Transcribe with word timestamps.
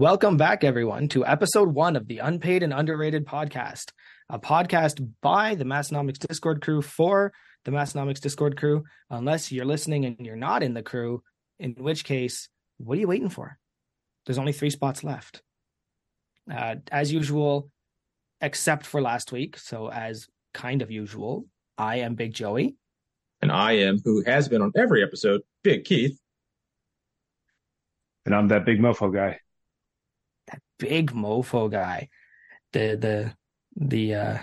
Welcome 0.00 0.38
back, 0.38 0.64
everyone, 0.64 1.08
to 1.08 1.26
episode 1.26 1.74
one 1.74 1.94
of 1.94 2.08
the 2.08 2.20
Unpaid 2.20 2.62
and 2.62 2.72
Underrated 2.72 3.26
podcast, 3.26 3.90
a 4.30 4.38
podcast 4.38 5.06
by 5.20 5.54
the 5.56 5.66
Massenomics 5.66 6.26
Discord 6.26 6.62
crew 6.62 6.80
for 6.80 7.34
the 7.66 7.70
Massenomics 7.70 8.18
Discord 8.18 8.56
crew. 8.56 8.84
Unless 9.10 9.52
you're 9.52 9.66
listening 9.66 10.06
and 10.06 10.16
you're 10.20 10.36
not 10.36 10.62
in 10.62 10.72
the 10.72 10.82
crew, 10.82 11.22
in 11.58 11.74
which 11.76 12.04
case, 12.04 12.48
what 12.78 12.96
are 12.96 13.00
you 13.02 13.08
waiting 13.08 13.28
for? 13.28 13.58
There's 14.24 14.38
only 14.38 14.54
three 14.54 14.70
spots 14.70 15.04
left. 15.04 15.42
Uh, 16.50 16.76
as 16.90 17.12
usual, 17.12 17.70
except 18.40 18.86
for 18.86 19.02
last 19.02 19.32
week. 19.32 19.58
So, 19.58 19.90
as 19.90 20.28
kind 20.54 20.80
of 20.80 20.90
usual, 20.90 21.44
I 21.76 21.96
am 21.96 22.14
Big 22.14 22.32
Joey. 22.32 22.74
And 23.42 23.52
I 23.52 23.72
am, 23.72 23.98
who 24.02 24.24
has 24.24 24.48
been 24.48 24.62
on 24.62 24.72
every 24.74 25.02
episode, 25.02 25.42
Big 25.62 25.84
Keith. 25.84 26.18
And 28.24 28.34
I'm 28.34 28.48
that 28.48 28.64
big 28.64 28.80
mofo 28.80 29.12
guy. 29.12 29.40
Big 30.80 31.12
mofo 31.12 31.70
guy. 31.70 32.08
The 32.72 32.96
the 32.96 33.34
the 33.76 34.14
uh 34.14 34.38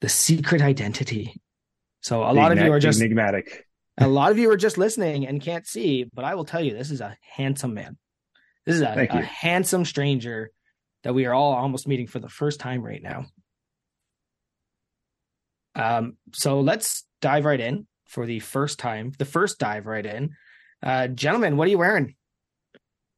the 0.00 0.08
secret 0.08 0.62
identity. 0.62 1.40
So 2.00 2.22
a 2.22 2.32
lot 2.32 2.52
of 2.52 2.58
you 2.58 2.72
are 2.72 2.78
just 2.78 3.00
enigmatic. 3.00 3.66
a 3.98 4.06
lot 4.06 4.30
of 4.30 4.38
you 4.38 4.50
are 4.50 4.56
just 4.56 4.78
listening 4.78 5.26
and 5.26 5.40
can't 5.40 5.66
see, 5.66 6.04
but 6.12 6.24
I 6.24 6.34
will 6.34 6.44
tell 6.44 6.60
you, 6.60 6.72
this 6.72 6.90
is 6.90 7.00
a 7.00 7.16
handsome 7.36 7.74
man. 7.74 7.96
This 8.64 8.76
is 8.76 8.82
a, 8.82 9.08
a 9.10 9.22
handsome 9.22 9.84
stranger 9.84 10.50
that 11.02 11.14
we 11.14 11.26
are 11.26 11.34
all 11.34 11.54
almost 11.54 11.88
meeting 11.88 12.06
for 12.06 12.18
the 12.18 12.28
first 12.28 12.60
time 12.60 12.82
right 12.82 13.02
now. 13.02 13.24
Um, 15.74 16.16
so 16.32 16.60
let's 16.60 17.04
dive 17.20 17.44
right 17.44 17.60
in 17.60 17.86
for 18.06 18.26
the 18.26 18.40
first 18.40 18.78
time, 18.78 19.12
the 19.18 19.24
first 19.24 19.58
dive 19.58 19.86
right 19.86 20.04
in. 20.04 20.30
Uh, 20.82 21.08
gentlemen, 21.08 21.56
what 21.56 21.66
are 21.66 21.70
you 21.70 21.78
wearing? 21.78 22.14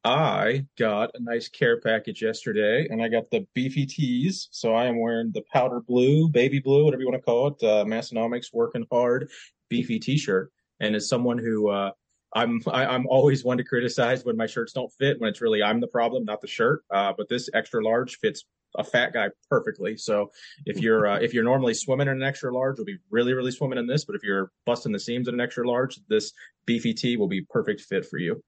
I 0.03 0.65
got 0.79 1.11
a 1.13 1.21
nice 1.21 1.47
care 1.47 1.79
package 1.79 2.23
yesterday, 2.23 2.87
and 2.89 3.03
I 3.03 3.07
got 3.07 3.29
the 3.29 3.45
beefy 3.53 3.85
tees. 3.85 4.47
So 4.51 4.73
I 4.73 4.85
am 4.85 4.99
wearing 4.99 5.31
the 5.31 5.43
powder 5.53 5.79
blue, 5.79 6.27
baby 6.27 6.59
blue, 6.59 6.85
whatever 6.85 7.01
you 7.01 7.07
want 7.07 7.21
to 7.21 7.25
call 7.25 7.47
it, 7.47 7.63
uh, 7.63 7.85
Massenomics 7.85 8.47
working 8.51 8.85
hard 8.91 9.29
beefy 9.69 9.99
T-shirt. 9.99 10.51
And 10.79 10.95
as 10.95 11.07
someone 11.07 11.37
who 11.37 11.69
uh, 11.69 11.91
I'm 12.33 12.61
I, 12.67 12.83
am 12.83 12.89
i 12.89 12.95
am 12.95 13.07
always 13.07 13.43
one 13.43 13.57
to 13.57 13.63
criticize 13.63 14.25
when 14.25 14.37
my 14.37 14.47
shirts 14.47 14.73
don't 14.73 14.91
fit, 14.93 15.19
when 15.19 15.29
it's 15.29 15.41
really 15.41 15.61
I'm 15.61 15.79
the 15.79 15.87
problem, 15.87 16.25
not 16.25 16.41
the 16.41 16.47
shirt. 16.47 16.83
Uh, 16.89 17.13
but 17.15 17.29
this 17.29 17.49
extra 17.53 17.83
large 17.83 18.17
fits 18.17 18.43
a 18.77 18.83
fat 18.83 19.13
guy 19.13 19.27
perfectly. 19.49 19.97
So 19.97 20.31
if 20.65 20.79
you're 20.79 21.07
uh, 21.07 21.19
if 21.19 21.33
you're 21.33 21.43
normally 21.43 21.73
swimming 21.73 22.07
in 22.07 22.15
an 22.15 22.23
extra 22.23 22.53
large, 22.53 22.77
you'll 22.77 22.85
be 22.85 22.97
really 23.11 23.33
really 23.33 23.51
swimming 23.51 23.77
in 23.77 23.85
this. 23.85 24.05
But 24.05 24.15
if 24.15 24.23
you're 24.23 24.51
busting 24.65 24.91
the 24.91 24.99
seams 24.99 25.27
in 25.27 25.35
an 25.35 25.41
extra 25.41 25.67
large, 25.67 25.99
this 26.07 26.31
beefy 26.65 26.93
tee 26.93 27.17
will 27.17 27.27
be 27.27 27.41
perfect 27.41 27.81
fit 27.81 28.05
for 28.05 28.17
you. 28.17 28.41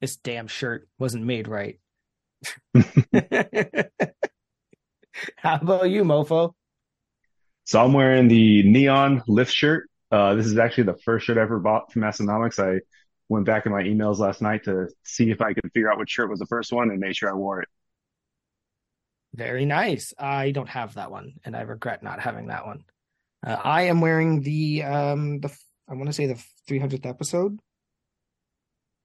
This 0.00 0.16
damn 0.16 0.46
shirt 0.46 0.88
wasn't 0.98 1.24
made 1.24 1.48
right. 1.48 1.78
How 5.36 5.56
about 5.56 5.88
you, 5.90 6.04
Mofo? 6.04 6.52
So 7.64 7.82
I'm 7.82 7.92
wearing 7.92 8.28
the 8.28 8.62
neon 8.62 9.22
lift 9.26 9.52
shirt. 9.52 9.88
Uh, 10.10 10.34
this 10.34 10.46
is 10.46 10.56
actually 10.58 10.84
the 10.84 10.98
first 11.04 11.26
shirt 11.26 11.38
I 11.38 11.42
ever 11.42 11.58
bought 11.58 11.92
from 11.92 12.02
Massenomics. 12.02 12.62
I 12.62 12.80
went 13.28 13.46
back 13.46 13.66
in 13.66 13.72
my 13.72 13.82
emails 13.82 14.18
last 14.18 14.40
night 14.40 14.64
to 14.64 14.88
see 15.02 15.30
if 15.30 15.40
I 15.40 15.52
could 15.52 15.70
figure 15.72 15.90
out 15.90 15.98
which 15.98 16.10
shirt 16.10 16.30
was 16.30 16.38
the 16.38 16.46
first 16.46 16.72
one 16.72 16.90
and 16.90 17.00
made 17.00 17.16
sure 17.16 17.30
I 17.30 17.34
wore 17.34 17.62
it. 17.62 17.68
Very 19.34 19.66
nice. 19.66 20.14
I 20.18 20.52
don't 20.52 20.68
have 20.68 20.94
that 20.94 21.10
one, 21.10 21.34
and 21.44 21.56
I 21.56 21.62
regret 21.62 22.02
not 22.02 22.20
having 22.20 22.46
that 22.46 22.66
one. 22.66 22.84
Uh, 23.44 23.56
I 23.62 23.82
am 23.82 24.00
wearing 24.00 24.42
the 24.42 24.84
um 24.84 25.40
the 25.40 25.54
I 25.88 25.94
want 25.94 26.06
to 26.06 26.12
say 26.12 26.26
the 26.26 26.42
300th 26.68 27.06
episode. 27.06 27.58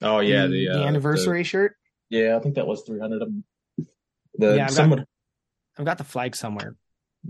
Oh 0.01 0.19
yeah, 0.19 0.47
the, 0.47 0.67
the, 0.67 0.69
uh, 0.69 0.83
anniversary 0.83 1.41
the, 1.41 1.43
shirt. 1.43 1.75
Yeah, 2.09 2.35
I 2.35 2.39
think 2.39 2.55
that 2.55 2.67
was 2.67 2.81
300 2.83 3.21
of 3.21 3.27
them. 3.27 3.43
The, 4.37 4.55
yeah, 4.55 4.65
I've, 4.65 4.71
someone, 4.71 4.99
got, 4.99 5.07
I've 5.77 5.85
got 5.85 5.97
the 5.97 6.03
flag 6.03 6.35
somewhere. 6.35 6.75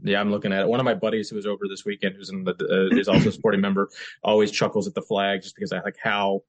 Yeah, 0.04 0.22
I'm 0.22 0.32
looking 0.32 0.54
at 0.54 0.62
it. 0.62 0.68
One 0.68 0.80
of 0.80 0.86
my 0.86 0.94
buddies 0.94 1.30
who 1.30 1.36
was 1.36 1.46
over 1.46 1.68
this 1.70 1.84
weekend, 1.84 2.16
who's 2.16 2.30
in 2.30 2.44
the 2.44 2.54
uh, 2.54 2.98
is 2.98 3.08
also 3.08 3.30
a 3.30 3.32
sporting 3.32 3.62
member, 3.62 3.90
always 4.24 4.50
chuckles 4.52 4.88
at 4.88 4.94
the 4.94 5.02
flag 5.02 5.42
just 5.42 5.56
because 5.56 5.74
I 5.74 5.82
like 5.82 5.98
how 6.02 6.44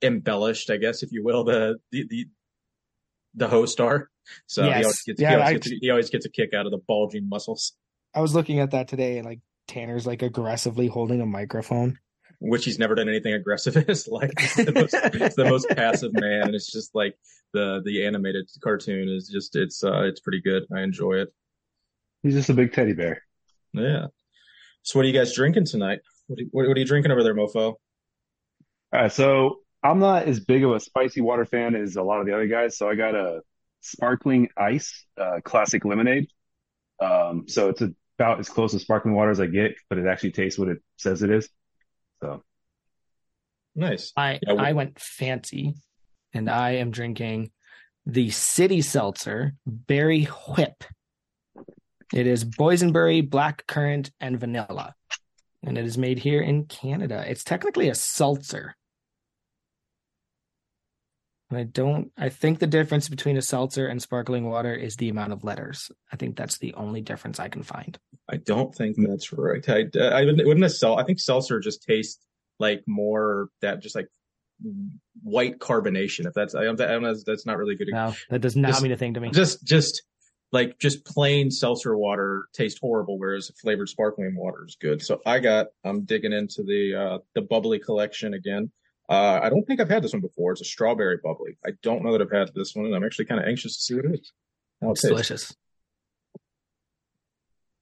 embellished, 0.00 0.70
I 0.70 0.76
guess, 0.76 1.02
if 1.02 1.10
you 1.12 1.24
will, 1.24 1.44
the 1.44 1.76
the 1.90 2.06
the, 2.08 2.28
the 3.34 3.48
host 3.48 3.80
are. 3.80 4.10
So 4.46 4.64
yes. 4.64 4.76
he, 4.76 4.84
always 4.84 5.02
gets, 5.02 5.20
yeah, 5.20 5.28
he, 5.28 5.34
always 5.34 5.48
I, 5.48 5.52
gets, 5.54 5.68
he 5.68 5.90
always 5.90 6.10
gets 6.10 6.26
a 6.26 6.30
kick 6.30 6.54
out 6.54 6.66
of 6.66 6.72
the 6.72 6.78
bulging 6.78 7.28
muscles. 7.28 7.72
I 8.14 8.20
was 8.20 8.34
looking 8.34 8.60
at 8.60 8.70
that 8.70 8.88
today, 8.88 9.18
and 9.18 9.26
like 9.26 9.40
Tanner's 9.66 10.06
like 10.06 10.22
aggressively 10.22 10.86
holding 10.86 11.20
a 11.20 11.26
microphone 11.26 11.98
which 12.40 12.64
he's 12.64 12.78
never 12.78 12.94
done 12.94 13.08
anything 13.08 13.34
aggressive 13.34 13.76
in 13.76 13.84
his 13.84 14.08
life. 14.08 14.30
It's 14.38 14.56
the 14.56 14.72
most, 14.72 14.94
it's 14.94 15.36
the 15.36 15.44
most 15.44 15.68
passive 15.70 16.12
man. 16.12 16.42
And 16.42 16.54
it's 16.54 16.70
just 16.70 16.94
like 16.94 17.16
the, 17.52 17.82
the 17.84 18.06
animated 18.06 18.48
cartoon 18.62 19.08
is 19.08 19.28
just, 19.28 19.56
it's, 19.56 19.82
uh, 19.82 20.02
it's 20.02 20.20
pretty 20.20 20.40
good. 20.40 20.64
I 20.74 20.82
enjoy 20.82 21.14
it. 21.14 21.32
He's 22.22 22.34
just 22.34 22.50
a 22.50 22.54
big 22.54 22.72
teddy 22.72 22.94
bear. 22.94 23.22
Yeah. 23.72 24.06
So 24.82 24.98
what 24.98 25.04
are 25.04 25.08
you 25.08 25.14
guys 25.14 25.34
drinking 25.34 25.66
tonight? 25.66 26.00
What 26.26 26.38
are, 26.40 26.44
what 26.50 26.76
are 26.76 26.80
you 26.80 26.86
drinking 26.86 27.12
over 27.12 27.22
there, 27.22 27.34
mofo? 27.34 27.56
All 27.56 27.76
right. 28.92 29.12
So 29.12 29.60
I'm 29.82 29.98
not 29.98 30.24
as 30.24 30.40
big 30.40 30.64
of 30.64 30.72
a 30.72 30.80
spicy 30.80 31.20
water 31.20 31.44
fan 31.44 31.74
as 31.74 31.96
a 31.96 32.02
lot 32.02 32.20
of 32.20 32.26
the 32.26 32.34
other 32.34 32.46
guys. 32.46 32.78
So 32.78 32.88
I 32.88 32.94
got 32.94 33.14
a 33.14 33.40
sparkling 33.82 34.48
ice, 34.56 35.04
uh, 35.20 35.40
classic 35.44 35.84
lemonade. 35.84 36.28
Um, 37.00 37.44
so 37.48 37.68
it's 37.68 37.82
about 38.18 38.40
as 38.40 38.48
close 38.48 38.72
to 38.72 38.78
sparkling 38.78 39.14
water 39.14 39.30
as 39.30 39.40
I 39.40 39.46
get, 39.46 39.74
but 39.88 39.98
it 39.98 40.06
actually 40.06 40.32
tastes 40.32 40.58
what 40.58 40.68
it 40.68 40.78
says 40.96 41.22
it 41.22 41.30
is. 41.30 41.48
So 42.24 42.42
nice. 43.74 44.12
I 44.16 44.38
yeah, 44.42 44.54
I 44.54 44.72
went 44.72 44.98
fancy, 44.98 45.74
and 46.32 46.48
I 46.48 46.76
am 46.76 46.90
drinking 46.90 47.50
the 48.06 48.30
City 48.30 48.80
Seltzer 48.80 49.52
Berry 49.66 50.24
Whip. 50.24 50.84
It 52.14 52.26
is 52.26 52.44
boysenberry, 52.44 53.28
black 53.28 53.66
currant, 53.66 54.10
and 54.20 54.40
vanilla, 54.40 54.94
and 55.62 55.76
it 55.76 55.84
is 55.84 55.98
made 55.98 56.18
here 56.18 56.40
in 56.40 56.64
Canada. 56.64 57.22
It's 57.28 57.44
technically 57.44 57.90
a 57.90 57.94
seltzer. 57.94 58.74
And 61.54 61.60
I 61.60 61.70
don't. 61.70 62.10
I 62.18 62.30
think 62.30 62.58
the 62.58 62.66
difference 62.66 63.08
between 63.08 63.36
a 63.36 63.42
seltzer 63.42 63.86
and 63.86 64.02
sparkling 64.02 64.48
water 64.48 64.74
is 64.74 64.96
the 64.96 65.08
amount 65.08 65.32
of 65.32 65.44
letters. 65.44 65.88
I 66.12 66.16
think 66.16 66.36
that's 66.36 66.58
the 66.58 66.74
only 66.74 67.00
difference 67.00 67.38
I 67.38 67.48
can 67.48 67.62
find. 67.62 67.96
I 68.28 68.38
don't 68.38 68.74
think 68.74 68.96
that's 68.98 69.32
right. 69.32 69.64
I, 69.68 69.84
I 69.94 70.24
wouldn't 70.24 70.62
have 70.62 70.72
sell. 70.72 70.98
I 70.98 71.04
think 71.04 71.20
seltzer 71.20 71.60
just 71.60 71.84
tastes 71.84 72.18
like 72.58 72.82
more 72.88 73.50
that 73.60 73.80
just 73.80 73.94
like 73.94 74.08
white 75.22 75.60
carbonation. 75.60 76.26
If 76.26 76.34
that's 76.34 76.56
I 76.56 76.64
don't, 76.64 76.80
I 76.80 76.86
don't 76.86 77.02
know, 77.02 77.14
that's 77.24 77.46
not 77.46 77.56
really 77.56 77.76
good. 77.76 77.88
No, 77.92 78.14
that 78.30 78.40
does 78.40 78.56
not 78.56 78.68
just, 78.70 78.82
mean 78.82 78.92
a 78.92 78.96
thing 78.96 79.14
to 79.14 79.20
me. 79.20 79.30
Just 79.30 79.64
just 79.64 80.02
like 80.50 80.78
just 80.80 81.04
plain 81.04 81.52
seltzer 81.52 81.96
water 81.96 82.46
tastes 82.52 82.80
horrible, 82.80 83.16
whereas 83.16 83.52
flavored 83.60 83.88
sparkling 83.88 84.34
water 84.36 84.64
is 84.66 84.76
good. 84.80 85.02
So 85.02 85.20
I 85.24 85.38
got 85.38 85.68
I'm 85.84 86.04
digging 86.04 86.32
into 86.32 86.64
the 86.64 86.94
uh 86.94 87.18
the 87.34 87.42
bubbly 87.42 87.78
collection 87.78 88.34
again. 88.34 88.72
Uh, 89.08 89.40
I 89.42 89.50
don't 89.50 89.64
think 89.64 89.80
I've 89.80 89.88
had 89.88 90.02
this 90.02 90.12
one 90.12 90.22
before. 90.22 90.52
It's 90.52 90.62
a 90.62 90.64
strawberry 90.64 91.18
bubbly. 91.22 91.58
I 91.66 91.70
don't 91.82 92.02
know 92.02 92.12
that 92.12 92.22
I've 92.22 92.32
had 92.32 92.54
this 92.54 92.74
one, 92.74 92.86
and 92.86 92.94
I'm 92.94 93.04
actually 93.04 93.26
kind 93.26 93.40
of 93.40 93.46
anxious 93.46 93.76
to 93.76 93.82
see 93.82 93.94
what 93.94 94.06
it 94.06 94.20
is. 94.20 94.32
it's 94.82 95.02
delicious. 95.02 95.54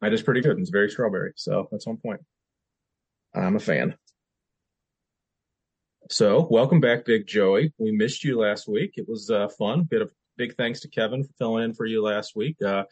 It 0.02 0.12
is 0.12 0.22
pretty 0.22 0.40
good. 0.40 0.58
It's 0.58 0.70
very 0.70 0.90
strawberry, 0.90 1.32
so 1.36 1.68
that's 1.70 1.86
one 1.86 1.98
point. 1.98 2.20
I'm 3.34 3.54
a 3.54 3.60
fan. 3.60 3.94
So, 6.10 6.48
welcome 6.50 6.80
back, 6.80 7.04
Big 7.04 7.26
Joey. 7.26 7.72
We 7.78 7.92
missed 7.92 8.24
you 8.24 8.38
last 8.38 8.66
week. 8.66 8.94
It 8.96 9.08
was 9.08 9.30
uh, 9.30 9.48
fun. 9.48 9.84
Bit 9.84 10.02
of 10.02 10.12
big 10.36 10.56
thanks 10.56 10.80
to 10.80 10.88
Kevin 10.88 11.22
for 11.22 11.32
filling 11.38 11.64
in 11.64 11.74
for 11.74 11.86
you 11.86 12.02
last 12.02 12.34
week. 12.34 12.56
Uh, 12.60 12.84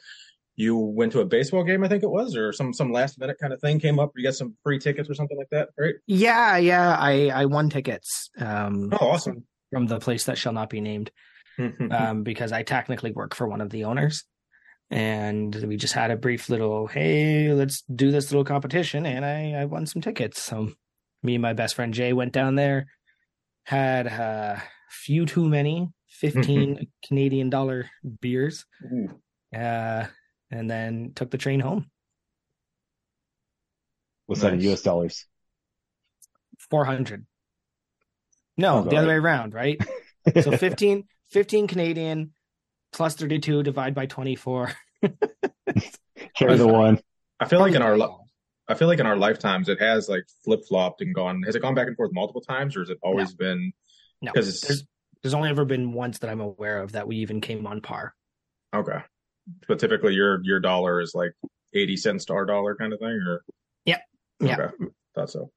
you 0.60 0.76
went 0.76 1.12
to 1.12 1.21
a 1.21 1.25
baseball 1.25 1.65
game, 1.65 1.82
I 1.82 1.88
think 1.88 2.03
it 2.03 2.10
was, 2.10 2.37
or 2.37 2.53
some 2.53 2.75
some 2.75 2.93
last 2.93 3.19
minute 3.19 3.38
kind 3.41 3.53
of 3.53 3.60
thing 3.60 3.81
came 3.81 3.98
up. 3.98 4.12
You 4.15 4.25
got 4.25 4.34
some 4.34 4.54
free 4.62 4.78
tickets 4.78 5.09
or 5.09 5.15
something 5.15 5.39
like 5.39 5.48
that, 5.51 5.71
right? 5.78 5.95
Yeah, 6.07 6.59
yeah. 6.59 6.97
I 6.98 7.30
I 7.33 7.47
won 7.47 7.71
tickets. 7.71 8.30
Um, 8.39 8.91
oh, 8.92 9.10
awesome! 9.10 9.45
From 9.72 9.86
the 9.86 9.98
place 9.98 10.24
that 10.24 10.36
shall 10.36 10.53
not 10.53 10.68
be 10.68 10.80
named, 10.80 11.10
um, 11.91 12.22
because 12.22 12.53
I 12.53 12.62
technically 12.62 13.12
work 13.12 13.34
for 13.34 13.48
one 13.48 13.62
of 13.62 13.71
the 13.71 13.84
owners, 13.84 14.24
and 14.91 15.54
we 15.66 15.77
just 15.77 15.95
had 15.95 16.10
a 16.10 16.16
brief 16.16 16.51
little, 16.51 16.86
hey, 16.86 17.53
let's 17.54 17.83
do 17.83 18.10
this 18.10 18.30
little 18.30 18.45
competition, 18.45 19.06
and 19.06 19.24
I 19.24 19.63
I 19.63 19.65
won 19.65 19.86
some 19.86 20.03
tickets. 20.03 20.42
So 20.42 20.72
me 21.22 21.36
and 21.36 21.42
my 21.42 21.54
best 21.54 21.74
friend 21.74 21.95
Jay 21.95 22.13
went 22.13 22.33
down 22.33 22.54
there, 22.54 22.86
had 23.65 24.06
a 24.06 24.63
few 24.91 25.24
too 25.24 25.48
many 25.48 25.89
15 26.21 26.86
Canadian 27.06 27.48
dollar 27.48 27.89
beers. 28.21 28.66
Uh, 29.56 30.04
and 30.51 30.71
then 30.71 31.13
took 31.15 31.31
the 31.31 31.39
train 31.39 31.61
home. 31.61 31.91
What's 34.27 34.43
nice. 34.43 34.53
that 34.53 34.65
in 34.65 34.73
US 34.73 34.83
dollars? 34.83 35.27
400. 36.71 37.27
No, 38.57 38.79
oh, 38.79 38.83
the 38.83 38.97
other 38.97 39.09
way 39.09 39.15
around, 39.15 39.55
right? 39.55 39.81
so 40.43 40.57
15, 40.57 41.05
15 41.31 41.67
Canadian 41.67 42.33
plus 42.93 43.15
32 43.15 43.63
divide 43.63 43.95
by 43.95 44.07
24. 44.07 44.73
Carry 46.37 46.57
the 46.57 46.67
one. 46.67 47.01
I 47.39 47.47
feel 47.47 47.61
like 47.61 47.75
in 47.75 47.83
our 47.83 47.99
I 48.69 48.75
feel 48.75 48.87
like 48.87 49.01
in 49.01 49.07
our 49.07 49.17
lifetimes 49.17 49.69
it 49.69 49.81
has 49.81 50.09
like 50.09 50.25
flip 50.45 50.61
flopped 50.69 51.01
and 51.01 51.15
gone. 51.15 51.43
Has 51.43 51.57
it 51.57 51.63
gone 51.63 51.75
back 51.75 51.89
and 51.89 51.97
forth 51.97 52.13
multiple 52.13 52.43
times, 52.43 52.77
or 52.77 52.81
has 52.81 52.91
it 52.91 52.99
always 53.03 53.31
no. 53.31 53.37
been? 53.37 53.73
No, 54.23 54.33
there's 54.35 54.85
There's 55.23 55.35
only 55.35 55.49
ever 55.49 55.65
been 55.65 55.93
once 55.93 56.19
that 56.21 56.31
I'm 56.31 56.41
aware 56.41 56.81
of 56.81 56.93
that 56.93 57.09
we 57.09 57.17
even 57.17 57.41
came 57.41 57.67
on 57.67 57.81
par. 57.81 58.15
Okay. 58.75 58.99
But 59.69 59.78
typically 59.78 60.15
your 60.15 60.42
your 60.45 60.60
dollar 60.60 61.01
is 61.01 61.15
like 61.15 61.33
80 61.75 61.97
cents 61.97 62.25
to 62.27 62.34
our 62.34 62.45
dollar 62.45 62.75
kind 62.75 62.92
of 62.92 62.98
thing 62.98 63.22
or 63.27 63.42
Yeah. 63.84 63.98
Yeah. 64.41 64.59
Okay. 64.59 64.84
Thought 65.15 65.31
so. 65.31 65.51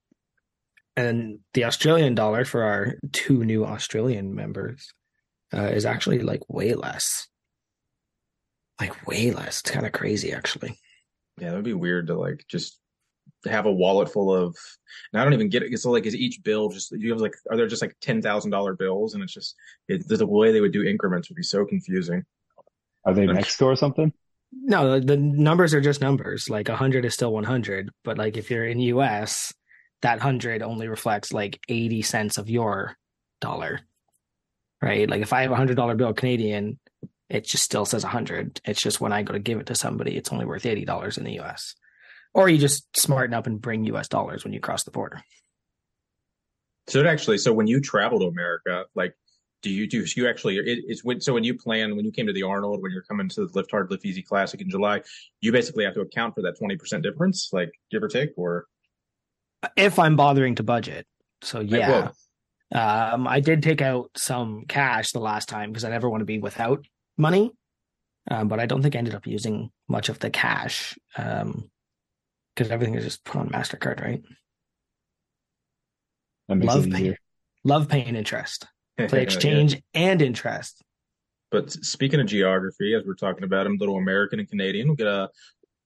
And 0.96 1.40
the 1.54 1.66
Australian 1.66 2.16
dollar 2.16 2.46
for 2.46 2.64
our 2.64 2.96
two 3.12 3.44
new 3.44 3.66
Australian 3.66 4.36
members 4.36 4.94
uh, 5.54 5.64
is 5.64 5.86
actually 5.86 6.20
like 6.20 6.42
way 6.50 6.74
less. 6.74 7.28
Like 8.80 9.08
way 9.08 9.32
less. 9.32 9.62
It's 9.62 9.72
kind 9.72 9.86
of 9.86 9.92
crazy 9.92 10.34
actually. 10.34 10.78
Yeah, 11.40 11.50
that 11.50 11.56
would 11.56 11.66
be 11.66 11.74
weird 11.74 12.08
to 12.08 12.16
like 12.18 12.46
just 12.48 12.80
have 13.46 13.66
a 13.66 13.72
wallet 13.72 14.10
full 14.10 14.34
of 14.34 14.56
and 15.12 15.20
I 15.20 15.24
don't 15.24 15.34
even 15.34 15.50
get 15.50 15.64
it. 15.64 15.78
So 15.80 15.92
like 15.92 16.06
is 16.06 16.16
each 16.16 16.44
bill 16.44 16.70
just 16.70 16.92
you 16.92 17.12
have 17.12 17.22
like 17.22 17.36
are 17.50 17.58
there 17.58 17.68
just 17.68 17.82
like 17.82 17.96
ten 18.02 18.22
thousand 18.22 18.52
dollar 18.52 18.76
bills 18.76 19.14
and 19.14 19.24
it's 19.24 19.34
just 19.34 19.56
it, 19.88 20.08
the 20.08 20.26
way 20.26 20.52
they 20.52 20.62
would 20.62 20.74
do 20.74 20.84
increments 20.84 21.30
would 21.30 21.36
be 21.36 21.44
so 21.44 21.66
confusing. 21.66 22.24
Are 23.06 23.14
they 23.14 23.24
I'm- 23.24 23.36
Mexico 23.36 23.66
or 23.66 23.76
something? 23.76 24.14
No, 24.56 25.00
the, 25.00 25.06
the 25.06 25.18
numbers 25.18 25.74
are 25.74 25.82
just 25.82 26.00
numbers. 26.00 26.48
Like 26.48 26.70
100 26.70 27.06
is 27.06 27.14
still 27.14 27.34
100, 27.34 27.90
but 28.04 28.18
like 28.20 28.38
if 28.38 28.52
you're 28.52 28.68
in 28.68 28.80
US, 28.80 29.52
that 30.04 30.20
100 30.20 30.62
only 30.62 30.88
reflects 30.88 31.34
like 31.34 31.60
80 31.68 32.04
cents 32.04 32.38
of 32.38 32.50
your 32.50 32.96
dollar. 33.42 33.80
Right? 34.82 35.10
Like 35.10 35.22
if 35.22 35.34
I 35.34 35.42
have 35.42 35.52
a 35.52 35.56
$100 35.56 35.98
bill 35.98 36.14
Canadian, 36.14 36.80
it 37.30 37.46
just 37.46 37.64
still 37.64 37.86
says 37.86 38.04
100. 38.04 38.62
It's 38.64 38.82
just 38.82 39.02
when 39.02 39.12
I 39.12 39.24
go 39.24 39.34
to 39.34 39.40
give 39.40 39.60
it 39.60 39.68
to 39.68 39.76
somebody, 39.76 40.16
it's 40.16 40.32
only 40.32 40.46
worth 40.46 40.64
$80 40.64 41.18
in 41.18 41.24
the 41.24 41.40
US. 41.40 41.74
Or 42.34 42.48
you 42.48 42.58
just 42.58 42.96
smarten 42.96 43.34
up 43.34 43.48
and 43.48 43.62
bring 43.62 43.86
US 43.86 44.08
dollars 44.08 44.44
when 44.44 44.54
you 44.54 44.60
cross 44.60 44.84
the 44.84 44.92
border. 44.92 45.24
So 46.88 47.00
it 47.00 47.06
actually 47.06 47.38
so 47.40 47.54
when 47.54 47.68
you 47.68 47.80
travel 47.82 48.20
to 48.20 48.26
America, 48.26 48.86
like 48.94 49.16
do 49.64 49.72
you 49.72 49.88
do 49.88 50.06
you 50.16 50.28
actually 50.28 50.58
it, 50.58 50.84
it's 50.88 51.04
when 51.04 51.20
so 51.20 51.34
when 51.34 51.44
you 51.44 51.58
plan 51.58 51.96
when 51.96 52.06
you 52.06 52.12
came 52.12 52.28
to 52.28 52.34
the 52.34 52.44
Arnold 52.44 52.84
when 52.84 52.92
you're 52.92 53.02
coming 53.04 53.28
to 53.30 53.48
the 53.48 53.52
Lift 53.54 53.72
Hard 53.72 53.90
Lift 53.90 54.06
Easy 54.06 54.22
Classic 54.22 54.62
in 54.62 54.70
July, 54.70 55.02
you 55.42 55.52
basically 55.52 55.84
have 55.86 55.96
to 55.96 56.02
account 56.02 56.36
for 56.36 56.42
that 56.44 56.58
twenty 56.60 56.76
percent 56.76 57.02
difference, 57.02 57.50
like 57.52 57.72
give 57.90 58.04
or 58.04 58.08
take, 58.08 58.30
or 58.38 58.68
If 59.76 59.98
I'm 59.98 60.16
bothering 60.16 60.56
to 60.56 60.64
budget. 60.64 61.08
So 61.42 61.62
yeah. 61.62 61.90
well, 61.90 62.16
Um, 63.14 63.28
I 63.28 63.40
did 63.40 63.64
take 63.64 63.82
out 63.82 64.12
some 64.16 64.66
cash 64.68 65.12
the 65.12 65.20
last 65.20 65.48
time 65.48 65.72
because 65.72 65.84
I 65.86 65.90
never 65.90 66.10
want 66.10 66.22
to 66.22 66.26
be 66.26 66.40
without 66.40 66.86
money. 67.18 67.52
Um, 68.32 68.48
but 68.48 68.60
I 68.60 68.66
don't 68.66 68.82
think 68.82 68.96
I 68.96 69.00
ended 69.00 69.16
up 69.16 69.28
using 69.28 69.70
much 69.88 70.10
of 70.10 70.20
the 70.20 70.30
cash 70.30 70.98
um, 71.18 71.70
because 72.56 72.72
everything 72.72 72.96
is 72.96 73.04
just 73.04 73.24
put 73.24 73.40
on 73.40 73.50
Mastercard, 73.50 74.02
right? 74.02 74.24
Love 76.50 76.88
it 76.88 76.94
pay- 76.94 77.18
Love 77.64 77.88
paying 77.88 78.16
interest, 78.16 78.66
play 79.08 79.20
Yeah. 79.20 79.24
exchange 79.24 79.82
and 79.94 80.22
interest. 80.22 80.82
But 81.52 81.72
speaking 81.72 82.20
of 82.20 82.26
geography, 82.26 82.96
as 82.96 83.04
we're 83.06 83.14
talking 83.14 83.44
about 83.44 83.68
him, 83.68 83.78
little 83.78 83.98
American 83.98 84.40
and 84.40 84.50
Canadian, 84.50 84.88
we'll 84.88 84.96
get 84.96 85.08
a. 85.08 85.30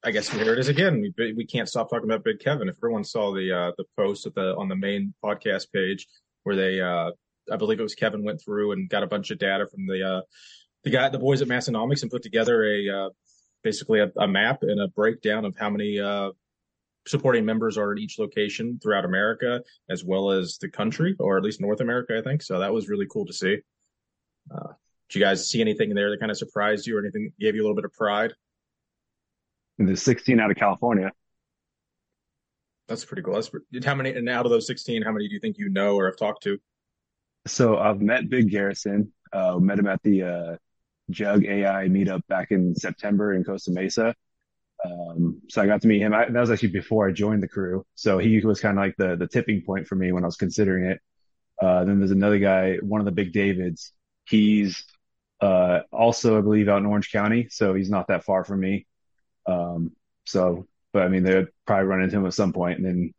I 0.04 0.12
guess 0.12 0.30
here 0.30 0.54
it 0.54 0.59
is 0.59 0.69
again. 0.69 1.01
We 1.18 1.33
we 1.33 1.45
can't 1.45 1.68
stop 1.68 1.89
talking 1.89 2.09
about 2.09 2.24
Big 2.24 2.39
Kevin. 2.39 2.69
If 2.69 2.77
everyone 2.77 3.04
saw 3.04 3.33
the 3.33 3.51
uh, 3.51 3.71
the 3.77 3.83
post 3.98 4.25
at 4.25 4.36
the 4.36 4.56
on 4.56 4.69
the 4.69 4.75
main 4.75 5.13
podcast 5.25 5.71
page 5.74 6.07
where 6.44 6.56
they, 6.56 6.80
uh, 6.80 7.12
I 7.51 7.57
believe 7.57 7.80
it 7.80 7.83
was 7.83 7.95
Kevin 7.95 8.24
went 8.24 8.39
through 8.42 8.71
and 8.71 8.88
got 8.88 9.04
a 9.04 9.07
bunch 9.07 9.31
of 9.31 9.39
data 9.39 9.68
from 9.68 9.88
the 9.88 10.07
uh, 10.07 10.21
the 10.86 10.92
guy 10.92 11.09
the 11.09 11.19
boys 11.19 11.42
at 11.42 11.50
Massenomics 11.50 12.04
and 12.04 12.12
put 12.12 12.24
together 12.24 12.63
a 12.63 12.89
uh, 12.89 13.09
basically 13.63 14.00
a, 14.00 14.09
a 14.18 14.27
map 14.27 14.59
and 14.62 14.80
a 14.80 14.88
breakdown 14.88 15.44
of 15.44 15.57
how 15.57 15.69
many 15.69 16.00
uh, 16.00 16.30
supporting 17.07 17.45
members 17.45 17.77
are 17.77 17.92
at 17.92 18.00
each 18.00 18.19
location 18.19 18.80
throughout 18.81 19.06
America 19.06 19.62
as 19.89 20.04
well 20.04 20.31
as 20.31 20.57
the 20.59 20.69
country 20.69 21.15
or 21.19 21.38
at 21.38 21.44
least 21.44 21.62
North 21.62 21.81
America. 21.81 22.18
I 22.18 22.21
think 22.21 22.42
so. 22.42 22.59
That 22.59 22.74
was 22.74 22.89
really 22.89 23.07
cool 23.12 23.25
to 23.25 23.33
see. 23.33 23.57
Uh, 24.54 24.74
did 25.09 25.19
you 25.19 25.25
guys 25.25 25.50
see 25.50 25.62
anything 25.62 25.94
there 25.94 26.09
that 26.09 26.19
kind 26.19 26.31
of 26.31 26.38
surprised 26.38 26.86
you 26.86 26.98
or 26.98 27.00
anything 27.00 27.24
that 27.25 27.44
gave 27.44 27.56
you 27.56 27.62
a 27.62 27.63
little 27.63 27.75
bit 27.75 27.86
of 27.86 27.94
pride? 27.94 28.33
And 29.80 29.88
there's 29.88 30.01
16 30.04 30.39
out 30.39 30.51
of 30.51 30.57
California. 30.57 31.12
That's 32.88 33.06
pretty 33.06 33.21
cool. 33.21 33.33
That's 33.33 33.50
pretty, 33.50 33.65
how 33.86 33.95
many, 33.95 34.12
and 34.12 34.27
out 34.30 34.45
of 34.45 34.51
those 34.51 34.68
16, 34.68 35.01
how 35.01 35.12
many 35.12 35.27
do 35.27 35.33
you 35.33 35.39
think 35.39 35.57
you 35.57 35.69
know 35.69 35.95
or 35.95 36.06
have 36.07 36.18
talked 36.18 36.44
to? 36.44 36.57
So 37.45 37.77
I've 37.77 38.01
met 38.01 38.30
Big 38.30 38.50
Garrison. 38.50 39.13
Uh, 39.31 39.57
met 39.59 39.77
him 39.77 39.88
at 39.88 40.01
the 40.04 40.24
uh, 40.24 40.56
Jug 41.09 41.45
AI 41.45 41.88
meetup 41.89 42.21
back 42.27 42.51
in 42.51 42.74
September 42.75 43.33
in 43.33 43.44
Costa 43.44 43.71
Mesa. 43.71 44.15
Um, 44.85 45.41
so 45.50 45.62
I 45.62 45.68
got 45.68 45.81
to 45.81 45.88
meet 45.88 46.01
him. 46.01 46.13
I, 46.13 46.25
that 46.25 46.39
was 46.39 46.51
actually 46.51 46.69
before 46.69 47.07
I 47.07 47.12
joined 47.12 47.44
the 47.44 47.47
crew. 47.47 47.85
So 47.95 48.18
he 48.18 48.39
was 48.39 48.59
kind 48.59 48.77
of 48.77 48.83
like 48.83 48.95
the 48.97 49.15
the 49.15 49.27
tipping 49.27 49.63
point 49.63 49.88
for 49.88 49.95
me 49.95 50.12
when 50.12 50.24
I 50.24 50.27
was 50.27 50.38
considering 50.38 50.85
it. 50.85 51.01
Uh, 51.62 51.83
then 51.85 52.00
there's 52.00 52.12
another 52.12 52.38
guy, 52.38 52.75
one 52.77 53.01
of 53.01 53.06
the 53.06 53.12
Big 53.12 53.33
Davids. 53.33 53.91
He's 54.25 54.83
uh, 55.41 55.81
also, 55.91 56.38
I 56.38 56.41
believe, 56.41 56.69
out 56.69 56.77
in 56.77 56.85
Orange 56.85 57.12
County, 57.12 57.47
so 57.50 57.74
he's 57.74 57.89
not 57.89 58.07
that 58.07 58.24
far 58.24 58.44
from 58.44 58.59
me. 58.59 58.85
Um, 59.47 59.91
so, 60.25 60.68
but 60.94 61.03
I 61.03 61.07
mean, 61.07 61.23
they'll 61.23 61.47
probably 61.65 61.85
run 61.85 62.01
into 62.01 62.18
him 62.18 62.25
at 62.27 62.33
some 62.33 62.53
point. 62.53 62.80
And 62.80 62.85
then 62.85 63.13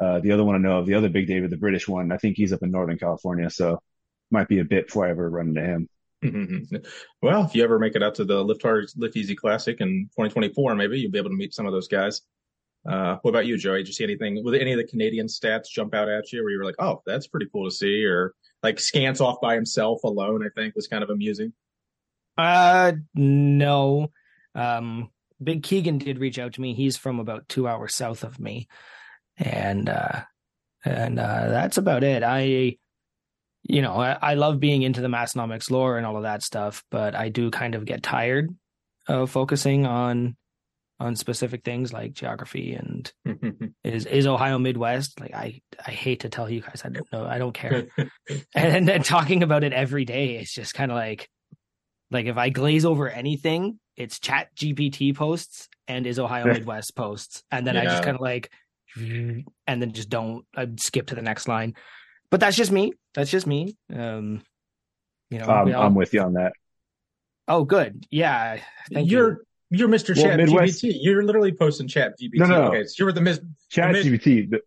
uh, 0.00 0.20
the 0.20 0.32
other 0.32 0.44
one 0.44 0.54
I 0.54 0.58
know 0.58 0.78
of, 0.78 0.86
the 0.86 0.94
other 0.94 1.08
Big 1.08 1.26
David, 1.26 1.50
the 1.50 1.56
British 1.56 1.88
one, 1.88 2.12
I 2.12 2.18
think 2.18 2.36
he's 2.36 2.52
up 2.52 2.62
in 2.62 2.70
Northern 2.70 2.98
California, 2.98 3.50
so 3.50 3.80
might 4.30 4.48
be 4.48 4.58
a 4.58 4.64
bit 4.64 4.86
before 4.86 5.06
I 5.06 5.10
ever 5.10 5.28
run 5.28 5.48
into 5.48 5.62
him. 5.62 5.88
well, 7.22 7.44
if 7.44 7.54
you 7.54 7.64
ever 7.64 7.78
make 7.78 7.96
it 7.96 8.02
out 8.02 8.14
to 8.16 8.24
the 8.24 8.42
Lift 8.42 8.62
Hard, 8.62 8.88
Lift 8.96 9.16
Easy 9.16 9.34
Classic 9.34 9.80
in 9.80 10.08
2024, 10.12 10.74
maybe 10.74 10.98
you'll 10.98 11.10
be 11.10 11.18
able 11.18 11.30
to 11.30 11.36
meet 11.36 11.54
some 11.54 11.66
of 11.66 11.72
those 11.72 11.88
guys. 11.88 12.22
Uh, 12.88 13.16
what 13.22 13.30
about 13.30 13.46
you, 13.46 13.56
Joey? 13.56 13.78
Did 13.78 13.88
you 13.88 13.94
see 13.94 14.04
anything? 14.04 14.44
With 14.44 14.54
any 14.54 14.72
of 14.72 14.78
the 14.78 14.86
Canadian 14.86 15.26
stats 15.26 15.68
jump 15.68 15.94
out 15.94 16.08
at 16.08 16.32
you 16.32 16.42
where 16.42 16.52
you 16.52 16.58
were 16.58 16.64
like, 16.64 16.76
"Oh, 16.78 17.02
that's 17.04 17.26
pretty 17.26 17.46
cool 17.52 17.68
to 17.68 17.74
see," 17.74 18.04
or 18.04 18.34
like 18.62 18.78
Scans 18.78 19.20
off 19.20 19.40
by 19.40 19.54
himself 19.54 20.04
alone? 20.04 20.46
I 20.46 20.50
think 20.54 20.76
was 20.76 20.86
kind 20.86 21.02
of 21.02 21.10
amusing. 21.10 21.52
Uh, 22.38 22.92
no. 23.14 24.12
Um, 24.54 25.10
Big 25.42 25.62
Keegan 25.62 25.98
did 25.98 26.18
reach 26.18 26.38
out 26.38 26.54
to 26.54 26.60
me. 26.60 26.74
He's 26.74 26.96
from 26.96 27.18
about 27.18 27.48
two 27.48 27.66
hours 27.66 27.94
south 27.94 28.22
of 28.22 28.38
me, 28.38 28.68
and 29.36 29.88
uh, 29.88 30.22
and 30.84 31.18
uh, 31.18 31.48
that's 31.48 31.78
about 31.78 32.04
it. 32.04 32.22
I, 32.22 32.76
you 33.68 33.82
know, 33.82 33.94
I, 33.94 34.16
I 34.20 34.34
love 34.34 34.60
being 34.60 34.82
into 34.82 35.00
the 35.00 35.08
Massenomics 35.08 35.70
lore 35.70 35.96
and 35.96 36.06
all 36.06 36.16
of 36.16 36.22
that 36.22 36.42
stuff, 36.42 36.84
but 36.90 37.14
I 37.14 37.28
do 37.28 37.50
kind 37.50 37.74
of 37.74 37.84
get 37.84 38.02
tired 38.02 38.54
of 39.08 39.30
focusing 39.30 39.86
on 39.86 40.36
on 40.98 41.14
specific 41.14 41.62
things 41.62 41.92
like 41.92 42.14
geography 42.14 42.72
and 42.72 43.12
is 43.84 44.06
is 44.06 44.26
Ohio 44.26 44.58
Midwest. 44.58 45.20
Like 45.20 45.34
I 45.34 45.60
I 45.84 45.90
hate 45.90 46.20
to 46.20 46.28
tell 46.28 46.48
you 46.48 46.60
guys, 46.60 46.82
I 46.84 46.88
don't 46.88 47.12
know, 47.12 47.26
I 47.26 47.38
don't 47.38 47.52
care. 47.52 47.86
and 48.54 48.88
then 48.88 49.02
talking 49.02 49.42
about 49.42 49.64
it 49.64 49.72
every 49.72 50.04
day, 50.04 50.36
it's 50.36 50.54
just 50.54 50.74
kind 50.74 50.90
of 50.90 50.96
like 50.96 51.28
like 52.10 52.26
if 52.26 52.36
I 52.36 52.50
glaze 52.50 52.84
over 52.84 53.08
anything, 53.08 53.80
it's 53.96 54.20
Chat 54.20 54.48
GPT 54.54 55.14
posts 55.14 55.68
and 55.88 56.06
is 56.06 56.18
Ohio 56.18 56.46
Midwest 56.52 56.94
posts, 56.94 57.42
and 57.50 57.66
then 57.66 57.76
I 57.76 57.84
just 57.84 58.02
kind 58.02 58.14
of 58.14 58.20
like, 58.20 58.50
and 58.96 59.44
then 59.66 59.92
just 59.92 60.08
don't 60.08 60.46
I 60.54 60.68
skip 60.78 61.08
to 61.08 61.14
the 61.14 61.22
next 61.22 61.48
line. 61.48 61.74
But 62.30 62.40
that's 62.40 62.56
just 62.56 62.72
me. 62.72 62.92
That's 63.16 63.30
just 63.30 63.46
me. 63.46 63.76
Um, 63.92 64.42
you 65.30 65.38
know, 65.38 65.46
Um, 65.46 65.74
all- 65.74 65.82
I'm 65.82 65.94
with 65.96 66.14
you 66.14 66.20
on 66.20 66.34
that. 66.34 66.52
oh, 67.48 67.64
good, 67.64 68.06
yeah. 68.10 68.60
Thank 68.92 69.10
you're 69.10 69.30
you. 69.70 69.78
you're 69.78 69.88
Mr. 69.88 70.14
Well, 70.14 70.24
Chat 70.26 70.36
Midwest- 70.36 70.84
GPT. 70.84 70.98
You're 71.00 71.24
literally 71.24 71.52
posting 71.52 71.88
Chat 71.88 72.12
GPT. 72.20 72.38
No, 72.38 72.46
no. 72.46 72.62
Okay, 72.68 72.84
so 72.84 73.02
you're 73.04 73.12
the, 73.12 73.20
Miss 73.22 73.40
Chat 73.70 73.90
mid- 73.90 74.06
GPT 74.06 74.60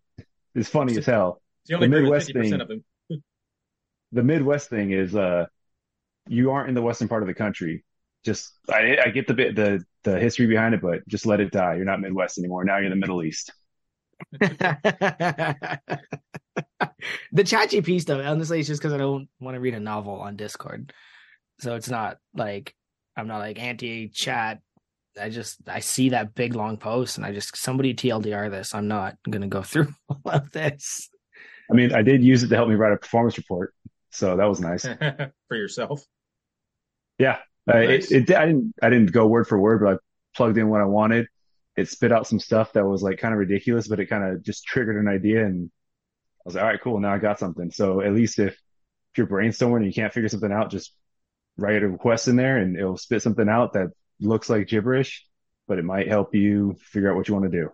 is 0.55 0.67
funny 0.67 0.97
as 0.97 1.05
hell. 1.05 1.41
you 1.67 1.75
only 1.75 1.87
The 1.87 2.01
Midwest 2.01 2.29
50% 2.33 2.41
thing- 2.49 2.61
of 2.61 2.67
them. 2.67 2.83
The 4.11 4.23
Midwest 4.23 4.69
thing 4.71 4.91
is, 4.91 5.15
uh, 5.15 5.45
you 6.27 6.49
aren't 6.49 6.67
in 6.69 6.73
the 6.75 6.81
western 6.81 7.07
part 7.07 7.21
of 7.21 7.27
the 7.27 7.33
country. 7.35 7.85
Just 8.25 8.51
I, 8.67 8.97
I 9.05 9.09
get 9.11 9.27
the 9.27 9.33
bit 9.35 9.55
the 9.55 9.83
the 10.03 10.19
history 10.19 10.47
behind 10.47 10.73
it, 10.73 10.81
but 10.81 11.07
just 11.07 11.25
let 11.27 11.39
it 11.39 11.51
die. 11.51 11.75
You're 11.75 11.85
not 11.85 12.01
Midwest 12.01 12.39
anymore. 12.39 12.65
Now 12.65 12.77
you're 12.77 12.85
in 12.85 12.89
the 12.91 12.95
Middle 12.97 13.23
East. 13.23 13.53
The 17.31 17.43
chat 17.43 17.69
GP 17.69 18.01
stuff, 18.01 18.21
honestly, 18.23 18.59
it's 18.59 18.67
just 18.67 18.81
because 18.81 18.93
I 18.93 18.97
don't 18.97 19.27
want 19.39 19.55
to 19.55 19.61
read 19.61 19.73
a 19.73 19.79
novel 19.79 20.19
on 20.19 20.35
Discord. 20.35 20.93
So 21.59 21.75
it's 21.75 21.89
not 21.89 22.17
like 22.33 22.75
I'm 23.15 23.27
not 23.27 23.39
like 23.39 23.59
anti 23.59 24.09
chat. 24.09 24.59
I 25.19 25.29
just 25.29 25.57
I 25.67 25.79
see 25.79 26.09
that 26.09 26.35
big 26.35 26.55
long 26.55 26.77
post 26.77 27.17
and 27.17 27.25
I 27.25 27.33
just 27.33 27.57
somebody 27.57 27.93
TLDR 27.93 28.49
this. 28.49 28.73
I'm 28.73 28.87
not 28.87 29.15
gonna 29.29 29.47
go 29.47 29.61
through 29.63 29.93
all 30.09 30.21
of 30.25 30.51
this. 30.51 31.09
I 31.69 31.73
mean, 31.75 31.93
I 31.93 32.01
did 32.01 32.23
use 32.23 32.43
it 32.43 32.47
to 32.49 32.55
help 32.55 32.69
me 32.69 32.75
write 32.75 32.93
a 32.93 32.97
performance 32.97 33.37
report, 33.37 33.73
so 34.09 34.37
that 34.37 34.45
was 34.45 34.59
nice. 34.59 34.83
for 35.47 35.55
yourself. 35.55 36.03
Yeah, 37.19 37.39
uh, 37.71 37.79
Nice. 37.79 38.11
it, 38.11 38.29
it 38.29 38.35
I 38.35 38.45
didn't 38.45 38.73
I 38.81 38.89
didn't 38.89 39.11
go 39.11 39.27
word 39.27 39.47
for 39.47 39.59
word, 39.59 39.81
but 39.83 39.93
I 39.93 39.97
plugged 40.35 40.57
in 40.57 40.69
what 40.69 40.81
I 40.81 40.85
wanted. 40.85 41.27
It 41.79 41.87
spit 41.87 42.11
out 42.11 42.27
some 42.27 42.39
stuff 42.39 42.73
that 42.73 42.85
was 42.85 43.01
like 43.01 43.19
kind 43.19 43.33
of 43.33 43.39
ridiculous, 43.39 43.87
but 43.87 43.99
it 43.99 44.07
kind 44.07 44.23
of 44.23 44.43
just 44.43 44.65
triggered 44.65 44.97
an 44.97 45.07
idea, 45.07 45.45
and 45.45 45.69
I 45.69 46.41
was 46.45 46.55
like, 46.55 46.63
all 46.63 46.69
right, 46.69 46.81
cool, 46.81 46.99
now 46.99 47.13
I 47.13 47.17
got 47.17 47.39
something. 47.39 47.71
So 47.71 48.01
at 48.01 48.13
least 48.13 48.39
if 48.39 48.53
if 48.53 49.17
you're 49.17 49.27
brainstorming 49.27 49.77
and 49.77 49.85
you 49.85 49.93
can't 49.93 50.13
figure 50.13 50.29
something 50.29 50.51
out, 50.51 50.71
just 50.71 50.93
write 51.57 51.83
a 51.83 51.87
request 51.87 52.27
in 52.27 52.35
there, 52.35 52.57
and 52.57 52.77
it'll 52.77 52.97
spit 52.97 53.21
something 53.21 53.49
out 53.49 53.73
that 53.73 53.87
looks 54.19 54.49
like 54.49 54.67
gibberish, 54.67 55.25
but 55.67 55.79
it 55.79 55.85
might 55.85 56.07
help 56.07 56.35
you 56.35 56.75
figure 56.79 57.09
out 57.09 57.15
what 57.15 57.27
you 57.27 57.33
want 57.33 57.51
to 57.51 57.57
do. 57.57 57.69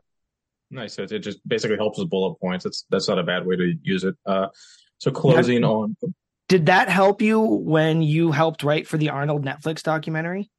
Nice. 0.72 0.94
So 0.94 1.04
it 1.04 1.20
just 1.20 1.48
basically 1.48 1.78
helps 1.78 2.00
with 2.00 2.10
bullet 2.10 2.40
points. 2.40 2.64
That's 2.64 2.86
that's 2.90 3.08
not 3.08 3.20
a 3.20 3.24
bad 3.24 3.46
way 3.46 3.56
to 3.56 3.74
use 3.84 4.04
it. 4.04 4.16
Uh, 4.26 4.48
so 4.98 5.12
closing 5.12 5.64
on. 5.64 5.96
Did 6.48 6.68
that 6.68 6.90
help 6.90 7.22
you 7.22 7.40
when 7.40 8.02
you 8.02 8.32
helped 8.32 8.64
write 8.64 8.88
for 8.88 8.98
the 8.98 9.10
Arnold 9.10 9.44
Netflix 9.44 9.84
documentary? 9.84 10.52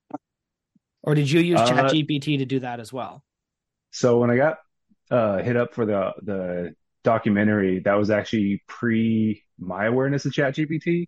Or 1.02 1.14
did 1.14 1.30
you 1.30 1.40
use 1.40 1.60
Uh, 1.60 1.68
ChatGPT 1.68 2.38
to 2.38 2.44
do 2.44 2.60
that 2.60 2.80
as 2.80 2.92
well? 2.92 3.22
So 3.96 4.18
when 4.18 4.30
I 4.30 4.36
got 4.36 4.58
uh, 5.10 5.38
hit 5.38 5.56
up 5.56 5.74
for 5.74 5.86
the 5.86 6.12
the 6.22 6.74
documentary, 7.02 7.80
that 7.80 7.94
was 7.94 8.10
actually 8.10 8.62
pre 8.68 9.42
my 9.58 9.86
awareness 9.86 10.26
of 10.26 10.32
ChatGPT. 10.32 11.06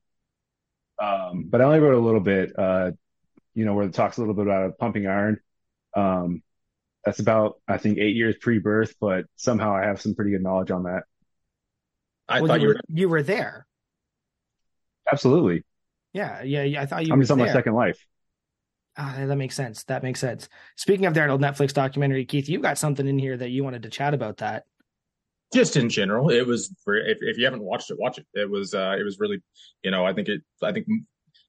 Um, 1.01 1.45
but 1.49 1.61
I 1.61 1.65
only 1.65 1.79
wrote 1.81 1.95
a 1.95 2.05
little 2.05 2.21
bit, 2.21 2.53
uh, 2.59 2.91
you 3.55 3.65
know, 3.65 3.75
where 3.75 3.87
it 3.87 3.95
talks 3.95 4.19
a 4.19 4.21
little 4.21 4.35
bit 4.35 4.47
about 4.47 4.79
pumping 4.79 5.07
iron. 5.07 5.41
Um, 5.97 6.43
that's 7.05 7.21
about, 7.21 7.61
I 7.69 7.79
think, 7.79 7.99
eight 7.99 8.17
years 8.17 8.37
pre-birth, 8.41 8.95
but 9.01 9.27
somehow 9.37 9.75
I 9.75 9.85
have 9.87 10.01
some 10.01 10.15
pretty 10.15 10.33
good 10.33 10.43
knowledge 10.43 10.71
on 10.71 10.85
that. 10.85 11.05
I 12.29 12.41
Well, 12.41 12.49
thought 12.49 12.61
you 12.61 12.69
were. 12.69 12.81
you 12.89 13.09
were 13.09 13.23
there. 13.23 13.67
Absolutely. 15.11 15.65
Yeah, 16.13 16.43
yeah, 16.43 16.63
yeah. 16.65 16.83
I 16.83 16.87
thought 16.87 17.07
you 17.07 17.13
I'm 17.13 17.19
were 17.19 17.23
just 17.23 17.31
on 17.31 17.39
there. 17.39 17.47
my 17.47 17.47
second 17.53 17.75
life. 17.75 17.99
Ah, 19.01 19.15
that 19.17 19.37
makes 19.37 19.55
sense. 19.55 19.85
That 19.85 20.03
makes 20.03 20.19
sense. 20.21 20.49
Speaking 20.77 21.07
of 21.07 21.15
the 21.15 21.21
Arnold 21.21 21.41
Netflix 21.41 21.73
documentary, 21.73 22.25
Keith, 22.25 22.49
you 22.49 22.59
got 22.61 22.79
something 22.79 23.07
in 23.07 23.19
here 23.19 23.37
that 23.37 23.51
you 23.51 23.63
wanted 23.63 23.85
to 23.85 23.91
chat 23.91 24.13
about 24.13 24.39
that. 24.39 24.65
just 25.53 25.77
in 25.77 25.89
general 25.89 26.29
it 26.31 26.47
was 26.47 26.75
if, 26.87 27.19
if 27.23 27.39
you 27.39 27.45
haven't 27.45 27.63
watched 27.63 27.91
it 27.91 27.97
watch 27.99 28.19
it 28.19 28.27
it 28.35 28.51
was 28.51 28.75
uh 28.75 28.95
it 28.99 29.03
was 29.03 29.19
really 29.19 29.41
you 29.83 29.91
know 29.91 30.05
i 30.05 30.13
think 30.13 30.29
it 30.29 30.43
i 30.63 30.71
think 30.73 30.87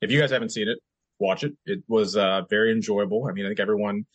if 0.02 0.10
you 0.10 0.20
guys 0.20 0.32
haven't 0.32 0.52
seen 0.52 0.70
it 0.70 0.78
watch 1.20 1.44
it 1.44 1.54
it 1.66 1.84
was 1.90 2.16
uh 2.16 2.42
very 2.50 2.72
enjoyable 2.72 3.28
i 3.30 3.34
mean 3.34 3.46
i 3.46 3.50
think 3.50 3.60
everyone 3.60 4.06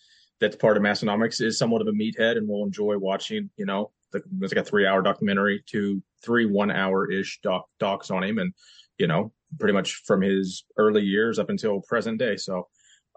that's 0.40 0.56
part 0.56 0.78
of 0.78 0.82
massenomics 0.82 1.42
is 1.42 1.58
somewhat 1.58 1.82
of 1.82 1.88
a 1.88 1.92
meathead 1.92 2.38
and 2.38 2.48
will 2.48 2.64
enjoy 2.64 2.96
watching 2.96 3.50
you 3.58 3.66
know 3.66 3.90
the, 4.12 4.22
it's 4.40 4.54
like 4.54 4.64
a 4.64 4.68
three 4.70 4.86
hour 4.86 5.02
documentary 5.02 5.62
to 5.66 6.02
three 6.24 6.46
one 6.46 6.70
hour 6.70 7.10
ish 7.10 7.40
doc 7.42 7.66
docs 7.78 8.10
on 8.10 8.24
him 8.24 8.38
and 8.38 8.54
you 8.96 9.06
know 9.06 9.32
pretty 9.58 9.74
much 9.74 10.02
from 10.06 10.22
his 10.22 10.64
early 10.78 11.02
years 11.02 11.38
up 11.38 11.50
until 11.50 11.82
present 11.82 12.18
day 12.18 12.36
so 12.36 12.66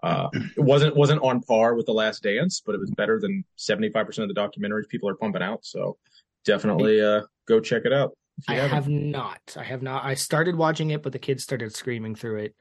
uh, 0.02 0.28
it 0.56 0.62
wasn't 0.62 0.96
wasn't 0.96 1.22
on 1.22 1.40
par 1.40 1.74
with 1.74 1.86
the 1.86 1.92
Last 1.92 2.22
Dance, 2.22 2.62
but 2.64 2.74
it 2.74 2.80
was 2.80 2.90
better 2.90 3.18
than 3.20 3.44
seventy 3.56 3.90
five 3.90 4.06
percent 4.06 4.30
of 4.30 4.34
the 4.34 4.40
documentaries 4.40 4.88
people 4.88 5.08
are 5.08 5.14
pumping 5.14 5.42
out. 5.42 5.64
So 5.64 5.96
definitely 6.44 7.02
uh, 7.02 7.22
go 7.46 7.60
check 7.60 7.82
it 7.84 7.92
out. 7.92 8.16
I 8.46 8.54
haven't. 8.54 8.70
have 8.70 8.88
not. 8.88 9.56
I 9.56 9.64
have 9.64 9.82
not. 9.82 10.04
I 10.04 10.14
started 10.14 10.54
watching 10.54 10.90
it, 10.90 11.02
but 11.02 11.12
the 11.12 11.18
kids 11.18 11.42
started 11.42 11.74
screaming 11.74 12.14
through 12.14 12.38
it. 12.38 12.54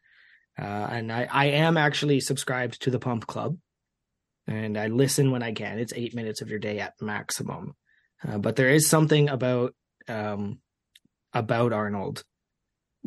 Uh, 0.59 0.87
and 0.89 1.11
I, 1.11 1.27
I 1.31 1.45
am 1.45 1.77
actually 1.77 2.19
subscribed 2.19 2.81
to 2.81 2.89
the 2.89 2.97
Pump 2.97 3.27
Club, 3.27 3.57
and 4.47 4.75
I 4.75 4.87
listen 4.87 5.29
when 5.29 5.43
I 5.43 5.51
can. 5.51 5.77
It's 5.77 5.93
eight 5.95 6.15
minutes 6.15 6.41
of 6.41 6.49
your 6.49 6.57
day 6.57 6.79
at 6.79 6.93
maximum. 6.99 7.75
Uh, 8.27 8.39
but 8.39 8.55
there 8.55 8.69
is 8.69 8.87
something 8.87 9.29
about 9.29 9.75
um, 10.07 10.59
about 11.33 11.73
Arnold 11.73 12.23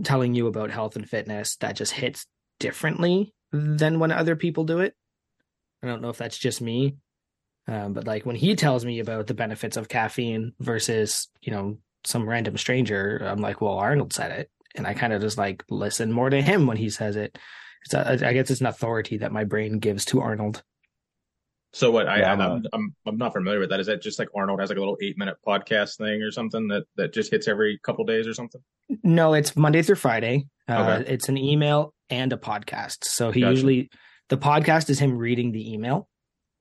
telling 0.04 0.34
you 0.34 0.46
about 0.46 0.70
health 0.70 0.94
and 0.94 1.08
fitness 1.08 1.56
that 1.56 1.74
just 1.74 1.92
hits 1.92 2.26
differently 2.60 3.34
than 3.52 3.98
when 3.98 4.12
other 4.12 4.36
people 4.36 4.64
do 4.64 4.80
it. 4.80 4.94
I 5.82 5.86
don't 5.86 6.02
know 6.02 6.10
if 6.10 6.18
that's 6.18 6.38
just 6.38 6.60
me, 6.60 6.96
um, 7.66 7.92
but 7.94 8.06
like 8.06 8.26
when 8.26 8.36
he 8.36 8.54
tells 8.54 8.84
me 8.84 9.00
about 9.00 9.26
the 9.26 9.34
benefits 9.34 9.76
of 9.76 9.88
caffeine 9.88 10.52
versus 10.60 11.28
you 11.40 11.52
know 11.52 11.78
some 12.04 12.28
random 12.28 12.56
stranger, 12.56 13.18
I'm 13.24 13.40
like, 13.40 13.60
well, 13.60 13.74
Arnold 13.74 14.12
said 14.12 14.32
it, 14.32 14.50
and 14.74 14.86
I 14.86 14.94
kind 14.94 15.12
of 15.12 15.20
just 15.22 15.38
like 15.38 15.64
listen 15.70 16.12
more 16.12 16.30
to 16.30 16.40
him 16.42 16.66
when 16.66 16.76
he 16.76 16.90
says 16.90 17.16
it. 17.16 17.38
It's 17.84 17.94
a, 17.94 18.26
I 18.28 18.32
guess 18.34 18.50
it's 18.50 18.60
an 18.60 18.66
authority 18.66 19.18
that 19.18 19.32
my 19.32 19.44
brain 19.44 19.78
gives 19.78 20.04
to 20.06 20.20
Arnold. 20.20 20.62
So 21.72 21.90
what? 21.90 22.08
I, 22.08 22.18
Yeah, 22.18 22.32
I'm, 22.32 22.40
I'm 22.40 22.50
I'm 22.50 22.62
I'm 22.72 22.94
I'm 23.06 23.16
not 23.16 23.32
familiar 23.32 23.60
with 23.60 23.70
that. 23.70 23.80
Is 23.80 23.86
that 23.86 24.02
just 24.02 24.18
like 24.18 24.28
Arnold 24.34 24.60
has 24.60 24.68
like 24.68 24.76
a 24.76 24.80
little 24.80 24.98
eight 25.00 25.16
minute 25.16 25.36
podcast 25.46 25.96
thing 25.96 26.20
or 26.20 26.30
something 26.30 26.68
that 26.68 26.84
that 26.96 27.14
just 27.14 27.30
hits 27.30 27.48
every 27.48 27.78
couple 27.82 28.04
days 28.04 28.26
or 28.26 28.34
something? 28.34 28.60
No, 29.04 29.34
it's 29.34 29.56
Monday 29.56 29.82
through 29.82 29.94
Friday. 29.96 30.46
Uh, 30.68 30.98
Okay. 31.00 31.14
It's 31.14 31.28
an 31.28 31.38
email 31.38 31.94
and 32.10 32.32
a 32.32 32.36
podcast. 32.36 33.04
So 33.04 33.30
he 33.30 33.40
Gotcha. 33.40 33.50
usually 33.50 33.90
the 34.28 34.38
podcast 34.38 34.90
is 34.90 34.98
him 34.98 35.16
reading 35.16 35.52
the 35.52 35.72
email. 35.72 36.08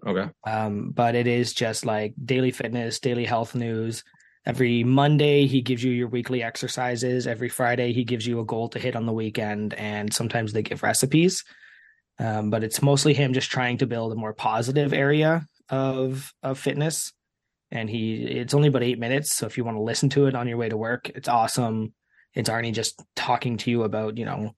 Okay. 0.06 0.29
um, 0.48 0.91
but 0.91 1.13
it 1.15 1.27
is 1.27 1.51
just 1.53 1.86
like 1.86 2.13
daily 2.24 2.51
fitness, 2.51 3.00
daily 3.01 3.25
health 3.25 3.53
news. 3.53 4.03
Every 4.46 4.86
Monday, 4.86 5.46
he 5.46 5.62
gives 5.62 5.84
you 5.84 5.91
your 5.91 6.08
weekly 6.08 6.41
exercises. 6.41 7.27
Every 7.27 7.50
Friday, 7.50 7.91
he 7.91 8.06
gives 8.06 8.25
you 8.25 8.39
a 8.39 8.46
goal 8.46 8.70
to 8.70 8.79
hit 8.79 8.96
on 8.96 9.06
the 9.06 9.12
weekend, 9.12 9.74
and 9.74 10.13
sometimes 10.13 10.53
they 10.53 10.62
give 10.62 10.84
recipes. 10.84 11.44
Um, 12.18 12.50
but 12.50 12.63
it's 12.63 12.82
mostly 12.82 13.13
him 13.13 13.34
just 13.34 13.51
trying 13.51 13.77
to 13.79 13.88
build 13.88 14.13
a 14.13 14.15
more 14.15 14.34
positive 14.34 14.94
area 14.94 15.46
of 15.70 16.34
of 16.41 16.58
fitness. 16.58 17.12
And 17.70 17.89
he, 17.89 18.24
it's 18.24 18.53
only 18.53 18.70
about 18.70 18.84
eight 18.84 19.00
minutes, 19.00 19.36
so 19.36 19.46
if 19.46 19.58
you 19.58 19.65
want 19.65 19.75
to 19.77 19.84
listen 19.84 20.10
to 20.12 20.25
it 20.27 20.34
on 20.36 20.48
your 20.48 20.58
way 20.58 20.70
to 20.70 20.77
work, 20.77 21.10
it's 21.10 21.27
awesome. 21.27 21.94
It's 22.34 22.50
Arnie 22.50 22.74
just 22.74 23.03
talking 23.15 23.58
to 23.58 23.70
you 23.70 23.84
about 23.84 24.18
you 24.18 24.25
know 24.25 24.56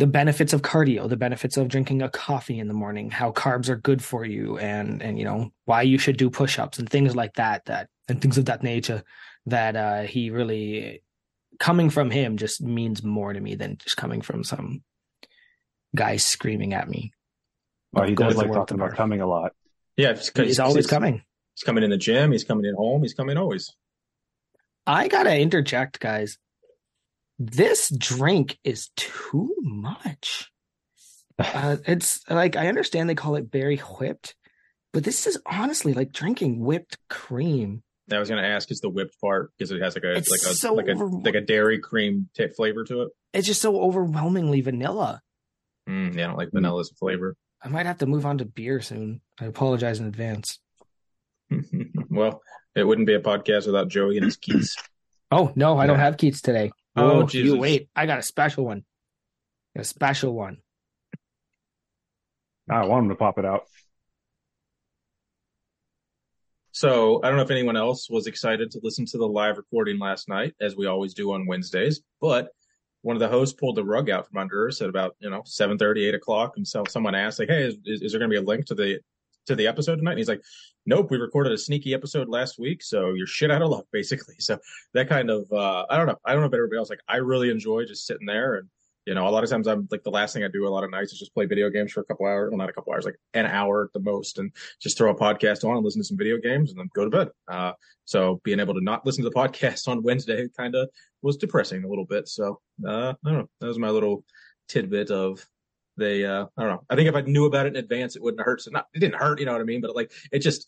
the 0.00 0.06
benefits 0.06 0.54
of 0.54 0.62
cardio, 0.62 1.06
the 1.06 1.16
benefits 1.16 1.58
of 1.58 1.68
drinking 1.68 2.00
a 2.00 2.08
coffee 2.08 2.58
in 2.58 2.68
the 2.68 2.74
morning, 2.74 3.10
how 3.10 3.30
carbs 3.32 3.68
are 3.68 3.76
good 3.76 4.02
for 4.02 4.24
you, 4.24 4.56
and 4.56 5.02
and 5.02 5.18
you 5.18 5.24
know 5.24 5.52
why 5.66 5.82
you 5.82 5.98
should 5.98 6.16
do 6.16 6.30
push-ups 6.30 6.78
and 6.78 6.88
things 6.88 7.14
like 7.14 7.34
that. 7.34 7.66
That 7.66 7.90
and 8.08 8.20
things 8.20 8.38
of 8.38 8.46
that 8.46 8.62
nature. 8.62 9.02
That 9.46 9.76
uh, 9.76 10.02
he 10.02 10.30
really 10.30 11.02
coming 11.58 11.90
from 11.90 12.10
him 12.10 12.38
just 12.38 12.62
means 12.62 13.02
more 13.02 13.32
to 13.32 13.40
me 13.40 13.56
than 13.56 13.76
just 13.76 13.98
coming 13.98 14.22
from 14.22 14.42
some 14.42 14.82
guy 15.94 16.16
screaming 16.16 16.72
at 16.72 16.88
me. 16.88 17.12
Well, 17.92 18.08
he 18.08 18.14
does 18.14 18.36
like 18.36 18.50
talking 18.50 18.76
about 18.76 18.96
coming 18.96 19.20
a 19.20 19.26
lot. 19.26 19.52
Yeah, 19.98 20.10
it's 20.10 20.30
'cause 20.30 20.46
He's 20.46 20.60
always 20.60 20.86
he's, 20.86 20.86
coming. 20.86 21.22
He's 21.54 21.62
coming 21.62 21.84
in 21.84 21.90
the 21.90 21.98
gym. 21.98 22.32
He's 22.32 22.44
coming 22.44 22.64
in 22.64 22.74
home. 22.74 23.02
He's 23.02 23.14
coming 23.14 23.36
always. 23.36 23.76
I 24.86 25.08
gotta 25.08 25.36
interject, 25.38 26.00
guys. 26.00 26.38
This 27.42 27.88
drink 27.96 28.58
is 28.64 28.90
too 28.96 29.54
much. 29.60 30.50
Uh, 31.40 31.78
it's 31.86 32.20
like 32.28 32.54
I 32.54 32.68
understand 32.68 33.08
they 33.08 33.14
call 33.14 33.34
it 33.36 33.50
berry 33.50 33.78
whipped, 33.78 34.34
but 34.92 35.04
this 35.04 35.26
is 35.26 35.40
honestly 35.46 35.94
like 35.94 36.12
drinking 36.12 36.60
whipped 36.60 36.98
cream. 37.08 37.82
I 38.12 38.18
was 38.18 38.28
going 38.28 38.42
to 38.42 38.46
ask 38.46 38.70
is 38.70 38.80
the 38.80 38.90
whipped 38.90 39.18
part 39.22 39.50
because 39.56 39.70
it 39.70 39.80
has 39.80 39.94
like 39.94 40.04
a 40.04 40.12
It's 40.16 40.28
like 40.30 40.52
a 40.52 40.54
so 40.54 40.74
like 40.74 40.88
a 40.88 40.92
over- 40.92 41.06
like 41.24 41.34
a 41.36 41.40
dairy 41.40 41.78
cream 41.78 42.28
t- 42.34 42.46
flavor 42.48 42.84
to 42.84 43.02
it. 43.04 43.08
It's 43.32 43.46
just 43.46 43.62
so 43.62 43.80
overwhelmingly 43.80 44.60
vanilla. 44.60 45.22
Mm, 45.88 46.14
yeah, 46.14 46.24
I 46.24 46.26
don't 46.26 46.36
like 46.36 46.50
vanilla 46.52 46.80
as 46.80 46.90
a 46.90 46.94
flavor. 46.96 47.36
I 47.64 47.68
might 47.68 47.86
have 47.86 47.96
to 48.00 48.06
move 48.06 48.26
on 48.26 48.36
to 48.36 48.44
beer 48.44 48.82
soon. 48.82 49.22
I 49.40 49.46
apologize 49.46 49.98
in 49.98 50.06
advance. 50.08 50.58
well, 52.10 52.42
it 52.74 52.84
wouldn't 52.84 53.06
be 53.06 53.14
a 53.14 53.20
podcast 53.20 53.64
without 53.64 53.88
Joey 53.88 54.16
and 54.18 54.26
his 54.26 54.36
keys. 54.36 54.76
Oh 55.30 55.52
no, 55.56 55.78
I 55.78 55.86
don't 55.86 56.00
have 56.00 56.18
Keats 56.18 56.42
today. 56.42 56.70
Oh, 56.96 57.10
oh 57.10 57.20
you 57.20 57.26
Jesus. 57.26 57.58
wait, 57.58 57.88
I 57.94 58.06
got 58.06 58.18
a 58.18 58.22
special 58.22 58.64
one. 58.64 58.84
A 59.76 59.84
special 59.84 60.34
one. 60.34 60.58
I 62.68 62.84
want 62.86 63.04
him 63.04 63.08
to 63.10 63.16
pop 63.16 63.38
it 63.38 63.44
out. 63.44 63.64
So 66.72 67.20
I 67.22 67.28
don't 67.28 67.36
know 67.36 67.42
if 67.42 67.50
anyone 67.50 67.76
else 67.76 68.08
was 68.08 68.26
excited 68.26 68.70
to 68.72 68.80
listen 68.82 69.04
to 69.06 69.18
the 69.18 69.26
live 69.26 69.56
recording 69.56 69.98
last 69.98 70.28
night, 70.28 70.54
as 70.60 70.76
we 70.76 70.86
always 70.86 71.14
do 71.14 71.32
on 71.32 71.46
Wednesdays. 71.46 72.00
But 72.20 72.50
one 73.02 73.16
of 73.16 73.20
the 73.20 73.28
hosts 73.28 73.58
pulled 73.58 73.76
the 73.76 73.84
rug 73.84 74.08
out 74.08 74.28
from 74.28 74.38
under 74.38 74.68
us 74.68 74.80
at 74.80 74.88
about 74.88 75.16
you 75.18 75.30
know 75.30 75.42
seven 75.44 75.78
thirty, 75.78 76.06
eight 76.06 76.14
o'clock, 76.14 76.54
and 76.56 76.66
so 76.66 76.84
someone 76.88 77.14
asked 77.14 77.38
like, 77.38 77.48
"Hey, 77.48 77.64
is, 77.64 77.76
is, 77.84 78.02
is 78.02 78.12
there 78.12 78.18
going 78.18 78.30
to 78.30 78.34
be 78.34 78.42
a 78.42 78.46
link 78.46 78.66
to 78.66 78.74
the 78.74 79.00
to 79.50 79.56
the 79.56 79.66
episode 79.66 79.96
tonight?" 79.96 80.12
And 80.12 80.18
he's 80.18 80.28
like, 80.28 80.42
"Nope, 80.86 81.10
we 81.10 81.18
recorded 81.18 81.52
a 81.52 81.58
sneaky 81.58 81.94
episode 81.94 82.28
last 82.28 82.58
week, 82.58 82.82
so 82.82 83.14
you're 83.14 83.26
shit 83.26 83.50
out 83.50 83.62
of 83.62 83.70
luck, 83.70 83.86
basically." 83.92 84.36
So 84.38 84.58
that 84.94 85.08
kind 85.08 85.30
of 85.30 85.50
uh, 85.52 85.86
I 85.90 85.96
don't 85.96 86.06
know, 86.06 86.16
I 86.24 86.32
don't 86.32 86.40
know 86.40 86.46
about 86.46 86.58
everybody 86.58 86.78
else. 86.78 86.90
Like 86.90 87.00
I 87.08 87.16
really 87.16 87.50
enjoy 87.50 87.84
just 87.84 88.06
sitting 88.06 88.26
there 88.26 88.56
and. 88.56 88.68
You 89.06 89.14
know, 89.14 89.26
a 89.26 89.30
lot 89.30 89.42
of 89.42 89.50
times 89.50 89.66
I'm 89.66 89.88
like 89.90 90.04
the 90.04 90.10
last 90.10 90.34
thing 90.34 90.44
I 90.44 90.48
do 90.48 90.68
a 90.68 90.70
lot 90.70 90.84
of 90.84 90.90
nights 90.90 91.12
is 91.12 91.18
just 91.18 91.34
play 91.34 91.46
video 91.46 91.70
games 91.70 91.90
for 91.90 92.00
a 92.00 92.04
couple 92.04 92.26
hours. 92.26 92.50
Well, 92.50 92.58
not 92.58 92.68
a 92.68 92.72
couple 92.72 92.92
hours, 92.92 93.06
like 93.06 93.16
an 93.32 93.46
hour 93.46 93.84
at 93.84 93.92
the 93.94 93.98
most, 93.98 94.38
and 94.38 94.52
just 94.78 94.98
throw 94.98 95.10
a 95.10 95.14
podcast 95.18 95.64
on 95.64 95.74
and 95.74 95.84
listen 95.84 96.02
to 96.02 96.06
some 96.06 96.18
video 96.18 96.36
games 96.36 96.70
and 96.70 96.78
then 96.78 96.90
go 96.94 97.04
to 97.04 97.10
bed. 97.10 97.28
Uh, 97.48 97.72
so 98.04 98.40
being 98.44 98.60
able 98.60 98.74
to 98.74 98.84
not 98.84 99.06
listen 99.06 99.24
to 99.24 99.30
the 99.30 99.34
podcast 99.40 99.88
on 99.88 100.02
Wednesday 100.02 100.48
kind 100.54 100.74
of 100.74 100.90
was 101.22 101.38
depressing 101.38 101.82
a 101.82 101.88
little 101.88 102.04
bit. 102.04 102.28
So 102.28 102.60
uh, 102.86 103.14
I 103.24 103.30
don't 103.30 103.38
know. 103.38 103.48
That 103.60 103.68
was 103.68 103.78
my 103.78 103.90
little 103.90 104.22
tidbit 104.68 105.10
of 105.10 105.44
they. 105.96 106.24
Uh, 106.24 106.46
I 106.56 106.62
don't 106.62 106.70
know. 106.70 106.84
I 106.88 106.96
think 106.96 107.08
if 107.08 107.14
I 107.14 107.20
knew 107.22 107.44
about 107.46 107.66
it 107.66 107.70
in 107.70 107.76
advance, 107.76 108.16
it 108.16 108.22
wouldn't 108.22 108.42
hurt. 108.42 108.62
So 108.62 108.70
not 108.70 108.86
it 108.94 109.00
didn't 109.00 109.16
hurt. 109.16 109.40
You 109.40 109.46
know 109.46 109.52
what 109.52 109.60
I 109.60 109.64
mean? 109.64 109.80
But 109.80 109.94
like 109.94 110.12
it 110.32 110.40
just. 110.40 110.66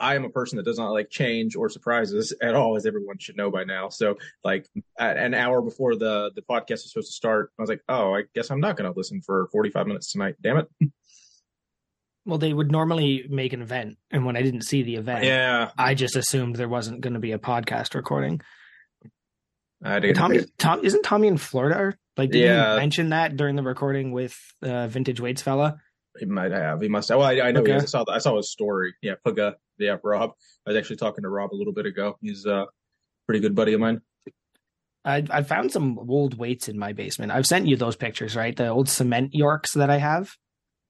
I 0.00 0.14
am 0.14 0.24
a 0.24 0.30
person 0.30 0.58
that 0.58 0.62
does 0.62 0.78
not 0.78 0.92
like 0.92 1.10
change 1.10 1.56
or 1.56 1.68
surprises 1.68 2.32
at 2.40 2.54
all, 2.54 2.76
as 2.76 2.86
everyone 2.86 3.18
should 3.18 3.36
know 3.36 3.50
by 3.50 3.64
now. 3.64 3.88
So, 3.88 4.16
like 4.44 4.68
at 4.96 5.16
an 5.16 5.34
hour 5.34 5.60
before 5.60 5.96
the 5.96 6.30
the 6.36 6.42
podcast 6.42 6.74
is 6.84 6.92
supposed 6.92 7.08
to 7.08 7.14
start, 7.14 7.50
I 7.58 7.62
was 7.62 7.68
like, 7.68 7.82
"Oh, 7.88 8.14
I 8.14 8.22
guess 8.32 8.52
I'm 8.52 8.60
not 8.60 8.76
going 8.76 8.88
to 8.88 8.96
listen 8.96 9.22
for 9.22 9.48
45 9.50 9.88
minutes 9.88 10.12
tonight." 10.12 10.36
Damn 10.40 10.58
it! 10.58 10.68
Well, 12.26 12.36
they 12.36 12.52
would 12.52 12.70
normally 12.70 13.24
make 13.30 13.54
an 13.54 13.62
event, 13.62 13.96
and 14.10 14.26
when 14.26 14.36
I 14.36 14.42
didn't 14.42 14.60
see 14.60 14.82
the 14.82 14.96
event, 14.96 15.24
Yeah, 15.24 15.70
I 15.78 15.94
just 15.94 16.14
assumed 16.14 16.56
there 16.56 16.68
wasn't 16.68 17.00
going 17.00 17.14
to 17.14 17.20
be 17.20 17.32
a 17.32 17.38
podcast 17.38 17.94
recording. 17.94 18.42
I 19.82 19.98
get 20.00 20.14
Tommy, 20.16 20.40
Tom, 20.58 20.84
isn't 20.84 21.04
Tommy 21.04 21.28
in 21.28 21.38
Florida? 21.38 21.96
Like, 22.18 22.30
did 22.30 22.40
Yeah. 22.40 22.74
you 22.74 22.80
mention 22.80 23.10
that 23.10 23.36
during 23.36 23.56
the 23.56 23.62
recording 23.62 24.12
with 24.12 24.36
uh, 24.62 24.88
Vintage 24.88 25.20
Weights 25.20 25.40
fella? 25.40 25.78
He 26.18 26.26
might 26.26 26.50
have. 26.50 26.80
He 26.80 26.88
must 26.88 27.08
have. 27.10 27.18
Well, 27.18 27.28
I, 27.28 27.40
I 27.40 27.52
know. 27.52 27.62
He 27.64 27.70
Okay. 27.72 27.82
I 27.82 27.86
saw. 27.86 28.04
I 28.10 28.18
saw 28.18 28.36
his 28.36 28.50
story. 28.50 28.94
Yeah, 29.02 29.14
Puga. 29.24 29.54
Yeah, 29.78 29.96
Rob. 30.02 30.32
I 30.66 30.70
was 30.70 30.76
actually 30.76 30.96
talking 30.96 31.22
to 31.22 31.28
Rob 31.28 31.52
a 31.52 31.56
little 31.56 31.72
bit 31.72 31.86
ago. 31.86 32.18
He's 32.20 32.44
a 32.44 32.66
pretty 33.26 33.38
good 33.40 33.54
buddy 33.54 33.72
of 33.74 33.80
mine. 33.80 34.00
I 35.04 35.24
I 35.30 35.42
found 35.44 35.70
some 35.70 35.96
old 36.08 36.36
weights 36.36 36.68
in 36.68 36.76
my 36.76 36.92
basement. 36.92 37.30
I've 37.30 37.46
sent 37.46 37.68
you 37.68 37.76
those 37.76 37.94
pictures, 37.94 38.34
right? 38.34 38.54
The 38.56 38.68
old 38.68 38.88
cement 38.88 39.32
Yorks 39.32 39.74
that 39.74 39.90
I 39.90 39.98
have. 39.98 40.32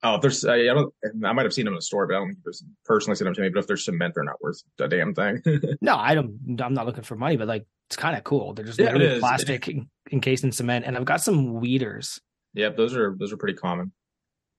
Oh, 0.03 0.19
there's 0.19 0.47
I, 0.47 0.55
I 0.61 0.65
don't 0.75 0.95
I 1.25 1.33
might 1.35 1.45
have 1.45 1.53
seen 1.53 1.67
them 1.67 1.75
in 1.75 1.79
the 1.79 1.83
store, 1.83 2.07
but 2.07 2.15
I 2.17 2.21
don't 2.21 2.29
think 2.29 2.39
there's 2.45 2.65
personally 2.87 3.17
seen 3.17 3.27
them 3.27 3.35
to 3.35 3.41
me. 3.43 3.51
But 3.51 3.61
if 3.61 3.67
they're 3.67 3.77
cement, 3.77 4.15
they're 4.15 4.25
not 4.25 4.41
worth 4.41 4.63
a 4.81 4.89
damn 4.89 5.13
thing. 5.15 5.43
no, 5.83 5.95
I 5.95 6.15
don't. 6.15 6.39
I'm 6.63 6.73
not 6.73 6.87
looking 6.87 7.03
for 7.03 7.17
money, 7.17 7.37
but 7.37 7.49
like 7.49 7.67
it's 7.89 7.97
kind 7.97 8.17
of 8.17 8.25
cool. 8.25 8.53
They're 8.55 8.65
just 8.67 8.79
Yeah, 8.79 8.93
literally 8.93 9.21
plastic 9.21 9.69
encased 10.13 10.45
in 10.45 10.53
cement, 10.53 10.85
and 10.87 10.97
I've 10.97 11.05
got 11.05 11.21
some 11.23 11.55
Weiders. 11.61 12.21
yep, 12.55 12.77
those 12.77 12.95
are 12.97 13.17
those 13.19 13.33
are 13.33 13.37
pretty 13.37 13.57
common. 13.59 13.93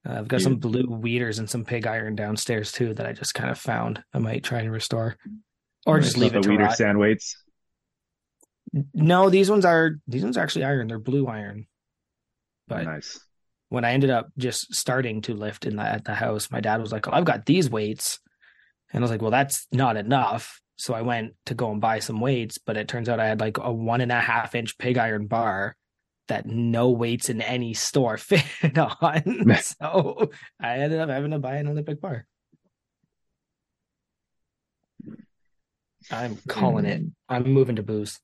Uh, 0.08 0.14
I've 0.14 0.28
got 0.28 0.40
You- 0.40 0.46
some 0.46 0.56
blue 0.58 0.86
Weiders 0.88 1.40
and 1.40 1.50
some 1.50 1.66
pig 1.66 1.86
iron 1.86 2.16
downstairs 2.16 2.72
too 2.72 2.94
that 2.96 3.06
I 3.06 3.14
just 3.14 3.34
kind 3.34 3.50
of 3.52 3.58
found. 3.60 4.04
I 4.14 4.20
might 4.20 4.44
try 4.44 4.60
and 4.60 4.72
restore, 4.72 5.16
or 5.86 5.98
Nice. 5.98 6.06
just 6.06 6.18
leave 6.18 6.32
the 6.34 6.40
it 6.40 6.44
to 6.44 6.50
weeder 6.50 6.64
rot. 6.64 6.78
sand 6.78 6.98
weights. 7.00 7.36
No, 8.94 9.30
these 9.30 9.50
ones 9.50 9.66
are 9.66 9.92
these 10.08 10.24
ones 10.24 10.38
are 10.38 10.42
actually 10.44 10.64
iron. 10.66 10.88
They're 10.88 11.00
blue 11.00 11.28
iron. 11.28 11.68
But 12.68 12.84
nice. 12.86 13.20
when 13.70 13.84
I 13.84 13.92
ended 13.94 14.12
up 14.12 14.28
just 14.38 14.74
starting 14.76 15.22
to 15.24 15.34
lift 15.34 15.66
in 15.66 15.76
the, 15.78 15.82
at 15.84 16.06
the 16.06 16.14
house, 16.14 16.52
my 16.52 16.62
dad 16.62 16.80
was 16.80 16.92
like, 16.92 17.08
"Oh, 17.08 17.12
I've 17.12 17.26
got 17.26 17.46
these 17.48 17.70
weights," 17.70 18.20
and 18.94 19.02
I 19.02 19.04
was 19.04 19.10
like, 19.12 19.22
"Well, 19.22 19.32
that's 19.32 19.68
not 19.72 19.98
enough." 19.98 20.62
So 20.80 20.94
I 20.94 21.02
went 21.02 21.34
to 21.48 21.54
go 21.54 21.72
and 21.72 21.82
buy 21.82 22.00
some 22.00 22.22
weights, 22.22 22.58
but 22.58 22.78
it 22.78 22.88
turns 22.88 23.10
out 23.10 23.20
I 23.20 23.28
had 23.28 23.42
like 23.42 23.58
a 23.58 23.70
one 23.70 24.00
and 24.00 24.14
a 24.14 24.20
half 24.20 24.56
inch 24.56 24.78
pig 24.78 24.98
iron 24.98 25.28
bar 25.28 25.76
that 26.30 26.46
no 26.46 26.92
weights 26.92 27.28
in 27.28 27.42
any 27.42 27.74
store 27.74 28.16
fit 28.18 28.78
on. 28.78 29.58
so 29.62 30.32
I 30.58 30.78
ended 30.78 31.02
up 31.02 31.10
having 31.10 31.32
to 31.32 31.40
buy 31.40 31.56
an 31.56 31.68
Olympic 31.68 32.00
bar. 32.00 32.26
I'm 36.10 36.38
calling 36.48 36.86
it. 36.86 37.04
I'm 37.28 37.52
moving 37.52 37.76
to 37.76 37.84
booze. 37.84 38.18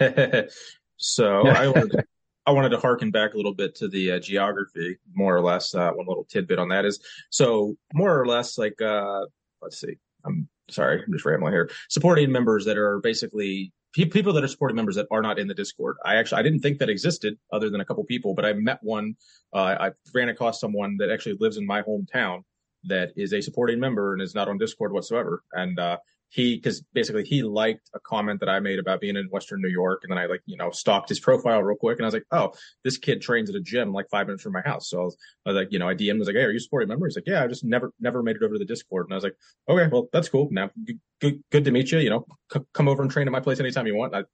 so 0.96 1.46
I 1.46 1.68
wanted, 1.68 2.04
I 2.46 2.50
wanted 2.50 2.70
to 2.70 2.78
harken 2.78 3.12
back 3.12 3.34
a 3.34 3.36
little 3.36 3.54
bit 3.54 3.76
to 3.76 3.86
the 3.86 4.12
uh, 4.12 4.18
geography, 4.18 4.98
more 5.14 5.36
or 5.36 5.40
less. 5.40 5.72
Uh, 5.72 5.92
one 5.92 6.06
little 6.08 6.24
tidbit 6.24 6.58
on 6.58 6.70
that 6.70 6.84
is 6.84 6.98
so 7.30 7.76
more 7.94 8.20
or 8.20 8.26
less 8.26 8.58
like 8.58 8.82
uh, 8.82 9.20
let's 9.62 9.80
see. 9.80 9.98
I'm 10.24 10.48
sorry, 10.72 11.02
I'm 11.04 11.12
just 11.12 11.24
rambling 11.24 11.52
here. 11.52 11.70
Supporting 11.88 12.30
members 12.32 12.64
that 12.64 12.76
are 12.76 12.98
basically 13.00 13.72
pe- 13.94 14.06
people 14.06 14.32
that 14.32 14.44
are 14.44 14.48
supporting 14.48 14.76
members 14.76 14.96
that 14.96 15.06
are 15.10 15.22
not 15.22 15.38
in 15.38 15.46
the 15.46 15.54
Discord. 15.54 15.96
I 16.04 16.16
actually 16.16 16.40
I 16.40 16.42
didn't 16.42 16.60
think 16.60 16.78
that 16.78 16.88
existed 16.88 17.38
other 17.52 17.70
than 17.70 17.80
a 17.80 17.84
couple 17.84 18.04
people, 18.04 18.34
but 18.34 18.44
I 18.44 18.52
met 18.54 18.78
one. 18.82 19.14
Uh, 19.52 19.76
I 19.78 19.90
ran 20.14 20.28
across 20.28 20.60
someone 20.60 20.96
that 20.98 21.10
actually 21.10 21.36
lives 21.40 21.56
in 21.56 21.66
my 21.66 21.82
hometown 21.82 22.42
that 22.84 23.12
is 23.16 23.32
a 23.32 23.40
supporting 23.40 23.78
member 23.78 24.12
and 24.12 24.22
is 24.22 24.34
not 24.34 24.48
on 24.48 24.58
Discord 24.58 24.92
whatsoever. 24.92 25.42
And 25.52 25.78
uh, 25.78 25.98
he, 26.32 26.56
because 26.56 26.80
basically 26.94 27.24
he 27.24 27.42
liked 27.42 27.90
a 27.94 28.00
comment 28.00 28.40
that 28.40 28.48
I 28.48 28.58
made 28.58 28.78
about 28.78 29.02
being 29.02 29.16
in 29.16 29.26
Western 29.26 29.60
New 29.60 29.68
York, 29.68 30.00
and 30.02 30.10
then 30.10 30.16
I 30.16 30.24
like 30.24 30.40
you 30.46 30.56
know 30.56 30.70
stalked 30.70 31.10
his 31.10 31.20
profile 31.20 31.62
real 31.62 31.76
quick, 31.76 31.98
and 31.98 32.06
I 32.06 32.08
was 32.08 32.14
like, 32.14 32.26
oh, 32.30 32.52
this 32.84 32.96
kid 32.96 33.20
trains 33.20 33.50
at 33.50 33.56
a 33.56 33.60
gym 33.60 33.92
like 33.92 34.08
five 34.10 34.26
minutes 34.26 34.42
from 34.42 34.54
my 34.54 34.62
house. 34.62 34.88
So 34.88 35.02
I 35.02 35.04
was, 35.04 35.16
I 35.44 35.50
was 35.50 35.56
like, 35.56 35.72
you 35.72 35.78
know, 35.78 35.86
I 35.86 35.94
DM'd, 35.94 36.18
was 36.18 36.28
like, 36.28 36.36
hey, 36.36 36.44
are 36.44 36.50
you 36.50 36.56
a 36.56 36.60
supporting 36.60 36.88
member? 36.88 37.06
He's 37.06 37.16
like, 37.16 37.26
yeah, 37.26 37.44
I 37.44 37.48
just 37.48 37.64
never 37.64 37.92
never 38.00 38.22
made 38.22 38.36
it 38.36 38.42
over 38.42 38.54
to 38.54 38.58
the 38.58 38.64
Discord, 38.64 39.06
and 39.06 39.12
I 39.12 39.16
was 39.16 39.24
like, 39.24 39.36
okay, 39.68 39.88
well 39.92 40.08
that's 40.10 40.30
cool. 40.30 40.48
Now, 40.50 40.70
good 40.86 41.00
good, 41.20 41.44
good 41.50 41.64
to 41.66 41.70
meet 41.70 41.92
you. 41.92 41.98
You 41.98 42.10
know, 42.10 42.26
C- 42.50 42.60
come 42.72 42.88
over 42.88 43.02
and 43.02 43.10
train 43.10 43.28
at 43.28 43.32
my 43.32 43.40
place 43.40 43.60
anytime 43.60 43.86
you 43.86 43.96
want. 43.96 44.14
I, 44.14 44.24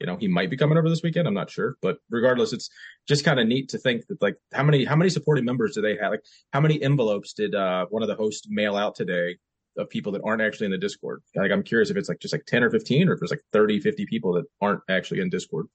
you 0.00 0.06
know, 0.08 0.16
he 0.16 0.26
might 0.26 0.50
be 0.50 0.56
coming 0.56 0.76
over 0.76 0.88
this 0.88 1.04
weekend. 1.04 1.28
I'm 1.28 1.34
not 1.34 1.48
sure, 1.48 1.76
but 1.80 1.98
regardless, 2.10 2.52
it's 2.52 2.70
just 3.06 3.24
kind 3.24 3.38
of 3.38 3.46
neat 3.46 3.68
to 3.68 3.78
think 3.78 4.04
that 4.08 4.20
like 4.20 4.34
how 4.52 4.64
many 4.64 4.84
how 4.84 4.96
many 4.96 5.10
supporting 5.10 5.44
members 5.44 5.76
do 5.76 5.80
they 5.80 5.96
have? 5.96 6.10
Like 6.10 6.24
how 6.52 6.60
many 6.60 6.82
envelopes 6.82 7.34
did 7.34 7.54
uh, 7.54 7.86
one 7.88 8.02
of 8.02 8.08
the 8.08 8.16
hosts 8.16 8.48
mail 8.50 8.74
out 8.74 8.96
today 8.96 9.36
of 9.76 9.88
people 9.90 10.12
that 10.12 10.22
aren't 10.24 10.42
actually 10.42 10.66
in 10.66 10.72
the 10.72 10.78
Discord? 10.78 11.22
Like 11.34 11.50
I'm 11.50 11.62
curious 11.62 11.90
if 11.90 11.96
it's 11.96 12.08
like 12.08 12.20
just 12.20 12.32
like 12.32 12.44
10 12.46 12.64
or 12.64 12.70
15 12.70 13.08
or 13.08 13.12
if 13.12 13.20
there's 13.20 13.30
like 13.30 13.44
30, 13.52 13.80
50 13.80 14.06
people 14.06 14.32
that 14.34 14.44
aren't 14.60 14.80
actually 14.88 15.20
in 15.20 15.30
Discord. 15.30 15.66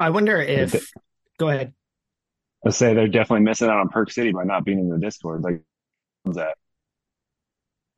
I 0.00 0.10
wonder 0.10 0.40
if. 0.40 0.72
th- 0.72 0.90
Go 1.38 1.48
ahead. 1.48 1.72
Let's 2.64 2.76
say 2.76 2.94
they're 2.94 3.08
definitely 3.08 3.44
missing 3.44 3.68
out 3.68 3.78
on 3.80 3.88
Perk 3.88 4.10
City 4.10 4.32
by 4.32 4.44
not 4.44 4.64
being 4.64 4.78
in 4.78 4.88
the 4.88 4.98
Discord. 4.98 5.42
Like, 5.42 5.62
what's 6.22 6.38
that? 6.38 6.56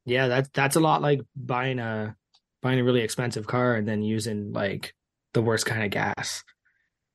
Yeah, 0.06 0.28
that's 0.28 0.48
that's 0.52 0.76
a 0.76 0.80
lot 0.80 1.02
like 1.02 1.20
buying 1.36 1.78
a 1.78 2.16
buying 2.62 2.80
a 2.80 2.84
really 2.84 3.02
expensive 3.02 3.46
car 3.46 3.74
and 3.74 3.86
then 3.86 4.02
using 4.02 4.52
like 4.52 4.94
the 5.34 5.42
worst 5.42 5.66
kind 5.66 5.82
of 5.82 5.90
gas. 5.90 6.44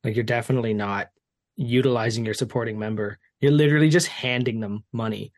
Like 0.04 0.16
you're 0.16 0.24
definitely 0.24 0.74
not 0.74 1.08
utilizing 1.56 2.26
your 2.26 2.34
supporting 2.34 2.80
member. 2.80 3.18
You're 3.42 3.52
literally 3.52 3.90
just 3.90 4.08
handing 4.08 4.60
them 4.60 4.84
money 4.92 5.34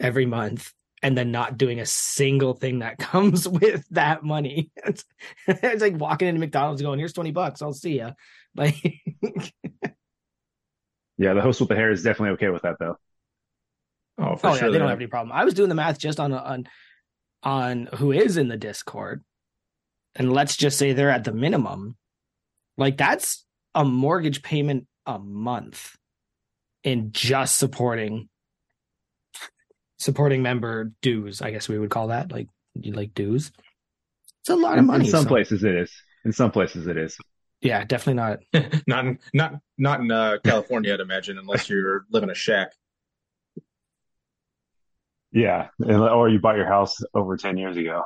every 0.00 0.26
month 0.26 0.72
and 1.02 1.18
then 1.18 1.32
not 1.32 1.58
doing 1.58 1.80
a 1.80 1.86
single 1.86 2.54
thing 2.54 2.78
that 2.78 2.98
comes 2.98 3.48
with 3.48 3.84
that 3.90 4.22
money. 4.22 4.70
It's, 4.76 5.04
it's 5.46 5.82
like 5.82 5.98
walking 5.98 6.28
into 6.28 6.40
McDonald's 6.40 6.82
going, 6.82 6.98
"Here's 6.98 7.12
20 7.12 7.32
bucks. 7.32 7.62
I'll 7.62 7.72
see 7.72 7.98
ya." 7.98 8.12
Like 8.54 9.02
Yeah, 11.16 11.32
the 11.32 11.40
host 11.40 11.60
with 11.60 11.68
the 11.68 11.74
hair 11.74 11.90
is 11.90 12.02
definitely 12.02 12.34
okay 12.34 12.50
with 12.50 12.62
that 12.62 12.76
though. 12.78 12.98
Oh, 14.18 14.36
for 14.36 14.48
oh 14.48 14.54
sure. 14.54 14.66
yeah, 14.66 14.72
they 14.72 14.78
don't 14.78 14.88
have 14.88 14.98
any 14.98 15.06
problem. 15.06 15.32
I 15.32 15.44
was 15.44 15.54
doing 15.54 15.68
the 15.68 15.74
math 15.74 15.98
just 15.98 16.20
on 16.20 16.32
on 16.32 16.68
on 17.42 17.88
who 17.94 18.12
is 18.12 18.36
in 18.36 18.48
the 18.48 18.56
Discord, 18.56 19.24
and 20.14 20.32
let's 20.32 20.56
just 20.56 20.78
say 20.78 20.92
they're 20.92 21.10
at 21.10 21.24
the 21.24 21.32
minimum. 21.32 21.96
Like 22.76 22.96
that's 22.96 23.44
a 23.74 23.84
mortgage 23.84 24.42
payment 24.42 24.86
a 25.06 25.18
month 25.18 25.96
in 26.84 27.12
just 27.12 27.56
supporting 27.56 28.28
supporting 30.02 30.42
member 30.42 30.92
dues. 31.00 31.40
I 31.40 31.50
guess 31.50 31.68
we 31.68 31.78
would 31.78 31.90
call 31.90 32.08
that 32.08 32.32
like 32.32 32.48
you 32.74 32.92
like 32.92 33.14
dues. 33.14 33.52
It's 34.40 34.50
a 34.50 34.56
lot 34.56 34.78
of 34.78 34.84
money. 34.84 35.04
in 35.04 35.10
some 35.10 35.22
so- 35.22 35.28
places 35.28 35.64
it 35.64 35.74
is. 35.74 35.92
In 36.24 36.32
some 36.32 36.50
places 36.50 36.86
it 36.86 36.96
is. 36.96 37.16
yeah, 37.60 37.84
definitely 37.84 38.14
not. 38.14 38.38
not 38.86 39.06
in, 39.06 39.18
not 39.34 39.54
not 39.78 40.00
in 40.00 40.10
uh, 40.10 40.38
California, 40.44 40.94
I'd 40.94 41.00
imagine, 41.00 41.38
unless 41.38 41.68
you're 41.68 42.04
living 42.10 42.30
a 42.30 42.34
shack. 42.34 42.72
Yeah, 45.32 45.68
or 45.80 46.28
you 46.28 46.38
bought 46.40 46.56
your 46.56 46.66
house 46.66 46.98
over 47.14 47.36
ten 47.36 47.56
years 47.56 47.76
ago. 47.76 48.02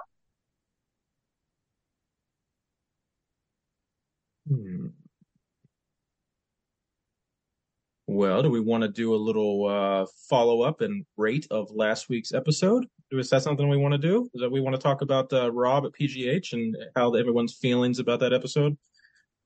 Well, 8.08 8.42
do 8.42 8.50
we 8.50 8.60
want 8.60 8.82
to 8.82 8.88
do 8.88 9.14
a 9.14 9.16
little 9.16 9.66
uh, 9.66 10.06
follow 10.28 10.62
up 10.62 10.80
and 10.80 11.04
rate 11.16 11.46
of 11.50 11.72
last 11.72 12.08
week's 12.08 12.32
episode? 12.32 12.86
Is 13.10 13.30
that 13.30 13.42
something 13.42 13.68
we 13.68 13.76
want 13.76 13.92
to 13.92 13.98
do? 13.98 14.30
Is 14.32 14.40
that 14.40 14.50
we 14.50 14.60
want 14.60 14.76
to 14.76 14.82
talk 14.82 15.02
about 15.02 15.32
uh, 15.32 15.50
Rob 15.52 15.84
at 15.86 15.92
PGH 15.92 16.52
and 16.52 16.76
how 16.94 17.14
everyone's 17.14 17.54
feelings 17.54 17.98
about 17.98 18.20
that 18.20 18.32
episode? 18.32 18.76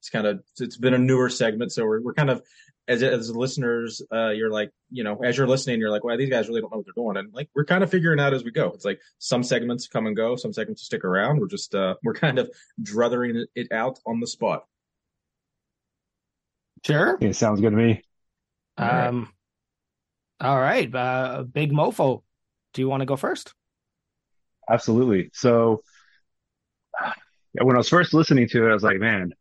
It's 0.00 0.10
kind 0.10 0.26
of 0.26 0.42
it's 0.58 0.76
been 0.76 0.94
a 0.94 0.98
newer 0.98 1.30
segment, 1.30 1.72
so 1.72 1.84
we're 1.84 2.02
we're 2.02 2.14
kind 2.14 2.30
of 2.30 2.42
as 2.88 3.02
as 3.02 3.34
listeners, 3.34 4.02
uh, 4.12 4.30
you're 4.30 4.50
like 4.50 4.70
you 4.90 5.04
know 5.04 5.16
as 5.22 5.36
you're 5.36 5.46
listening, 5.46 5.78
you're 5.78 5.90
like, 5.90 6.04
well, 6.04 6.16
these 6.16 6.30
guys 6.30 6.48
really 6.48 6.60
don't 6.60 6.70
know 6.70 6.78
what 6.78 6.86
they're 6.86 7.02
doing, 7.02 7.16
and 7.16 7.32
like 7.32 7.48
we're 7.54 7.64
kind 7.64 7.84
of 7.84 7.90
figuring 7.90 8.18
out 8.18 8.34
as 8.34 8.44
we 8.44 8.50
go. 8.50 8.72
It's 8.72 8.84
like 8.84 9.00
some 9.18 9.42
segments 9.42 9.88
come 9.88 10.06
and 10.06 10.16
go, 10.16 10.36
some 10.36 10.52
segments 10.52 10.82
stick 10.82 11.04
around. 11.04 11.38
We're 11.38 11.48
just 11.48 11.74
uh, 11.74 11.94
we're 12.02 12.14
kind 12.14 12.38
of 12.38 12.50
druthering 12.82 13.44
it 13.54 13.72
out 13.72 13.98
on 14.06 14.20
the 14.20 14.26
spot. 14.26 14.64
Sure. 16.84 17.18
It 17.20 17.36
sounds 17.36 17.60
good 17.60 17.70
to 17.70 17.76
me. 17.76 18.02
All 18.78 18.86
right. 18.86 19.08
Um. 19.08 19.32
All 20.40 20.58
right, 20.58 20.92
uh, 20.94 21.42
big 21.42 21.70
mofo. 21.70 22.22
Do 22.72 22.80
you 22.82 22.88
want 22.88 23.02
to 23.02 23.06
go 23.06 23.16
first? 23.16 23.54
Absolutely. 24.68 25.30
So 25.32 25.82
when 27.52 27.76
I 27.76 27.78
was 27.78 27.88
first 27.88 28.14
listening 28.14 28.48
to 28.50 28.66
it, 28.66 28.70
I 28.70 28.74
was 28.74 28.82
like, 28.82 28.98
man, 28.98 29.32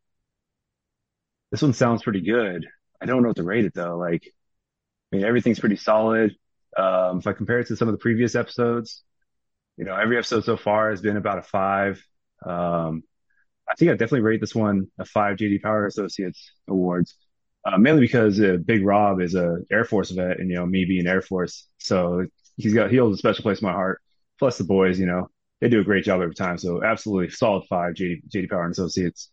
this 1.51 1.61
one 1.61 1.73
sounds 1.73 2.03
pretty 2.03 2.21
good. 2.21 2.67
I 3.01 3.05
don't 3.05 3.21
know 3.21 3.29
what 3.29 3.37
to 3.37 3.43
rate 3.43 3.65
it 3.65 3.73
though. 3.73 3.97
Like, 3.97 4.23
I 5.11 5.17
mean, 5.17 5.25
everything's 5.25 5.59
pretty 5.59 5.77
solid. 5.77 6.35
Um, 6.77 7.19
if 7.19 7.27
I 7.27 7.33
compare 7.33 7.59
it 7.59 7.67
to 7.67 7.75
some 7.75 7.87
of 7.87 7.93
the 7.93 7.99
previous 7.99 8.35
episodes, 8.35 9.03
you 9.77 9.85
know, 9.85 9.95
every 9.95 10.17
episode 10.17 10.45
so 10.45 10.57
far 10.57 10.91
has 10.91 11.01
been 11.01 11.17
about 11.17 11.39
a 11.39 11.43
five. 11.43 12.03
Um, 12.45 13.03
I 13.69 13.75
think 13.77 13.91
I 13.91 13.93
definitely 13.93 14.21
rate 14.21 14.41
this 14.41 14.55
one 14.55 14.87
a 14.99 15.05
five 15.05 15.37
JD 15.37 15.61
Power 15.61 15.85
Associates 15.87 16.51
awards, 16.67 17.15
uh, 17.65 17.77
mainly 17.77 18.01
because 18.01 18.39
uh, 18.39 18.57
Big 18.65 18.85
Rob 18.85 19.21
is 19.21 19.35
a 19.35 19.59
Air 19.71 19.85
Force 19.85 20.11
vet, 20.11 20.39
and 20.39 20.49
you 20.49 20.55
know, 20.55 20.65
me 20.65 20.85
being 20.85 21.07
Air 21.07 21.21
Force, 21.21 21.67
so 21.77 22.25
he's 22.57 22.73
got 22.73 22.91
he 22.91 22.97
holds 22.97 23.15
a 23.15 23.17
special 23.19 23.43
place 23.43 23.61
in 23.61 23.67
my 23.67 23.73
heart. 23.73 24.01
Plus 24.39 24.57
the 24.57 24.63
boys, 24.63 24.99
you 24.99 25.05
know, 25.05 25.29
they 25.61 25.69
do 25.69 25.81
a 25.81 25.83
great 25.83 26.05
job 26.05 26.21
every 26.21 26.35
time. 26.35 26.57
So 26.57 26.83
absolutely 26.83 27.29
solid 27.29 27.65
five 27.69 27.95
JD, 27.95 28.21
JD 28.29 28.47
Power 28.47 28.63
and 28.63 28.71
Associates. 28.71 29.29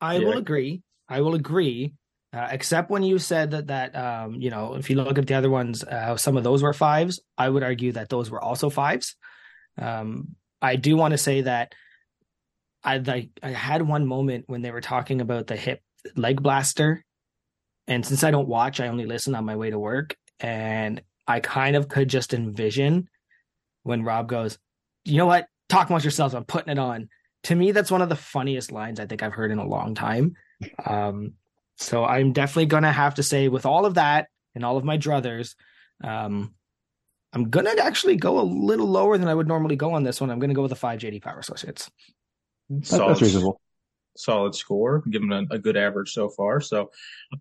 I 0.00 0.18
Yeah. 0.18 0.20
will 0.20 0.36
agree. 0.36 0.82
I 1.08 1.20
will 1.20 1.34
agree. 1.34 1.94
Uh, 2.32 2.48
except 2.50 2.90
when 2.90 3.02
you 3.02 3.18
said 3.18 3.52
that 3.52 3.68
that 3.68 3.96
um, 3.96 4.34
you 4.34 4.50
know, 4.50 4.74
if 4.74 4.90
you 4.90 4.96
look 4.96 5.16
at 5.16 5.26
the 5.26 5.34
other 5.34 5.48
ones, 5.48 5.84
uh, 5.84 6.16
some 6.16 6.36
of 6.36 6.44
those 6.44 6.62
were 6.62 6.72
fives. 6.74 7.20
I 7.38 7.48
would 7.48 7.62
argue 7.62 7.92
that 7.92 8.08
those 8.08 8.30
were 8.30 8.42
also 8.42 8.68
fives. 8.68 9.16
Um, 9.78 10.36
I 10.62 10.76
do 10.76 10.96
want 10.96 11.12
to 11.12 11.18
say 11.18 11.42
that 11.42 11.74
I 12.82 12.98
like 12.98 13.30
I 13.42 13.50
had 13.50 13.82
one 13.82 14.06
moment 14.06 14.44
when 14.48 14.62
they 14.62 14.70
were 14.70 14.80
talking 14.80 15.20
about 15.20 15.46
the 15.46 15.56
hip 15.56 15.82
leg 16.14 16.42
blaster, 16.42 17.04
and 17.86 18.04
since 18.04 18.22
I 18.24 18.30
don't 18.30 18.48
watch, 18.48 18.80
I 18.80 18.88
only 18.88 19.06
listen 19.06 19.34
on 19.34 19.44
my 19.44 19.56
way 19.56 19.70
to 19.70 19.78
work, 19.78 20.16
and 20.40 21.02
I 21.26 21.40
kind 21.40 21.76
of 21.76 21.88
could 21.88 22.08
just 22.08 22.34
envision 22.34 23.08
when 23.82 24.02
Rob 24.04 24.28
goes, 24.28 24.58
"You 25.04 25.18
know 25.18 25.26
what? 25.26 25.48
Talk 25.68 25.88
amongst 25.88 26.04
yourselves. 26.04 26.34
I'm 26.34 26.44
putting 26.44 26.72
it 26.72 26.78
on." 26.78 27.08
To 27.44 27.54
me, 27.54 27.72
that's 27.72 27.90
one 27.90 28.02
of 28.02 28.08
the 28.08 28.16
funniest 28.16 28.72
lines 28.72 28.98
I 28.98 29.06
think 29.06 29.22
I've 29.22 29.32
heard 29.32 29.52
in 29.52 29.58
a 29.58 29.66
long 29.66 29.94
time 29.94 30.36
Um, 30.84 31.34
so 31.76 32.04
I'm 32.04 32.32
definitely 32.32 32.66
gonna 32.66 32.92
have 32.92 33.16
to 33.16 33.22
say, 33.22 33.48
with 33.48 33.66
all 33.66 33.84
of 33.86 33.94
that 33.94 34.28
and 34.54 34.64
all 34.64 34.76
of 34.78 34.84
my 34.84 34.96
druthers, 34.96 35.54
um, 36.02 36.54
I'm 37.32 37.50
gonna 37.50 37.74
actually 37.78 38.16
go 38.16 38.40
a 38.40 38.42
little 38.42 38.86
lower 38.86 39.18
than 39.18 39.28
I 39.28 39.34
would 39.34 39.46
normally 39.46 39.76
go 39.76 39.92
on 39.92 40.02
this 40.02 40.20
one. 40.20 40.30
I'm 40.30 40.38
gonna 40.38 40.54
go 40.54 40.62
with 40.62 40.70
the 40.70 40.76
five 40.76 40.98
JD 41.00 41.20
Power 41.22 41.38
Associates. 41.38 41.90
Solid, 42.82 43.10
That's 43.10 43.22
reasonable. 43.22 43.60
Solid 44.18 44.54
score. 44.54 45.02
Give 45.10 45.22
them 45.22 45.32
a, 45.32 45.54
a 45.54 45.58
good 45.58 45.76
average 45.76 46.12
so 46.12 46.28
far. 46.28 46.60
So, 46.60 46.90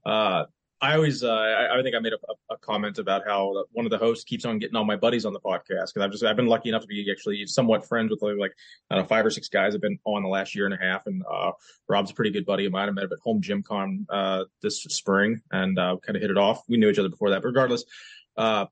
uh, 0.06 0.46
I 0.82 0.96
always, 0.96 1.24
uh, 1.24 1.32
I, 1.32 1.80
I 1.80 1.82
think 1.82 1.96
I 1.96 2.00
made 2.00 2.14
a, 2.14 2.54
a 2.54 2.58
comment 2.58 3.00
about 3.00 3.24
how 3.26 3.64
one 3.72 3.86
of 3.86 3.92
the 3.92 3.98
hosts 3.98 4.26
keeps 4.26 4.44
on 4.46 4.60
getting 4.60 4.76
all 4.76 4.84
my 4.84 4.98
buddies 4.98 5.26
on 5.26 5.32
the 5.32 5.40
podcast 5.40 5.94
because 5.94 6.02
I've 6.02 6.12
just 6.12 6.24
I've 6.24 6.36
been 6.36 6.48
lucky 6.48 6.70
enough 6.70 6.82
to 6.82 6.88
be 6.88 7.10
actually 7.10 7.46
somewhat 7.48 7.88
friends 7.88 8.12
with 8.12 8.22
like, 8.22 8.52
I 8.92 8.96
don't 8.96 9.04
know 9.04 9.08
five 9.08 9.26
or 9.26 9.30
six 9.30 9.48
guys 9.48 9.74
I've 9.74 9.82
been 9.82 9.98
on 10.04 10.22
the 10.22 10.30
last 10.30 10.54
year 10.54 10.66
and 10.66 10.74
a 10.74 10.78
half, 10.78 11.08
and 11.08 11.24
uh, 11.32 11.54
Rob's 11.88 12.12
a 12.12 12.14
pretty 12.14 12.32
good 12.32 12.46
buddy 12.46 12.66
of 12.66 12.74
mine. 12.74 12.90
I 12.90 12.92
met 12.92 13.06
him 13.06 13.14
at 13.14 13.20
home 13.20 13.42
gym 13.42 13.64
con 13.64 14.06
uh, 14.10 14.44
this 14.62 14.84
spring 14.84 15.42
and 15.50 15.80
uh, 15.80 15.96
kind 16.06 16.18
of 16.18 16.22
hit 16.22 16.30
it 16.30 16.38
off. 16.38 16.62
We 16.68 16.78
knew 16.78 16.90
each 16.90 17.00
other 17.00 17.10
before 17.10 17.30
that, 17.30 17.42
but 17.42 17.48
regardless, 17.48 17.86
uh, 18.36 18.66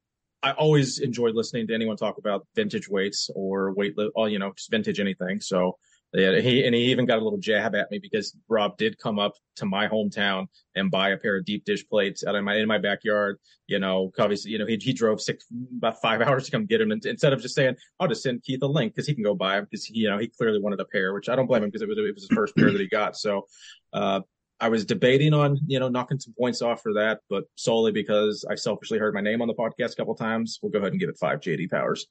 I 0.44 0.52
always 0.52 1.00
enjoyed 1.00 1.36
listening 1.36 1.68
to 1.68 1.74
anyone 1.74 1.96
talk 1.96 2.18
about 2.18 2.46
vintage 2.54 2.90
weights 2.90 3.30
or 3.34 3.72
weight, 3.74 3.96
or, 4.14 4.28
you 4.28 4.40
know, 4.40 4.52
just 4.52 4.70
vintage 4.70 5.00
anything. 5.00 5.40
So 5.40 5.78
yeah, 6.14 6.40
he 6.40 6.64
and 6.64 6.76
he 6.76 6.92
even 6.92 7.08
got 7.08 7.18
a 7.18 7.24
little 7.24 7.40
jab 7.40 7.74
at 7.74 7.90
me 7.90 7.98
because 7.98 8.38
Rob 8.48 8.78
did 8.78 9.00
come 9.00 9.18
up 9.18 9.34
to 9.56 9.66
my 9.66 9.88
hometown 9.88 10.46
and 10.76 10.92
buy 10.92 11.10
a 11.10 11.18
pair 11.18 11.38
of 11.38 11.46
deep 11.46 11.66
dish 11.66 11.88
plates 11.88 12.24
out 12.24 12.36
in 12.36 12.44
my 12.44 12.56
in 12.58 12.68
my 12.68 12.78
backyard. 12.78 13.40
You 13.66 13.80
know, 13.80 14.12
obviously, 14.20 14.52
you 14.52 14.60
know, 14.60 14.68
he 14.68 14.78
he 14.80 14.94
drove 14.94 15.22
six 15.22 15.46
about 15.76 16.02
five 16.02 16.22
hours 16.28 16.46
to 16.46 16.52
come 16.52 16.68
get 16.68 16.82
him, 16.82 16.92
and 16.92 17.04
instead 17.06 17.34
of 17.34 17.42
just 17.42 17.56
saying, 17.56 17.76
"I'll 18.00 18.08
just 18.08 18.22
send 18.22 18.44
Keith 18.44 18.62
a 18.62 18.68
link" 18.68 18.94
because 18.94 19.08
he 19.08 19.16
can 19.16 19.24
go 19.24 19.34
buy 19.34 19.56
them 19.56 19.68
because 19.70 19.90
you 19.90 20.08
know 20.08 20.20
he 20.20 20.28
clearly 20.28 20.60
wanted 20.60 20.80
a 20.80 20.86
pair, 20.86 21.16
which 21.16 21.30
I 21.30 21.36
don't 21.36 21.48
blame 21.48 21.64
him 21.64 21.70
because 21.70 21.82
it 21.82 21.88
was 21.88 21.98
it 21.98 22.14
was 22.14 22.24
his 22.24 22.36
first 22.36 22.56
pair 22.56 22.72
that 22.72 22.80
he 22.80 22.88
got. 22.88 23.18
So, 23.18 23.48
uh, 23.92 24.22
I 24.60 24.70
was 24.70 24.86
debating 24.86 25.34
on 25.34 25.58
you 25.66 25.80
know 25.80 25.90
knocking 25.90 26.20
some 26.20 26.36
points 26.38 26.62
off 26.62 26.82
for 26.82 26.94
that, 26.94 27.22
but 27.28 27.46
solely 27.56 27.92
because 27.92 28.46
I 28.48 28.54
selfishly 28.54 29.00
heard 29.00 29.16
my 29.16 29.22
name 29.22 29.42
on 29.42 29.48
the 29.48 29.56
podcast 29.56 29.94
a 29.94 29.96
couple 29.96 30.14
times, 30.14 30.60
we'll 30.62 30.72
go 30.72 30.78
ahead 30.78 30.92
and 30.92 31.00
give 31.00 31.10
it 31.10 31.18
five 31.18 31.40
JD 31.40 31.72
Powers. 31.72 32.06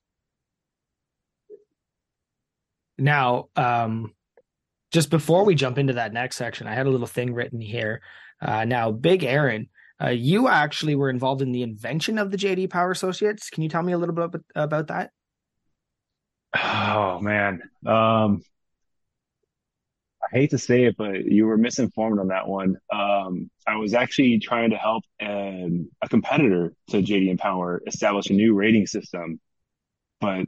Now, 2.99 3.49
um, 3.57 4.13
just 4.93 5.11
before 5.11 5.45
we 5.45 5.55
jump 5.55 5.79
into 5.79 5.95
that 5.95 6.13
next 6.13 6.37
section, 6.37 6.67
I 6.67 6.75
had 6.75 6.87
a 6.87 6.91
little 6.91 7.07
thing 7.07 7.35
written 7.35 7.61
here. 7.61 8.03
Uh, 8.41 8.65
now, 8.65 8.91
Big 8.91 9.25
Aaron, 9.25 9.69
uh, 10.03 10.09
you 10.09 10.49
actually 10.49 10.95
were 10.95 11.11
involved 11.11 11.43
in 11.43 11.53
the 11.53 11.63
invention 11.63 12.19
of 12.19 12.31
the 12.31 12.37
JD 12.37 12.71
Power 12.71 12.91
Associates. 12.91 13.51
Can 13.51 13.63
you 13.63 13.69
tell 13.69 13.83
me 13.83 13.93
a 13.93 13.99
little 13.99 14.15
bit 14.15 14.43
about, 14.55 14.89
that? 14.89 15.11
Oh 16.55 17.21
man. 17.21 17.63
Um, 17.87 18.43
I 20.23 20.37
hate 20.37 20.51
to 20.51 20.59
say 20.59 20.85
it, 20.85 20.97
but 20.97 21.25
you 21.25 21.47
were 21.47 21.57
misinformed 21.57 22.19
on 22.19 22.29
that 22.29 22.49
one. 22.49 22.77
Um, 22.93 23.51
I 23.67 23.77
was 23.77 23.95
actually 23.95 24.39
trying 24.39 24.71
to 24.71 24.77
help 24.77 25.05
um, 25.21 25.89
a 26.03 26.09
competitor 26.09 26.75
to 26.91 27.03
JD 27.03 27.39
Power 27.39 27.83
establish 27.87 28.29
a 28.29 28.35
new 28.35 28.55
rating 28.55 28.87
system. 28.87 29.41
But 30.21 30.47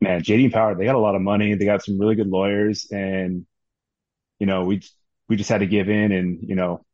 man, 0.00 0.22
JD 0.22 0.52
Power, 0.52 0.74
they 0.74 0.84
got 0.84 0.94
a 0.94 1.00
lot 1.00 1.14
of 1.14 1.22
money. 1.22 1.54
They 1.54 1.64
got 1.64 1.84
some 1.84 1.98
really 1.98 2.14
good 2.14 2.28
lawyers, 2.28 2.86
and 2.90 3.46
you 4.38 4.46
know, 4.46 4.64
we 4.64 4.82
we 5.28 5.36
just 5.36 5.50
had 5.50 5.60
to 5.60 5.66
give 5.66 5.88
in, 5.88 6.12
and 6.12 6.38
you 6.42 6.56
know, 6.56 6.84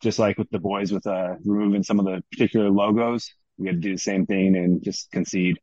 just 0.00 0.18
like 0.18 0.38
with 0.38 0.50
the 0.50 0.58
boys 0.58 0.92
with 0.92 1.06
uh, 1.06 1.34
removing 1.44 1.82
some 1.82 1.98
of 1.98 2.06
the 2.06 2.22
particular 2.30 2.70
logos, 2.70 3.32
we 3.58 3.66
had 3.66 3.76
to 3.76 3.80
do 3.80 3.92
the 3.92 4.00
same 4.00 4.26
thing 4.26 4.56
and 4.56 4.82
just 4.82 5.10
concede. 5.10 5.58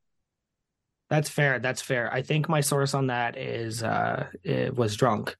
That's 1.10 1.30
fair. 1.30 1.60
That's 1.60 1.82
fair. 1.82 2.12
I 2.12 2.21
think 2.21 2.47
my 2.47 2.62
source 2.62 2.93
on 2.93 3.08
that 3.08 3.38
is 3.38 3.84
uh, 3.84 4.27
it 4.43 4.75
was 4.75 4.95
drunk. 4.95 5.36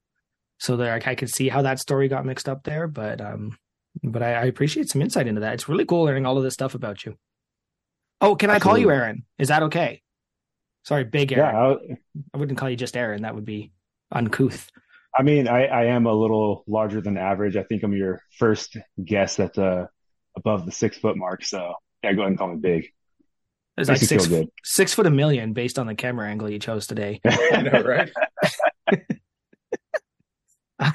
So 0.58 0.76
there, 0.76 1.00
I 1.04 1.14
could 1.14 1.30
see 1.30 1.48
how 1.48 1.62
that 1.62 1.80
story 1.80 2.08
got 2.08 2.26
mixed 2.26 2.48
up 2.48 2.62
there, 2.62 2.86
but 2.86 3.20
um, 3.20 3.56
but 4.02 4.22
I, 4.22 4.34
I 4.34 4.44
appreciate 4.44 4.88
some 4.88 5.02
insight 5.02 5.26
into 5.26 5.40
that. 5.40 5.54
It's 5.54 5.68
really 5.68 5.84
cool 5.84 6.04
learning 6.04 6.26
all 6.26 6.36
of 6.36 6.44
this 6.44 6.54
stuff 6.54 6.74
about 6.74 7.04
you. 7.04 7.16
Oh, 8.20 8.36
can 8.36 8.50
I 8.50 8.58
call 8.58 8.78
you 8.78 8.90
Aaron? 8.90 9.24
Is 9.38 9.48
that 9.48 9.64
okay? 9.64 10.01
Sorry, 10.84 11.04
Big 11.04 11.32
Aaron. 11.32 11.54
Yeah, 11.54 11.94
I, 11.94 11.98
I 12.34 12.38
wouldn't 12.38 12.58
call 12.58 12.68
you 12.68 12.76
just 12.76 12.96
Aaron. 12.96 13.22
That 13.22 13.34
would 13.34 13.44
be 13.44 13.72
uncouth. 14.10 14.70
I 15.16 15.22
mean, 15.22 15.46
I, 15.46 15.66
I 15.66 15.84
am 15.86 16.06
a 16.06 16.12
little 16.12 16.64
larger 16.66 17.00
than 17.00 17.16
average. 17.16 17.56
I 17.56 17.62
think 17.62 17.82
I'm 17.82 17.92
your 17.92 18.20
first 18.38 18.76
guest 19.04 19.36
that's 19.36 19.58
uh, 19.58 19.86
above 20.36 20.64
the 20.64 20.72
six 20.72 20.96
foot 20.96 21.16
mark. 21.16 21.44
So 21.44 21.74
yeah, 22.02 22.12
go 22.14 22.22
ahead 22.22 22.30
and 22.30 22.38
call 22.38 22.48
me 22.48 22.56
big. 22.56 22.88
It's 23.76 23.88
like 23.88 23.98
six, 23.98 24.28
six 24.64 24.92
foot 24.92 25.06
a 25.06 25.10
million 25.10 25.54
based 25.54 25.78
on 25.78 25.86
the 25.86 25.94
camera 25.94 26.28
angle 26.28 26.50
you 26.50 26.58
chose 26.58 26.86
today. 26.86 27.20
I 27.26 27.62
know, 27.62 27.82
right? 27.82 28.10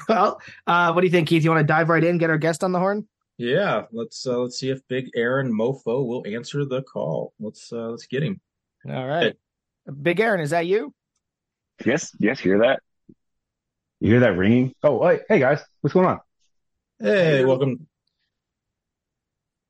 well, 0.08 0.40
uh, 0.66 0.92
what 0.92 1.00
do 1.00 1.06
you 1.06 1.10
think, 1.10 1.28
Keith? 1.28 1.42
You 1.42 1.50
want 1.50 1.66
to 1.66 1.66
dive 1.66 1.88
right 1.88 2.04
in, 2.04 2.18
get 2.18 2.30
our 2.30 2.38
guest 2.38 2.62
on 2.62 2.70
the 2.70 2.78
horn? 2.78 3.08
Yeah, 3.36 3.84
let's 3.92 4.26
uh, 4.26 4.38
let's 4.38 4.58
see 4.58 4.70
if 4.70 4.86
Big 4.88 5.10
Aaron 5.16 5.52
Mofo 5.52 6.06
will 6.06 6.24
answer 6.26 6.64
the 6.64 6.82
call. 6.82 7.32
Let's 7.40 7.72
uh, 7.72 7.88
let's 7.88 8.06
get 8.06 8.22
him. 8.22 8.40
All 8.88 9.06
right, 9.06 9.32
hey. 9.32 9.34
Big 9.90 10.20
Aaron, 10.20 10.40
is 10.40 10.50
that 10.50 10.66
you? 10.66 10.92
Yes, 11.84 12.14
yes. 12.18 12.38
Hear 12.40 12.58
that? 12.58 12.82
You 14.00 14.10
hear 14.10 14.20
that 14.20 14.36
ringing? 14.36 14.74
Oh, 14.82 15.06
hey, 15.08 15.20
hey 15.28 15.38
guys, 15.38 15.60
what's 15.80 15.94
going 15.94 16.06
on? 16.06 16.20
Hey, 17.00 17.44
welcome. 17.44 17.86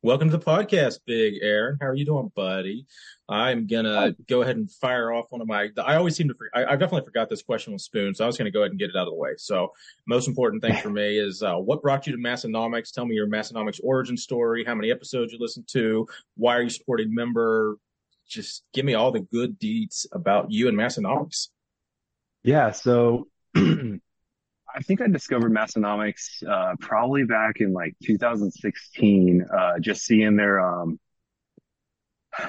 Welcome 0.03 0.31
to 0.31 0.37
the 0.37 0.45
podcast, 0.45 1.01
Big 1.07 1.35
Aaron. 1.43 1.79
How 1.81 1.89
are 1.89 1.95
you 1.95 2.05
doing, 2.05 2.33
buddy? 2.35 2.87
I'm 3.29 3.67
gonna 3.67 4.15
go 4.29 4.43
ahead 4.43 4.57
and 4.57 4.71
fire 4.71 5.13
off 5.13 5.27
one 5.31 5.41
of 5.41 5.47
my. 5.47 5.69
I 5.85 5.97
always 5.97 6.17
seem 6.17 6.29
to. 6.29 6.35
I, 6.53 6.65
I 6.65 6.77
definitely 6.77 7.05
forgot 7.05 7.29
this 7.29 7.43
question 7.43 7.73
with 7.73 7.83
Spoon, 7.83 8.15
so 8.15 8.25
I 8.25 8.27
was 8.27 8.37
gonna 8.37 8.51
go 8.51 8.61
ahead 8.61 8.71
and 8.71 8.79
get 8.79 8.91
it 8.91 8.97
out 8.97 9.07
of 9.07 9.13
the 9.13 9.19
way. 9.19 9.35
So, 9.37 9.73
most 10.07 10.27
important 10.27 10.63
thing 10.63 10.75
for 10.77 10.91
me 10.91 11.19
is 11.19 11.43
uh, 11.43 11.57
what 11.57 11.83
brought 11.83 12.07
you 12.07 12.13
to 12.13 12.19
Massenomics? 12.19 12.93
Tell 12.93 13.07
me 13.07 13.15
your 13.15 13.29
Massenomics 13.29 13.81
origin 13.85 14.17
story. 14.17 14.65
How 14.65 14.75
many 14.75 14.91
episodes 14.91 15.33
you 15.33 15.39
listened 15.39 15.69
to? 15.73 16.09
Why 16.37 16.57
are 16.57 16.63
you 16.63 16.71
supporting 16.71 17.15
member? 17.15 17.77
Just 18.29 18.65
give 18.75 18.85
me 18.85 18.95
all 18.95 19.11
the 19.13 19.21
good 19.21 19.59
deeds 19.59 20.07
about 20.13 20.51
you 20.51 20.69
and 20.69 20.77
Massenomics. 20.77 21.49
Yeah, 22.43 22.71
so 22.73 23.29
I 23.57 24.81
think 24.83 25.01
I 25.01 25.09
discovered 25.09 25.53
Massenomics 25.53 26.47
uh, 26.49 26.77
probably 26.81 27.25
back 27.25 27.61
in 27.61 27.73
like 27.73 27.95
2016. 28.05 29.43
Uh, 29.43 29.79
just 29.81 30.03
seeing 30.03 30.37
their 30.37 30.61
um, 30.61 31.01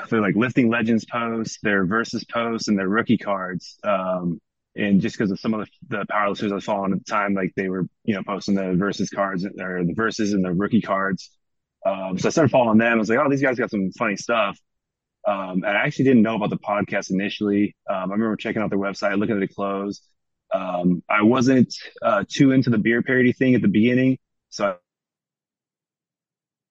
their 0.10 0.22
like 0.22 0.36
lifting 0.36 0.70
legends 0.70 1.06
posts, 1.06 1.60
their 1.64 1.86
versus 1.86 2.24
posts, 2.26 2.68
and 2.68 2.78
their 2.78 2.90
rookie 2.90 3.18
cards. 3.18 3.78
Um, 3.84 4.40
and 4.76 5.02
just 5.02 5.18
because 5.18 5.32
of 5.32 5.40
some 5.40 5.54
of 5.54 5.68
the, 5.90 5.98
the 5.98 6.06
powerlifters 6.06 6.52
I 6.52 6.56
was 6.56 6.66
following 6.66 6.94
at 6.94 7.00
the 7.00 7.12
time, 7.12 7.34
like 7.34 7.54
they 7.56 7.70
were 7.70 7.86
you 8.04 8.16
know 8.16 8.24
posting 8.24 8.56
the 8.56 8.74
versus 8.76 9.10
cards 9.10 9.46
or 9.46 9.84
the 9.84 9.94
verses 9.94 10.34
and 10.34 10.44
the 10.44 10.54
rookie 10.54 10.82
cards. 10.82 11.32
Um, 11.86 12.18
so 12.18 12.28
I 12.28 12.32
started 12.32 12.52
following 12.52 12.78
them. 12.78 12.94
I 12.94 12.96
was 12.98 13.10
like, 13.10 13.20
oh, 13.20 13.30
these 13.30 13.42
guys 13.42 13.58
got 13.58 13.72
some 13.72 13.92
funny 13.98 14.18
stuff. 14.18 14.60
Um, 15.30 15.64
and 15.64 15.78
I 15.78 15.86
actually 15.86 16.06
didn't 16.06 16.24
know 16.24 16.36
about 16.36 16.50
the 16.50 16.58
podcast 16.58 17.12
initially. 17.12 17.76
Um, 17.88 18.10
I 18.10 18.14
remember 18.16 18.36
checking 18.36 18.64
out 18.64 18.72
their 18.72 18.80
website, 18.80 19.20
looking 19.20 19.36
at 19.36 19.48
the 19.48 19.54
clothes. 19.54 20.02
Um, 20.52 21.04
I 21.08 21.22
wasn't 21.22 21.72
uh, 22.02 22.24
too 22.28 22.52
into 22.52 22.72
the 22.72 22.80
beer 22.80 23.04
parody 23.04 23.32
thing 23.32 23.54
at 23.54 23.62
the 23.62 23.68
beginning, 23.68 24.18
so 24.50 24.76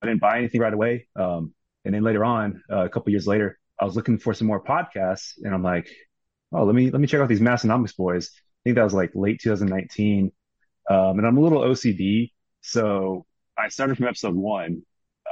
I, 0.02 0.06
didn't 0.06 0.20
buy 0.20 0.38
anything 0.38 0.60
right 0.60 0.74
away. 0.74 1.06
Um, 1.14 1.54
and 1.84 1.94
then 1.94 2.02
later 2.02 2.24
on, 2.24 2.60
uh, 2.68 2.84
a 2.84 2.88
couple 2.88 3.12
years 3.12 3.28
later, 3.28 3.60
I 3.80 3.84
was 3.84 3.94
looking 3.94 4.18
for 4.18 4.34
some 4.34 4.48
more 4.48 4.62
podcasts, 4.62 5.34
and 5.40 5.54
I'm 5.54 5.62
like, 5.62 5.88
oh, 6.52 6.64
let 6.64 6.74
me 6.74 6.90
let 6.90 7.00
me 7.00 7.06
check 7.06 7.20
out 7.20 7.28
these 7.28 7.40
Massenomics 7.40 7.96
boys. 7.96 8.32
I 8.34 8.40
think 8.64 8.74
that 8.74 8.82
was 8.82 8.94
like 8.94 9.12
late 9.14 9.40
2019, 9.40 10.32
um, 10.90 11.18
and 11.18 11.24
I'm 11.24 11.36
a 11.36 11.40
little 11.40 11.60
OCD, 11.60 12.32
so 12.62 13.24
I 13.56 13.68
started 13.68 13.96
from 13.96 14.08
episode 14.08 14.34
one, 14.34 14.82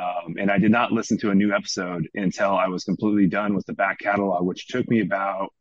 um, 0.01 0.37
and 0.39 0.51
I 0.51 0.59
did 0.59 0.71
not 0.71 0.93
listen 0.93 1.19
to 1.19 1.31
a 1.31 1.35
new 1.35 1.53
episode 1.55 2.09
until 2.15 2.55
I 2.57 2.69
was 2.69 2.85
completely 2.85 3.27
done 3.27 3.55
with 3.55 3.67
the 3.67 3.73
back 3.73 3.99
catalog, 3.99 4.45
which 4.45 4.69
took 4.69 4.89
me 4.89 5.01
about 5.01 5.53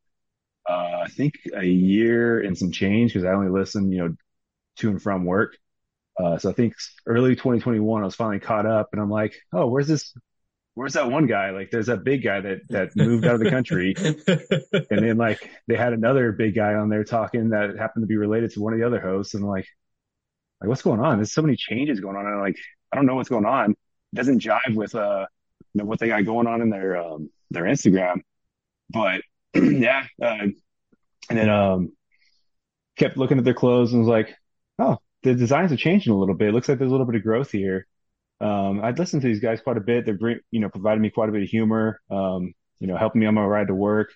uh, 0.68 1.02
I 1.06 1.08
think 1.10 1.36
a 1.56 1.66
year 1.66 2.42
and 2.42 2.58
some 2.58 2.72
change 2.72 3.14
because 3.14 3.26
I 3.26 3.34
only 3.34 3.50
listened, 3.50 3.94
you 3.94 4.00
know, 4.00 4.16
to 4.78 4.90
and 4.90 5.02
from 5.02 5.26
work. 5.26 5.58
Uh, 6.20 6.38
so 6.38 6.50
I 6.50 6.54
think 6.54 6.74
early 7.06 7.36
2021, 7.36 8.02
I 8.02 8.06
was 8.06 8.16
finally 8.16 8.40
caught 8.40 8.66
up, 8.66 8.90
and 8.94 9.02
I'm 9.02 9.10
like, 9.10 9.36
oh, 9.54 9.68
where's 9.68 9.88
this? 9.88 10.14
Where's 10.74 10.94
that 10.94 11.10
one 11.10 11.28
guy? 11.28 11.52
Like, 11.52 11.72
there's 11.72 11.86
that 11.88 12.04
big 12.04 12.24
guy 12.24 12.42
that 12.42 12.62
that 12.70 12.96
moved 12.96 13.26
out 13.26 13.36
of 13.36 13.42
the 13.42 13.50
country, 13.50 13.96
and 13.98 15.06
then 15.06 15.18
like 15.18 15.50
they 15.68 15.76
had 15.76 15.94
another 15.94 16.32
big 16.32 16.56
guy 16.56 16.74
on 16.74 16.90
there 16.90 17.04
talking 17.04 17.50
that 17.50 17.78
happened 17.78 18.04
to 18.04 18.08
be 18.08 18.18
related 18.18 18.52
to 18.52 18.62
one 18.62 18.74
of 18.74 18.80
the 18.80 18.86
other 18.86 19.00
hosts, 19.00 19.34
and 19.34 19.44
I'm 19.44 19.50
like, 19.50 19.68
like 20.62 20.70
what's 20.70 20.82
going 20.82 21.00
on? 21.00 21.18
There's 21.18 21.34
so 21.34 21.42
many 21.42 21.56
changes 21.58 22.00
going 22.00 22.16
on, 22.16 22.26
and 22.26 22.36
I'm 22.36 22.42
like 22.42 22.58
I 22.92 22.96
don't 22.96 23.06
know 23.06 23.16
what's 23.16 23.30
going 23.30 23.46
on. 23.46 23.76
Doesn't 24.14 24.42
jive 24.42 24.76
with 24.76 24.96
uh, 24.96 25.26
you 25.74 25.80
know, 25.80 25.86
what 25.86 26.00
they 26.00 26.08
got 26.08 26.26
going 26.26 26.48
on 26.48 26.62
in 26.62 26.70
their 26.70 26.98
um 26.98 27.30
their 27.52 27.64
Instagram, 27.64 28.22
but 28.90 29.22
yeah, 29.54 30.06
uh, 30.22 30.48
and 31.30 31.38
then 31.38 31.50
um, 31.50 31.92
kept 32.98 33.18
looking 33.18 33.38
at 33.38 33.44
their 33.44 33.54
clothes 33.54 33.92
and 33.92 34.02
was 34.02 34.10
like, 34.10 34.36
oh, 34.80 34.98
the 35.24 35.34
designs 35.34 35.72
are 35.72 35.78
changing 35.78 36.14
a 36.14 36.18
little 36.18 36.36
bit. 36.36 36.50
It 36.50 36.52
looks 36.54 36.70
like 36.70 36.78
there's 36.78 36.90
a 36.90 36.94
little 36.94 37.06
bit 37.06 37.16
of 37.16 37.24
growth 37.24 37.52
here. 37.52 37.88
Um, 38.42 38.82
I'd 38.84 39.00
listened 39.00 39.22
to 39.22 39.28
these 39.28 39.40
guys 39.40 39.62
quite 39.62 39.78
a 39.78 39.82
bit. 39.82 40.06
They're 40.06 40.18
you 40.52 40.60
know 40.60 40.70
providing 40.70 41.02
me 41.02 41.10
quite 41.10 41.30
a 41.30 41.32
bit 41.32 41.44
of 41.44 41.50
humor. 41.50 42.00
Um, 42.10 42.54
you 42.80 42.88
know, 42.88 42.98
helping 42.98 43.22
me 43.22 43.28
on 43.28 43.34
my 43.34 43.46
ride 43.46 43.68
to 43.68 43.76
work. 43.76 44.12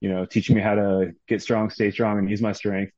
You 0.00 0.10
know, 0.10 0.24
teaching 0.24 0.56
me 0.56 0.62
how 0.62 0.74
to 0.74 1.12
get 1.28 1.42
strong, 1.42 1.70
stay 1.70 1.90
strong, 1.90 2.18
and 2.18 2.28
use 2.28 2.40
my 2.40 2.52
strength. 2.52 2.92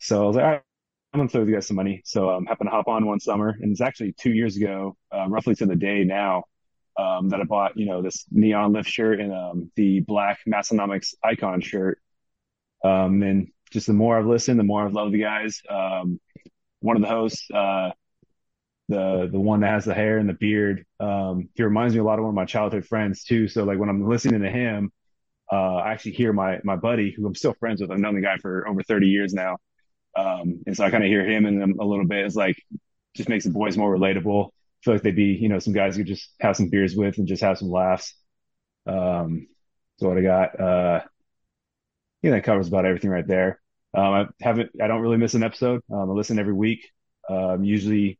So 0.00 0.24
I 0.24 0.26
was 0.26 0.36
like, 0.36 0.62
I'm 1.12 1.20
gonna 1.20 1.28
throw 1.28 1.44
you 1.44 1.54
guys 1.54 1.66
some 1.66 1.76
money. 1.76 2.02
So 2.04 2.28
I'm 2.28 2.38
um, 2.38 2.46
happened 2.46 2.68
to 2.68 2.70
hop 2.70 2.88
on 2.88 3.06
one 3.06 3.20
summer, 3.20 3.56
and 3.60 3.72
it's 3.72 3.80
actually 3.80 4.12
two 4.12 4.32
years 4.32 4.56
ago, 4.56 4.96
uh, 5.14 5.26
roughly 5.28 5.54
to 5.56 5.66
the 5.66 5.76
day 5.76 6.04
now, 6.04 6.44
um, 6.98 7.30
that 7.30 7.40
I 7.40 7.44
bought, 7.44 7.76
you 7.76 7.86
know, 7.86 8.02
this 8.02 8.26
neon 8.30 8.72
lift 8.72 8.88
shirt 8.88 9.20
and 9.20 9.32
um, 9.32 9.70
the 9.76 10.00
black 10.00 10.40
Massenomics 10.46 11.14
icon 11.24 11.60
shirt. 11.60 11.98
Um, 12.84 13.22
and 13.22 13.48
just 13.70 13.86
the 13.86 13.94
more 13.94 14.18
I've 14.18 14.26
listened, 14.26 14.60
the 14.60 14.64
more 14.64 14.84
I've 14.84 14.92
loved 14.92 15.14
the 15.14 15.20
guys. 15.22 15.62
Um, 15.68 16.20
one 16.80 16.96
of 16.96 17.02
the 17.02 17.08
hosts, 17.08 17.50
uh, 17.52 17.90
the 18.88 19.28
the 19.32 19.40
one 19.40 19.60
that 19.60 19.70
has 19.70 19.84
the 19.86 19.94
hair 19.94 20.18
and 20.18 20.28
the 20.28 20.34
beard, 20.34 20.84
he 21.00 21.62
reminds 21.62 21.94
me 21.94 22.00
a 22.00 22.04
lot 22.04 22.18
of 22.18 22.24
one 22.24 22.30
of 22.30 22.36
my 22.36 22.44
childhood 22.44 22.84
friends 22.84 23.24
too. 23.24 23.48
So 23.48 23.64
like 23.64 23.78
when 23.78 23.88
I'm 23.88 24.06
listening 24.06 24.42
to 24.42 24.50
him, 24.50 24.92
uh, 25.50 25.76
I 25.76 25.92
actually 25.92 26.12
hear 26.12 26.32
my 26.34 26.60
my 26.64 26.76
buddy, 26.76 27.12
who 27.16 27.26
I'm 27.26 27.34
still 27.34 27.54
friends 27.54 27.80
with. 27.80 27.90
I've 27.90 27.98
known 27.98 28.14
the 28.14 28.20
guy 28.20 28.36
for 28.38 28.68
over 28.68 28.82
30 28.82 29.08
years 29.08 29.32
now 29.32 29.56
um, 30.18 30.62
and 30.66 30.76
so 30.76 30.84
I 30.84 30.90
kind 30.90 31.04
of 31.04 31.08
hear 31.08 31.24
him 31.24 31.46
in 31.46 31.58
them 31.58 31.76
a 31.78 31.84
little 31.84 32.06
bit. 32.06 32.24
It's 32.26 32.36
like 32.36 32.60
just 33.14 33.28
makes 33.28 33.44
the 33.44 33.50
boys 33.50 33.76
more 33.76 33.96
relatable. 33.96 34.48
I 34.48 34.50
feel 34.84 34.94
like 34.94 35.02
they'd 35.02 35.14
be, 35.14 35.38
you 35.40 35.48
know, 35.48 35.58
some 35.58 35.72
guys 35.72 35.96
you 35.96 36.04
just 36.04 36.30
have 36.40 36.56
some 36.56 36.70
beers 36.70 36.96
with 36.96 37.18
and 37.18 37.26
just 37.26 37.42
have 37.42 37.58
some 37.58 37.70
laughs. 37.70 38.14
Um, 38.86 39.46
so 39.98 40.08
what 40.08 40.18
I 40.18 40.22
got, 40.22 40.60
uh, 40.60 41.00
yeah, 42.22 42.32
that 42.32 42.44
covers 42.44 42.68
about 42.68 42.84
everything 42.84 43.10
right 43.10 43.26
there. 43.26 43.60
Um, 43.94 44.12
I 44.12 44.26
haven't, 44.40 44.70
I 44.82 44.86
don't 44.86 45.02
really 45.02 45.16
miss 45.16 45.34
an 45.34 45.42
episode. 45.42 45.82
Um, 45.90 46.10
I 46.10 46.12
listen 46.12 46.38
every 46.38 46.52
week. 46.52 46.88
Um, 47.28 47.64
usually, 47.64 48.18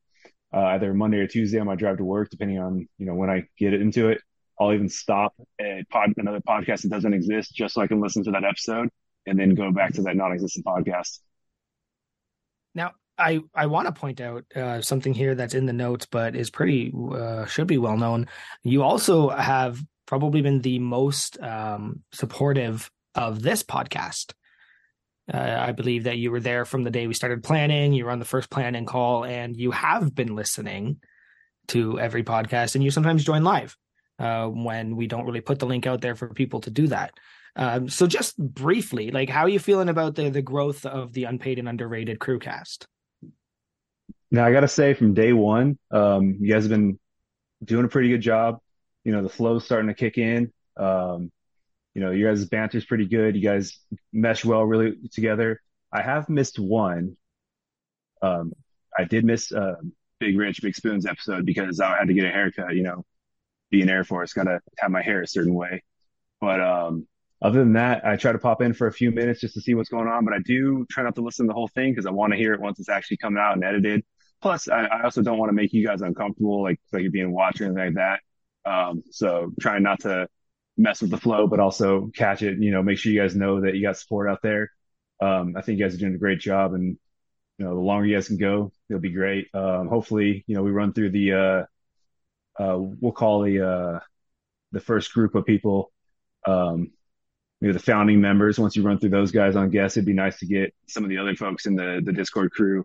uh, 0.52 0.64
either 0.74 0.94
Monday 0.94 1.18
or 1.18 1.26
Tuesday 1.26 1.58
on 1.58 1.66
my 1.66 1.74
drive 1.74 1.98
to 1.98 2.04
work, 2.04 2.30
depending 2.30 2.58
on, 2.58 2.88
you 2.98 3.06
know, 3.06 3.14
when 3.14 3.30
I 3.30 3.44
get 3.58 3.74
into 3.74 4.08
it. 4.08 4.20
I'll 4.60 4.72
even 4.72 4.88
stop 4.88 5.34
at 5.60 5.88
pod, 5.88 6.12
another 6.16 6.40
podcast 6.40 6.82
that 6.82 6.90
doesn't 6.90 7.14
exist 7.14 7.54
just 7.54 7.74
so 7.74 7.82
I 7.82 7.86
can 7.86 8.00
listen 8.00 8.24
to 8.24 8.32
that 8.32 8.44
episode 8.44 8.88
and 9.26 9.38
then 9.38 9.54
go 9.54 9.70
back 9.70 9.92
to 9.94 10.02
that 10.02 10.16
non-existent 10.16 10.66
podcast. 10.66 11.20
Now, 12.74 12.92
I 13.18 13.40
I 13.54 13.66
want 13.66 13.86
to 13.86 14.00
point 14.00 14.20
out 14.20 14.44
uh, 14.54 14.80
something 14.80 15.12
here 15.12 15.34
that's 15.34 15.54
in 15.54 15.66
the 15.66 15.72
notes, 15.72 16.06
but 16.06 16.36
is 16.36 16.50
pretty 16.50 16.92
uh, 17.12 17.46
should 17.46 17.66
be 17.66 17.78
well 17.78 17.96
known. 17.96 18.28
You 18.62 18.82
also 18.82 19.28
have 19.28 19.82
probably 20.06 20.40
been 20.40 20.60
the 20.60 20.78
most 20.78 21.40
um, 21.42 22.02
supportive 22.12 22.90
of 23.14 23.42
this 23.42 23.62
podcast. 23.62 24.32
Uh, 25.32 25.58
I 25.60 25.72
believe 25.72 26.04
that 26.04 26.16
you 26.16 26.30
were 26.30 26.40
there 26.40 26.64
from 26.64 26.84
the 26.84 26.90
day 26.90 27.06
we 27.06 27.14
started 27.14 27.42
planning. 27.42 27.92
You 27.92 28.06
were 28.06 28.10
on 28.10 28.18
the 28.18 28.24
first 28.24 28.48
planning 28.48 28.86
call, 28.86 29.24
and 29.24 29.56
you 29.56 29.72
have 29.72 30.14
been 30.14 30.34
listening 30.34 31.00
to 31.68 32.00
every 32.00 32.22
podcast. 32.22 32.74
And 32.74 32.84
you 32.84 32.90
sometimes 32.90 33.24
join 33.24 33.44
live 33.44 33.76
uh, 34.18 34.46
when 34.46 34.96
we 34.96 35.06
don't 35.06 35.26
really 35.26 35.42
put 35.42 35.58
the 35.58 35.66
link 35.66 35.86
out 35.86 36.00
there 36.00 36.14
for 36.14 36.28
people 36.28 36.60
to 36.62 36.70
do 36.70 36.86
that. 36.86 37.12
Um, 37.56 37.88
so 37.88 38.06
just 38.06 38.38
briefly, 38.38 39.10
like 39.10 39.28
how 39.28 39.42
are 39.42 39.48
you 39.48 39.58
feeling 39.58 39.88
about 39.88 40.14
the 40.14 40.30
the 40.30 40.42
growth 40.42 40.86
of 40.86 41.12
the 41.12 41.24
unpaid 41.24 41.58
and 41.58 41.68
underrated 41.68 42.18
crew 42.18 42.38
cast? 42.38 42.86
Now 44.30 44.44
I 44.44 44.52
gotta 44.52 44.68
say 44.68 44.94
from 44.94 45.14
day 45.14 45.32
one, 45.32 45.78
um, 45.90 46.36
you 46.40 46.52
guys 46.52 46.64
have 46.64 46.70
been 46.70 46.98
doing 47.64 47.84
a 47.84 47.88
pretty 47.88 48.08
good 48.08 48.20
job. 48.20 48.58
You 49.04 49.12
know, 49.12 49.22
the 49.22 49.28
flow's 49.28 49.64
starting 49.64 49.88
to 49.88 49.94
kick 49.94 50.18
in. 50.18 50.52
Um, 50.76 51.32
you 51.94 52.02
know, 52.02 52.10
you 52.10 52.26
guys' 52.26 52.44
banter's 52.44 52.84
pretty 52.84 53.06
good. 53.06 53.34
You 53.34 53.42
guys 53.42 53.78
mesh 54.12 54.44
well 54.44 54.64
really 54.64 54.96
together. 55.12 55.60
I 55.92 56.02
have 56.02 56.28
missed 56.28 56.58
one. 56.58 57.16
Um, 58.22 58.52
I 58.96 59.04
did 59.04 59.24
miss 59.24 59.50
uh, 59.50 59.76
Big 60.20 60.36
Rich, 60.36 60.62
Big 60.62 60.74
Spoons 60.74 61.06
episode 61.06 61.46
because 61.46 61.80
I 61.80 61.98
had 61.98 62.08
to 62.08 62.14
get 62.14 62.26
a 62.26 62.30
haircut, 62.30 62.74
you 62.74 62.82
know, 62.82 63.04
be 63.70 63.78
being 63.78 63.90
Air 63.90 64.04
Force, 64.04 64.32
gotta 64.32 64.60
have 64.78 64.90
my 64.90 65.02
hair 65.02 65.22
a 65.22 65.26
certain 65.26 65.54
way. 65.54 65.82
But 66.40 66.60
um 66.60 67.06
other 67.40 67.60
than 67.60 67.74
that, 67.74 68.04
I 68.04 68.16
try 68.16 68.32
to 68.32 68.38
pop 68.38 68.62
in 68.62 68.72
for 68.74 68.88
a 68.88 68.92
few 68.92 69.10
minutes 69.12 69.40
just 69.40 69.54
to 69.54 69.60
see 69.60 69.74
what's 69.74 69.88
going 69.88 70.08
on, 70.08 70.24
but 70.24 70.34
I 70.34 70.38
do 70.44 70.84
try 70.90 71.04
not 71.04 71.14
to 71.16 71.22
listen 71.22 71.46
to 71.46 71.50
the 71.50 71.54
whole 71.54 71.68
thing 71.68 71.92
because 71.92 72.06
I 72.06 72.10
want 72.10 72.32
to 72.32 72.36
hear 72.36 72.52
it 72.52 72.60
once 72.60 72.80
it's 72.80 72.88
actually 72.88 73.18
coming 73.18 73.40
out 73.40 73.54
and 73.54 73.64
edited. 73.64 74.04
Plus, 74.42 74.68
I, 74.68 74.84
I 74.84 75.04
also 75.04 75.22
don't 75.22 75.38
want 75.38 75.50
to 75.50 75.54
make 75.54 75.72
you 75.72 75.86
guys 75.86 76.00
uncomfortable, 76.00 76.62
like 76.62 76.80
like 76.92 77.02
you're 77.02 77.12
being 77.12 77.32
watched 77.32 77.60
or 77.60 77.66
anything 77.66 77.94
like 77.94 77.94
that. 77.94 78.70
Um, 78.70 79.02
so 79.10 79.52
trying 79.60 79.82
not 79.82 80.00
to 80.00 80.28
mess 80.76 81.00
with 81.00 81.10
the 81.10 81.16
flow, 81.16 81.46
but 81.46 81.60
also 81.60 82.10
catch 82.14 82.42
it. 82.42 82.58
You 82.58 82.70
know, 82.70 82.82
make 82.82 82.98
sure 82.98 83.12
you 83.12 83.20
guys 83.20 83.36
know 83.36 83.60
that 83.60 83.74
you 83.74 83.82
got 83.82 83.96
support 83.96 84.28
out 84.28 84.42
there. 84.42 84.70
Um, 85.20 85.54
I 85.56 85.62
think 85.62 85.78
you 85.78 85.84
guys 85.84 85.94
are 85.94 85.98
doing 85.98 86.14
a 86.14 86.18
great 86.18 86.40
job, 86.40 86.74
and 86.74 86.98
you 87.58 87.64
know, 87.64 87.74
the 87.74 87.80
longer 87.80 88.06
you 88.06 88.16
guys 88.16 88.28
can 88.28 88.36
go, 88.36 88.72
it'll 88.88 89.00
be 89.00 89.10
great. 89.10 89.48
Um, 89.54 89.88
hopefully, 89.88 90.44
you 90.46 90.56
know, 90.56 90.62
we 90.62 90.70
run 90.70 90.92
through 90.92 91.10
the 91.10 91.32
uh, 91.32 92.62
uh, 92.62 92.78
we'll 92.78 93.12
call 93.12 93.42
the 93.42 93.66
uh, 93.68 94.00
the 94.72 94.80
first 94.80 95.12
group 95.12 95.34
of 95.34 95.46
people 95.46 95.92
um, 96.46 96.92
maybe 97.60 97.72
the 97.72 97.78
founding 97.78 98.20
members. 98.20 98.58
Once 98.58 98.76
you 98.76 98.82
run 98.82 98.98
through 98.98 99.10
those 99.10 99.32
guys 99.32 99.56
on 99.56 99.70
guests, 99.70 99.96
it'd 99.96 100.06
be 100.06 100.12
nice 100.12 100.38
to 100.38 100.46
get 100.46 100.74
some 100.86 101.04
of 101.04 101.10
the 101.10 101.18
other 101.18 101.34
folks 101.34 101.66
in 101.66 101.74
the 101.74 102.00
the 102.04 102.12
Discord 102.12 102.50
crew. 102.52 102.84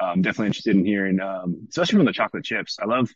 Um, 0.00 0.22
definitely 0.22 0.46
interested 0.48 0.74
in 0.76 0.84
hearing, 0.84 1.20
um, 1.20 1.66
especially 1.68 1.98
from 1.98 2.06
the 2.06 2.12
chocolate 2.12 2.44
chips. 2.44 2.78
I 2.80 2.86
love 2.86 3.08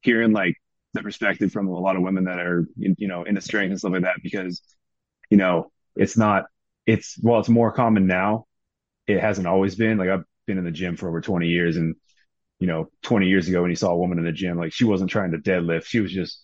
hearing 0.00 0.32
like 0.32 0.54
the 0.94 1.02
perspective 1.02 1.52
from 1.52 1.68
a 1.68 1.78
lot 1.78 1.96
of 1.96 2.02
women 2.02 2.24
that 2.24 2.38
are 2.38 2.66
you 2.76 3.08
know 3.08 3.24
into 3.24 3.40
strength 3.40 3.70
and 3.70 3.78
stuff 3.78 3.92
like 3.92 4.02
that 4.02 4.16
because 4.22 4.62
you 5.30 5.36
know 5.36 5.70
it's 5.96 6.16
not 6.16 6.46
it's 6.86 7.18
well 7.22 7.40
it's 7.40 7.48
more 7.48 7.72
common 7.72 8.06
now. 8.06 8.46
It 9.06 9.20
hasn't 9.20 9.46
always 9.46 9.74
been 9.74 9.98
like 9.98 10.08
I've 10.08 10.24
been 10.46 10.58
in 10.58 10.64
the 10.64 10.70
gym 10.70 10.96
for 10.96 11.08
over 11.08 11.20
20 11.20 11.46
years 11.46 11.76
and 11.76 11.94
you 12.58 12.66
know 12.66 12.88
20 13.02 13.28
years 13.28 13.48
ago 13.48 13.60
when 13.62 13.70
you 13.70 13.76
saw 13.76 13.90
a 13.92 13.96
woman 13.96 14.18
in 14.18 14.24
the 14.24 14.32
gym 14.32 14.58
like 14.58 14.72
she 14.72 14.84
wasn't 14.84 15.10
trying 15.10 15.30
to 15.32 15.38
deadlift 15.38 15.84
she 15.84 16.00
was 16.00 16.10
just 16.10 16.42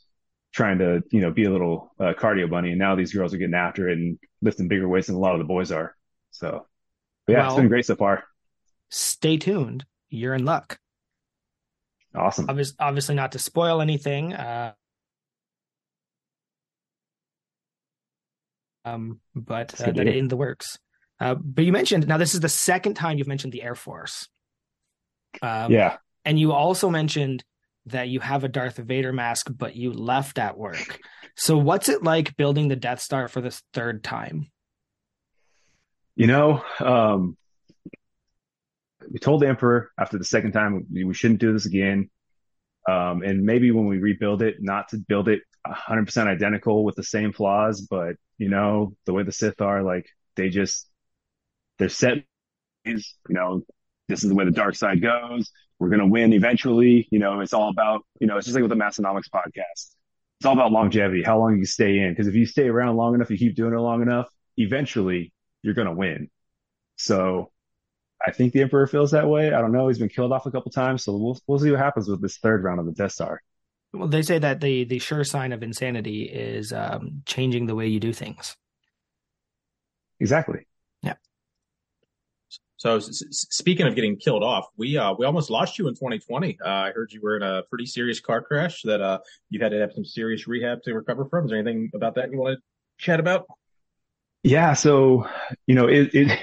trying 0.55 0.79
to 0.79 1.03
you 1.11 1.21
know 1.21 1.33
be 1.33 1.45
a 1.45 1.51
little 1.51 1.93
uh, 1.99 2.15
cardio 2.17 2.49
bunny, 2.49 2.71
and 2.71 2.79
now 2.79 2.95
these 2.95 3.13
girls 3.13 3.35
are 3.35 3.39
getting 3.39 3.55
after 3.55 3.89
it 3.89 3.99
and 3.99 4.19
lifting 4.41 4.69
bigger 4.69 4.89
weights 4.89 5.09
than 5.09 5.17
a 5.17 5.19
lot 5.19 5.35
of 5.35 5.41
the 5.41 5.45
boys 5.45 5.73
are. 5.73 5.95
So, 6.31 6.67
yeah, 7.29 7.39
well, 7.39 7.47
it's 7.49 7.57
been 7.57 7.69
great 7.69 7.87
so 7.87 7.97
far. 7.97 8.25
Stay 8.91 9.37
tuned. 9.37 9.85
You're 10.11 10.35
in 10.35 10.45
luck. 10.45 10.79
Awesome. 12.15 12.47
Obviously, 12.49 12.77
obviously 12.79 13.15
not 13.17 13.33
to 13.33 13.41
spoil 13.41 13.81
anything. 13.81 14.33
Uh, 14.33 14.73
um, 18.85 19.21
but 19.35 19.81
uh, 19.81 19.91
that 19.91 20.07
in 20.07 20.29
the 20.29 20.37
works. 20.37 20.79
Uh, 21.21 21.35
but 21.35 21.65
you 21.65 21.73
mentioned 21.73 22.07
now 22.07 22.17
this 22.17 22.35
is 22.35 22.41
the 22.41 22.49
second 22.49 22.95
time 22.95 23.19
you've 23.19 23.27
mentioned 23.27 23.53
the 23.53 23.63
Air 23.63 23.75
Force. 23.75 24.29
Um, 25.43 25.73
yeah, 25.73 25.97
and 26.25 26.39
you 26.39 26.53
also 26.53 26.91
mentioned 26.91 27.43
that 27.87 28.09
you 28.09 28.21
have 28.21 28.45
a 28.45 28.49
Darth 28.49 28.77
Vader 28.77 29.13
mask, 29.13 29.51
but 29.55 29.77
you 29.77 29.93
left 29.93 30.39
at 30.39 30.57
work. 30.57 30.99
So, 31.37 31.59
what's 31.59 31.89
it 31.89 32.03
like 32.03 32.37
building 32.37 32.69
the 32.69 32.77
Death 32.77 33.01
Star 33.01 33.29
for 33.29 33.41
this 33.41 33.63
third 33.73 34.05
time? 34.05 34.51
You 36.17 36.29
know, 36.29 36.63
um, 36.79 37.37
we 39.11 39.19
told 39.19 39.43
the 39.43 39.49
Emperor 39.49 39.91
after 39.99 40.17
the 40.17 40.25
second 40.25 40.53
time 40.53 40.87
we, 40.93 41.05
we 41.05 41.15
shouldn't 41.15 41.41
do 41.41 41.53
this 41.53 41.67
again. 41.67 42.11
Um, 42.89 43.23
and 43.23 43.45
maybe 43.45 43.71
when 43.71 43.87
we 43.87 43.99
rebuild 43.99 44.43
it, 44.43 44.57
not 44.61 44.91
to 44.91 44.99
build 44.99 45.29
it 45.29 45.41
100% 45.67 46.27
identical 46.27 46.85
with 46.85 46.97
the 46.97 47.03
same 47.03 47.33
flaws, 47.33 47.81
but 47.81 48.17
you 48.39 48.49
know, 48.49 48.95
the 49.07 49.13
way 49.13 49.23
the 49.23 49.33
Sith 49.33 49.61
are, 49.61 49.83
like 49.83 50.07
they 50.37 50.51
just, 50.51 50.89
they're 51.79 51.89
set, 51.89 52.19
you 52.85 53.01
know, 53.29 53.63
this 54.09 54.23
is 54.23 54.29
the 54.29 54.35
way 54.35 54.45
the 54.45 54.51
dark 54.51 54.75
side 54.77 55.01
goes 55.03 55.51
we're 55.79 55.89
going 55.89 56.01
to 56.01 56.07
win 56.07 56.33
eventually. 56.33 57.09
You 57.11 57.19
know, 57.19 57.41
it's 57.41 57.53
all 57.53 57.69
about, 57.69 58.05
you 58.21 58.27
know, 58.27 58.37
it's 58.37 58.47
just 58.47 58.55
like 58.55 58.63
with 58.63 58.71
the 58.71 58.83
Massenomics 58.83 59.29
podcast. 59.33 59.95
It's 60.41 60.47
all 60.47 60.53
about 60.53 60.73
longevity, 60.73 61.23
how 61.23 61.39
long 61.39 61.59
you 61.59 61.65
stay 61.65 61.99
in. 61.99 62.13
Because 62.13 62.27
if 62.27 62.35
you 62.35 62.47
stay 62.47 62.69
around 62.69 62.97
long 62.97 63.15
enough, 63.15 63.31
you 63.31 63.39
keep 63.39 63.55
doing 63.55 63.73
it 63.73 63.79
long 63.79 64.03
enough, 64.03 64.29
eventually 64.57 65.33
you're 65.63 65.75
going 65.75 65.87
to 65.87 65.95
win. 65.95 66.29
So 66.97 67.51
I 68.25 68.31
think 68.31 68.53
the 68.53 68.63
Emperor 68.63 68.87
feels 68.87 69.13
that 69.13 69.29
way. 69.29 69.53
I 69.53 69.61
don't 69.61 69.73
know. 69.73 69.89
He's 69.89 69.99
been 69.99 70.09
killed 70.09 70.33
off 70.33 70.47
a 70.47 70.51
couple 70.51 70.71
times. 70.71 71.05
So 71.05 71.17
we'll, 71.17 71.39
we'll 71.47 71.59
see 71.59 71.71
what 71.71 71.81
happens 71.81 72.09
with 72.09 72.21
this 72.21 72.39
third 72.39 72.63
round 72.65 72.81
of 72.81 72.87
the 72.87 72.93
Death 72.93 73.13
Star. 73.13 73.43
Well, 73.93 74.09
they 74.09 74.23
say 74.23 74.39
that 74.39 74.61
the, 74.61 74.85
the 74.85 74.99
sure 74.99 75.23
sign 75.23 75.53
of 75.53 75.63
insanity 75.63 76.25
is 76.25 76.73
um, 76.73 77.23
changing 77.27 77.67
the 77.67 77.77
way 77.77 77.87
you 77.87 78.01
do 78.01 78.13
things. 78.13 78.57
Exactly. 80.19 80.67
So 82.77 82.99
speaking 82.99 83.87
of 83.87 83.95
getting 83.95 84.17
killed 84.17 84.43
off, 84.43 84.67
we 84.77 84.99
uh, 84.99 85.15
we 85.17 85.25
almost 85.25 85.49
lost 85.49 85.79
you 85.79 85.87
in 85.89 85.95
2020. 85.95 86.59
Uh, 86.65 86.69
I 86.69 86.91
heard 86.93 87.13
you 87.13 87.21
were 87.23 87.37
in 87.37 87.43
a 87.43 87.63
pretty 87.71 87.87
serious 87.87 88.21
car 88.21 88.43
crash 88.43 88.83
that 88.83 89.01
uh, 89.01 89.21
you 89.49 89.61
had 89.63 89.71
to 89.71 89.79
have 89.79 89.93
some 89.93 90.05
serious 90.05 90.49
rehab 90.49 90.83
to 90.83 90.93
recover 90.93 91.25
from. 91.27 91.45
Is 91.45 91.51
there 91.51 91.61
anything 91.61 91.91
about 91.95 92.17
that 92.17 92.33
you 92.33 92.39
want 92.39 92.59
to 92.59 93.05
chat 93.05 93.21
about? 93.21 93.47
Yeah, 94.43 94.75
so 94.75 95.27
you 95.67 95.75
know 95.75 95.87
it, 95.87 96.15
it 96.15 96.39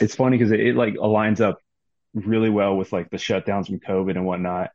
it's 0.00 0.16
funny 0.16 0.36
because 0.36 0.52
it, 0.52 0.60
it, 0.60 0.76
like 0.76 0.94
aligns 0.94 1.40
up 1.40 1.58
really 2.12 2.50
well 2.50 2.76
with 2.76 2.92
like 2.92 3.10
the 3.10 3.16
shutdowns 3.16 3.66
from 3.66 3.78
COVID 3.80 4.10
and 4.10 4.26
whatnot. 4.26 4.70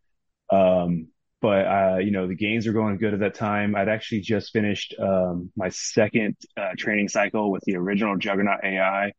Um, 0.51 1.09
but 1.41 1.67
uh, 1.67 1.97
you 1.97 2.11
know 2.11 2.27
the 2.27 2.35
gains 2.35 2.65
are 2.65 2.73
going 2.73 2.97
good 2.97 3.13
at 3.13 3.19
that 3.19 3.35
time. 3.35 3.75
I'd 3.75 3.89
actually 3.89 4.21
just 4.21 4.53
finished 4.53 4.95
um, 4.97 5.51
my 5.57 5.67
second 5.67 6.37
uh, 6.55 6.71
training 6.77 7.09
cycle 7.09 7.51
with 7.51 7.61
the 7.65 7.75
original 7.75 8.17
Juggernaut 8.17 8.63
AI. 8.63 9.11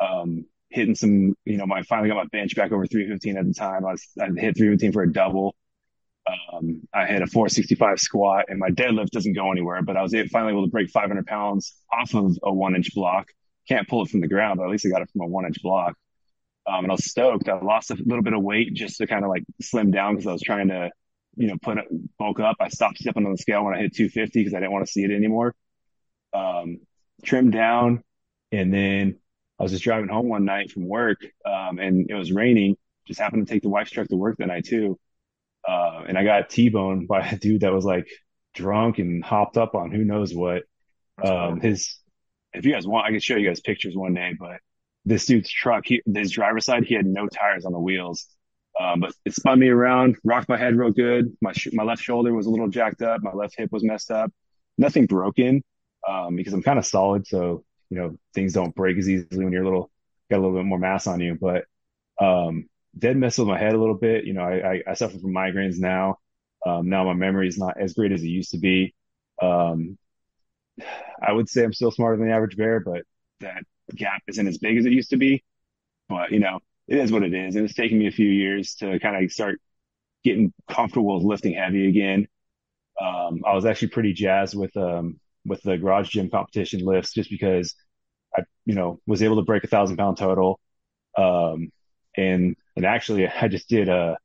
Um, 0.00 0.46
hitting 0.76 0.94
some, 0.94 1.34
you 1.44 1.56
know, 1.56 1.66
I 1.74 1.82
finally 1.82 2.08
got 2.08 2.16
my 2.16 2.26
bench 2.30 2.54
back 2.54 2.70
over 2.70 2.86
315 2.86 3.38
at 3.38 3.46
the 3.46 3.54
time. 3.54 3.84
I 3.86 3.92
was, 3.92 4.06
I 4.20 4.26
hit 4.26 4.56
315 4.56 4.92
for 4.92 5.02
a 5.02 5.12
double. 5.12 5.56
Um, 6.28 6.82
I 6.92 7.06
had 7.06 7.22
a 7.22 7.26
465 7.26 7.98
squat 7.98 8.46
and 8.48 8.58
my 8.58 8.68
deadlift 8.68 9.10
doesn't 9.10 9.32
go 9.32 9.50
anywhere, 9.50 9.80
but 9.82 9.96
I 9.96 10.02
was 10.02 10.14
finally 10.30 10.52
able 10.52 10.64
to 10.64 10.70
break 10.70 10.90
500 10.90 11.26
pounds 11.26 11.74
off 11.92 12.14
of 12.14 12.36
a 12.42 12.52
one 12.52 12.76
inch 12.76 12.94
block. 12.94 13.28
Can't 13.68 13.88
pull 13.88 14.02
it 14.04 14.10
from 14.10 14.20
the 14.20 14.28
ground, 14.28 14.58
but 14.58 14.64
at 14.64 14.70
least 14.70 14.86
I 14.86 14.90
got 14.90 15.02
it 15.02 15.10
from 15.10 15.22
a 15.22 15.26
one 15.26 15.46
inch 15.46 15.62
block. 15.62 15.94
Um, 16.66 16.84
and 16.84 16.90
I 16.90 16.94
was 16.94 17.04
stoked. 17.04 17.48
I 17.48 17.58
lost 17.60 17.90
a 17.90 17.94
little 17.94 18.22
bit 18.22 18.34
of 18.34 18.42
weight 18.42 18.74
just 18.74 18.98
to 18.98 19.06
kind 19.06 19.24
of 19.24 19.30
like 19.30 19.44
slim 19.62 19.90
down 19.90 20.14
because 20.14 20.26
I 20.26 20.32
was 20.32 20.42
trying 20.42 20.68
to, 20.68 20.90
you 21.36 21.46
know, 21.46 21.56
put 21.62 21.78
bulk 22.18 22.40
up. 22.40 22.56
I 22.60 22.68
stopped 22.68 22.98
stepping 22.98 23.24
on 23.24 23.32
the 23.32 23.38
scale 23.38 23.64
when 23.64 23.74
I 23.74 23.78
hit 23.78 23.94
250 23.94 24.40
because 24.40 24.52
I 24.52 24.60
didn't 24.60 24.72
want 24.72 24.84
to 24.84 24.92
see 24.92 25.04
it 25.04 25.10
anymore. 25.10 25.54
Um, 26.34 26.80
trimmed 27.24 27.52
down, 27.52 28.02
and 28.52 28.74
then 28.74 29.18
I 29.58 29.62
was 29.62 29.72
just 29.72 29.84
driving 29.84 30.08
home 30.08 30.28
one 30.28 30.44
night 30.44 30.70
from 30.70 30.86
work, 30.86 31.18
um, 31.44 31.78
and 31.78 32.10
it 32.10 32.14
was 32.14 32.32
raining. 32.32 32.76
Just 33.06 33.20
happened 33.20 33.46
to 33.46 33.52
take 33.52 33.62
the 33.62 33.68
wife's 33.68 33.90
truck 33.90 34.08
to 34.08 34.16
work 34.16 34.36
that 34.38 34.48
night 34.48 34.64
too, 34.66 34.98
uh, 35.66 36.02
and 36.06 36.18
I 36.18 36.24
got 36.24 36.50
T-boned 36.50 37.08
by 37.08 37.26
a 37.26 37.36
dude 37.36 37.62
that 37.62 37.72
was 37.72 37.84
like 37.84 38.08
drunk 38.54 38.98
and 38.98 39.24
hopped 39.24 39.56
up 39.56 39.74
on 39.74 39.90
who 39.90 40.04
knows 40.04 40.34
what. 40.34 40.64
Um, 41.22 41.60
his, 41.60 41.98
if 42.52 42.66
you 42.66 42.72
guys 42.72 42.86
want, 42.86 43.06
I 43.06 43.10
can 43.10 43.20
show 43.20 43.36
you 43.36 43.48
guys 43.48 43.60
pictures 43.60 43.96
one 43.96 44.14
day, 44.14 44.34
but 44.38 44.58
this 45.04 45.24
dude's 45.24 45.50
truck, 45.50 45.84
he, 45.86 46.02
his 46.14 46.32
driver's 46.32 46.66
side, 46.66 46.84
he 46.84 46.94
had 46.94 47.06
no 47.06 47.26
tires 47.26 47.64
on 47.64 47.72
the 47.72 47.78
wheels. 47.78 48.26
Um, 48.78 49.00
but 49.00 49.14
it 49.24 49.34
spun 49.34 49.58
me 49.58 49.68
around, 49.68 50.16
rocked 50.24 50.48
my 50.48 50.58
head 50.58 50.76
real 50.76 50.90
good. 50.90 51.34
My 51.40 51.52
sh- 51.52 51.68
my 51.72 51.82
left 51.82 52.02
shoulder 52.02 52.34
was 52.34 52.46
a 52.46 52.50
little 52.50 52.68
jacked 52.68 53.00
up. 53.00 53.22
My 53.22 53.32
left 53.32 53.54
hip 53.56 53.70
was 53.72 53.82
messed 53.82 54.10
up. 54.10 54.30
Nothing 54.76 55.06
broken 55.06 55.64
um, 56.06 56.36
because 56.36 56.52
I'm 56.52 56.62
kind 56.62 56.78
of 56.78 56.84
solid, 56.84 57.26
so 57.26 57.64
you 57.90 57.98
know 57.98 58.16
things 58.34 58.52
don't 58.52 58.74
break 58.74 58.98
as 58.98 59.08
easily 59.08 59.44
when 59.44 59.52
you're 59.52 59.62
a 59.62 59.66
little 59.66 59.90
got 60.30 60.38
a 60.38 60.42
little 60.42 60.56
bit 60.56 60.64
more 60.64 60.78
mass 60.78 61.06
on 61.06 61.20
you. 61.20 61.36
But 61.40 61.64
um, 62.20 62.68
dead 62.98 63.16
mess 63.16 63.38
with 63.38 63.48
my 63.48 63.58
head 63.58 63.74
a 63.74 63.78
little 63.78 63.96
bit. 63.96 64.24
You 64.24 64.34
know, 64.34 64.42
I, 64.42 64.72
I, 64.72 64.82
I 64.88 64.94
suffer 64.94 65.18
from 65.18 65.32
migraines 65.32 65.78
now. 65.78 66.18
Um, 66.64 66.88
now 66.88 67.04
my 67.04 67.14
memory 67.14 67.48
is 67.48 67.58
not 67.58 67.80
as 67.80 67.94
great 67.94 68.12
as 68.12 68.22
it 68.22 68.28
used 68.28 68.50
to 68.52 68.58
be. 68.58 68.94
Um, 69.40 69.98
I 71.22 71.32
would 71.32 71.48
say 71.48 71.64
I'm 71.64 71.72
still 71.72 71.90
smarter 71.90 72.16
than 72.16 72.28
the 72.28 72.34
average 72.34 72.56
bear, 72.56 72.80
but 72.80 73.02
that 73.40 73.62
gap 73.94 74.22
isn't 74.28 74.46
as 74.46 74.58
big 74.58 74.76
as 74.76 74.84
it 74.86 74.92
used 74.92 75.10
to 75.10 75.16
be. 75.16 75.44
But 76.08 76.32
you 76.32 76.40
know, 76.40 76.60
it 76.88 76.98
is 76.98 77.12
what 77.12 77.22
it 77.22 77.34
is. 77.34 77.56
And 77.56 77.64
it's 77.64 77.74
taken 77.74 77.98
me 77.98 78.06
a 78.06 78.12
few 78.12 78.28
years 78.28 78.74
to 78.76 78.98
kind 78.98 79.24
of 79.24 79.32
start 79.32 79.60
getting 80.24 80.52
comfortable 80.68 81.14
with 81.16 81.24
lifting 81.24 81.54
heavy 81.54 81.88
again. 81.88 82.26
Um, 83.00 83.42
I 83.46 83.54
was 83.54 83.66
actually 83.66 83.88
pretty 83.88 84.12
jazzed 84.12 84.56
with 84.56 84.76
um, 84.76 85.20
with 85.46 85.62
the 85.62 85.78
garage 85.78 86.10
gym 86.10 86.30
competition 86.30 86.80
lifts 86.80 87.12
just 87.12 87.30
because 87.30 87.74
I, 88.36 88.42
you 88.64 88.74
know, 88.74 89.00
was 89.06 89.22
able 89.22 89.36
to 89.36 89.42
break 89.42 89.64
a 89.64 89.68
thousand 89.68 89.96
pound 89.96 90.18
total. 90.18 90.60
Um, 91.16 91.70
and 92.16 92.56
and 92.76 92.84
actually, 92.86 93.28
I 93.28 93.48
just 93.48 93.68
did 93.68 93.88
a 93.88 94.16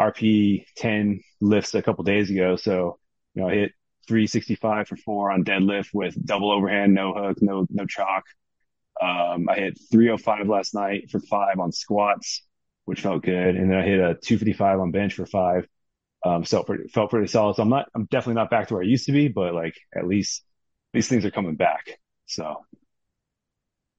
RP 0.00 0.64
10 0.76 1.20
lifts 1.40 1.74
a 1.74 1.82
couple 1.82 2.04
days 2.04 2.30
ago. 2.30 2.56
So 2.56 2.98
you 3.34 3.42
know, 3.42 3.48
I 3.48 3.54
hit 3.54 3.72
365 4.08 4.88
for 4.88 4.96
four 4.96 5.30
on 5.30 5.44
deadlift 5.44 5.88
with 5.92 6.14
double 6.24 6.50
overhand, 6.50 6.94
no 6.94 7.12
hook, 7.14 7.38
no 7.40 7.66
no 7.70 7.86
chalk. 7.86 8.24
Um, 9.00 9.48
I 9.48 9.54
hit 9.56 9.78
305 9.90 10.48
last 10.48 10.74
night 10.74 11.10
for 11.10 11.20
five 11.20 11.58
on 11.58 11.72
squats, 11.72 12.42
which 12.84 13.00
felt 13.00 13.22
good, 13.22 13.56
and 13.56 13.70
then 13.70 13.78
I 13.78 13.82
hit 13.82 13.98
a 13.98 14.14
255 14.14 14.80
on 14.80 14.90
bench 14.90 15.14
for 15.14 15.26
five. 15.26 15.66
Um, 16.24 16.44
felt 16.44 16.66
pretty 16.66 16.88
felt 16.88 17.10
pretty 17.10 17.28
solid. 17.28 17.56
So 17.56 17.62
I'm 17.62 17.70
not 17.70 17.88
I'm 17.94 18.06
definitely 18.06 18.34
not 18.34 18.50
back 18.50 18.68
to 18.68 18.74
where 18.74 18.82
I 18.82 18.86
used 18.86 19.06
to 19.06 19.12
be, 19.12 19.28
but 19.28 19.54
like 19.54 19.74
at 19.96 20.06
least 20.06 20.44
these 20.92 21.08
things 21.08 21.24
are 21.24 21.30
coming 21.30 21.56
back. 21.56 21.98
So 22.26 22.64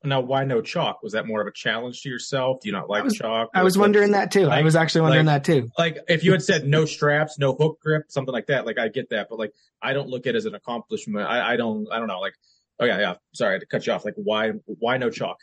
now, 0.03 0.21
why 0.21 0.45
no 0.45 0.61
chalk? 0.61 1.03
Was 1.03 1.13
that 1.13 1.27
more 1.27 1.41
of 1.41 1.47
a 1.47 1.51
challenge 1.51 2.01
to 2.01 2.09
yourself? 2.09 2.61
Do 2.61 2.69
you 2.69 2.73
not 2.73 2.89
like 2.89 3.01
I 3.01 3.03
was, 3.03 3.15
chalk? 3.15 3.49
I 3.53 3.61
was 3.61 3.77
wondering 3.77 4.11
that 4.11 4.31
too. 4.31 4.49
I 4.49 4.63
was 4.63 4.75
actually 4.75 5.01
wondering 5.01 5.27
like, 5.27 5.43
that 5.43 5.53
too. 5.53 5.69
Like 5.77 5.99
if 6.07 6.23
you 6.23 6.31
had 6.31 6.41
said 6.41 6.65
no 6.65 6.85
straps, 6.85 7.37
no 7.37 7.53
hook 7.53 7.79
grip, 7.81 8.05
something 8.09 8.33
like 8.33 8.47
that, 8.47 8.65
like 8.65 8.79
I 8.79 8.87
get 8.87 9.11
that, 9.11 9.27
but 9.29 9.37
like 9.37 9.53
I 9.81 9.93
don't 9.93 10.09
look 10.09 10.25
at 10.25 10.33
it 10.33 10.37
as 10.37 10.45
an 10.45 10.55
accomplishment. 10.55 11.27
I, 11.27 11.53
I 11.53 11.55
don't 11.55 11.87
I 11.91 11.99
don't 11.99 12.07
know. 12.07 12.19
Like 12.19 12.33
oh 12.79 12.85
yeah, 12.85 12.99
yeah. 12.99 13.13
Sorry 13.33 13.59
to 13.59 13.65
cut 13.67 13.85
you 13.85 13.93
off. 13.93 14.03
Like 14.03 14.15
why 14.15 14.51
why 14.65 14.97
no 14.97 15.11
chalk? 15.11 15.37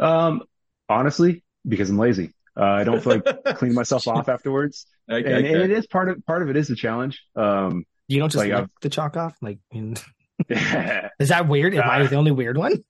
Um 0.00 0.42
honestly, 0.88 1.44
because 1.66 1.88
I'm 1.88 1.98
lazy. 1.98 2.34
Uh, 2.56 2.64
I 2.64 2.84
don't 2.84 3.02
feel 3.02 3.22
like 3.24 3.44
cleaning 3.56 3.76
myself 3.76 4.08
off 4.08 4.28
afterwards. 4.28 4.86
Okay, 5.10 5.24
and, 5.24 5.46
okay. 5.46 5.54
and 5.54 5.62
it 5.62 5.70
is 5.70 5.86
part 5.86 6.08
of 6.08 6.24
part 6.26 6.42
of 6.42 6.50
it 6.50 6.56
is 6.56 6.68
a 6.70 6.74
challenge. 6.74 7.22
Um 7.36 7.84
You 8.08 8.18
don't 8.18 8.28
just 8.28 8.40
Like, 8.40 8.50
lick 8.50 8.62
I've- 8.62 8.72
the 8.82 8.88
chalk 8.88 9.16
off? 9.16 9.36
Like, 9.40 9.58
I 9.72 9.76
mean, 9.76 9.94
I 9.96 10.00
is 10.48 11.28
that 11.28 11.46
weird? 11.48 11.74
Am 11.74 11.88
I 11.88 12.00
Uh, 12.02 12.06
the 12.08 12.16
only 12.16 12.30
weird 12.32 12.56
one? 12.58 12.82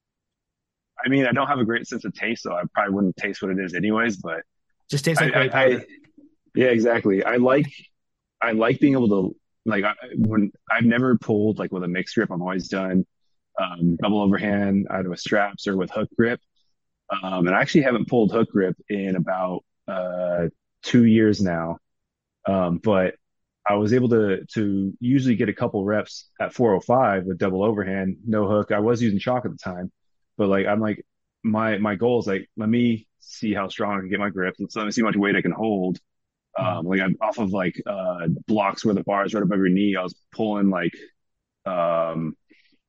I 1.05 1.09
mean 1.09 1.27
I 1.27 1.33
don't 1.33 1.49
have 1.49 1.59
a 1.59 1.65
great 1.65 1.87
sense 1.87 2.05
of 2.05 2.15
taste, 2.15 2.43
so 2.45 2.53
I 2.53 2.63
probably 2.75 2.95
wouldn't 2.95 3.17
taste 3.17 3.43
what 3.43 3.51
it 3.51 3.59
is 3.59 3.75
anyways, 3.75 4.19
but 4.19 4.43
Just 4.91 5.05
tastes 5.05 5.21
like 5.21 5.35
I- 5.35 5.45
I- 5.45 5.49
powder. 5.49 5.81
I- 5.81 5.87
yeah, 6.55 6.67
exactly. 6.67 7.25
I 7.25 7.37
like 7.37 7.67
I 8.41 8.53
like 8.53 8.79
being 8.81 8.93
able 8.93 9.09
to 9.09 9.37
like 9.65 9.85
I, 9.85 9.95
when 10.17 10.53
I've 10.71 10.85
never 10.85 11.17
pulled 11.17 11.59
like 11.59 11.73
with 11.73 11.83
a 11.85 11.89
mixed 11.89 12.15
grip. 12.15 12.31
I'm 12.31 12.43
always 12.43 12.69
done 12.69 13.07
um, 13.61 13.97
double 14.03 14.21
overhand 14.23 14.87
either 14.91 15.09
with 15.11 15.21
straps 15.21 15.67
or 15.67 15.77
with 15.77 15.91
hook 15.91 16.09
grip. 16.17 16.41
Um, 17.23 17.47
and 17.47 17.55
I 17.57 17.61
actually 17.61 17.83
haven't 17.83 18.09
pulled 18.09 18.33
hook 18.33 18.51
grip 18.51 18.77
in 18.89 19.17
about 19.17 19.65
uh, 19.89 20.47
two 20.83 21.05
years 21.05 21.41
now. 21.41 21.79
Um, 22.47 22.79
but 22.79 23.15
I 23.69 23.75
was 23.75 23.93
able 23.93 24.09
to 24.11 24.45
to 24.55 24.93
usually 25.01 25.37
get 25.37 25.49
a 25.49 25.53
couple 25.53 25.85
reps 25.85 26.29
at 26.41 26.53
405 26.53 27.25
with 27.25 27.39
double 27.39 27.63
overhand, 27.63 28.17
no 28.27 28.49
hook. 28.49 28.73
I 28.73 28.81
was 28.81 29.03
using 29.03 29.19
chalk 29.19 29.45
at 29.45 29.53
the 29.53 29.59
time, 29.59 29.93
but 30.37 30.49
like 30.49 30.67
I'm 30.67 30.81
like 30.81 31.05
my 31.45 31.79
my 31.79 31.95
goal 31.95 32.21
is 32.21 32.27
like 32.27 32.49
let 32.57 32.69
me 32.69 33.07
see 33.21 33.55
how 33.55 33.69
strong 33.69 33.97
I 33.97 34.01
can 34.01 34.09
get 34.11 34.19
my 34.19 34.31
grip. 34.31 34.57
Let's 34.59 34.75
let 34.77 34.85
me 34.85 34.91
see 34.91 35.03
how 35.03 35.07
much 35.07 35.17
weight 35.17 35.37
I 35.37 35.43
can 35.43 35.53
hold. 35.53 35.99
Um, 36.59 36.87
like 36.87 37.01
I'm 37.01 37.17
off 37.21 37.39
of 37.39 37.53
like 37.53 37.81
uh 37.87 38.29
blocks 38.47 38.85
where 38.85 38.95
the 38.95 39.05
bar 39.05 39.25
is 39.25 39.35
right 39.35 39.43
above 39.43 39.59
your 39.59 39.69
knee. 39.69 39.97
I 39.97 40.03
was 40.03 40.15
pulling 40.33 40.71
like 40.71 40.93
um 41.67 42.37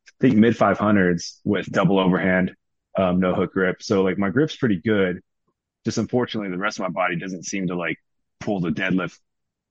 I 0.07 0.27
think 0.27 0.35
mid 0.35 0.55
500s 0.55 1.39
with 1.43 1.71
double 1.71 1.99
overhand, 1.99 2.53
um, 2.97 3.19
no 3.19 3.35
hook 3.35 3.53
grip. 3.53 3.83
So 3.83 4.03
like 4.03 4.17
my 4.17 4.29
grip's 4.29 4.55
pretty 4.55 4.81
good. 4.81 5.21
Just 5.85 5.97
unfortunately, 5.97 6.49
the 6.49 6.57
rest 6.57 6.79
of 6.79 6.83
my 6.83 6.89
body 6.89 7.17
doesn't 7.17 7.43
seem 7.43 7.67
to 7.67 7.75
like 7.75 7.97
pull 8.39 8.59
the 8.59 8.69
deadlift 8.69 9.17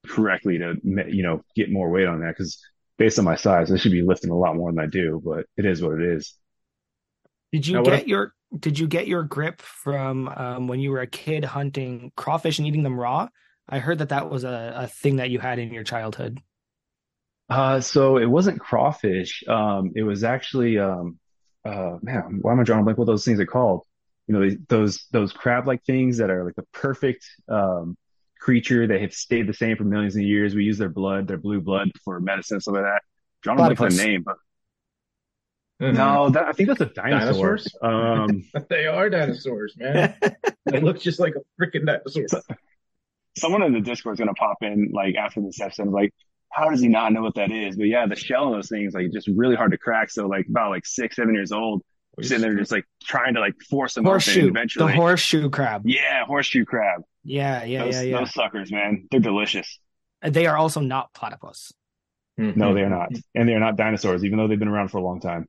correctly 0.07 0.57
to 0.59 0.75
you 0.83 1.23
know 1.23 1.41
get 1.55 1.71
more 1.71 1.89
weight 1.89 2.07
on 2.07 2.19
that 2.21 2.29
because 2.37 2.59
based 2.97 3.17
on 3.19 3.25
my 3.25 3.35
size, 3.35 3.71
I 3.71 3.77
should 3.77 3.91
be 3.91 4.01
lifting 4.01 4.29
a 4.29 4.37
lot 4.37 4.55
more 4.55 4.71
than 4.71 4.79
I 4.79 4.87
do. 4.87 5.21
But 5.23 5.45
it 5.57 5.65
is 5.65 5.81
what 5.81 5.99
it 5.99 6.05
is. 6.05 6.33
Did 7.51 7.67
you 7.67 7.75
Now, 7.75 7.83
get 7.83 8.01
if- 8.01 8.07
your 8.07 8.33
Did 8.57 8.79
you 8.79 8.87
get 8.87 9.07
your 9.07 9.23
grip 9.23 9.61
from 9.61 10.27
um, 10.27 10.67
when 10.67 10.79
you 10.79 10.91
were 10.91 11.01
a 11.01 11.07
kid 11.07 11.43
hunting 11.43 12.11
crawfish 12.15 12.59
and 12.59 12.67
eating 12.67 12.83
them 12.83 12.99
raw? 12.99 13.29
I 13.67 13.79
heard 13.79 13.99
that 13.99 14.09
that 14.09 14.29
was 14.29 14.43
a, 14.43 14.73
a 14.75 14.87
thing 14.87 15.15
that 15.17 15.29
you 15.29 15.39
had 15.39 15.57
in 15.57 15.73
your 15.73 15.83
childhood. 15.83 16.39
Uh, 17.49 17.79
so 17.79 18.17
it 18.17 18.25
wasn't 18.25 18.59
crawfish. 18.59 19.43
Um, 19.47 19.91
it 19.95 20.03
was 20.03 20.23
actually, 20.23 20.79
um, 20.79 21.19
uh, 21.63 21.97
man, 22.01 22.39
why 22.41 22.51
am 22.51 22.59
I 22.59 22.63
drawing 22.63 22.81
a 22.81 22.83
blank? 22.83 22.97
What 22.97 23.05
those 23.05 23.23
things 23.25 23.39
are 23.39 23.45
called? 23.45 23.83
You 24.27 24.33
know, 24.33 24.49
those 24.69 25.05
those 25.11 25.31
crab-like 25.33 25.83
things 25.83 26.17
that 26.17 26.29
are 26.29 26.43
like 26.45 26.55
the 26.55 26.65
perfect 26.73 27.25
um 27.47 27.97
creature 28.43 28.85
that 28.85 28.99
have 28.99 29.13
stayed 29.13 29.47
the 29.47 29.53
same 29.53 29.77
for 29.77 29.85
millions 29.85 30.17
of 30.17 30.21
years. 30.21 30.53
We 30.53 30.65
use 30.65 30.77
their 30.77 30.89
blood, 30.89 31.27
their 31.29 31.37
blue 31.37 31.61
blood 31.61 31.89
for 32.03 32.19
medicine, 32.19 32.59
stuff 32.59 32.75
like 32.75 32.83
that. 32.83 33.01
Drawing 33.41 33.59
a 33.59 33.63
blank 33.63 33.79
on 33.79 33.89
the 33.89 34.03
name, 34.03 34.23
but 34.23 34.35
Mhm. 35.81 35.95
no, 35.95 36.29
that, 36.29 36.45
I 36.45 36.51
think 36.51 36.67
that's 36.67 36.81
a 36.81 36.85
dinosaur. 36.85 37.57
Dinosaurs? 37.57 37.75
Um, 37.81 38.43
they 38.69 38.85
are 38.85 39.09
dinosaurs, 39.09 39.75
man. 39.77 40.15
they 40.65 40.81
look 40.81 40.99
just 40.99 41.19
like 41.19 41.33
a 41.35 41.41
freaking 41.61 41.85
dinosaur. 41.85 42.25
someone 43.37 43.63
in 43.63 43.73
the 43.73 43.81
Discord 43.81 44.15
is 44.15 44.19
gonna 44.19 44.33
pop 44.33 44.57
in 44.61 44.91
like 44.93 45.15
after 45.15 45.41
this 45.41 45.61
episode, 45.61 45.87
like, 45.87 46.13
how 46.51 46.69
does 46.69 46.81
he 46.81 46.89
not 46.89 47.13
know 47.13 47.21
what 47.21 47.35
that 47.35 47.51
is? 47.51 47.77
But 47.77 47.87
yeah, 47.87 48.05
the 48.07 48.15
shell 48.15 48.49
of 48.49 48.53
those 48.55 48.69
things 48.69 48.93
like 48.93 49.11
just 49.11 49.27
really 49.27 49.55
hard 49.55 49.71
to 49.71 49.77
crack. 49.77 50.11
So 50.11 50.27
like 50.27 50.47
about 50.49 50.69
like 50.69 50.85
six, 50.85 51.15
seven 51.15 51.33
years 51.33 51.51
old, 51.53 51.81
we're 52.17 52.23
sitting 52.23 52.41
there 52.41 52.55
just 52.55 52.71
like 52.71 52.85
trying 53.03 53.33
to 53.35 53.39
like 53.39 53.55
force 53.69 53.93
them 53.95 54.05
Horseshoe, 54.05 54.47
eventually. 54.47 54.91
the 54.91 54.95
horseshoe 54.95 55.49
crab. 55.49 55.81
yeah, 55.85 56.25
horseshoe 56.25 56.65
crab. 56.65 57.01
Yeah, 57.23 57.63
yeah, 57.63 57.85
those, 57.85 57.95
yeah, 57.95 58.01
yeah. 58.01 58.17
those 58.19 58.33
suckers, 58.33 58.71
man, 58.71 59.07
they're 59.09 59.19
delicious. 59.19 59.79
Uh, 60.21 60.29
they 60.29 60.45
are 60.45 60.57
also 60.57 60.79
not 60.81 61.13
platypus. 61.13 61.71
Mm-hmm. 62.39 62.59
No, 62.59 62.73
they 62.73 62.81
are 62.81 62.89
not, 62.89 63.09
and 63.35 63.47
they 63.47 63.53
are 63.53 63.59
not 63.59 63.75
dinosaurs, 63.77 64.23
even 64.25 64.37
though 64.37 64.47
they've 64.47 64.59
been 64.59 64.67
around 64.67 64.89
for 64.89 64.97
a 64.97 65.03
long 65.03 65.19
time. 65.19 65.47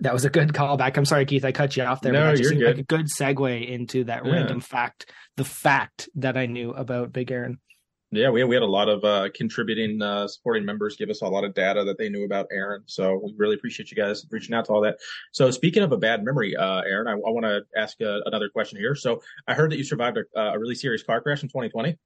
That 0.00 0.12
was 0.12 0.24
a 0.24 0.30
good 0.30 0.52
callback. 0.52 0.96
I'm 0.96 1.04
sorry, 1.04 1.24
Keith, 1.24 1.44
I 1.44 1.52
cut 1.52 1.76
you 1.76 1.84
off 1.84 2.00
there. 2.00 2.12
No, 2.12 2.30
but 2.32 2.36
just 2.36 2.50
you're 2.52 2.60
good. 2.60 2.76
like 2.76 2.78
a 2.78 2.82
good 2.82 3.06
segue 3.06 3.68
into 3.68 4.04
that 4.04 4.24
Yeah. 4.26 4.32
random 4.32 4.60
fact, 4.60 5.10
the 5.36 5.44
fact 5.44 6.08
that 6.16 6.36
I 6.36 6.46
knew 6.46 6.72
about 6.72 7.12
Big 7.12 7.30
Aaron. 7.30 7.60
Yeah, 8.14 8.30
we 8.30 8.44
we 8.44 8.54
had 8.54 8.62
a 8.62 8.66
lot 8.66 8.88
of 8.88 9.02
uh, 9.04 9.28
contributing 9.34 10.00
uh, 10.02 10.26
supporting 10.28 10.64
members 10.64 10.96
give 10.96 11.10
us 11.10 11.22
a 11.22 11.26
lot 11.26 11.44
of 11.44 11.52
data 11.54 11.84
that 11.84 11.98
they 11.98 12.08
knew 12.08 12.24
about 12.24 12.46
Aaron. 12.52 12.82
So 12.86 13.20
we 13.22 13.34
really 13.36 13.54
appreciate 13.56 13.90
you 13.90 13.96
guys 13.96 14.24
reaching 14.30 14.54
out 14.54 14.66
to 14.66 14.72
all 14.72 14.80
that. 14.82 14.96
So 15.32 15.50
speaking 15.50 15.82
of 15.82 15.92
a 15.92 15.96
bad 15.98 16.24
memory, 16.24 16.54
uh, 16.56 16.80
Aaron, 16.82 17.08
I, 17.08 17.12
I 17.12 17.30
want 17.30 17.44
to 17.44 17.62
ask 17.76 18.00
uh, 18.00 18.20
another 18.26 18.48
question 18.48 18.78
here. 18.78 18.94
So 18.94 19.20
I 19.48 19.54
heard 19.54 19.70
that 19.72 19.76
you 19.78 19.84
survived 19.84 20.18
a, 20.36 20.40
a 20.40 20.58
really 20.58 20.74
serious 20.74 21.02
car 21.02 21.20
crash 21.20 21.42
in 21.42 21.48
2020. 21.48 21.98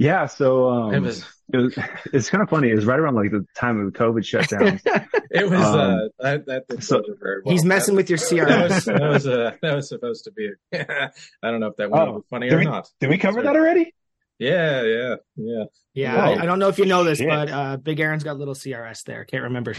Yeah, 0.00 0.26
so 0.26 0.68
um, 0.68 0.94
It 0.94 1.00
was 1.00 1.24
it 1.52 1.56
was, 1.56 1.78
it's 2.12 2.30
kind 2.30 2.40
of 2.42 2.48
funny. 2.48 2.70
It 2.70 2.76
was 2.76 2.84
right 2.86 3.00
around 3.00 3.16
like 3.16 3.32
the 3.32 3.44
time 3.56 3.80
of 3.84 3.92
the 3.92 3.98
COVID 3.98 4.24
shutdown. 4.24 4.80
it 5.30 5.50
was 5.50 5.60
Um, 5.60 5.80
uh, 5.80 5.98
that 6.20 6.46
that 6.68 6.82
so- 6.84 7.00
go 7.00 7.06
over 7.08 7.18
very 7.20 7.42
well. 7.44 7.52
He's 7.52 7.64
messing 7.64 7.96
with 7.96 8.08
your 8.08 8.18
That 8.18 8.70
was 8.70 8.84
CRS. 8.84 8.84
that 8.98 9.08
was 9.08 9.26
uh, 9.26 9.52
that 9.60 9.74
was 9.74 9.88
supposed 9.88 10.24
to 10.24 10.30
be. 10.30 10.50
I 10.72 11.10
don't 11.42 11.58
know 11.58 11.66
if 11.66 11.76
that 11.78 11.90
went 11.90 12.08
Oh, 12.08 12.24
funny 12.30 12.48
or 12.50 12.58
we- 12.58 12.64
not. 12.64 12.88
Did 13.00 13.10
we 13.10 13.18
cover 13.18 13.42
that 13.42 13.56
already? 13.56 13.92
Yeah, 14.38 14.82
yeah, 14.82 15.14
yeah. 15.36 15.64
yeah, 15.94 16.16
Oh, 16.16 16.20
I, 16.20 16.42
I 16.42 16.46
don't 16.46 16.58
know 16.60 16.68
if 16.68 16.78
you 16.78 16.86
know 16.86 17.02
this, 17.04 17.18
shit. 17.18 17.28
but 17.28 17.50
uh, 17.50 17.76
Big 17.76 17.98
Aaron's 17.98 18.22
got 18.22 18.38
little 18.38 18.54
CRS 18.54 19.02
there. 19.04 19.24
Can't 19.24 19.42
remember 19.44 19.74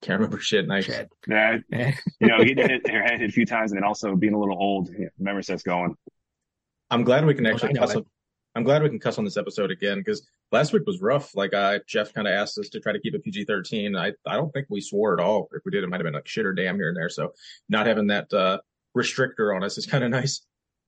Can't 0.00 0.18
remember 0.20 0.40
shit. 0.40 0.66
Nice. 0.66 0.84
Shit. 0.86 1.10
Yeah, 1.28 1.58
you 1.70 2.26
know, 2.26 2.38
getting 2.42 2.68
hit 2.68 2.90
her 2.90 3.02
head 3.02 3.20
hit 3.20 3.28
a 3.30 3.32
few 3.32 3.44
times, 3.46 3.70
and 3.72 3.78
then 3.78 3.84
also 3.84 4.16
being 4.16 4.34
a 4.34 4.38
little 4.38 4.56
old. 4.58 4.88
Yeah, 4.98 5.08
memory 5.18 5.44
starts 5.44 5.62
going. 5.62 5.94
I'm 6.90 7.04
glad 7.04 7.24
we 7.26 7.34
can 7.34 7.46
actually 7.46 7.74
know 7.74 7.80
cuss. 7.82 7.90
it. 7.92 7.96
On, 7.98 8.04
I'm 8.54 8.64
glad 8.64 8.82
we 8.82 8.88
can 8.88 8.98
cuss 8.98 9.16
on 9.18 9.24
this 9.24 9.36
episode 9.36 9.70
again 9.70 9.98
because 9.98 10.26
last 10.50 10.72
week 10.72 10.82
was 10.86 11.00
rough. 11.00 11.34
Like 11.36 11.54
uh, 11.54 11.78
Jeff 11.86 12.12
kind 12.12 12.26
of 12.26 12.32
asked 12.34 12.58
us 12.58 12.68
to 12.70 12.80
try 12.80 12.92
to 12.92 12.98
keep 13.00 13.14
it 13.14 13.22
PG-13. 13.24 13.98
I 13.98 14.12
I 14.30 14.36
don't 14.36 14.52
think 14.52 14.66
we 14.70 14.80
swore 14.80 15.18
at 15.18 15.24
all. 15.24 15.48
If 15.52 15.62
we 15.64 15.70
did, 15.70 15.84
it 15.84 15.88
might 15.88 15.98
have 16.00 16.04
been 16.04 16.14
like 16.14 16.26
shit 16.28 16.44
or 16.46 16.52
damn 16.54 16.76
here 16.76 16.88
and 16.88 16.96
there. 16.96 17.08
So 17.08 17.32
not 17.68 17.86
having 17.86 18.06
that 18.08 18.32
uh, 18.32 18.58
restrictor 18.96 19.54
on 19.54 19.62
us 19.62 19.78
is 19.78 19.86
kind 19.86 20.02
of 20.04 20.10
nice. 20.10 20.42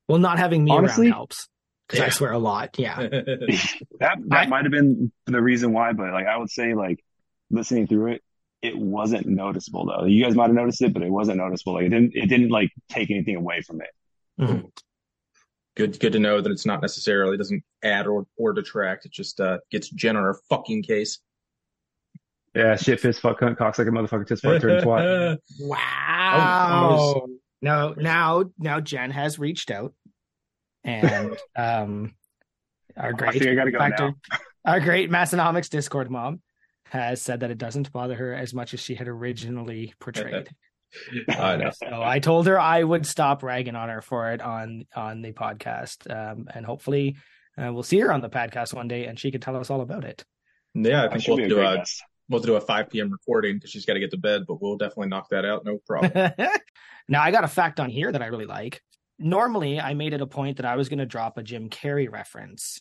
Well, 0.09 0.19
not 0.19 0.39
having 0.39 0.65
me 0.65 0.71
Honestly- 0.73 1.07
around 1.07 1.13
helps 1.15 1.49
because 1.89 2.01
I 2.05 2.09
swear 2.11 2.33
a 2.33 2.39
lot. 2.39 2.79
Yeah. 2.79 2.97
That 4.01 4.19
that 4.29 4.33
I- 4.33 4.47
might 4.47 4.65
have 4.65 4.73
been 4.73 5.13
the 5.27 5.41
reason 5.43 5.73
why, 5.73 5.93
but 5.93 6.13
like 6.13 6.27
I 6.27 6.37
would 6.37 6.51
say, 6.51 6.75
like 6.75 7.05
listening 7.51 7.87
through 7.87 8.13
it, 8.13 8.23
it 8.63 8.77
wasn't 8.77 9.27
noticeable 9.27 9.87
though. 9.87 10.05
You 10.07 10.25
guys 10.25 10.35
might 10.35 10.47
have 10.47 10.55
noticed 10.55 10.83
it, 10.83 10.93
but 10.95 11.03
it 11.03 11.11
wasn't 11.11 11.39
noticeable. 11.39 11.75
Like 11.75 11.85
it 11.87 11.91
didn't 11.91 12.13
it 12.15 12.27
didn't 12.29 12.51
like 12.51 12.71
take 12.89 13.11
anything 13.11 13.37
away 13.37 13.61
from 13.63 13.81
it. 13.83 13.91
Mhm. 14.41 14.71
good 15.77 15.99
good 16.01 16.13
to 16.15 16.19
know 16.19 16.41
that 16.41 16.51
it's 16.51 16.67
not 16.67 16.81
necessarily 16.83 17.37
doesn't 17.37 17.63
add 17.83 18.07
or 18.07 18.27
or 18.37 18.53
detract. 18.53 19.05
It 19.07 19.13
just 19.13 19.39
uh, 19.41 19.59
gets 19.71 19.89
Jen 19.91 20.17
on 20.17 20.23
her 20.25 20.37
fucking 20.49 20.83
case. 20.83 21.21
Yeah, 22.55 22.77
shit, 22.77 23.03
piss, 23.03 23.19
fuck, 23.19 23.41
cunt, 23.41 23.57
cocks 23.57 23.79
like 23.81 23.89
a 23.89 23.91
motherfucker, 23.91 24.27
tits, 24.27 24.41
fuck, 24.41 24.61
turd, 24.63 24.85
twat. 24.85 25.39
Wow. 25.61 26.97
Oh, 26.97 27.29
No, 27.63 27.95
now 27.97 28.45
now 28.59 28.81
Jen 28.81 29.11
has 29.11 29.39
reached 29.39 29.71
out, 29.73 29.93
and 30.85 31.37
um, 31.57 32.15
our 32.97 33.13
great 33.13 33.33
think 33.33 33.47
I 33.47 33.55
gotta 33.55 33.71
go 33.71 33.79
factor, 33.79 34.13
our 34.65 34.81
great 34.81 35.11
Massenomics 35.11 35.69
Discord 35.69 36.11
mom 36.11 36.41
has 36.87 37.21
said 37.21 37.41
that 37.41 37.51
it 37.51 37.59
doesn't 37.59 37.93
bother 37.93 38.15
her 38.15 38.35
as 38.35 38.55
much 38.55 38.75
as 38.75 38.81
she 38.81 38.95
had 38.95 39.09
originally 39.09 39.95
portrayed. 39.99 40.49
I 41.29 41.57
know. 41.57 41.71
So 41.73 42.03
I 42.03 42.21
told 42.21 42.47
her 42.47 42.59
I 42.59 42.83
would 42.83 43.05
stop 43.05 43.43
ragging 43.43 43.75
on 43.75 43.89
her 43.89 44.01
for 44.01 44.31
it 44.33 44.41
on 44.41 44.87
on 44.95 45.23
the 45.23 45.33
podcast, 45.33 46.11
um, 46.11 46.49
and 46.55 46.65
hopefully 46.65 47.17
uh, 47.59 47.73
we'll 47.73 47.83
see 47.83 47.99
her 48.01 48.13
on 48.13 48.21
the 48.21 48.29
podcast 48.29 48.75
one 48.75 48.89
day, 48.89 49.07
and 49.07 49.19
she 49.19 49.31
can 49.31 49.41
tell 49.41 49.57
us 49.57 49.71
all 49.71 49.81
about 49.81 50.05
it. 50.05 50.25
Yeah, 50.75 51.03
I 51.03 51.07
I 51.07 51.09
think 51.09 51.27
we'll 51.27 51.49
do 51.49 51.61
a 51.61 51.77
guest. 51.77 52.03
we'll 52.29 52.41
do 52.41 52.57
a 52.57 52.61
5 52.61 52.91
p.m. 52.91 53.11
recording 53.11 53.57
because 53.57 53.71
she's 53.71 53.87
got 53.87 53.95
to 53.95 54.01
get 54.01 54.11
to 54.11 54.19
bed, 54.19 54.43
but 54.47 54.61
we'll 54.61 54.77
definitely 54.77 55.09
knock 55.09 55.29
that 55.31 55.45
out. 55.45 55.65
No 55.65 55.79
problem. 55.87 56.13
now 57.09 57.23
I 57.23 57.31
got 57.31 57.45
a 57.45 57.49
fact 57.49 57.81
on 57.81 57.91
here 57.91 58.11
that 58.11 58.23
I 58.23 58.27
really 58.27 58.47
like. 58.47 58.83
Normally, 59.19 59.81
I 59.81 59.95
made 59.95 60.13
it 60.13 60.21
a 60.21 60.27
point 60.27 60.57
that 60.57 60.67
I 60.67 60.77
was 60.77 60.89
going 60.89 60.99
to 60.99 61.07
drop 61.07 61.39
a 61.39 61.43
Jim 61.43 61.71
Carrey 61.71 62.11
reference 62.11 62.81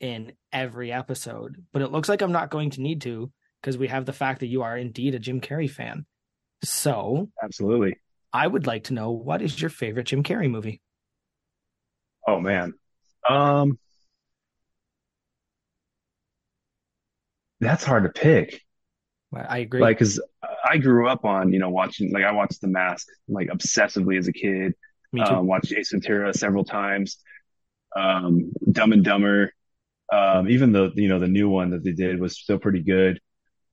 in 0.00 0.32
every 0.52 0.92
episode, 0.92 1.64
but 1.72 1.82
it 1.82 1.90
looks 1.90 2.08
like 2.08 2.22
I'm 2.22 2.32
not 2.32 2.50
going 2.50 2.70
to 2.70 2.82
need 2.82 3.02
to 3.02 3.32
because 3.60 3.78
we 3.78 3.88
have 3.88 4.04
the 4.04 4.12
fact 4.12 4.40
that 4.40 4.46
you 4.46 4.62
are 4.62 4.76
indeed 4.76 5.14
a 5.14 5.18
Jim 5.18 5.40
Carrey 5.40 5.70
fan. 5.70 6.06
So 6.62 7.30
Absolutely. 7.42 7.98
I 8.32 8.46
would 8.46 8.66
like 8.66 8.84
to 8.84 8.94
know 8.94 9.10
what 9.12 9.42
is 9.42 9.60
your 9.60 9.70
favorite 9.70 10.06
Jim 10.06 10.22
Carrey 10.22 10.50
movie? 10.50 10.80
Oh 12.26 12.40
man. 12.40 12.74
Um 13.28 13.78
that's 17.60 17.84
hard 17.84 18.04
to 18.04 18.10
pick. 18.10 18.62
I 19.34 19.58
agree. 19.58 19.80
Like, 19.80 19.98
cause 19.98 20.20
I 20.68 20.78
grew 20.78 21.08
up 21.08 21.24
on, 21.24 21.52
you 21.52 21.58
know, 21.58 21.70
watching, 21.70 22.12
like 22.12 22.24
I 22.24 22.32
watched 22.32 22.60
The 22.60 22.68
Mask 22.68 23.06
like 23.28 23.48
obsessively 23.48 24.18
as 24.18 24.28
a 24.28 24.32
kid. 24.32 24.74
Me 25.16 25.24
too. 25.24 25.34
Um, 25.34 25.46
watched 25.46 25.72
Ace 25.72 25.92
Ventura 25.92 26.34
several 26.34 26.64
times. 26.64 27.16
Um, 27.96 28.52
Dumb 28.70 28.92
and 28.92 29.02
Dumber. 29.02 29.50
Um, 30.12 30.48
even 30.50 30.72
the, 30.72 30.92
you 30.94 31.08
know, 31.08 31.18
the 31.18 31.26
new 31.26 31.48
one 31.48 31.70
that 31.70 31.82
they 31.82 31.92
did 31.92 32.20
was 32.20 32.38
still 32.38 32.58
pretty 32.58 32.82
good. 32.82 33.18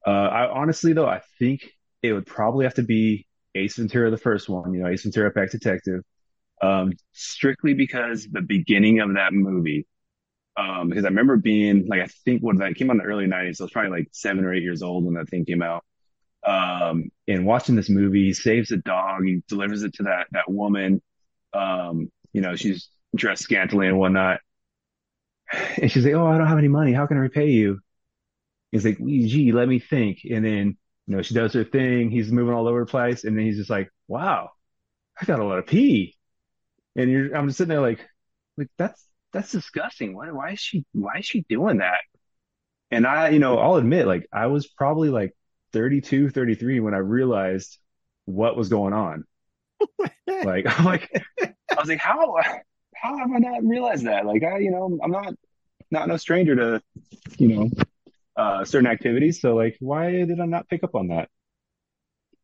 Uh, 0.07 0.09
I 0.09 0.49
honestly 0.49 0.93
though, 0.93 1.05
I 1.05 1.21
think 1.39 1.69
it 2.01 2.13
would 2.13 2.25
probably 2.25 2.65
have 2.65 2.75
to 2.75 2.83
be 2.83 3.27
Ace 3.55 3.75
Ventura, 3.75 4.09
the 4.09 4.17
first 4.17 4.47
one, 4.47 4.73
you 4.73 4.81
know, 4.81 4.89
Ace 4.89 5.03
Ventura, 5.03 5.31
Pet 5.31 5.51
Detective. 5.51 6.01
Um, 6.61 6.93
strictly 7.11 7.73
because 7.73 8.25
the 8.31 8.41
beginning 8.41 9.01
of 9.01 9.15
that 9.15 9.33
movie, 9.33 9.85
um, 10.55 10.87
because 10.87 11.03
I 11.03 11.09
remember 11.09 11.35
being 11.35 11.87
like, 11.87 11.99
I 11.99 12.07
think 12.23 12.41
when 12.41 12.57
that 12.57 12.75
came 12.75 12.89
out 12.89 12.93
in 12.93 12.97
the 12.99 13.03
early 13.03 13.27
nineties, 13.27 13.59
I 13.59 13.65
was 13.65 13.71
probably 13.71 13.91
like 13.91 14.07
seven 14.13 14.45
or 14.45 14.53
eight 14.53 14.63
years 14.63 14.81
old 14.81 15.03
when 15.03 15.15
that 15.15 15.27
thing 15.27 15.43
came 15.43 15.61
out. 15.61 15.83
Um, 16.45 17.11
and 17.27 17.45
watching 17.45 17.75
this 17.75 17.89
movie, 17.89 18.27
he 18.27 18.33
saves 18.33 18.71
a 18.71 18.77
dog, 18.77 19.25
he 19.25 19.43
delivers 19.49 19.83
it 19.83 19.93
to 19.95 20.03
that, 20.03 20.27
that 20.31 20.49
woman. 20.49 21.01
Um, 21.53 22.11
you 22.33 22.41
know, 22.41 22.55
she's 22.55 22.89
dressed 23.15 23.43
scantily 23.43 23.87
and 23.87 23.97
whatnot. 23.99 24.39
And 25.81 25.91
she's 25.91 26.05
like, 26.05 26.13
Oh, 26.13 26.27
I 26.27 26.37
don't 26.37 26.47
have 26.47 26.57
any 26.57 26.67
money. 26.67 26.93
How 26.93 27.05
can 27.07 27.17
I 27.17 27.21
repay 27.21 27.49
you? 27.49 27.79
He's 28.71 28.85
like, 28.85 28.97
gee, 28.99 29.51
let 29.51 29.67
me 29.67 29.79
think. 29.79 30.19
And 30.29 30.45
then, 30.45 30.77
you 31.07 31.15
know, 31.15 31.21
she 31.21 31.33
does 31.35 31.53
her 31.53 31.63
thing. 31.63 32.11
He's 32.11 32.31
moving 32.31 32.53
all 32.55 32.67
over 32.67 32.81
the 32.81 32.85
place. 32.87 33.23
And 33.23 33.37
then 33.37 33.45
he's 33.45 33.57
just 33.57 33.69
like, 33.69 33.89
wow, 34.07 34.51
I 35.21 35.25
got 35.25 35.39
a 35.39 35.45
lot 35.45 35.59
of 35.59 35.67
pee. 35.67 36.17
And 36.95 37.11
you're, 37.11 37.35
I'm 37.35 37.47
just 37.47 37.57
sitting 37.59 37.69
there 37.69 37.81
like, 37.81 38.01
like 38.57 38.69
that's, 38.77 39.05
that's 39.33 39.51
disgusting. 39.51 40.15
Why, 40.15 40.31
why 40.31 40.51
is 40.53 40.59
she, 40.61 40.85
why 40.93 41.19
is 41.19 41.25
she 41.25 41.45
doing 41.49 41.79
that? 41.79 41.99
And 42.91 43.07
I, 43.07 43.29
you 43.29 43.39
know, 43.39 43.57
I'll 43.59 43.75
admit, 43.75 44.07
like, 44.07 44.27
I 44.33 44.47
was 44.47 44.67
probably 44.67 45.09
like 45.09 45.35
32, 45.73 46.29
33 46.29 46.79
when 46.81 46.93
I 46.93 46.99
realized 46.99 47.77
what 48.25 48.57
was 48.57 48.69
going 48.69 48.93
on. 48.93 49.25
Like, 50.43 50.65
I'm 50.67 50.85
like, 50.85 51.09
I 51.41 51.79
was 51.79 51.87
like, 51.87 51.99
how, 51.99 52.35
how 52.95 53.17
have 53.17 53.29
I 53.33 53.37
not 53.37 53.63
realized 53.63 54.05
that? 54.05 54.25
Like, 54.25 54.43
I, 54.43 54.57
you 54.57 54.71
know, 54.71 54.99
I'm 55.01 55.11
not, 55.11 55.33
not 55.91 56.07
no 56.07 56.17
stranger 56.17 56.55
to, 56.55 56.81
you 57.37 57.47
know, 57.49 57.69
uh, 58.35 58.65
certain 58.65 58.87
activities. 58.89 59.39
So, 59.39 59.55
like, 59.55 59.77
why 59.79 60.11
did 60.11 60.39
I 60.39 60.45
not 60.45 60.67
pick 60.67 60.83
up 60.83 60.95
on 60.95 61.09
that? 61.09 61.29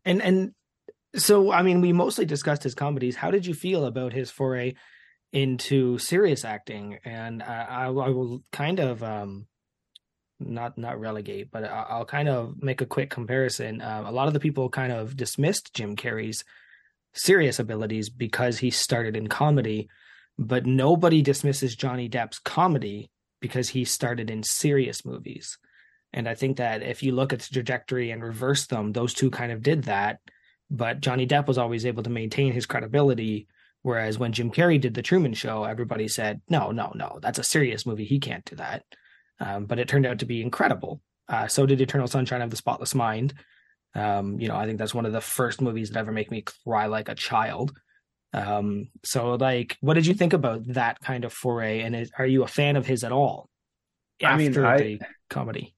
And 0.05 0.21
and 0.21 0.51
so 1.15 1.51
I 1.51 1.61
mean, 1.63 1.81
we 1.81 1.93
mostly 1.93 2.25
discussed 2.25 2.63
his 2.63 2.75
comedies. 2.75 3.15
How 3.15 3.31
did 3.31 3.45
you 3.45 3.53
feel 3.53 3.85
about 3.85 4.13
his 4.13 4.31
foray 4.31 4.75
into 5.33 5.97
serious 5.97 6.45
acting? 6.45 6.99
And 7.03 7.43
I, 7.43 7.65
I, 7.69 7.85
I 7.85 8.09
will 8.09 8.43
kind 8.51 8.79
of 8.79 9.03
um, 9.03 9.47
not 10.39 10.77
not 10.77 10.99
relegate, 10.99 11.51
but 11.51 11.63
I'll 11.63 12.05
kind 12.05 12.29
of 12.29 12.61
make 12.61 12.81
a 12.81 12.85
quick 12.85 13.09
comparison. 13.09 13.81
Uh, 13.81 14.03
a 14.05 14.11
lot 14.11 14.27
of 14.27 14.33
the 14.33 14.39
people 14.39 14.69
kind 14.69 14.91
of 14.91 15.17
dismissed 15.17 15.73
Jim 15.73 15.95
Carrey's 15.95 16.43
serious 17.14 17.60
abilities 17.60 18.10
because 18.10 18.57
he 18.60 18.70
started 18.70 19.16
in 19.16 19.28
comedy, 19.28 19.89
but 20.38 20.66
nobody 20.66 21.22
dismisses 21.22 21.76
Johnny 21.76 22.10
Depp's 22.10 22.39
comedy 22.39 23.10
because 23.41 23.70
he 23.70 23.86
started 23.86 24.30
in 24.30 24.43
serious 24.43 25.05
movies. 25.05 25.57
And 26.14 26.28
I 26.28 26.36
think 26.36 26.57
that 26.57 26.82
if 26.82 27.03
you 27.03 27.14
look 27.14 27.34
at 27.34 27.39
the 27.39 27.53
trajectory 27.53 28.12
and 28.12 28.24
reverse 28.24 28.68
them, 28.68 28.91
those 28.91 29.14
two 29.14 29.30
kind 29.30 29.51
of 29.51 29.62
did 29.62 29.84
that. 29.84 30.20
But 30.72 31.01
Johnny 31.01 31.28
Depp 31.28 31.47
was 31.47 31.57
always 31.57 31.86
able 31.86 32.03
to 32.03 32.10
maintain 32.10 32.51
his 32.51 32.66
credibility. 32.66 33.47
Whereas 33.82 34.20
when 34.20 34.34
Jim 34.34 34.51
Carrey 34.51 34.80
did 34.80 34.93
The 34.93 35.01
Truman 35.01 35.34
Show, 35.34 35.64
everybody 35.64 36.07
said, 36.07 36.41
no, 36.49 36.72
no, 36.72 36.91
no, 36.95 37.20
that's 37.22 37.39
a 37.39 37.43
serious 37.43 37.86
movie. 37.86 38.05
He 38.05 38.20
can't 38.20 38.45
do 38.45 38.55
that. 38.57 38.84
Um, 39.39 39.66
but 39.66 39.80
it 39.80 39.88
turned 39.88 40.05
out 40.05 40.20
to 40.20 40.26
be 40.26 40.41
incredible. 40.41 41.01
Uh, 41.28 41.47
so 41.47 41.66
did 41.66 41.80
Eternal 41.80 42.07
Sunshine 42.07 42.41
of 42.41 42.49
the 42.49 42.57
Spotless 42.57 42.93
Mind. 42.93 43.34
Um, 43.95 44.39
you 44.39 44.47
know, 44.47 44.55
I 44.55 44.65
think 44.65 44.77
that's 44.77 44.93
one 44.93 45.05
of 45.05 45.13
the 45.13 45.21
first 45.21 45.61
movies 45.61 45.89
that 45.89 45.99
ever 45.99 46.11
make 46.11 46.29
me 46.31 46.43
cry 46.65 46.85
like 46.85 47.09
a 47.09 47.15
child. 47.15 47.71
Um, 48.33 48.89
so 49.03 49.33
like, 49.35 49.77
what 49.81 49.95
did 49.95 50.05
you 50.05 50.13
think 50.13 50.33
about 50.33 50.61
that 50.73 50.99
kind 51.01 51.25
of 51.25 51.33
foray? 51.33 51.81
And 51.81 51.95
is, 51.95 52.11
are 52.17 52.25
you 52.27 52.43
a 52.43 52.47
fan 52.47 52.75
of 52.75 52.85
his 52.85 53.03
at 53.03 53.11
all? 53.11 53.49
I 54.23 54.37
mean, 54.37 54.49
After 54.49 54.65
I- 54.65 54.77
the 54.77 54.99
comedy. 55.29 55.75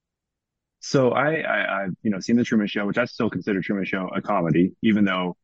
So 0.83 1.11
I, 1.11 1.35
I, 1.41 1.83
I've, 1.83 1.93
you 2.01 2.09
know, 2.09 2.19
seen 2.19 2.37
the 2.37 2.43
Truman 2.43 2.65
Show, 2.65 2.87
which 2.87 2.97
I 2.97 3.05
still 3.05 3.29
consider 3.29 3.61
Truman 3.61 3.85
Show 3.85 4.09
a 4.15 4.19
comedy, 4.21 4.71
even 4.81 5.05
though 5.05 5.37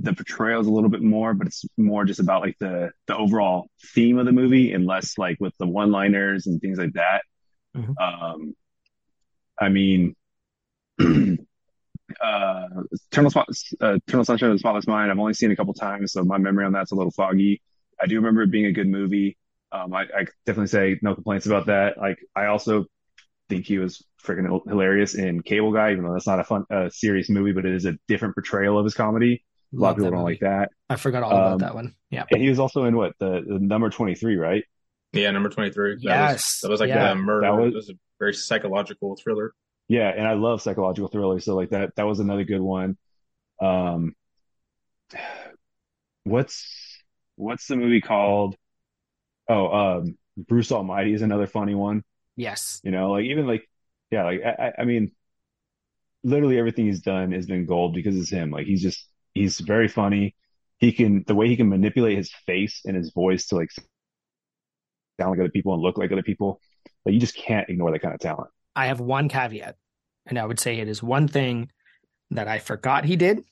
the 0.00 0.12
portrayal 0.12 0.60
is 0.60 0.66
a 0.66 0.70
little 0.72 0.90
bit 0.90 1.02
more, 1.02 1.34
but 1.34 1.46
it's 1.46 1.64
more 1.76 2.04
just 2.04 2.18
about 2.18 2.42
like 2.42 2.56
the, 2.58 2.90
the 3.06 3.16
overall 3.16 3.68
theme 3.94 4.18
of 4.18 4.26
the 4.26 4.32
movie 4.32 4.72
and 4.72 4.84
less 4.84 5.16
like 5.18 5.36
with 5.38 5.52
the 5.60 5.66
one-liners 5.68 6.48
and 6.48 6.60
things 6.60 6.78
like 6.78 6.94
that. 6.94 7.22
Mhm. 7.76 7.94
Um, 8.00 8.56
I 9.60 9.68
mean, 9.68 10.16
uh, 12.20 12.68
Eternal, 13.10 13.30
Spot, 13.30 13.48
uh, 13.80 13.94
Eternal 14.06 14.24
Sunshine 14.24 14.50
of 14.50 14.54
the 14.54 14.58
Spotless 14.58 14.86
Mind, 14.86 15.10
I've 15.10 15.18
only 15.18 15.34
seen 15.34 15.50
a 15.52 15.56
couple 15.56 15.74
times, 15.74 16.12
so 16.12 16.24
my 16.24 16.38
memory 16.38 16.64
on 16.64 16.72
that's 16.72 16.92
a 16.92 16.94
little 16.94 17.12
foggy. 17.12 17.62
I 18.00 18.06
do 18.06 18.16
remember 18.16 18.42
it 18.42 18.50
being 18.50 18.66
a 18.66 18.72
good 18.72 18.88
movie. 18.88 19.36
Um, 19.70 19.94
I, 19.94 20.02
I 20.02 20.26
definitely 20.46 20.66
say 20.66 20.98
no 21.02 21.14
complaints 21.14 21.46
about 21.46 21.66
that. 21.66 21.96
Like, 21.98 22.18
I 22.36 22.46
also 22.46 22.86
think 23.48 23.64
he 23.66 23.78
was 23.78 24.04
freaking 24.24 24.60
hilarious 24.68 25.14
in 25.14 25.42
Cable 25.42 25.72
Guy, 25.72 25.92
even 25.92 26.04
though 26.04 26.12
that's 26.12 26.26
not 26.26 26.40
a 26.40 26.44
fun, 26.44 26.64
uh, 26.70 26.88
serious 26.90 27.28
movie, 27.30 27.52
but 27.52 27.64
it 27.64 27.74
is 27.74 27.86
a 27.86 27.94
different 28.08 28.34
portrayal 28.34 28.78
of 28.78 28.84
his 28.84 28.94
comedy. 28.94 29.44
A 29.74 29.76
lot 29.76 29.88
Love 29.88 29.90
of 29.90 29.96
people 29.98 30.10
don't 30.10 30.20
movie. 30.20 30.32
like 30.34 30.40
that. 30.40 30.70
I 30.90 30.96
forgot 30.96 31.22
all 31.22 31.30
about 31.30 31.52
Um, 31.52 31.58
that 31.60 31.74
one. 31.74 31.94
Yeah. 32.10 32.24
And 32.30 32.42
he 32.42 32.48
was 32.50 32.58
also 32.58 32.84
in 32.84 32.96
what 32.96 33.12
the, 33.18 33.42
the 33.46 33.58
number 33.58 33.88
23, 33.88 34.36
right? 34.36 34.64
Yeah, 35.14 35.30
number 35.30 35.48
23. 35.48 35.94
That 35.94 36.02
Yes, 36.02 36.32
was, 36.34 36.58
that 36.62 36.70
was 36.70 36.80
like 36.80 36.88
yeah. 36.88 37.12
a 37.12 37.14
murder. 37.14 37.40
That 37.46 37.54
was- 37.56 37.72
it 37.72 37.76
was 37.76 37.88
a 37.90 37.94
very 38.18 38.34
psychological 38.34 39.16
thriller. 39.22 39.52
Yeah. 39.92 40.08
And 40.08 40.26
I 40.26 40.32
love 40.32 40.62
psychological 40.62 41.08
thrillers. 41.08 41.44
So 41.44 41.54
like 41.54 41.68
that, 41.70 41.94
that 41.96 42.04
was 42.06 42.18
another 42.18 42.44
good 42.44 42.62
one. 42.62 42.96
Um, 43.60 44.14
what's, 46.24 47.02
what's 47.36 47.66
the 47.66 47.76
movie 47.76 48.00
called? 48.00 48.56
Oh, 49.48 49.66
um, 49.68 50.16
Bruce 50.38 50.72
Almighty 50.72 51.12
is 51.12 51.20
another 51.20 51.46
funny 51.46 51.74
one. 51.74 52.04
Yes. 52.36 52.80
You 52.82 52.90
know, 52.90 53.10
like 53.10 53.26
even 53.26 53.46
like, 53.46 53.68
yeah, 54.10 54.24
like 54.24 54.40
I, 54.42 54.72
I- 54.78 54.84
mean, 54.86 55.12
literally 56.24 56.58
everything 56.58 56.86
he's 56.86 57.00
done 57.02 57.32
has 57.32 57.44
been 57.44 57.66
gold 57.66 57.92
because 57.92 58.16
it's 58.16 58.30
him. 58.30 58.50
Like 58.50 58.66
he's 58.66 58.80
just 58.80 59.06
he's 59.34 59.58
very 59.60 59.88
funny. 59.88 60.34
He 60.78 60.92
can 60.92 61.22
the 61.26 61.34
way 61.34 61.48
he 61.48 61.56
can 61.56 61.68
manipulate 61.68 62.16
his 62.16 62.32
face 62.46 62.80
and 62.86 62.96
his 62.96 63.12
voice 63.12 63.46
to 63.48 63.56
like 63.56 63.70
sound 65.20 65.30
like 65.32 65.40
other 65.40 65.50
people 65.50 65.74
and 65.74 65.82
look 65.82 65.98
like 65.98 66.12
other 66.12 66.22
people. 66.22 66.60
Like 67.04 67.12
you 67.12 67.20
just 67.20 67.36
can't 67.36 67.68
ignore 67.68 67.92
that 67.92 68.00
kind 68.00 68.14
of 68.14 68.20
talent. 68.20 68.50
I 68.74 68.86
have 68.86 69.00
one 69.00 69.28
caveat, 69.28 69.76
and 70.26 70.38
I 70.38 70.44
would 70.44 70.60
say 70.60 70.78
it 70.78 70.88
is 70.88 71.02
one 71.02 71.28
thing 71.28 71.70
that 72.30 72.48
I 72.48 72.58
forgot 72.58 73.04
he 73.04 73.16
did, 73.16 73.42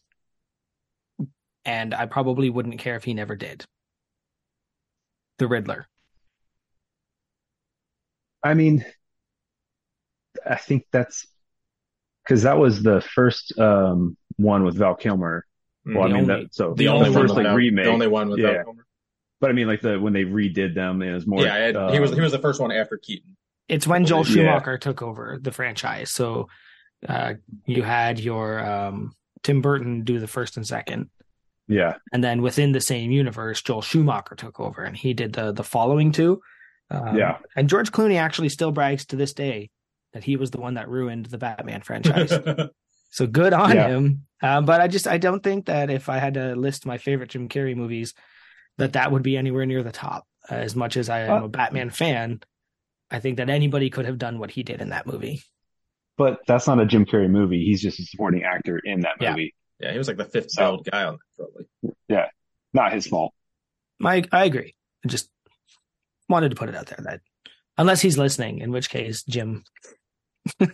and 1.64 1.95
I 1.95 2.07
probably 2.07 2.49
wouldn't 2.51 2.79
care 2.79 2.97
if 2.97 3.05
he 3.05 3.14
never 3.14 3.37
did. 3.37 3.64
The 5.39 5.47
Riddler. 5.49 5.87
I 8.43 8.55
mean, 8.55 8.85
I 10.47 10.57
think 10.57 10.87
that's 10.91 11.27
because 12.25 12.43
that 12.43 12.59
was 12.59 12.83
the 12.83 13.01
first 13.01 13.59
um, 13.59 14.16
one 14.37 14.64
with 14.64 14.77
Val 14.77 14.95
Kilmer. 14.95 15.45
Well, 15.85 15.95
The 15.95 16.01
I 16.01 16.07
mean, 16.07 16.31
only- 16.31 16.45
that, 16.45 16.55
so 16.55 16.75
The 16.75 16.89
only 16.89 17.11
one 17.11 17.21
first 17.21 17.35
like 17.35 17.55
remake. 17.55 17.85
The 17.85 17.91
only 17.91 18.07
one 18.07 18.31
without 18.31 18.53
yeah. 18.53 18.62
Homer. 18.64 18.87
But 19.41 19.51
I 19.51 19.53
mean, 19.55 19.66
like 19.66 19.81
the 19.81 19.99
when 19.99 20.12
they 20.12 20.25
redid 20.25 20.75
them, 20.75 21.01
it 21.03 21.12
was 21.12 21.27
more. 21.27 21.43
Yeah, 21.43 21.68
it- 21.68 21.93
he 21.93 22.01
was 22.01 22.11
um, 22.11 22.16
he 22.16 22.23
was 22.23 22.33
the 22.33 22.39
first 22.39 22.61
one 22.61 22.73
after 22.73 22.99
Keaton. 22.99 23.37
It's 23.71 23.87
when 23.87 24.05
Joel 24.05 24.27
Yeah. 24.27 24.35
Schumacher 24.35 24.79
took 24.79 25.01
over 25.03 25.39
the 25.41 25.53
franchise. 25.53 26.11
So 26.11 26.49
uh, 27.09 27.35
you 27.66 27.83
had 27.83 28.18
your 28.18 28.59
um, 28.59 29.12
Tim 29.43 29.62
Burton 29.62 30.03
do 30.05 30.18
the 30.18 30.27
first 30.27 30.57
and 30.57 30.66
second, 30.66 31.09
Yeah, 31.68 31.95
and 32.12 32.23
then 32.23 32.43
within 32.43 32.73
the 32.73 32.81
same 32.81 33.11
universe, 33.11 33.62
Joel 33.62 33.81
Schumacher 33.83 34.35
took 34.35 34.61
over 34.61 34.83
and 34.83 34.97
he 34.97 35.14
did 35.14 35.33
the 35.33 35.53
the 35.53 35.64
following 35.64 36.12
two. 36.12 36.41
Um, 36.91 37.16
Yeah. 37.16 37.39
and 37.57 37.68
George 37.68 37.91
Clooney 37.93 38.16
actually 38.18 38.49
still 38.51 38.73
brags 38.73 39.07
to 39.07 39.16
this 39.16 39.33
day 39.33 39.71
that 40.12 40.25
he 40.25 40.37
was 40.37 40.51
the 40.51 40.61
one 40.61 40.75
that 40.75 40.89
ruined 40.89 41.27
the 41.27 41.39
Batman 41.39 41.83
franchise. 41.83 42.33
so 43.11 43.27
good 43.27 43.53
on 43.53 43.77
Yeah. 43.77 43.89
him. 43.89 44.27
Um, 44.43 44.64
but 44.66 44.81
I 44.81 44.89
just 44.89 45.07
I 45.07 45.18
don't 45.18 45.43
think 45.43 45.66
that 45.66 45.89
if 45.91 46.09
I 46.09 46.18
had 46.18 46.35
to 46.35 46.57
list 46.57 46.85
my 46.87 46.99
favorite 46.99 47.31
Jim 47.31 47.49
Carrey 47.49 47.77
movies, 47.77 48.14
that 48.79 48.95
that 48.95 49.12
would 49.12 49.23
be 49.23 49.37
anywhere 49.37 49.64
near 49.66 49.83
the 49.85 49.93
top. 49.93 50.27
Uh, 50.51 50.55
as 50.57 50.75
much 50.75 50.97
as 50.97 51.09
I 51.09 51.21
am 51.21 51.43
Uh, 51.43 51.45
a 51.45 51.49
Batman 51.49 51.91
fan, 51.91 52.41
I 53.11 53.20
think 53.20 53.38
that 53.38 53.50
anybody 53.50 53.90
could 53.90 54.06
have 54.06 54.18
done 54.18 54.38
what 54.38 54.50
he 54.50 54.62
did 54.62 54.80
in 54.80 54.90
that 54.90 55.06
movie. 55.06 55.42
but 56.16 56.40
that's 56.46 56.66
not 56.66 56.78
a 56.80 56.86
Jim 56.86 57.06
Carrey 57.06 57.28
movie. 57.30 57.64
He's 57.64 57.80
just 57.82 57.98
a 57.98 58.04
supporting 58.04 58.42
actor 58.44 58.78
in 58.84 59.00
that 59.00 59.20
movie. 59.20 59.54
yeah, 59.80 59.92
he 59.92 59.98
was 59.98 60.06
like 60.08 60.16
the 60.18 60.24
fifth 60.24 60.50
So- 60.50 60.62
build 60.62 60.88
guy 60.90 61.04
on 61.04 61.14
that 61.14 61.20
probably. 61.36 61.66
Yeah, 62.08 62.26
not 62.72 62.92
his 62.92 63.06
fault. 63.06 63.32
I 64.04 64.22
I 64.32 64.44
agree. 64.44 64.74
I 65.04 65.08
just 65.08 65.28
wanted 66.28 66.50
to 66.50 66.56
put 66.56 66.68
it 66.68 66.74
out 66.76 66.86
there 66.86 66.98
that 67.04 67.20
unless 67.78 68.00
he's 68.00 68.16
listening, 68.18 68.58
in 68.61 68.70
which 68.70 68.88
case 68.90 69.22
Jim 69.24 69.64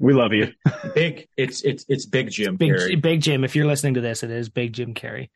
We 0.00 0.12
love 0.12 0.32
you. 0.32 0.52
Big, 0.94 1.28
it's 1.36 1.62
it's 1.62 1.84
it's 1.88 2.04
Big 2.06 2.30
Jim 2.30 2.56
Big 2.56 2.72
Carrey. 2.72 3.00
Big 3.00 3.22
Jim, 3.22 3.42
if 3.44 3.54
you're 3.56 3.66
listening 3.66 3.94
to 3.94 4.00
this, 4.00 4.22
it 4.22 4.30
is 4.30 4.48
Big 4.48 4.72
Jim 4.72 4.92
Carrey. 4.94 5.30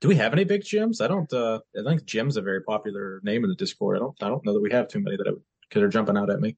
Do 0.00 0.08
we 0.08 0.16
have 0.16 0.32
any 0.32 0.44
Big 0.44 0.62
Jims? 0.64 1.00
I 1.00 1.08
don't. 1.08 1.32
uh 1.32 1.60
I 1.78 1.82
think 1.84 2.04
Jim's 2.04 2.36
a 2.36 2.42
very 2.42 2.62
popular 2.62 3.20
name 3.24 3.42
in 3.44 3.50
the 3.50 3.56
Discord. 3.56 3.96
I 3.96 4.00
don't. 4.00 4.22
I 4.22 4.28
don't 4.28 4.44
know 4.44 4.52
that 4.52 4.60
we 4.62 4.70
have 4.72 4.88
too 4.88 5.00
many 5.00 5.16
that 5.16 5.26
I 5.26 5.30
would 5.32 5.42
because 5.72 5.80
they're 5.80 5.88
jumping 5.88 6.18
out 6.18 6.28
at 6.28 6.40
me. 6.40 6.54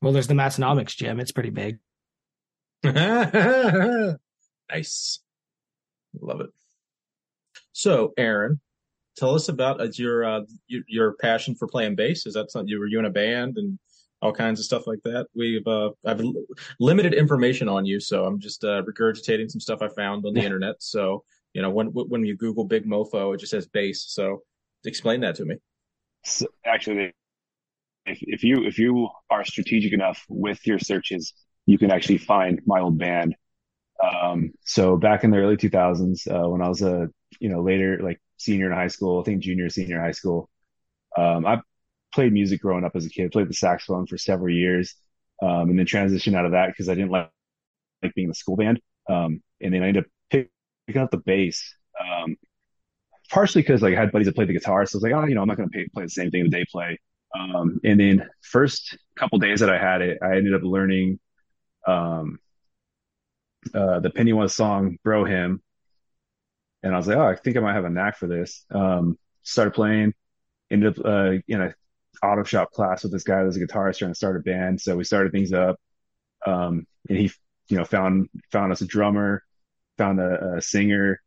Well, 0.00 0.12
there's 0.14 0.28
the 0.28 0.34
Massenomics 0.34 0.96
gym. 0.96 1.20
It's 1.20 1.32
pretty 1.32 1.50
big. 1.50 1.78
nice. 4.70 5.20
Love 6.18 6.40
it. 6.40 6.50
So, 7.72 8.14
Aaron, 8.16 8.60
tell 9.16 9.34
us 9.34 9.48
about 9.50 9.80
uh, 9.80 9.88
your, 9.92 10.24
uh, 10.24 10.40
your 10.68 10.82
your 10.88 11.12
passion 11.14 11.54
for 11.54 11.66
playing 11.68 11.96
bass. 11.96 12.24
Is 12.26 12.34
that 12.34 12.50
something 12.50 12.68
you 12.68 12.78
were 12.78 12.86
you 12.86 12.98
in 12.98 13.04
a 13.04 13.10
band 13.10 13.58
and 13.58 13.78
all 14.22 14.32
kinds 14.32 14.58
of 14.60 14.64
stuff 14.64 14.86
like 14.86 15.00
that? 15.04 15.26
We've 15.34 15.66
uh, 15.66 15.90
I've 16.06 16.20
l- 16.22 16.32
limited 16.80 17.12
information 17.12 17.68
on 17.68 17.84
you, 17.84 18.00
so 18.00 18.24
I'm 18.24 18.40
just 18.40 18.64
uh, 18.64 18.82
regurgitating 18.82 19.50
some 19.50 19.60
stuff 19.60 19.82
I 19.82 19.88
found 19.88 20.24
on 20.24 20.32
the 20.32 20.40
Yeah. 20.40 20.46
internet. 20.46 20.76
So, 20.78 21.24
you 21.52 21.60
know, 21.60 21.70
when 21.70 21.88
when 21.88 22.24
you 22.24 22.36
Google 22.36 22.64
Big 22.64 22.86
Mofo, 22.86 23.34
it 23.34 23.40
just 23.40 23.50
says 23.50 23.66
bass. 23.66 24.06
So, 24.08 24.42
explain 24.86 25.20
that 25.20 25.34
to 25.36 25.44
me. 25.44 25.56
So, 26.24 26.46
actually, 26.64 27.12
if 28.06 28.18
if 28.22 28.44
you 28.44 28.64
if 28.64 28.78
you 28.78 29.08
are 29.30 29.44
strategic 29.44 29.92
enough 29.92 30.24
with 30.28 30.66
your 30.66 30.78
searches, 30.78 31.34
you 31.66 31.78
can 31.78 31.90
actually 31.90 32.18
find 32.18 32.60
my 32.66 32.80
old 32.80 32.98
band. 32.98 33.36
Um, 34.02 34.52
so 34.64 34.96
back 34.96 35.24
in 35.24 35.30
the 35.30 35.38
early 35.38 35.56
2000s, 35.56 36.28
uh, 36.28 36.48
when 36.48 36.62
I 36.62 36.68
was 36.68 36.82
a 36.82 37.08
you 37.40 37.48
know 37.48 37.62
later 37.62 38.00
like 38.02 38.20
senior 38.38 38.66
in 38.66 38.72
high 38.72 38.88
school, 38.88 39.20
I 39.20 39.24
think 39.24 39.42
junior 39.42 39.68
senior 39.70 40.00
high 40.00 40.12
school, 40.12 40.50
um, 41.16 41.46
I 41.46 41.60
played 42.14 42.32
music 42.32 42.62
growing 42.62 42.84
up 42.84 42.96
as 42.96 43.06
a 43.06 43.10
kid. 43.10 43.32
Played 43.32 43.48
the 43.48 43.54
saxophone 43.54 44.06
for 44.06 44.18
several 44.18 44.54
years, 44.54 44.94
um, 45.42 45.70
and 45.70 45.78
then 45.78 45.86
transitioned 45.86 46.36
out 46.36 46.46
of 46.46 46.52
that 46.52 46.68
because 46.68 46.88
I 46.88 46.94
didn't 46.94 47.10
like 47.10 47.30
like 48.02 48.14
being 48.14 48.26
in 48.26 48.30
the 48.30 48.34
school 48.34 48.56
band. 48.56 48.80
Um, 49.08 49.42
and 49.60 49.74
then 49.74 49.82
I 49.82 49.88
ended 49.88 50.04
up 50.04 50.10
pick, 50.30 50.50
picking 50.86 51.02
up 51.02 51.10
the 51.10 51.18
bass. 51.18 51.74
Um, 52.00 52.36
partially 53.30 53.62
because 53.62 53.82
like 53.82 53.94
I 53.94 54.00
had 54.00 54.12
buddies 54.12 54.26
that 54.26 54.34
played 54.34 54.48
the 54.48 54.52
guitar, 54.52 54.84
so 54.86 54.96
I 54.96 54.98
was 54.98 55.02
like, 55.02 55.12
oh, 55.12 55.26
you 55.26 55.34
know, 55.34 55.42
I'm 55.42 55.48
not 55.48 55.56
going 55.56 55.68
to 55.70 55.86
play 55.94 56.04
the 56.04 56.10
same 56.10 56.30
thing 56.30 56.44
that 56.44 56.50
they 56.50 56.64
play. 56.70 56.98
Um, 57.34 57.80
and 57.84 58.00
then 58.00 58.28
first 58.42 58.96
couple 59.16 59.38
days 59.38 59.60
that 59.60 59.70
I 59.70 59.78
had 59.78 60.02
it, 60.02 60.18
I 60.22 60.36
ended 60.36 60.54
up 60.54 60.62
learning 60.62 61.18
um, 61.86 62.38
uh, 63.74 64.00
the 64.00 64.10
Pennywise 64.10 64.54
song 64.54 64.98
"Bro 65.02 65.24
Hymn," 65.24 65.62
and 66.82 66.94
I 66.94 66.96
was 66.96 67.06
like, 67.06 67.16
oh, 67.16 67.26
I 67.26 67.36
think 67.36 67.56
I 67.56 67.60
might 67.60 67.74
have 67.74 67.84
a 67.84 67.90
knack 67.90 68.16
for 68.16 68.26
this. 68.26 68.64
Um, 68.70 69.18
started 69.42 69.74
playing, 69.74 70.14
ended 70.70 70.98
up 70.98 71.04
uh, 71.04 71.32
in 71.48 71.60
a 71.60 71.74
auto 72.22 72.44
shop 72.44 72.70
class 72.72 73.02
with 73.02 73.12
this 73.12 73.24
guy 73.24 73.40
that 73.40 73.46
was 73.46 73.56
a 73.56 73.60
guitarist 73.60 73.98
trying 73.98 74.12
to 74.12 74.16
start 74.16 74.36
a 74.36 74.40
band. 74.40 74.80
So 74.80 74.96
we 74.96 75.04
started 75.04 75.32
things 75.32 75.52
up, 75.52 75.76
um, 76.46 76.86
and 77.08 77.18
he, 77.18 77.30
you 77.68 77.76
know, 77.76 77.84
found 77.84 78.28
found 78.50 78.72
us 78.72 78.80
a 78.80 78.86
drummer, 78.86 79.42
found 79.98 80.20
a, 80.20 80.56
a 80.56 80.62
singer, 80.62 81.20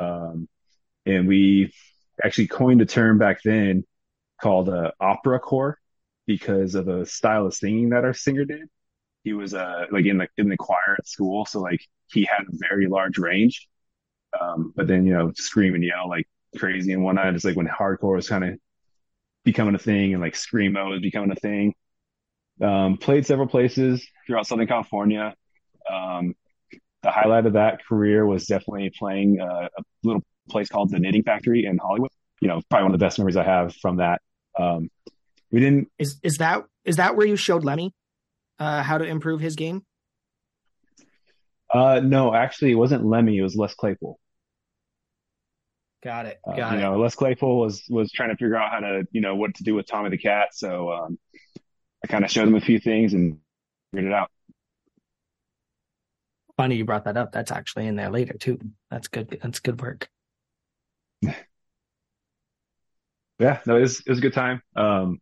um, 0.00 0.48
and 1.06 1.26
we 1.26 1.72
actually 2.22 2.48
coined 2.48 2.82
a 2.82 2.86
term 2.86 3.18
back 3.18 3.40
then 3.42 3.84
called 4.40 4.68
uh, 4.68 4.92
opera 5.00 5.38
core 5.40 5.78
because 6.26 6.74
of 6.74 6.88
a 6.88 7.06
style 7.06 7.46
of 7.46 7.54
singing 7.54 7.90
that 7.90 8.04
our 8.04 8.14
singer 8.14 8.44
did. 8.44 8.68
He 9.24 9.32
was 9.34 9.54
uh 9.54 9.86
like 9.92 10.06
in 10.06 10.18
the 10.18 10.28
in 10.38 10.48
the 10.48 10.56
choir 10.56 10.96
at 10.98 11.06
school, 11.08 11.46
so 11.46 11.60
like 11.60 11.80
he 12.12 12.24
had 12.24 12.42
a 12.42 12.56
very 12.70 12.88
large 12.88 13.18
range. 13.18 13.68
Um, 14.40 14.72
but 14.76 14.86
then 14.88 15.06
you 15.06 15.14
know 15.14 15.32
scream 15.34 15.74
and 15.74 15.84
yell 15.84 16.08
like 16.08 16.28
crazy 16.58 16.92
and 16.92 17.04
whatnot. 17.04 17.34
It's 17.34 17.44
like 17.44 17.56
when 17.56 17.68
hardcore 17.68 18.16
was 18.16 18.28
kind 18.28 18.44
of 18.44 18.58
becoming 19.44 19.74
a 19.74 19.78
thing 19.78 20.12
and 20.14 20.22
like 20.22 20.34
screamo 20.34 20.90
was 20.90 21.00
becoming 21.00 21.30
a 21.32 21.36
thing. 21.36 21.74
Um, 22.62 22.98
played 22.98 23.26
several 23.26 23.48
places 23.48 24.06
throughout 24.26 24.46
Southern 24.46 24.66
California. 24.66 25.34
Um, 25.90 26.34
the 27.02 27.10
highlight 27.10 27.46
of 27.46 27.54
that 27.54 27.84
career 27.86 28.26
was 28.26 28.46
definitely 28.46 28.90
playing 28.98 29.40
uh, 29.40 29.68
a 29.76 29.82
little 30.04 30.22
place 30.50 30.68
called 30.68 30.90
the 30.90 30.98
Knitting 30.98 31.22
Factory 31.24 31.64
in 31.64 31.78
Hollywood. 31.78 32.10
You 32.40 32.48
know, 32.48 32.62
probably 32.70 32.84
one 32.84 32.94
of 32.94 33.00
the 33.00 33.04
best 33.06 33.18
memories 33.18 33.36
I 33.36 33.44
have 33.44 33.74
from 33.76 33.96
that. 33.96 34.22
Um, 34.60 34.90
we 35.50 35.60
didn't 35.60 35.88
Is 35.98 36.18
is 36.22 36.38
that 36.38 36.64
is 36.84 36.96
that 36.96 37.16
where 37.16 37.26
you 37.26 37.36
showed 37.36 37.64
Lemmy 37.64 37.92
uh, 38.58 38.82
how 38.82 38.98
to 38.98 39.04
improve 39.04 39.40
his 39.40 39.56
game? 39.56 39.82
Uh, 41.72 42.00
no, 42.02 42.34
actually, 42.34 42.72
it 42.72 42.76
wasn't 42.76 43.04
Lemmy. 43.04 43.38
It 43.38 43.42
was 43.42 43.56
Les 43.56 43.74
Claypool. 43.74 44.18
Got 46.02 46.26
it. 46.26 46.40
Uh, 46.46 46.54
you 46.56 46.62
it. 46.62 46.80
know, 46.80 46.98
Les 46.98 47.14
Claypool 47.14 47.58
was 47.58 47.84
was 47.88 48.10
trying 48.10 48.30
to 48.30 48.36
figure 48.36 48.56
out 48.56 48.70
how 48.72 48.80
to, 48.80 49.06
you 49.12 49.20
know, 49.20 49.36
what 49.36 49.54
to 49.56 49.64
do 49.64 49.74
with 49.74 49.86
Tommy 49.86 50.10
the 50.10 50.18
Cat. 50.18 50.48
So 50.52 50.92
um, 50.92 51.18
I 52.02 52.08
kind 52.08 52.24
of 52.24 52.30
showed 52.30 52.48
him 52.48 52.54
a 52.54 52.60
few 52.60 52.80
things 52.80 53.12
and 53.12 53.38
figured 53.92 54.10
it 54.10 54.14
out. 54.14 54.30
Funny 56.56 56.76
you 56.76 56.84
brought 56.84 57.04
that 57.04 57.16
up. 57.16 57.32
That's 57.32 57.52
actually 57.52 57.86
in 57.86 57.96
there 57.96 58.10
later 58.10 58.34
too. 58.34 58.58
That's 58.90 59.08
good. 59.08 59.38
That's 59.42 59.60
good 59.60 59.80
work. 59.80 60.08
Yeah, 63.40 63.60
no, 63.66 63.76
it 63.76 63.80
was 63.82 64.00
it 64.00 64.08
was 64.08 64.18
a 64.18 64.22
good 64.22 64.34
time. 64.34 64.62
Um, 64.76 65.20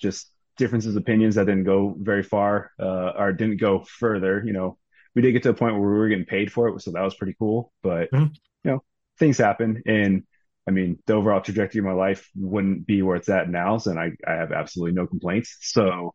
just 0.00 0.30
differences 0.56 0.96
of 0.96 1.02
opinions 1.02 1.34
that 1.34 1.46
didn't 1.46 1.64
go 1.64 1.94
very 1.98 2.22
far, 2.22 2.70
uh, 2.80 3.12
or 3.18 3.32
didn't 3.32 3.58
go 3.58 3.80
further. 3.98 4.42
You 4.44 4.52
know, 4.52 4.78
we 5.14 5.22
did 5.22 5.32
get 5.32 5.42
to 5.44 5.50
a 5.50 5.54
point 5.54 5.74
where 5.74 5.82
we 5.90 5.98
were 5.98 6.08
getting 6.08 6.24
paid 6.26 6.52
for 6.52 6.68
it, 6.68 6.80
so 6.80 6.92
that 6.92 7.02
was 7.02 7.16
pretty 7.16 7.34
cool. 7.38 7.72
But 7.82 8.10
Mhm. 8.12 8.34
you 8.64 8.70
know, 8.70 8.84
things 9.18 9.38
happen, 9.38 9.82
and 9.86 10.24
I 10.68 10.70
mean, 10.70 10.98
the 11.06 11.14
overall 11.14 11.40
trajectory 11.40 11.80
of 11.80 11.84
my 11.86 11.92
life 11.92 12.28
wouldn't 12.36 12.86
be 12.86 13.02
where 13.02 13.16
it's 13.16 13.28
at 13.28 13.50
now, 13.50 13.78
so 13.78 13.90
and 13.90 14.00
I 14.00 14.12
I 14.26 14.34
have 14.34 14.52
absolutely 14.52 14.94
no 14.94 15.06
complaints. 15.06 15.56
So, 15.60 16.12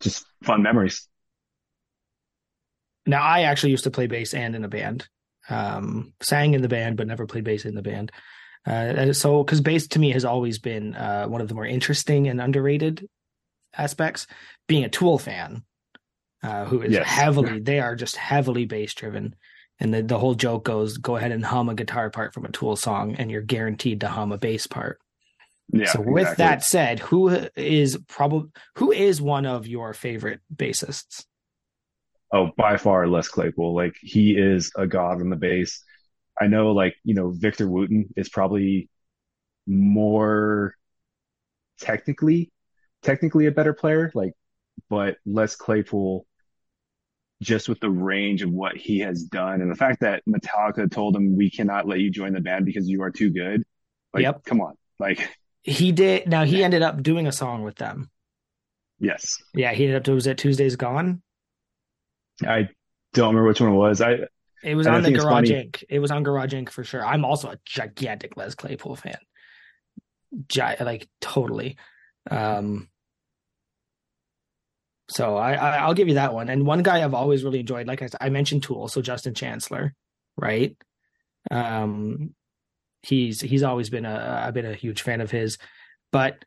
just 0.00 0.24
fun 0.44 0.62
memories. 0.62 1.08
Now 3.06 3.22
I 3.22 3.42
actually 3.42 3.70
used 3.70 3.84
to 3.84 3.90
play 3.90 4.06
bass 4.06 4.34
and 4.34 4.54
in 4.54 4.64
a 4.64 4.68
band. 4.68 5.08
Um, 5.48 6.12
sang 6.22 6.54
in 6.54 6.62
the 6.62 6.68
band, 6.68 6.96
but 6.96 7.08
never 7.08 7.26
played 7.26 7.44
bass 7.44 7.64
in 7.64 7.74
the 7.74 7.82
band. 7.82 8.12
Uh, 8.66 9.12
so 9.12 9.42
because 9.42 9.60
bass 9.60 9.88
to 9.88 9.98
me 9.98 10.12
has 10.12 10.24
always 10.24 10.58
been 10.58 10.94
uh, 10.94 11.26
one 11.26 11.40
of 11.40 11.48
the 11.48 11.54
more 11.54 11.66
interesting 11.66 12.28
and 12.28 12.40
underrated 12.40 13.08
aspects. 13.76 14.26
Being 14.68 14.84
a 14.84 14.88
Tool 14.88 15.18
fan, 15.18 15.64
uh, 16.42 16.64
who 16.66 16.82
is 16.82 16.92
Yes. 16.92 17.06
heavily, 17.06 17.60
they 17.60 17.80
are 17.80 17.96
just 17.96 18.16
heavily 18.16 18.64
bass 18.66 18.94
driven. 18.94 19.34
And 19.80 19.92
the, 19.92 20.02
the 20.02 20.18
whole 20.18 20.34
joke 20.34 20.64
goes, 20.64 20.98
go 20.98 21.16
ahead 21.16 21.32
and 21.32 21.44
hum 21.44 21.68
a 21.68 21.74
guitar 21.74 22.08
part 22.10 22.34
from 22.34 22.44
a 22.44 22.52
Tool 22.52 22.76
song, 22.76 23.16
and 23.16 23.30
you're 23.30 23.42
guaranteed 23.42 24.00
to 24.00 24.08
hum 24.08 24.30
a 24.30 24.38
bass 24.38 24.66
part. 24.66 24.98
Yeah. 25.72 25.86
so 25.86 26.00
with 26.00 26.22
exactly. 26.22 26.44
that 26.44 26.64
said, 26.64 26.98
who 27.00 27.28
is 27.56 27.98
probably 28.08 28.50
who 28.76 28.92
is 28.92 29.22
one 29.22 29.46
of 29.46 29.66
your 29.66 29.94
favorite 29.94 30.40
bassists? 30.54 31.24
Oh, 32.32 32.50
by 32.56 32.76
far 32.76 33.06
Les 33.08 33.26
Claypool. 33.28 33.74
Like 33.74 33.96
he 34.00 34.36
is 34.36 34.70
a 34.76 34.86
god 34.86 35.20
on 35.20 35.30
the 35.30 35.36
bass. 35.36 35.82
I 36.40 36.46
know, 36.46 36.72
like 36.72 36.94
you 37.04 37.14
know, 37.14 37.30
Victor 37.30 37.68
Wooten 37.68 38.08
is 38.16 38.28
probably 38.28 38.88
more 39.66 40.74
technically, 41.80 42.50
technically 43.02 43.46
a 43.46 43.50
better 43.52 43.72
player. 43.74 44.10
Like, 44.14 44.32
but 44.88 45.16
Les 45.26 45.54
Claypool, 45.56 46.26
just 47.42 47.68
with 47.68 47.80
the 47.80 47.90
range 47.90 48.42
of 48.42 48.50
what 48.50 48.76
he 48.76 49.00
has 49.00 49.24
done, 49.24 49.60
and 49.60 49.70
the 49.70 49.74
fact 49.76 50.00
that 50.00 50.22
Metallica 50.28 50.90
told 50.90 51.16
him 51.16 51.36
we 51.36 51.50
cannot 51.50 51.86
let 51.86 52.00
you 52.00 52.10
join 52.10 52.32
the 52.32 52.40
band 52.40 52.64
because 52.66 52.88
you 52.88 53.02
are 53.02 53.10
too 53.10 53.30
good. 53.30 53.62
Like, 54.14 54.22
Yep. 54.22 54.44
come 54.44 54.60
on. 54.60 54.74
Like, 54.98 55.28
He 55.62 55.92
did. 55.92 56.28
Now 56.28 56.44
he 56.44 56.62
ended 56.64 56.82
up 56.82 57.02
doing 57.02 57.26
a 57.26 57.32
song 57.32 57.62
with 57.62 57.76
them. 57.76 58.10
yes, 58.98 59.38
Yeah, 59.54 59.72
he 59.72 59.84
ended 59.84 60.08
up. 60.08 60.14
Was 60.14 60.26
it 60.26 60.38
Tuesdays 60.38 60.76
Gone? 60.76 61.22
I 62.46 62.68
don't 63.14 63.28
remember 63.28 63.48
which 63.48 63.60
one 63.60 63.70
it 63.72 63.76
was. 63.76 64.00
I 64.00 64.20
It 64.62 64.74
was 64.74 64.86
And 64.86 64.94
I 64.94 64.98
on 64.98 65.02
the 65.04 65.12
Garage 65.12 65.50
Inc. 65.50 65.84
It 65.88 65.98
was 65.98 66.10
on 66.10 66.22
Garage 66.22 66.54
Inc. 66.54 66.70
for 66.70 66.84
sure. 66.84 67.04
I'm 67.04 67.24
also 67.24 67.50
a 67.50 67.58
gigantic 67.64 68.36
Les 68.36 68.54
Claypool 68.54 68.96
fan. 68.96 69.18
Gi- 70.48 70.82
like 70.82 71.08
totally. 71.20 71.76
Um, 72.30 72.88
so 75.10 75.36
I, 75.36 75.54
I 75.54 75.76
I'll 75.78 75.94
give 75.94 76.08
you 76.08 76.14
that 76.14 76.32
one. 76.32 76.48
And 76.48 76.64
one 76.64 76.82
guy 76.82 77.02
I've 77.02 77.14
always 77.14 77.44
really 77.44 77.60
enjoyed, 77.60 77.86
like 77.86 78.02
I 78.20 78.28
mentioned, 78.28 78.62
Tool. 78.62 78.88
So 78.88 79.02
Justin 79.02 79.34
Chancellor, 79.34 79.94
right? 80.36 80.76
Um, 81.50 82.34
he's 83.02 83.40
he's 83.40 83.62
always 83.62 83.90
been 83.90 84.06
a 84.06 84.44
I've 84.46 84.54
been 84.54 84.66
a 84.66 84.74
huge 84.74 85.02
fan 85.02 85.20
of 85.20 85.30
his. 85.30 85.58
But 86.12 86.44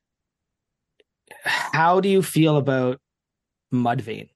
how 1.44 2.00
do 2.00 2.10
you 2.10 2.22
feel 2.22 2.58
about 2.58 3.00
Mudvayne? 3.74 4.30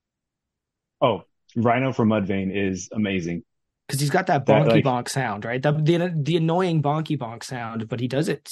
oh, 1.00 1.24
Ryknow 1.56 1.94
from 1.94 2.10
Mudvayne 2.10 2.54
is 2.54 2.88
amazing. 2.92 3.42
Because 3.90 4.00
he's 4.00 4.10
got 4.10 4.26
that 4.28 4.46
That, 4.46 4.66
bonky 4.66 4.70
like- 4.70 4.84
bonk 4.84 5.08
sound, 5.08 5.44
right? 5.44 5.62
The, 5.62 5.72
the 5.72 6.12
the 6.16 6.36
annoying 6.36 6.82
bonky 6.82 7.18
bonk 7.18 7.42
sound, 7.44 7.88
but 7.88 8.00
he 8.00 8.08
does 8.08 8.28
it 8.28 8.48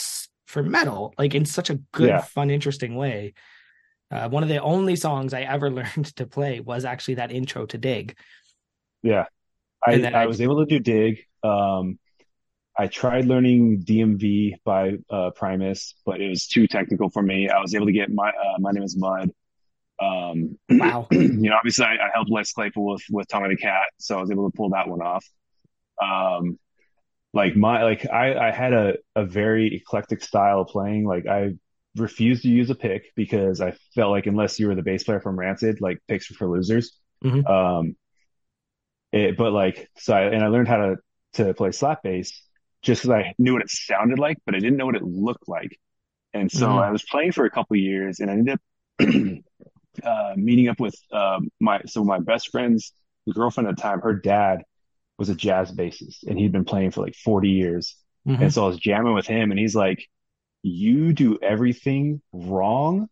for 0.47 0.63
metal, 0.63 1.15
like 1.19 1.35
in 1.35 1.45
such 1.45 1.71
a 1.71 1.77
good, 1.93 2.09
Yeah. 2.09 2.21
fun, 2.23 2.51
interesting 2.51 2.97
way. 2.97 3.35
Uh, 4.11 4.29
one 4.29 4.43
of 4.43 4.49
the 4.49 4.59
only 4.63 4.97
songs 4.97 5.35
I 5.35 5.43
ever 5.43 5.71
learned 5.79 6.17
to 6.17 6.27
play 6.27 6.61
was 6.61 6.85
actually 6.85 7.15
that 7.17 7.31
intro 7.33 7.67
to 7.67 7.79
Dig. 7.79 8.17
Yeah. 9.03 9.27
I, 9.87 10.03
I 10.03 10.23
I- 10.23 10.27
was 10.27 10.41
able 10.41 10.59
to 10.59 10.67
do 10.67 10.79
Dig. 10.81 11.21
Um, 11.43 11.99
I 12.81 12.87
tried 12.87 13.27
learning 13.27 13.83
DMV 13.83 14.55
by 14.65 14.99
uh, 15.11 15.31
Primus, 15.31 15.95
but 16.07 16.21
it 16.21 16.29
was 16.29 16.47
too 16.47 16.67
technical 16.69 17.11
for 17.11 17.23
me. 17.23 17.49
I 17.49 17.61
was 17.61 17.75
able 17.75 17.87
to 17.87 17.93
get 17.93 18.09
my 18.11 18.29
uh, 18.29 18.59
my 18.61 18.71
name 18.71 18.85
is 18.85 18.97
Mud. 18.97 19.31
Um, 20.01 20.59
Wow. 20.79 21.11
you 21.11 21.51
know, 21.51 21.57
obviously 21.57 21.85
I, 21.87 21.95
I 21.95 22.11
helped 22.15 22.31
Les 22.31 22.53
Claypool 22.53 22.93
with 22.95 23.03
with 23.11 23.29
Tommy 23.29 23.51
the 23.51 23.57
Cat, 23.57 23.85
so 23.99 24.19
I 24.19 24.21
was 24.21 24.31
able 24.31 24.51
to 24.51 24.57
pull 24.57 24.71
that 24.71 24.89
one 24.89 25.03
off. 25.03 25.25
Um, 26.03 26.59
like 27.35 27.57
my 27.57 27.85
like 27.85 28.09
I 28.11 28.49
I 28.49 28.51
had 28.53 28.73
a 28.73 28.95
a 29.17 29.25
very 29.27 29.75
eclectic 29.77 30.23
style 30.23 30.63
of 30.63 30.69
playing. 30.69 31.07
Like 31.07 31.27
I 31.27 31.53
refused 31.97 32.43
to 32.43 32.49
use 32.49 32.71
a 32.71 32.75
pick 32.75 33.13
because 33.17 33.61
I 33.61 33.73
felt 33.95 34.13
like 34.13 34.27
unless 34.27 34.59
you 34.61 34.69
were 34.69 34.75
the 34.75 34.83
bass 34.83 35.05
player 35.05 35.21
from 35.21 35.39
Rancid, 35.39 35.81
like 35.81 35.99
picks 36.09 36.31
were 36.31 36.37
for 36.37 36.49
losers. 36.49 36.97
Mhm. 37.23 37.49
Um, 37.49 37.97
it, 39.13 39.37
but 39.37 39.53
like 39.53 39.89
so, 39.97 40.15
I, 40.15 40.23
and 40.25 40.45
I 40.45 40.49
learned 40.49 40.69
how 40.69 40.77
to 40.77 40.97
to 41.35 41.55
play 41.55 41.73
slap 41.73 42.03
bass 42.03 42.43
just 42.83 43.03
because 43.03 43.15
I 43.15 43.35
knew 43.39 43.55
what 43.55 43.63
it 43.63 43.71
sounded 43.71 44.19
like, 44.19 44.39
but 44.47 44.55
I 44.55 44.59
didn't 44.61 44.77
know 44.77 44.87
what 44.87 44.97
it 44.97 45.03
looked 45.03 45.49
like. 45.49 45.79
And 46.35 46.51
so 46.53 46.69
Mhm. 46.69 46.79
I 46.79 46.91
was 46.91 47.05
playing 47.05 47.33
for 47.33 47.47
a 47.47 47.51
couple 47.51 47.77
of 47.77 47.81
years, 47.81 48.21
and 48.21 48.31
I 48.31 48.35
ended 48.35 48.55
up 48.55 48.61
uh, 50.05 50.35
meeting 50.37 50.69
up 50.69 50.81
with 50.81 50.95
um, 51.13 51.49
my 51.61 51.81
so 51.87 52.05
my 52.05 52.19
best 52.19 52.51
friend's 52.51 52.93
the 53.27 53.33
girlfriend 53.33 53.69
at 53.69 53.77
the 53.77 53.83
time. 53.83 54.01
Her 54.01 54.15
dad 54.15 54.63
was 55.19 55.29
a 55.29 55.35
jazz 55.35 55.73
bassist, 55.73 56.25
and 56.27 56.39
he'd 56.39 56.53
been 56.53 56.65
playing 56.65 56.91
for 56.93 57.03
like 57.05 57.15
forty 57.15 57.51
years. 57.51 57.97
Mhm. 58.27 58.43
And 58.43 58.53
so 58.55 58.65
I 58.65 58.69
was 58.69 58.79
jamming 58.79 59.15
with 59.15 59.27
him, 59.27 59.51
and 59.51 59.59
he's 59.59 59.75
like, 59.75 60.05
"You 60.63 61.13
do 61.13 61.39
everything 61.43 62.21
wrong, 62.33 63.09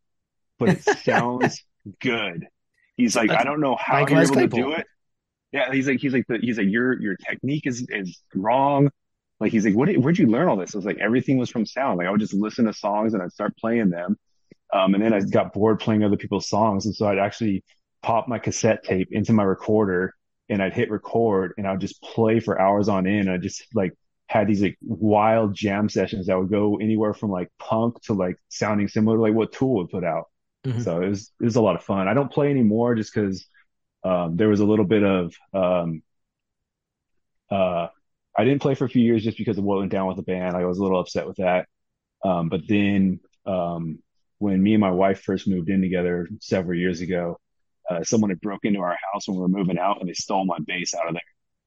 but 0.58 0.70
it 0.70 0.82
sounds 1.04 1.64
good." 2.00 2.46
He's 2.96 3.16
like, 3.16 3.30
"I 3.30 3.44
don't 3.44 3.60
know 3.60 3.76
how 3.76 4.00
like 4.00 4.10
you're 4.10 4.22
able 4.22 4.36
to 4.36 4.48
do 4.48 4.72
it." 4.72 4.86
Yeah, 5.52 5.72
he's 5.72 5.88
like, 5.88 6.00
he's 6.00 6.12
like, 6.12 6.26
the, 6.28 6.38
he's 6.38 6.58
like, 6.58 6.66
your 6.68 7.00
your 7.00 7.16
technique 7.16 7.66
is 7.66 7.86
is 7.88 8.20
wrong. 8.34 8.90
Like 9.40 9.52
he's 9.52 9.64
like, 9.64 9.74
what? 9.74 9.86
did- 9.88 10.02
Where'd 10.02 10.18
you 10.18 10.26
learn 10.26 10.48
all 10.48 10.56
this? 10.56 10.74
I 10.74 10.78
was 10.78 10.84
like, 10.84 10.98
everything 10.98 11.38
was 11.38 11.50
from 11.50 11.66
sound. 11.66 11.98
Like 11.98 12.06
I 12.06 12.10
would 12.10 12.20
just 12.20 12.34
listen 12.34 12.66
to 12.66 12.72
songs 12.72 13.14
and 13.14 13.22
I'd 13.22 13.32
start 13.32 13.56
playing 13.58 13.90
them, 13.90 14.18
um, 14.72 14.94
and 14.94 15.02
then 15.02 15.12
I 15.12 15.20
got 15.20 15.52
bored 15.52 15.80
playing 15.80 16.04
other 16.04 16.16
people's 16.16 16.48
songs, 16.48 16.86
and 16.86 16.94
so 16.94 17.06
I'd 17.08 17.18
actually 17.18 17.64
pop 18.02 18.28
my 18.28 18.38
cassette 18.38 18.84
tape 18.84 19.08
into 19.10 19.32
my 19.32 19.42
recorder 19.42 20.14
and 20.48 20.62
I'd 20.62 20.72
hit 20.74 20.90
record 20.90 21.54
and 21.58 21.66
I'd 21.66 21.80
just 21.80 22.00
play 22.02 22.38
for 22.40 22.60
hours 22.60 22.88
on 22.88 23.06
end. 23.06 23.28
I 23.30 23.36
just 23.36 23.64
like 23.74 23.92
had 24.28 24.46
these 24.46 24.62
like 24.62 24.76
wild 24.82 25.54
jam 25.54 25.88
sessions 25.88 26.26
that 26.26 26.38
would 26.38 26.50
go 26.50 26.76
anywhere 26.76 27.14
from 27.14 27.30
like 27.30 27.48
punk 27.58 28.00
to 28.02 28.12
like 28.12 28.36
sounding 28.48 28.88
similar 28.88 29.16
to 29.16 29.22
like 29.22 29.34
what 29.34 29.52
Tool 29.52 29.76
would 29.76 29.90
put 29.90 30.04
out. 30.04 30.26
Mhm. 30.64 30.82
So 30.84 31.02
it 31.02 31.08
was 31.08 31.32
it 31.40 31.44
was 31.44 31.56
a 31.56 31.62
lot 31.62 31.76
of 31.76 31.82
fun. 31.82 32.08
I 32.08 32.14
don't 32.14 32.30
play 32.30 32.50
anymore 32.50 32.94
just 32.94 33.12
because 33.12 33.46
um, 34.04 34.36
there 34.36 34.48
was 34.48 34.60
a 34.60 34.66
little 34.66 34.84
bit 34.84 35.02
of 35.02 35.34
um, 35.54 36.02
uh, 37.50 37.88
I 38.36 38.44
didn't 38.44 38.62
play 38.62 38.74
for 38.74 38.84
a 38.84 38.88
few 38.88 39.02
years 39.02 39.24
just 39.24 39.38
because 39.38 39.58
of 39.58 39.64
what 39.64 39.78
went 39.78 39.92
down 39.92 40.06
with 40.06 40.16
the 40.16 40.22
band. 40.22 40.54
Like, 40.54 40.62
I 40.62 40.66
was 40.66 40.78
a 40.78 40.82
little 40.82 41.00
upset 41.00 41.26
with 41.26 41.36
that. 41.36 41.66
Um, 42.24 42.48
but 42.48 42.62
then 42.68 43.20
um, 43.46 44.00
when 44.38 44.62
me 44.62 44.74
and 44.74 44.80
my 44.80 44.90
wife 44.90 45.22
first 45.22 45.48
moved 45.48 45.68
in 45.70 45.80
together 45.80 46.28
several 46.40 46.78
years 46.78 47.00
ago, 47.00 47.38
uh, 47.88 48.02
someone 48.04 48.30
had 48.30 48.40
broke 48.40 48.64
into 48.64 48.80
our 48.80 48.96
house 49.12 49.28
when 49.28 49.36
we 49.36 49.42
were 49.42 49.48
moving 49.48 49.78
out 49.78 50.00
and 50.00 50.08
they 50.08 50.14
stole 50.14 50.44
my 50.44 50.58
bass 50.66 50.94
out 50.94 51.08
of 51.08 51.14
there, 51.14 51.22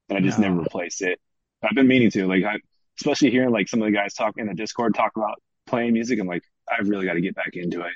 and 0.08 0.18
I 0.18 0.20
just 0.20 0.38
No. 0.38 0.48
never 0.48 0.60
replaced 0.60 1.02
it. 1.02 1.18
I've 1.62 1.74
been 1.74 1.88
meaning 1.88 2.10
to, 2.12 2.26
like, 2.26 2.44
I, 2.44 2.58
especially 2.98 3.30
hearing 3.30 3.50
like 3.50 3.68
some 3.68 3.80
of 3.82 3.86
the 3.86 3.92
guys 3.92 4.14
talk 4.14 4.34
in 4.38 4.46
the 4.46 4.54
Discord 4.54 4.94
talk 4.94 5.12
about 5.16 5.40
playing 5.66 5.92
music. 5.94 6.18
I'm 6.20 6.26
like, 6.26 6.42
I've 6.70 6.88
really 6.88 7.06
got 7.06 7.14
to 7.14 7.20
get 7.20 7.34
back 7.34 7.50
into 7.54 7.80
it. 7.82 7.92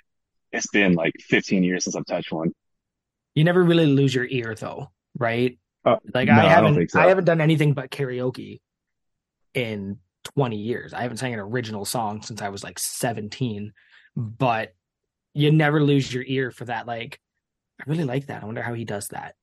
It's 0.53 0.66
been 0.68 0.95
like 0.95 1.12
15 1.20 1.62
years 1.64 1.85
since 1.85 1.97
I've 1.97 2.07
touched 2.07 2.33
one. 2.33 2.51
You 3.35 3.45
never 3.45 3.62
really 3.62 3.87
lose 3.87 4.14
your 4.14 4.27
ear 4.27 4.55
though, 4.55 4.91
right? 5.18 5.59
Uh, 5.85 5.97
Like 6.14 6.29
no, 6.29 6.35
I 6.35 6.45
I 6.45 6.49
haven't 6.49 6.75
think 6.77 6.91
so. 6.91 7.01
I 7.01 7.07
haven't 7.09 7.25
done 7.25 7.41
anything 7.41 7.72
but 7.75 7.91
karaoke 7.91 8.61
in 9.55 9.99
20 10.37 10.57
years. 10.57 10.95
I 10.95 11.03
haven't 11.03 11.18
sang 11.18 11.35
an 11.35 11.41
original 11.41 11.85
song 11.85 12.22
since 12.22 12.41
I 12.41 12.49
was 12.49 12.62
like 12.64 12.79
17, 12.79 13.72
but 14.17 14.75
you 15.35 15.51
never 15.51 15.83
lose 15.83 16.12
your 16.12 16.25
ear 16.27 16.51
for 16.51 16.65
that 16.67 16.87
like 16.87 17.19
I 17.81 17.85
really 17.91 18.05
like 18.05 18.27
that. 18.27 18.43
I 18.43 18.47
wonder 18.47 18.62
how 18.62 18.75
he 18.75 18.85
does 18.85 19.09
that. 19.09 19.35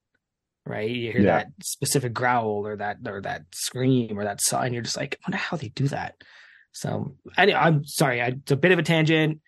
Right? 0.65 0.89
You 0.89 1.11
hear 1.11 1.21
Yeah. 1.21 1.37
that 1.39 1.47
specific 1.63 2.13
growl 2.13 2.65
or 2.67 2.77
that 2.77 2.97
or 3.05 3.21
that 3.21 3.43
scream 3.53 4.17
or 4.17 4.23
that 4.23 4.41
sigh 4.41 4.65
and 4.65 4.73
you're 4.73 4.83
just 4.83 4.97
like, 4.97 5.17
I 5.21 5.29
wonder 5.29 5.37
how 5.37 5.57
they 5.57 5.69
do 5.69 5.87
that. 5.89 6.15
So 6.71 7.15
anyway, 7.37 7.59
I'm 7.59 7.83
sorry, 7.85 8.21
I, 8.21 8.27
it's 8.27 8.51
a 8.51 8.55
bit 8.55 8.71
of 8.71 8.79
a 8.79 8.83
tangent. 8.83 9.41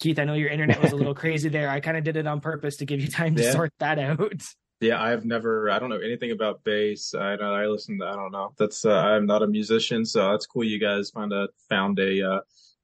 Keith, 0.00 0.18
I 0.18 0.24
know 0.24 0.34
your 0.34 0.50
internet 0.50 0.82
was 0.82 0.92
a 0.92 0.96
little 0.96 1.14
crazy 1.22 1.48
there. 1.48 1.70
I 1.70 1.80
kind 1.80 1.96
of 1.96 2.04
did 2.04 2.16
it 2.16 2.26
on 2.26 2.40
purpose 2.40 2.76
to 2.76 2.84
give 2.84 3.00
you 3.00 3.08
time 3.08 3.34
to 3.36 3.42
Yeah. 3.42 3.52
sort 3.52 3.72
that 3.78 3.98
out. 3.98 4.32
Yeah, 4.80 5.02
I've 5.02 5.24
never. 5.24 5.70
I 5.70 5.80
don't 5.80 5.88
know 5.88 5.98
anything 5.98 6.30
about 6.30 6.62
bass. 6.62 7.12
I 7.14 7.34
don't. 7.34 7.52
I 7.52 7.66
listen. 7.66 7.98
To, 7.98 8.04
I 8.06 8.12
don't 8.14 8.30
know. 8.30 8.52
That's. 8.58 8.84
Uh, 8.84 8.92
I'm 8.94 9.26
not 9.26 9.42
a 9.42 9.48
musician, 9.48 10.04
so 10.04 10.30
that's 10.30 10.46
cool. 10.46 10.62
You 10.62 10.78
guys 10.78 11.10
found 11.10 11.32
a 11.32 11.48
found 11.68 11.98
a 11.98 12.22
uh, 12.34 12.40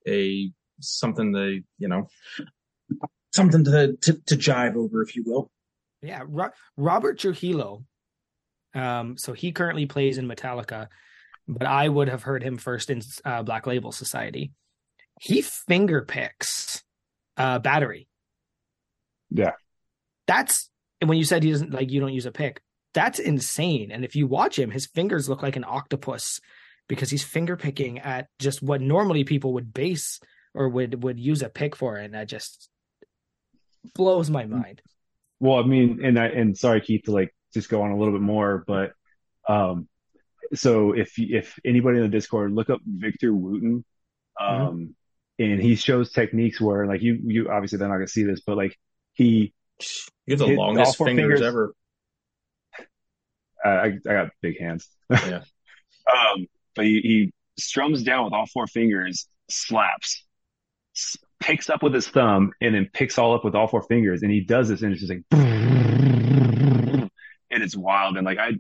a 0.09 0.51
something 0.81 1.33
to 1.33 1.61
you 1.79 1.89
know 1.89 2.09
something 3.35 3.65
to, 3.65 3.97
to 4.01 4.13
to 4.27 4.37
jive 4.37 4.77
over, 4.77 5.03
if 5.03 5.17
you 5.17 5.25
will. 5.27 5.51
Yeah, 6.03 6.23
Ro- 6.27 6.51
Robert 6.77 7.19
Trujillo. 7.19 7.85
Um, 8.75 9.17
so 9.17 9.33
he 9.33 9.53
currently 9.53 9.87
plays 9.87 10.19
in 10.19 10.27
Metallica, 10.27 10.89
but 11.47 11.67
I 11.67 11.89
would 11.89 12.09
have 12.09 12.23
heard 12.23 12.43
him 12.43 12.59
first 12.59 12.91
in 12.91 13.03
uh, 13.25 13.43
Black 13.43 13.67
Label 13.67 13.93
Society. 13.93 14.53
He 15.21 15.43
finger 15.43 16.03
picks 16.03 16.83
uh, 17.37 17.59
battery. 17.61 18.09
Yeah. 19.31 19.53
That's 20.27 20.71
and 21.01 21.09
when 21.09 21.19
you 21.19 21.25
said 21.25 21.43
he 21.43 21.51
doesn't 21.51 21.73
like 21.73 21.91
you 21.91 22.01
don't 22.01 22.13
use 22.13 22.27
a 22.27 22.33
pick. 22.33 22.61
That's 22.95 23.19
insane. 23.19 23.91
And 23.91 24.05
if 24.05 24.15
you 24.15 24.27
watch 24.27 24.59
him, 24.59 24.71
his 24.71 24.87
fingers 24.87 25.29
look 25.29 25.43
like 25.43 25.57
an 25.57 25.65
octopus 25.67 26.41
because 26.89 27.11
he's 27.11 27.25
finger 27.25 27.57
picking 27.57 27.99
at 27.99 28.29
just 28.39 28.63
what 28.63 28.81
normally 28.81 29.25
people 29.25 29.55
would 29.55 29.75
base 29.75 30.21
or 30.55 30.69
would 30.69 31.03
would 31.03 31.19
use 31.21 31.43
a 31.43 31.49
pick 31.49 31.75
for, 31.77 31.99
it, 31.99 32.05
and 32.07 32.15
that 32.15 32.29
just 32.29 32.69
blows 33.95 34.31
my 34.31 34.47
mind. 34.47 34.81
Well, 35.41 35.59
I 35.59 35.67
mean, 35.67 36.01
and 36.05 36.19
I 36.19 36.27
and 36.29 36.57
sorry, 36.57 36.81
Keith, 36.81 37.03
to 37.05 37.13
like 37.13 37.35
just 37.53 37.69
go 37.69 37.83
on 37.83 37.91
a 37.91 37.97
little 37.99 38.13
bit 38.15 38.23
more, 38.23 38.65
but 38.67 38.93
um, 39.49 39.89
so 40.55 40.93
if 40.93 41.13
if 41.19 41.59
anybody 41.65 41.99
in 41.99 42.03
the 42.05 42.09
Discord 42.09 42.53
look 42.53 42.71
up 42.71 42.81
Victor 42.87 43.35
Wooten, 43.35 43.85
um, 44.41 44.95
and 45.39 45.61
he 45.61 45.75
shows 45.77 46.13
techniques 46.13 46.61
where 46.61 46.87
like 46.87 47.03
you 47.03 47.19
you 47.25 47.51
obviously 47.51 47.79
they're 47.79 47.89
not 47.89 47.95
gonna 47.97 48.09
see 48.09 48.23
this, 48.25 48.41
but 48.47 48.57
like 48.57 48.77
he 49.13 49.53
You 50.27 50.33
have 50.33 50.39
the 50.39 50.55
longest 50.55 50.97
fingers, 50.97 51.41
fingers. 51.41 51.43
ever. 51.43 51.75
uh, 53.65 53.69
I 53.69 53.87
I 53.87 54.13
got 54.13 54.29
big 54.41 54.59
hands. 54.61 54.89
Yeah. 55.11 55.43
Um, 56.07 56.47
but 56.77 56.85
he, 56.85 57.01
he 57.01 57.33
strums 57.59 58.03
down 58.03 58.25
with 58.27 58.35
all 58.35 58.45
four 58.53 58.67
fingers, 58.67 59.27
slaps, 59.49 60.23
s- 60.23 60.25
picks 61.41 61.69
up 61.69 61.83
with 61.83 61.95
his 61.95 62.09
thumb, 62.09 62.53
and 62.61 62.75
then 62.75 62.89
picks 62.93 63.19
all 63.19 63.35
up 63.35 63.45
with 63.45 63.55
all 63.55 63.67
four 63.67 63.83
fingers. 63.83 64.23
And 64.23 64.31
he 64.31 64.41
does 64.41 64.69
this, 64.69 64.83
and 64.83 64.93
it's 64.93 65.01
just 65.01 65.13
like, 65.13 65.23
and 65.33 67.11
it's 67.51 67.77
wild. 67.77 68.17
And 68.17 68.25
like 68.27 68.39
I, 68.39 68.53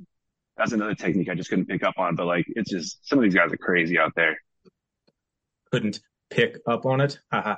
that's 0.57 0.72
another 0.72 0.95
technique 0.95 1.28
I 1.28 1.35
just 1.35 1.51
couldn't 1.51 1.66
pick 1.66 1.82
up 1.82 1.95
on. 1.99 2.16
But 2.16 2.26
like 2.26 2.47
it's 2.49 2.70
just 2.70 3.07
some 3.09 3.18
of 3.18 3.24
these 3.24 3.35
guys 3.35 3.53
are 3.53 3.57
crazy 3.57 3.99
out 3.99 4.12
there. 4.16 4.37
Couldn't 5.72 6.01
pick 6.30 6.59
up 6.66 6.87
on 6.87 7.01
it. 7.01 7.18
I 7.32 7.57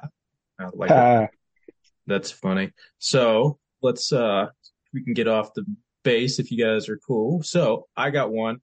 like 0.73 0.91
Uh, 0.91 1.27
That's 2.07 2.31
funny. 2.31 2.73
So 2.99 3.59
let's 3.83 4.13
uh 4.13 4.47
we 4.93 5.05
can 5.05 5.15
get 5.15 5.29
off 5.29 5.53
the 5.55 5.65
bass 6.05 6.39
if 6.39 6.51
you 6.51 6.65
guys 6.65 6.89
are 6.89 6.99
cool. 7.07 7.43
So 7.43 7.87
I 7.97 8.11
got 8.11 8.31
one. 8.33 8.59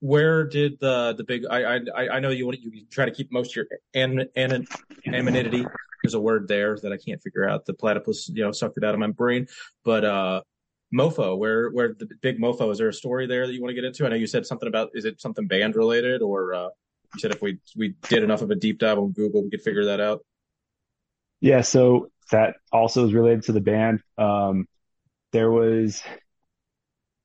Where 0.00 0.44
did 0.44 0.78
the 0.80 1.14
the 1.16 1.24
big 1.24 1.44
I 1.50 1.80
I 1.94 2.08
I 2.16 2.20
know 2.20 2.30
you 2.30 2.46
want 2.46 2.60
you 2.60 2.86
try 2.90 3.04
to 3.04 3.10
keep 3.10 3.32
most 3.32 3.50
of 3.52 3.56
your 3.56 3.66
an, 3.94 4.28
an, 4.36 4.66
anonymity. 5.06 5.66
There's 6.02 6.14
a 6.14 6.20
word 6.20 6.46
there 6.46 6.76
that 6.82 6.92
I 6.92 6.96
can't 6.96 7.20
figure 7.20 7.48
out. 7.48 7.66
The 7.66 7.74
platypus, 7.74 8.28
you 8.28 8.44
know, 8.44 8.52
sucked 8.52 8.76
it 8.76 8.84
out 8.84 8.94
of 8.94 9.00
my 9.00 9.08
brain. 9.08 9.48
But 9.84 10.04
uh 10.04 10.42
mofo, 10.94 11.36
where 11.36 11.70
where 11.70 11.94
the 11.94 12.08
big 12.22 12.38
mofo, 12.38 12.70
is 12.70 12.78
there 12.78 12.88
a 12.88 12.94
story 12.94 13.26
there 13.26 13.46
that 13.46 13.52
you 13.52 13.60
want 13.60 13.70
to 13.70 13.74
get 13.74 13.84
into? 13.84 14.06
I 14.06 14.10
know 14.10 14.16
you 14.16 14.28
said 14.28 14.46
something 14.46 14.68
about 14.68 14.90
is 14.94 15.04
it 15.04 15.20
something 15.20 15.46
band 15.46 15.74
related 15.74 16.22
or 16.22 16.54
uh 16.54 16.68
you 17.14 17.20
said 17.20 17.32
if 17.32 17.42
we 17.42 17.58
we 17.76 17.94
did 18.08 18.22
enough 18.22 18.42
of 18.42 18.50
a 18.50 18.54
deep 18.54 18.78
dive 18.78 18.98
on 18.98 19.12
Google 19.12 19.42
we 19.42 19.50
could 19.50 19.62
figure 19.62 19.86
that 19.86 20.00
out. 20.00 20.24
Yeah, 21.40 21.62
so 21.62 22.10
that 22.30 22.56
also 22.72 23.06
is 23.06 23.14
related 23.14 23.44
to 23.44 23.52
the 23.52 23.60
band. 23.60 24.00
Um, 24.16 24.66
there 25.32 25.50
was, 25.50 26.02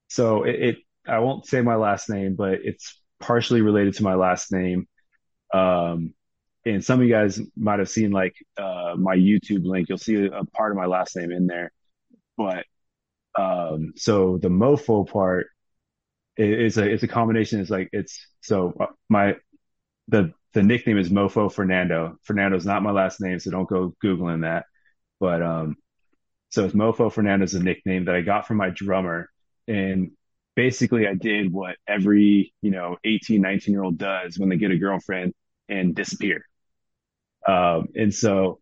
so 0.10 0.44
it, 0.44 0.56
it, 0.56 0.78
I 1.08 1.20
won't 1.20 1.46
say 1.46 1.62
my 1.62 1.76
last 1.76 2.10
name, 2.10 2.36
but 2.36 2.60
it's 2.64 3.00
partially 3.20 3.62
related 3.62 3.96
to 3.96 4.04
my 4.04 4.16
last 4.16 4.52
name. 4.52 4.88
Um, 5.54 6.14
and 6.66 6.84
some 6.84 7.00
of 7.00 7.06
you 7.06 7.14
guys 7.14 7.40
might 7.58 7.80
have 7.80 7.90
seen 7.90 8.12
like 8.12 8.36
uh, 8.58 8.96
my 8.98 9.16
YouTube 9.16 9.66
link. 9.66 9.90
You'll 9.90 9.98
see 9.98 10.26
a, 10.26 10.44
part 10.46 10.72
of 10.72 10.78
my 10.78 10.86
last 10.86 11.16
name 11.16 11.32
in 11.32 11.48
there. 11.48 11.72
But 12.38 12.66
um, 13.38 13.94
so 13.96 14.38
the 14.38 14.50
mofo 14.50 15.08
part 15.08 15.48
is 16.38 16.78
a 16.78 16.90
it's 16.90 17.04
a 17.04 17.08
combination. 17.08 17.60
It's 17.60 17.70
like 17.70 17.90
it's 17.92 18.26
so 18.42 18.74
uh, 18.80 18.88
my 19.10 19.36
the 20.08 20.34
the 20.54 20.64
nickname 20.64 20.98
is 20.98 21.10
Mofo 21.10 21.52
Fernando. 21.52 22.16
Fernando's 22.24 22.66
not 22.66 22.84
my 22.84 22.92
last 22.92 23.20
name, 23.20 23.40
so 23.40 23.52
don't 23.52 23.68
go 23.68 23.94
googling 24.04 24.42
that. 24.42 24.66
But 25.20 25.42
um, 25.42 25.76
so 26.50 26.66
it's 26.66 26.76
Mofo 26.76 27.12
Fernando's 27.12 27.56
a 27.56 27.64
nickname 27.64 28.06
that 28.06 28.16
I 28.16 28.22
got 28.22 28.48
from 28.48 28.58
my 28.58 28.70
drummer, 28.70 29.30
and 29.68 30.12
basically 30.56 31.08
I 31.08 31.16
did 31.16 31.52
what 31.52 31.76
every 31.88 32.54
you 32.62 32.72
know 32.72 32.98
18, 33.04 33.42
19 33.42 33.74
year 33.74 33.84
old 33.84 33.98
does 33.98 34.38
when 34.38 34.50
they 34.50 34.58
get 34.58 34.72
a 34.72 34.78
girlfriend 34.78 35.34
and 35.70 35.96
disappear. 35.96 36.46
Um, 37.48 37.88
and 37.96 38.14
so 38.14 38.60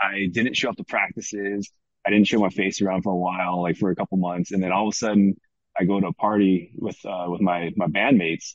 I 0.00 0.28
didn't 0.32 0.56
show 0.56 0.70
up 0.70 0.76
to 0.76 0.84
practices. 0.84 1.70
I 2.06 2.10
didn't 2.10 2.26
show 2.26 2.38
my 2.38 2.48
face 2.50 2.80
around 2.80 3.02
for 3.02 3.12
a 3.12 3.16
while, 3.16 3.62
like 3.62 3.76
for 3.76 3.90
a 3.90 3.96
couple 3.96 4.18
months, 4.18 4.52
and 4.52 4.62
then 4.62 4.72
all 4.72 4.88
of 4.88 4.92
a 4.92 4.96
sudden 4.96 5.36
I 5.78 5.84
go 5.84 6.00
to 6.00 6.08
a 6.08 6.12
party 6.14 6.72
with 6.76 6.98
uh, 7.04 7.26
with 7.28 7.40
my 7.40 7.70
my 7.76 7.86
bandmates 7.86 8.54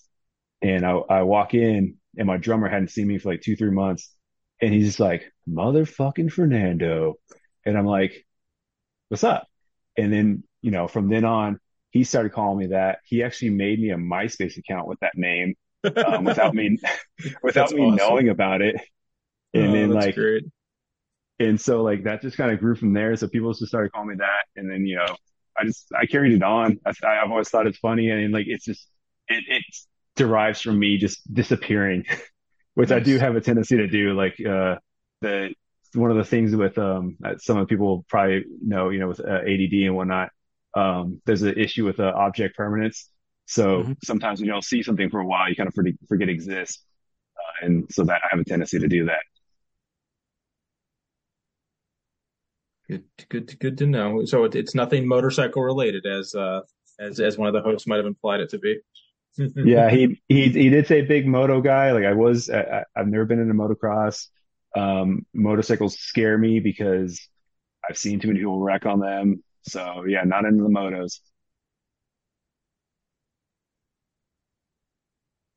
and 0.62 0.86
I, 0.86 0.92
I 0.92 1.24
walk 1.24 1.54
in 1.54 1.98
and 2.18 2.28
my 2.28 2.38
drummer 2.38 2.70
hadn't 2.70 2.92
seen 2.92 3.08
me 3.08 3.18
for 3.18 3.32
like 3.32 3.42
two, 3.42 3.56
three 3.56 3.72
months. 3.72 4.12
And 4.62 4.74
he's 4.74 4.86
just 4.88 5.00
like, 5.00 5.32
motherfucking 5.50 6.32
Fernando. 6.32 7.16
And 7.66 7.78
I'm 7.78 7.86
like, 7.86 8.26
what's 9.10 9.24
up? 9.24 9.48
And 9.98 10.12
then, 10.12 10.44
you 10.62 10.72
know, 10.72 10.88
from 10.88 11.10
then 11.10 11.26
on, 11.26 11.60
he 11.94 12.06
started 12.06 12.34
calling 12.34 12.60
me 12.60 12.68
that. 12.70 13.00
He 13.06 13.24
actually 13.24 13.52
made 13.52 13.82
me 13.82 13.92
a 13.92 13.98
MySpace 13.98 14.58
account 14.58 14.90
with 14.90 15.00
that 15.02 15.18
name 15.18 15.56
um, 16.06 16.26
without 16.26 16.56
me, 16.56 16.80
without 17.44 17.72
That's 17.72 17.74
me 17.74 17.92
awesome. 17.92 17.92
knowing 17.92 18.30
about 18.30 18.64
it. 18.64 18.78
And 19.54 19.74
Oh, 19.74 19.74
then 19.74 19.94
like, 19.94 20.16
great. 20.16 20.44
and 21.40 21.60
so 21.60 21.82
like 21.84 22.04
that 22.04 22.22
just 22.22 22.38
kind 22.38 22.52
of 22.52 22.60
grew 22.60 22.76
from 22.76 22.94
there. 22.94 23.16
So 23.16 23.28
people 23.28 23.52
just 23.54 23.68
started 23.68 23.92
calling 23.92 24.10
me 24.10 24.16
that. 24.20 24.46
And 24.56 24.70
then, 24.70 24.86
you 24.86 24.96
know, 24.98 25.16
I 25.58 25.66
just, 25.66 25.88
I 25.98 26.06
carried 26.06 26.34
it 26.34 26.44
on. 26.44 26.80
I, 26.86 26.92
I've 27.06 27.32
always 27.32 27.50
thought 27.50 27.68
it's 27.68 27.78
funny. 27.80 28.10
And 28.10 28.34
like, 28.34 28.46
it's 28.48 28.66
just, 28.66 28.88
it, 29.28 29.44
it 29.48 29.64
derives 30.16 30.62
from 30.62 30.80
me 30.80 30.98
just 30.98 31.22
disappearing, 31.34 32.06
which 32.76 32.92
I 32.92 33.00
do 33.00 33.18
have 33.18 33.36
a 33.36 33.42
tendency 33.42 33.78
to 33.78 33.88
do. 33.88 34.14
Like, 34.14 34.36
uh, 34.46 34.76
the, 35.22 35.54
one 35.94 36.12
of 36.12 36.18
the 36.18 36.24
things 36.26 36.56
with, 36.56 36.78
um, 36.78 37.18
some 37.40 37.58
of 37.58 37.68
the 37.68 37.70
people 37.74 38.06
probably 38.10 38.46
know, 38.62 38.90
you 38.90 39.00
know, 39.00 39.08
with 39.10 39.20
uh, 39.20 39.42
ADD 39.46 39.86
and 39.88 39.96
whatnot, 39.96 40.32
um, 40.76 41.22
there's 41.26 41.42
an 41.44 41.58
issue 41.58 41.86
with 41.86 42.00
uh, 42.00 42.14
object 42.16 42.56
permanence. 42.58 43.10
So 43.46 43.86
Mhm. 43.86 43.96
sometimes 44.04 44.40
when 44.40 44.48
you 44.48 44.52
don't 44.54 44.64
see 44.64 44.84
something 44.84 45.10
for 45.10 45.20
a 45.20 45.26
while, 45.26 45.50
you 45.50 45.56
kind 45.56 45.68
of 45.68 45.74
forget, 45.74 45.94
forget 46.08 46.30
it 46.30 46.34
exists. 46.34 46.84
Uh, 47.38 47.66
and 47.68 47.88
so 47.92 48.04
that 48.06 48.22
I 48.24 48.28
have 48.32 48.40
a 48.40 48.46
tendency 48.46 48.80
to 48.80 48.88
do 48.88 49.06
that. 49.06 49.22
Good, 52.88 53.04
good, 53.30 53.60
good 53.60 53.78
to 53.80 53.88
know. 53.88 54.26
So 54.26 54.44
it, 54.44 54.56
it's 54.56 54.76
nothing 54.76 55.08
motorcycle 55.08 55.64
related, 55.64 56.06
as 56.06 56.36
uh, 56.36 56.62
as 57.00 57.20
as 57.20 57.38
one 57.38 57.48
of 57.48 57.54
the 57.54 57.62
hosts 57.62 57.88
might 57.88 57.98
have 57.98 58.06
implied 58.06 58.42
it 58.42 58.50
to 58.50 58.60
be. 58.60 58.80
yeah, 59.62 59.90
he 59.90 60.22
he 60.28 60.50
he 60.50 60.70
did 60.70 60.88
say 60.88 61.02
big 61.02 61.26
moto 61.28 61.62
guy. 61.62 61.92
Like 61.92 62.06
I 62.06 62.14
was, 62.14 62.50
I, 62.50 62.84
I've 62.96 63.08
never 63.08 63.26
been 63.26 63.40
into 63.40 63.54
motocross. 63.54 64.28
Um, 64.76 65.26
motorcycles 65.34 65.98
scare 66.00 66.38
me 66.38 66.60
because 66.60 67.20
I've 67.90 67.98
seen 67.98 68.20
too 68.20 68.28
many 68.30 68.40
people 68.40 68.60
wreck 68.62 68.86
on 68.86 69.00
them. 69.00 69.44
So 69.64 70.06
yeah, 70.06 70.24
not 70.24 70.46
into 70.46 70.64
the 70.64 70.70
motos. 70.70 71.20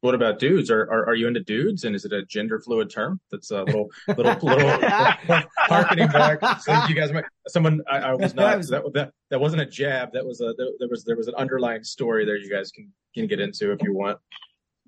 What 0.03 0.15
about 0.15 0.39
dudes? 0.39 0.71
Are, 0.71 0.83
are 0.83 1.09
are 1.09 1.15
you 1.15 1.27
into 1.27 1.41
dudes? 1.43 1.85
And 1.85 1.97
is 1.97 2.05
it 2.05 2.13
a 2.13 2.25
gender 2.27 2.61
fluid 2.61 2.91
term? 2.91 3.19
That's 3.31 3.51
a 3.51 3.65
little 3.65 3.89
little 4.09 4.37
little 4.43 4.79
harkening 5.59 6.09
back. 6.09 6.61
So 6.61 6.73
you 6.89 6.95
guys 6.95 7.13
might 7.13 7.25
someone 7.49 7.81
I, 7.91 7.99
I 7.99 8.15
was 8.15 8.35
not 8.37 8.63
that, 8.69 8.83
that 8.95 9.11
that 9.31 9.41
wasn't 9.41 9.63
a 9.63 9.67
jab. 9.67 10.13
That 10.13 10.25
was 10.25 10.41
a 10.41 10.55
there 10.79 10.89
was 10.89 11.05
there 11.05 11.17
was 11.17 11.29
an 11.29 11.35
underlying 11.37 11.83
story 11.83 12.25
there. 12.25 12.37
You 12.37 12.51
guys 12.51 12.71
can 12.71 12.93
can 13.15 13.27
get 13.27 13.41
into 13.41 13.73
if 13.73 13.83
you 13.83 13.95
want. 13.95 14.19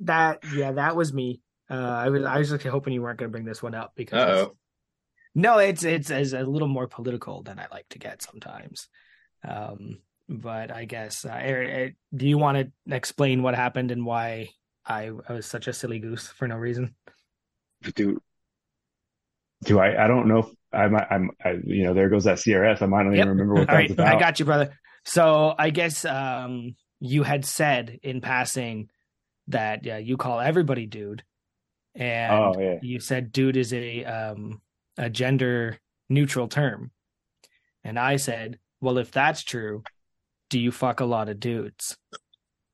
that 0.01 0.41
yeah, 0.55 0.73
that 0.73 0.95
was 0.95 1.13
me. 1.13 1.41
Uh, 1.71 1.75
I 1.75 2.09
was 2.11 2.25
I 2.25 2.39
was 2.39 2.53
actually 2.53 2.71
hoping 2.71 2.93
you 2.93 3.03
weren't 3.03 3.19
going 3.19 3.29
to 3.31 3.33
bring 3.33 3.45
this 3.45 3.63
one 3.63 3.75
up 3.75 3.93
because 3.97 4.47
Uh-oh. 4.47 4.57
no, 5.35 5.59
it's 5.59 5.83
it's 5.85 6.11
it's 6.11 6.33
a 6.33 6.43
little 6.45 6.69
more 6.69 6.87
political 6.87 7.43
than 7.43 7.59
I 7.59 7.67
like 7.73 7.89
to 7.91 7.99
get 7.99 8.23
sometimes. 8.23 8.89
Um, 9.47 9.99
but 10.29 10.71
I 10.71 10.85
guess 10.85 11.25
uh, 11.25 11.39
Eric, 11.41 11.71
eh, 11.71 11.95
do 12.17 12.27
you 12.27 12.39
want 12.39 12.59
to 12.59 12.95
explain 12.95 13.43
what 13.43 13.55
happened 13.55 13.91
and 13.91 14.05
why 14.05 14.51
I, 14.87 15.11
I 15.29 15.33
was 15.33 15.47
such 15.47 15.69
a 15.69 15.73
silly 15.73 15.99
goose 15.99 16.29
for 16.29 16.47
no 16.49 16.57
reason? 16.57 16.95
Do 17.95 18.21
do 19.65 19.79
I? 19.79 20.05
I 20.05 20.07
don't 20.09 20.29
know. 20.29 20.39
If 20.39 20.47
I'm, 20.73 20.95
I'm. 20.95 21.31
I, 21.45 21.57
you 21.65 21.85
know, 21.85 21.95
there 21.95 22.09
goes 22.09 22.25
that 22.25 22.39
CRS. 22.39 22.83
I 22.83 22.87
might 22.87 23.05
not 23.05 23.13
Yep. 23.13 23.19
even 23.19 23.29
remember 23.29 23.55
what 23.55 23.61
All 23.61 23.67
that 23.67 23.75
right, 23.75 23.89
was 23.89 23.93
about. 23.93 24.07
I 24.09 24.19
got 24.19 24.39
you, 24.39 24.45
brother. 24.45 24.79
So 25.05 25.55
I 25.59 25.71
guess 25.71 26.05
um, 26.05 26.77
you 27.01 27.23
had 27.23 27.45
said 27.45 27.99
in 28.03 28.21
passing 28.21 28.91
that 29.49 29.85
yeah, 29.85 29.99
you 29.99 30.17
call 30.17 30.41
everybody 30.41 30.87
dude, 30.87 31.25
and 31.95 32.33
Oh 32.33 32.61
yeah. 32.61 32.79
you 32.83 33.01
said 33.01 33.33
dude 33.33 33.57
is 33.57 33.73
a 33.73 34.05
um, 34.05 34.61
a 34.97 35.09
gender 35.09 35.79
neutral 36.09 36.49
term, 36.49 36.91
and 37.85 37.99
I 37.99 38.17
said, 38.17 38.59
well, 38.81 38.99
if 38.99 39.11
that's 39.11 39.43
true, 39.43 39.83
do 40.51 40.59
you 40.59 40.71
fuck 40.73 41.01
a 41.01 41.05
lot 41.05 41.29
of 41.29 41.41
dudes? 41.41 41.97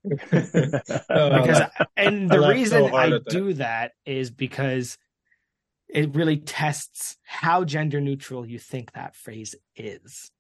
Because 0.05 1.63
and 1.97 2.29
the 2.31 2.37
laughed 2.39 2.55
reason 2.55 2.89
so 2.89 2.95
I 2.97 3.07
at 3.07 3.11
that. 3.25 3.27
do 3.31 3.55
that 3.55 3.93
is 4.05 4.31
because 4.31 4.99
it 5.89 6.15
really 6.15 6.37
tests 6.37 7.17
how 7.25 7.65
gender 7.65 8.01
neutral 8.01 8.47
you 8.47 8.59
think 8.59 8.93
that 8.93 9.17
phrase 9.17 9.55
is. 9.77 10.31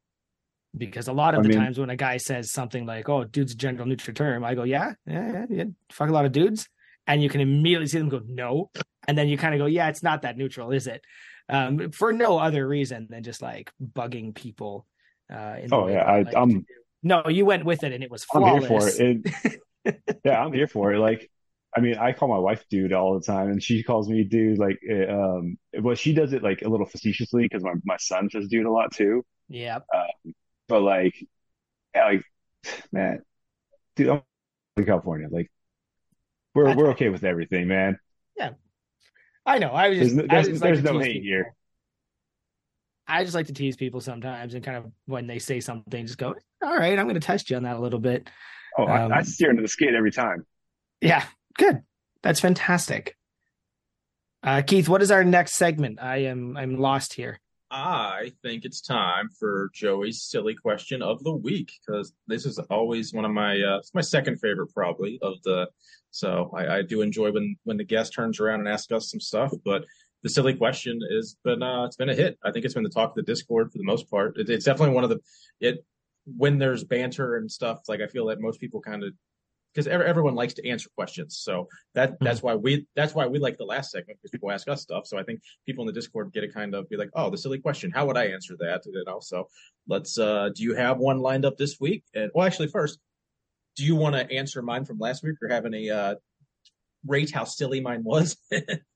Because 0.76 1.08
a 1.08 1.12
lot 1.12 1.34
of 1.34 1.40
I 1.40 1.42
the 1.44 1.48
mean- 1.50 1.58
times 1.58 1.78
when 1.78 1.90
a 1.90 1.96
guy 1.96 2.16
says 2.16 2.50
something 2.50 2.84
like, 2.84 3.08
"Oh, 3.08 3.24
dude's 3.24 3.52
a 3.52 3.56
gender 3.56 3.84
neutral 3.86 4.14
term," 4.14 4.44
I 4.44 4.54
go, 4.54 4.64
"Yeah, 4.64 4.94
yeah, 5.06 5.32
yeah, 5.32 5.46
yeah, 5.48 5.64
fuck 5.92 6.08
a 6.10 6.12
lot 6.12 6.24
of 6.26 6.32
dudes," 6.32 6.68
and 7.06 7.22
you 7.22 7.28
can 7.28 7.40
immediately 7.40 7.86
see 7.86 7.98
them 7.98 8.08
go, 8.08 8.20
"No," 8.26 8.70
and 9.08 9.16
then 9.16 9.28
you 9.28 9.38
kind 9.38 9.54
of 9.54 9.58
go, 9.58 9.66
"Yeah, 9.66 9.88
it's 9.88 10.02
not 10.02 10.22
that 10.22 10.36
neutral, 10.36 10.72
is 10.72 10.86
it?" 10.88 11.02
Um, 11.48 11.90
for 11.92 12.12
no 12.12 12.38
other 12.38 12.66
reason 12.66 13.06
than 13.08 13.22
just 13.22 13.40
like 13.40 13.70
bugging 13.80 14.34
people. 14.34 14.86
Uh, 15.32 15.56
in 15.60 15.68
the 15.70 15.76
Oh, 15.76 15.88
yeah, 15.88 16.02
I- 16.02 16.18
like 16.18 16.30
to 16.30 16.38
I'm- 16.38 16.66
No, 17.02 17.28
you 17.28 17.44
went 17.44 17.64
with 17.64 17.82
it, 17.84 17.92
and 17.92 18.02
it 18.02 18.10
was 18.10 18.24
flawless. 18.24 18.64
I'm 18.64 18.70
here 18.70 18.80
for 18.80 18.88
it. 18.88 19.60
It- 19.84 20.20
yeah, 20.24 20.42
I'm 20.42 20.52
here 20.52 20.66
for 20.66 20.92
it. 20.94 20.98
Like, 20.98 21.30
I 21.76 21.80
mean, 21.80 21.96
I 21.98 22.12
call 22.12 22.28
my 22.28 22.38
wife 22.38 22.64
dude 22.70 22.92
all 22.92 23.18
the 23.18 23.24
time, 23.24 23.50
and 23.50 23.62
she 23.62 23.82
calls 23.82 24.08
me 24.08 24.24
dude. 24.24 24.58
Like, 24.58 24.78
eh, 24.88 25.06
um, 25.06 25.58
well, 25.80 25.94
she 25.96 26.14
does 26.14 26.32
it 26.32 26.42
like 26.42 26.62
a 26.62 26.68
little 26.68 26.86
facetiously 26.86 27.42
because 27.42 27.62
my 27.62 27.74
my 27.84 27.96
son 27.98 28.30
says 28.30 28.48
dude 28.48 28.64
a 28.66 28.70
lot 28.70 28.92
too. 28.92 29.24
Yeah, 29.48 29.80
But 30.68 30.80
like, 30.82 31.14
yeah, 31.94 32.04
like, 32.06 32.24
man, 32.92 33.22
dude, 33.96 34.08
I'm 34.08 34.22
in 34.76 34.86
California. 34.86 35.28
Like, 35.30 35.50
we're 36.54 36.74
we're 36.74 36.90
okay 36.90 37.08
with 37.10 37.24
everything, 37.24 37.68
man. 37.68 37.98
Yeah. 38.36 38.50
I 39.44 39.58
know. 39.58 39.68
I 39.72 39.88
was 39.90 39.98
just, 39.98 40.14
no, 40.14 40.22
I 40.22 40.26
there's, 40.42 40.48
like 40.48 40.60
there's 40.60 40.82
no 40.82 40.98
hate 40.98 41.12
people. 41.14 41.26
here. 41.26 41.54
I 43.06 43.22
just 43.24 43.34
like 43.34 43.46
to 43.46 43.52
tease 43.52 43.76
people 43.76 44.00
sometimes 44.00 44.54
and 44.54 44.64
kind 44.64 44.78
of 44.78 44.90
when 45.06 45.26
they 45.26 45.38
say 45.38 45.60
something, 45.60 46.06
just 46.06 46.18
go, 46.18 46.34
all 46.62 46.76
right, 46.76 46.98
I'm 46.98 47.04
going 47.06 47.14
to 47.14 47.20
test 47.20 47.50
you 47.50 47.56
on 47.56 47.64
that 47.64 47.76
a 47.76 47.80
little 47.80 47.98
bit. 47.98 48.30
Oh, 48.78 48.86
Um, 48.86 49.12
I, 49.12 49.18
I 49.18 49.22
steer 49.22 49.50
into 49.50 49.62
the 49.62 49.68
skate 49.68 49.94
every 49.94 50.10
time. 50.10 50.46
Yeah, 51.00 51.24
good. 51.58 51.82
That's 52.22 52.40
fantastic. 52.40 53.16
Uh, 54.42 54.62
Keith, 54.62 54.88
what 54.88 55.02
is 55.02 55.10
our 55.10 55.24
next 55.24 55.54
segment? 55.54 55.98
I 56.02 56.24
am 56.24 56.56
I'm 56.56 56.78
lost 56.78 57.14
here. 57.14 57.40
I 57.70 58.32
think 58.42 58.64
it's 58.64 58.80
time 58.80 59.28
for 59.40 59.70
Joey's 59.74 60.22
silly 60.22 60.54
question 60.54 61.02
of 61.02 61.24
the 61.24 61.34
week 61.34 61.72
because 61.84 62.12
this 62.26 62.46
is 62.46 62.58
always 62.70 63.12
one 63.12 63.24
of 63.24 63.32
my 63.32 63.60
uh, 63.60 63.78
it's 63.78 63.94
my 63.94 64.00
second 64.00 64.38
favorite 64.38 64.72
probably 64.72 65.18
of 65.22 65.42
the. 65.42 65.68
So 66.10 66.50
I, 66.54 66.76
I 66.76 66.82
do 66.82 67.00
enjoy 67.00 67.32
when 67.32 67.56
when 67.64 67.76
the 67.76 67.84
guest 67.84 68.12
turns 68.14 68.38
around 68.38 68.60
and 68.60 68.68
asks 68.68 68.92
us 68.92 69.10
some 69.10 69.20
stuff, 69.20 69.52
but 69.64 69.84
the 70.24 70.30
silly 70.30 70.54
question 70.54 70.98
is 71.10 71.36
been 71.44 71.62
uh, 71.62 71.84
it's 71.84 71.96
been 71.96 72.08
a 72.08 72.14
hit. 72.14 72.38
I 72.42 72.50
think 72.50 72.64
it's 72.64 72.74
been 72.74 72.82
the 72.82 72.88
talk 72.88 73.10
of 73.10 73.14
the 73.14 73.22
Discord 73.22 73.70
for 73.70 73.78
the 73.78 73.84
most 73.84 74.10
part. 74.10 74.38
It, 74.38 74.48
it's 74.48 74.64
definitely 74.64 74.94
one 74.94 75.04
of 75.04 75.10
the 75.10 75.20
it 75.60 75.84
when 76.24 76.58
there's 76.58 76.82
banter 76.82 77.36
and 77.36 77.52
stuff. 77.52 77.80
Like 77.88 78.00
I 78.00 78.06
feel 78.06 78.26
that 78.26 78.40
most 78.40 78.58
people 78.58 78.80
kind 78.80 79.04
of 79.04 79.12
because 79.74 79.86
everyone 79.86 80.34
likes 80.34 80.54
to 80.54 80.66
answer 80.66 80.88
questions. 80.94 81.38
So 81.42 81.68
that 81.94 82.12
mm-hmm. 82.12 82.24
that's 82.24 82.42
why 82.42 82.54
we 82.54 82.86
that's 82.96 83.14
why 83.14 83.26
we 83.26 83.38
like 83.38 83.58
the 83.58 83.66
last 83.66 83.90
segment 83.90 84.18
because 84.18 84.30
people 84.30 84.50
ask 84.50 84.66
us 84.66 84.80
stuff. 84.80 85.06
So 85.06 85.18
I 85.18 85.24
think 85.24 85.42
people 85.66 85.82
in 85.82 85.86
the 85.86 85.92
Discord 85.92 86.32
get 86.32 86.40
to 86.40 86.48
kind 86.48 86.74
of 86.74 86.88
be 86.88 86.96
like, 86.96 87.10
oh, 87.14 87.28
the 87.28 87.36
silly 87.36 87.58
question. 87.58 87.90
How 87.90 88.06
would 88.06 88.16
I 88.16 88.28
answer 88.28 88.56
that? 88.60 88.82
You 88.86 89.04
know. 89.06 89.20
So 89.20 89.48
let's. 89.86 90.18
uh 90.18 90.48
Do 90.54 90.62
you 90.62 90.74
have 90.74 90.96
one 90.96 91.20
lined 91.20 91.44
up 91.44 91.58
this 91.58 91.78
week? 91.78 92.02
And 92.14 92.30
well, 92.34 92.46
actually, 92.46 92.68
first, 92.68 92.98
do 93.76 93.84
you 93.84 93.94
want 93.94 94.14
to 94.14 94.30
answer 94.34 94.62
mine 94.62 94.86
from 94.86 94.98
last 94.98 95.22
week 95.22 95.36
or 95.42 95.48
have 95.48 95.66
any 95.66 95.90
uh 95.90 96.14
rate 97.06 97.30
how 97.30 97.44
silly 97.44 97.82
mine 97.82 98.04
was? 98.04 98.38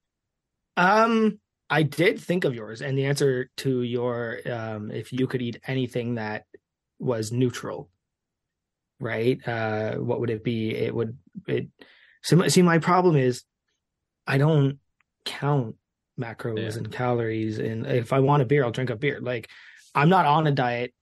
um. 0.79 1.41
I 1.71 1.83
did 1.83 2.19
think 2.19 2.45
of 2.45 2.55
yours, 2.55 2.81
and 2.81 2.97
the 2.97 3.05
answer 3.05 3.51
to 3.59 3.83
your 3.83 4.39
um, 4.51 4.91
if 4.91 5.13
you 5.13 5.27
could 5.27 5.43
eat 5.43 5.61
anything 5.67 6.15
that 6.15 6.47
was 6.99 7.31
neutral 7.31 7.91
right? 9.01 9.47
Uh, 9.47 9.95
what 9.95 10.21
would 10.21 10.31
it 10.31 10.45
be? 10.45 10.75
It 10.75 10.95
would 10.95 11.17
it. 11.47 11.69
So, 12.23 12.49
see, 12.49 12.63
my 12.63 12.79
problem 12.79 13.17
is, 13.17 13.45
I 14.27 14.39
don't 14.39 14.79
count 15.25 15.77
macros 16.21 16.73
yeah. 16.73 16.79
and 16.79 16.93
calories, 16.93 17.59
and 17.59 17.87
if 17.87 18.13
I 18.13 18.21
want 18.21 18.43
a 18.43 18.47
beer, 18.47 18.65
I'll 18.65 18.71
drink 18.71 18.91
a 18.91 18.97
beer. 18.97 19.21
Like, 19.21 19.49
I'm 19.95 20.09
not 20.09 20.27
on 20.27 20.47
a 20.47 20.53
diet. 20.53 20.93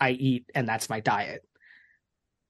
I 0.00 0.10
eat, 0.10 0.46
and 0.54 0.66
that's 0.66 0.88
my 0.88 1.00
diet, 1.00 1.42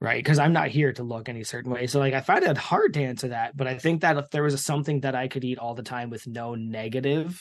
right? 0.03 0.22
Because 0.22 0.40
I'm 0.40 0.53
not 0.53 0.68
here 0.68 0.92
to 0.94 1.05
look 1.05 1.28
any 1.28 1.44
certain 1.44 1.70
way. 1.70 1.86
So, 1.86 2.00
like, 2.00 2.12
I 2.12 2.20
find 2.20 2.42
it 2.42 2.59
hard 2.59 2.94
to 2.94 3.03
answer 3.03 3.28
that. 3.28 3.57
But 3.57 3.68
I 3.68 3.78
think 3.78 4.00
that 4.00 4.16
if 4.16 4.30
there 4.30 4.42
was 4.42 4.62
something 4.62 5.00
that 5.00 5.14
I 5.14 5.28
could 5.28 5.44
eat 5.44 5.61
all 5.61 5.74
the 5.74 5.84
time 5.84 6.11
with 6.11 6.26
no 6.26 6.57
negative, 6.57 7.40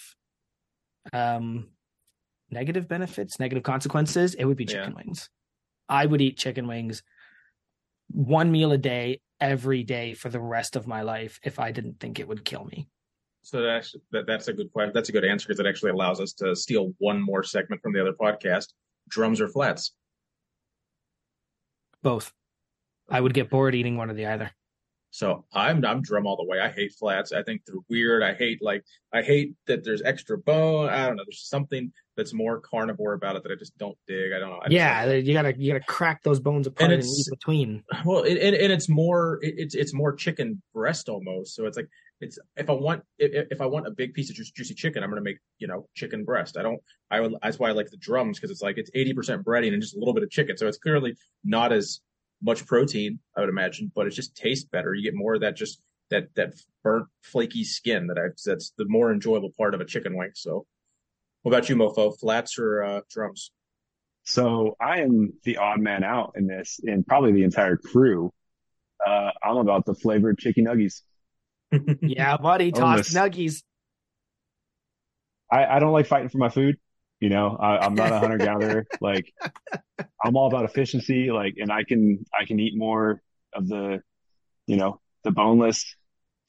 um, 1.11 1.69
negative 2.51 2.87
benefits, 2.87 3.39
negative 3.39 3.63
consequences, 3.63 4.35
it 4.35 4.45
would 4.45 4.57
be 4.57 4.65
chicken 4.65 4.91
yeah. 4.91 5.03
wings. 5.03 5.29
I 5.89 6.05
would 6.05 6.21
eat 6.21 6.37
chicken 6.37 6.67
wings 6.67 7.01
one 8.09 8.51
meal 8.51 8.71
a 8.73 8.77
day 8.77 9.21
every 9.39 9.83
day 9.83 10.13
for 10.13 10.29
the 10.29 10.39
rest 10.39 10.75
of 10.75 10.85
my 10.85 11.01
life 11.01 11.39
if 11.43 11.59
I 11.59 11.71
didn't 11.71 11.99
think 11.99 12.19
it 12.19 12.27
would 12.27 12.45
kill 12.45 12.65
me. 12.65 12.87
So 13.41 13.63
that's 13.63 13.95
that, 14.11 14.27
that's 14.27 14.49
a 14.49 14.53
good 14.53 14.71
question. 14.71 14.91
That's 14.93 15.09
a 15.09 15.11
good 15.11 15.25
answer 15.25 15.47
because 15.47 15.59
it 15.59 15.65
actually 15.65 15.91
allows 15.91 16.21
us 16.21 16.33
to 16.33 16.55
steal 16.55 16.93
one 16.99 17.19
more 17.19 17.41
segment 17.41 17.81
from 17.81 17.91
the 17.93 18.01
other 18.01 18.13
podcast: 18.13 18.67
drums 19.09 19.41
or 19.41 19.47
flats. 19.47 19.93
Both. 22.03 22.33
I 23.09 23.19
would 23.19 23.33
get 23.33 23.49
bored 23.49 23.75
eating 23.75 23.97
one 23.97 24.09
or 24.09 24.13
the 24.13 24.25
either. 24.25 24.51
So 25.11 25.43
I'm 25.51 25.83
I'm 25.85 26.01
drum 26.01 26.25
all 26.25 26.37
the 26.37 26.45
way. 26.45 26.61
I 26.61 26.69
hate 26.69 26.93
flats. 26.93 27.33
I 27.33 27.43
think 27.43 27.63
they're 27.65 27.75
weird. 27.89 28.23
I 28.23 28.33
hate 28.33 28.61
like 28.61 28.83
I 29.13 29.21
hate 29.21 29.55
that 29.67 29.83
there's 29.83 30.01
extra 30.01 30.37
bone. 30.37 30.87
I 30.87 31.05
don't 31.05 31.17
know. 31.17 31.23
There's 31.25 31.45
something 31.47 31.91
that's 32.15 32.33
more 32.33 32.61
carnivore 32.61 33.13
about 33.13 33.35
it 33.35 33.43
that 33.43 33.51
I 33.51 33.55
just 33.55 33.77
don't 33.77 33.97
dig. 34.07 34.31
I 34.31 34.39
don't 34.39 34.49
know. 34.49 34.61
I 34.63 34.67
yeah, 34.69 35.11
you 35.11 35.33
gotta 35.33 35.53
you 35.57 35.73
gotta 35.73 35.83
crack 35.83 36.23
those 36.23 36.39
bones 36.39 36.65
apart 36.65 36.91
and, 36.91 37.01
and 37.01 37.03
eat 37.03 37.27
between. 37.29 37.83
Well, 38.05 38.23
it, 38.23 38.37
and, 38.37 38.55
and 38.55 38.71
it's 38.71 38.87
more 38.87 39.39
it, 39.43 39.55
it's 39.57 39.75
it's 39.75 39.93
more 39.93 40.13
chicken 40.13 40.61
breast 40.73 41.09
almost. 41.09 41.55
So 41.55 41.65
it's 41.65 41.75
like 41.75 41.89
it's 42.21 42.39
if 42.55 42.69
I 42.69 42.73
want 42.73 43.03
if, 43.19 43.47
if 43.51 43.59
I 43.59 43.65
want 43.65 43.87
a 43.87 43.91
big 43.91 44.13
piece 44.13 44.29
of 44.29 44.37
juicy, 44.37 44.53
juicy 44.55 44.75
chicken, 44.75 45.03
I'm 45.03 45.09
gonna 45.09 45.21
make 45.21 45.39
you 45.59 45.67
know 45.67 45.89
chicken 45.93 46.23
breast. 46.23 46.55
I 46.55 46.61
don't. 46.61 46.79
I 47.09 47.19
would, 47.19 47.35
that's 47.43 47.59
why 47.59 47.67
I 47.67 47.73
like 47.73 47.89
the 47.89 47.97
drums 47.97 48.37
because 48.37 48.49
it's 48.49 48.61
like 48.61 48.77
it's 48.77 48.91
80 48.93 49.13
percent 49.13 49.45
breading 49.45 49.73
and 49.73 49.81
just 49.81 49.97
a 49.97 49.99
little 49.99 50.13
bit 50.13 50.23
of 50.23 50.29
chicken. 50.29 50.55
So 50.57 50.67
it's 50.67 50.77
clearly 50.77 51.17
not 51.43 51.73
as 51.73 51.99
much 52.41 52.65
protein, 52.65 53.19
I 53.35 53.41
would 53.41 53.49
imagine, 53.49 53.91
but 53.95 54.07
it 54.07 54.11
just 54.11 54.35
tastes 54.35 54.65
better. 54.65 54.93
You 54.93 55.03
get 55.03 55.15
more 55.15 55.35
of 55.35 55.41
that 55.41 55.55
just 55.55 55.81
that 56.09 56.33
that 56.35 56.53
burnt 56.83 57.07
flaky 57.21 57.63
skin 57.63 58.07
that 58.07 58.17
I 58.17 58.29
that's 58.45 58.73
the 58.77 58.85
more 58.87 59.11
enjoyable 59.11 59.51
part 59.57 59.73
of 59.73 59.81
a 59.81 59.85
chicken 59.85 60.17
wing. 60.17 60.31
So, 60.35 60.65
what 61.41 61.51
about 61.51 61.69
you, 61.69 61.75
Mofo? 61.75 62.17
Flats 62.19 62.57
or 62.59 62.83
uh, 62.83 63.01
drums? 63.09 63.51
So 64.23 64.75
I 64.79 65.01
am 65.01 65.33
the 65.43 65.57
odd 65.57 65.79
man 65.79 66.03
out 66.03 66.33
in 66.35 66.47
this, 66.47 66.79
and 66.83 67.05
probably 67.05 67.31
the 67.31 67.43
entire 67.43 67.77
crew. 67.77 68.31
Uh, 69.05 69.31
I'm 69.43 69.57
about 69.57 69.85
the 69.85 69.95
flavored 69.95 70.37
chicken 70.37 70.65
nuggies. 70.65 71.01
yeah, 72.01 72.37
buddy, 72.37 72.71
toss 72.71 73.09
nuggies. 73.09 73.63
I, 75.51 75.65
I 75.65 75.79
don't 75.79 75.91
like 75.91 76.05
fighting 76.05 76.29
for 76.29 76.37
my 76.37 76.49
food. 76.49 76.77
You 77.21 77.29
know, 77.29 77.55
I, 77.55 77.85
am 77.85 77.95
not 77.95 78.11
a 78.11 78.19
hunter 78.19 78.37
gatherer. 78.39 78.87
like, 78.99 79.31
I'm 80.23 80.35
all 80.35 80.47
about 80.47 80.65
efficiency. 80.65 81.31
Like, 81.31 81.55
and 81.57 81.71
I 81.71 81.83
can 81.83 82.25
I 82.37 82.45
can 82.45 82.59
eat 82.59 82.75
more 82.75 83.21
of 83.53 83.67
the, 83.67 84.01
you 84.67 84.75
know, 84.75 84.99
the 85.23 85.31
boneless 85.31 85.95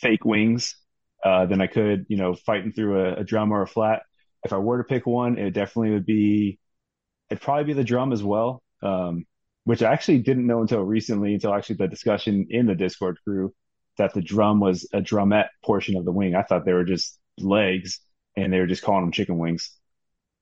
fake 0.01 0.25
wings 0.25 0.75
uh, 1.23 1.47
than 1.47 1.61
I 1.61 1.69
could, 1.69 2.07
you 2.09 2.17
know, 2.17 2.35
fighting 2.35 2.73
through 2.73 3.05
a, 3.05 3.15
a 3.21 3.25
drum 3.25 3.53
or 3.53 3.63
a 3.63 3.67
flat. 3.67 4.03
If 4.45 4.53
I 4.53 4.59
were 4.59 4.79
to 4.79 4.85
pick 4.85 5.07
one, 5.07 5.39
it 5.39 5.53
definitely 5.53 5.93
would 5.93 6.07
be, 6.07 6.59
it'd 7.31 7.43
probably 7.43 7.65
be 7.65 7.73
the 7.75 7.85
drum 7.85 8.13
as 8.13 8.23
well. 8.23 8.63
Um, 8.83 9.27
which 9.65 9.83
I 9.83 9.93
actually 9.93 10.19
didn't 10.19 10.47
know 10.47 10.61
until 10.61 10.83
recently, 10.83 11.35
until 11.35 11.55
actually 11.55 11.77
the 11.77 11.87
discussion 11.87 12.49
in 12.51 12.67
the 12.67 12.75
Discord 12.75 13.19
crew 13.25 13.55
that 13.99 14.15
the 14.15 14.23
drum 14.23 14.61
was 14.61 14.89
a 14.93 15.01
drumette 15.01 15.49
portion 15.65 15.97
of 15.97 16.05
the 16.05 16.13
wing. 16.13 16.35
I 16.35 16.43
thought 16.43 16.65
they 16.65 16.73
were 16.73 16.85
just 16.85 17.19
legs 17.39 18.01
and 18.37 18.53
they 18.53 18.59
were 18.59 18.67
just 18.67 18.83
calling 18.83 19.05
them 19.05 19.13
chicken 19.13 19.39
wings. 19.39 19.73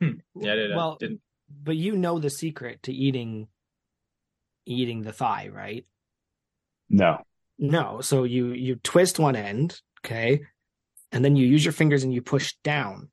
Hmm. 0.01 0.13
Yeah, 0.35 0.53
I 0.53 0.57
did, 0.57 0.77
well, 0.77 0.97
didn't. 0.99 1.21
But 1.63 1.77
you 1.77 1.97
know 1.97 2.19
the 2.19 2.31
secret 2.31 2.83
to 2.85 2.93
eating 2.93 3.49
eating 4.67 5.03
the 5.03 5.13
thigh, 5.13 5.51
right? 5.53 5.85
No. 6.89 7.23
No. 7.59 8.01
So 8.01 8.25
you 8.25 8.49
you 8.53 8.77
twist 8.77 9.19
one 9.19 9.37
end, 9.37 9.81
okay, 10.05 10.43
and 11.13 11.25
then 11.25 11.37
you 11.37 11.47
use 11.47 11.65
your 11.65 11.73
fingers 11.73 12.05
and 12.05 12.15
you 12.15 12.23
push 12.23 12.55
down, 12.65 13.11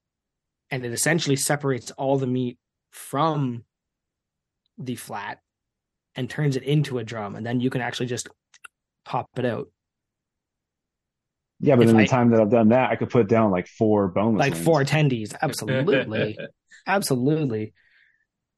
and 0.72 0.86
it 0.86 0.94
essentially 0.94 1.36
separates 1.36 1.92
all 1.92 2.18
the 2.18 2.28
meat 2.28 2.58
from 2.92 3.64
the 4.78 4.96
flat 4.96 5.40
and 6.16 6.30
turns 6.30 6.56
it 6.56 6.64
into 6.64 7.00
a 7.00 7.04
drum, 7.04 7.36
and 7.36 7.46
then 7.46 7.60
you 7.60 7.70
can 7.70 7.82
actually 7.82 8.08
just 8.08 8.28
pop 9.06 9.30
it 9.38 9.46
out. 9.46 9.70
Yeah, 11.60 11.76
but 11.76 11.86
if 11.86 11.90
in 11.90 11.98
the 11.98 12.08
time 12.08 12.30
that 12.32 12.42
I've 12.42 12.52
done 12.52 12.70
that, 12.70 12.92
I 12.92 12.96
could 12.96 13.10
put 13.10 13.28
down 13.28 13.50
like 13.52 13.68
four 13.68 14.08
boneless, 14.10 14.40
like 14.40 14.54
wings. 14.54 14.66
four 14.66 14.84
tendies. 14.84 15.36
Absolutely, 15.42 16.38
absolutely. 16.86 17.74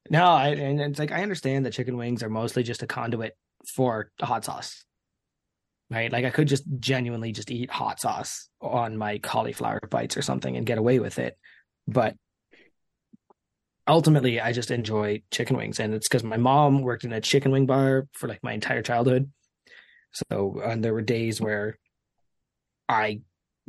No, 0.08 0.24
I, 0.24 0.48
and 0.48 0.80
it's 0.80 0.98
like 0.98 1.12
I 1.12 1.22
understand 1.22 1.66
that 1.66 1.72
chicken 1.72 1.96
wings 1.96 2.22
are 2.22 2.30
mostly 2.30 2.62
just 2.62 2.82
a 2.82 2.86
conduit 2.86 3.36
for 3.74 4.10
hot 4.20 4.44
sauce, 4.44 4.84
right? 5.90 6.10
Like 6.10 6.24
I 6.24 6.30
could 6.30 6.48
just 6.48 6.64
genuinely 6.78 7.32
just 7.32 7.50
eat 7.50 7.70
hot 7.70 8.00
sauce 8.00 8.48
on 8.60 8.96
my 8.96 9.18
cauliflower 9.18 9.80
bites 9.90 10.16
or 10.16 10.22
something 10.22 10.56
and 10.56 10.66
get 10.66 10.78
away 10.78 10.98
with 10.98 11.18
it, 11.18 11.36
but 11.86 12.16
ultimately 13.86 14.40
I 14.40 14.52
just 14.52 14.70
enjoy 14.70 15.22
chicken 15.30 15.56
wings, 15.56 15.80
and 15.80 15.94
it's 15.94 16.08
because 16.08 16.24
my 16.24 16.36
mom 16.36 16.82
worked 16.82 17.04
in 17.04 17.12
a 17.12 17.20
chicken 17.20 17.52
wing 17.52 17.66
bar 17.66 18.08
for 18.12 18.28
like 18.28 18.42
my 18.42 18.52
entire 18.52 18.82
childhood. 18.82 19.30
So, 20.12 20.60
and 20.64 20.82
there 20.82 20.94
were 20.94 21.02
days 21.02 21.40
where 21.40 21.78
I 22.88 23.20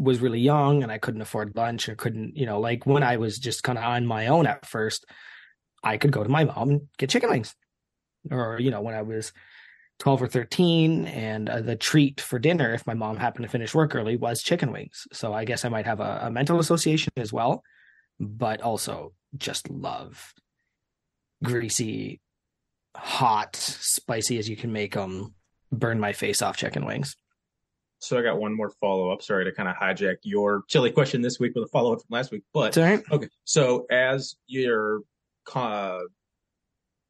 was 0.02 0.20
really 0.20 0.40
young 0.40 0.82
and 0.82 0.92
I 0.92 0.98
couldn't 0.98 1.22
afford 1.22 1.56
lunch 1.56 1.88
or 1.88 1.96
couldn't, 1.96 2.36
you 2.36 2.48
know, 2.48 2.60
like 2.60 2.86
when 2.86 3.04
I 3.04 3.18
was 3.18 3.38
just 3.38 3.64
kind 3.64 3.78
of 3.78 3.84
on 3.84 4.06
my 4.06 4.28
own 4.28 4.48
at 4.48 4.66
first, 4.66 5.06
I 5.84 5.98
could 5.98 6.12
go 6.12 6.24
to 6.24 6.30
my 6.30 6.44
mom 6.44 6.70
and 6.70 6.82
get 6.98 7.12
chicken 7.12 7.30
wings. 7.30 7.56
Or, 8.30 8.60
you 8.60 8.72
know, 8.72 8.82
when 8.82 8.96
I 8.96 9.04
was 9.04 9.32
12 10.00 10.24
or 10.24 10.28
13 10.28 11.06
and 11.06 11.48
uh, 11.48 11.62
the 11.62 11.76
treat 11.76 12.20
for 12.20 12.40
dinner 12.40 12.74
if 12.74 12.88
my 12.88 12.96
mom 12.96 13.18
happened 13.18 13.44
to 13.44 13.50
finish 13.50 13.76
work 13.76 13.94
early 13.94 14.16
was 14.18 14.42
chicken 14.42 14.72
wings. 14.72 15.06
So 15.14 15.34
I 15.34 15.46
guess 15.46 15.66
I 15.66 15.70
might 15.70 15.86
have 15.86 16.00
a, 16.00 16.22
a 16.24 16.32
mental 16.32 16.60
association 16.60 17.14
as 17.18 17.32
well, 17.32 17.64
but 18.20 18.62
also 18.62 19.14
just 19.38 19.70
love 19.70 20.34
greasy, 21.44 22.22
hot, 22.96 23.56
spicy 23.56 24.40
as 24.40 24.50
you 24.50 24.56
can 24.56 24.72
make 24.72 24.96
them, 24.96 25.36
burn 25.72 26.00
my 26.00 26.14
face 26.14 26.42
off 26.42 26.58
chicken 26.58 26.86
wings. 26.86 27.16
So 28.02 28.18
I 28.18 28.24
got 28.24 28.40
one 28.40 28.56
more 28.56 28.72
follow 28.82 29.12
up. 29.12 29.22
Sorry 29.22 29.46
to 29.46 29.52
kind 29.52 29.70
of 29.70 29.76
hijack 29.76 30.18
your 30.24 30.64
chili 30.68 30.92
question 30.92 31.22
this 31.22 31.40
week 31.40 31.54
with 31.54 31.66
a 31.66 31.68
follow 31.68 31.94
up 31.94 32.00
from 32.00 32.08
last 32.10 32.32
week, 32.32 32.42
but 32.52 32.76
okay. 32.78 33.30
So 33.46 33.86
as 33.92 34.36
your 34.48 35.02
uh, 35.54 36.00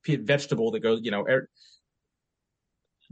vegetable 0.06 0.72
that 0.72 0.82
goes, 0.82 1.00
you 1.04 1.12
know, 1.12 1.26
er, 1.26 1.50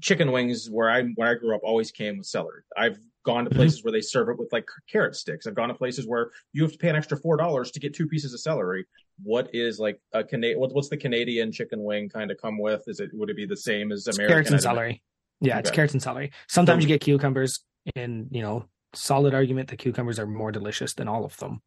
chicken 0.01 0.31
wings 0.31 0.69
where 0.69 0.89
I 0.89 1.03
when 1.03 1.27
I 1.27 1.35
grew 1.35 1.55
up 1.55 1.61
always 1.63 1.91
came 1.91 2.17
with 2.17 2.27
celery. 2.27 2.63
I've 2.75 2.99
gone 3.25 3.45
to 3.45 3.49
mm-hmm. 3.49 3.59
places 3.59 3.79
mm-hmm. 3.79 3.87
where 3.87 3.91
they 3.93 4.01
serve 4.01 4.27
it 4.27 4.37
with 4.37 4.51
like 4.51 4.67
carrot 4.91 5.15
sticks. 5.15 5.47
I've 5.47 5.55
gone 5.55 5.69
to 5.69 5.73
places 5.73 6.05
where 6.05 6.31
you 6.51 6.63
have 6.63 6.73
to 6.73 6.77
pay 6.77 6.89
an 6.89 6.97
extra 6.97 7.17
four 7.17 7.37
dollars 7.37 7.71
to 7.71 7.79
get 7.79 7.93
two 7.93 8.07
pieces 8.07 8.33
of 8.33 8.41
celery. 8.41 8.85
What 9.23 9.49
is 9.53 9.79
like 9.79 10.01
a 10.13 10.23
Canadian? 10.23 10.59
What, 10.59 10.73
what's 10.73 10.89
the 10.89 10.97
Canadian 10.97 11.51
chicken 11.53 11.81
wing 11.81 12.09
kind 12.09 12.29
of 12.29 12.37
come 12.41 12.59
with? 12.59 12.83
Is 12.87 12.99
it 12.99 13.11
would 13.13 13.29
it 13.29 13.37
be 13.37 13.45
the 13.45 13.57
same 13.57 13.91
as 13.93 14.07
American? 14.07 14.33
Carrots 14.33 14.51
and 14.51 14.61
celery. 14.61 15.01
Yeah, 15.41 15.53
okay. 15.53 15.59
it's 15.59 15.71
carrots 15.71 15.93
and 15.93 16.03
celery. 16.03 16.31
Sometimes 16.47 16.83
you 16.83 16.89
get 16.89 16.99
cucumbers 16.99 17.61
and 17.95 18.27
you 18.31 18.41
know 18.41 18.65
solid 18.93 19.33
argument 19.33 19.69
that 19.69 19.77
cucumbers 19.77 20.19
are 20.19 20.25
more 20.25 20.51
delicious 20.51 20.93
than 20.93 21.07
all 21.07 21.25
of 21.25 21.37
them 21.37 21.61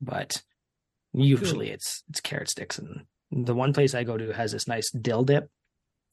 but 0.00 0.42
Usually 1.12 1.70
it's 1.70 2.04
it's 2.08 2.20
carrot 2.20 2.48
sticks 2.48 2.78
and 2.78 3.04
the 3.32 3.54
one 3.54 3.72
place 3.72 3.94
I 3.94 4.04
go 4.04 4.16
to 4.16 4.32
has 4.32 4.52
this 4.52 4.68
nice 4.68 4.90
dill 4.90 5.24
dip 5.24 5.48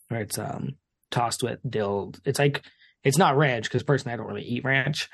where 0.08 0.22
it's 0.22 0.40
um 0.40 0.76
tossed 1.12 1.44
with 1.44 1.60
dill. 1.68 2.14
It's 2.26 2.40
like 2.40 2.66
it's 3.04 3.18
not 3.18 3.38
ranch 3.38 3.66
because 3.66 3.84
personally 3.84 4.14
I 4.14 4.18
don't 4.18 4.28
really 4.28 4.44
eat 4.44 4.64
ranch, 4.64 5.08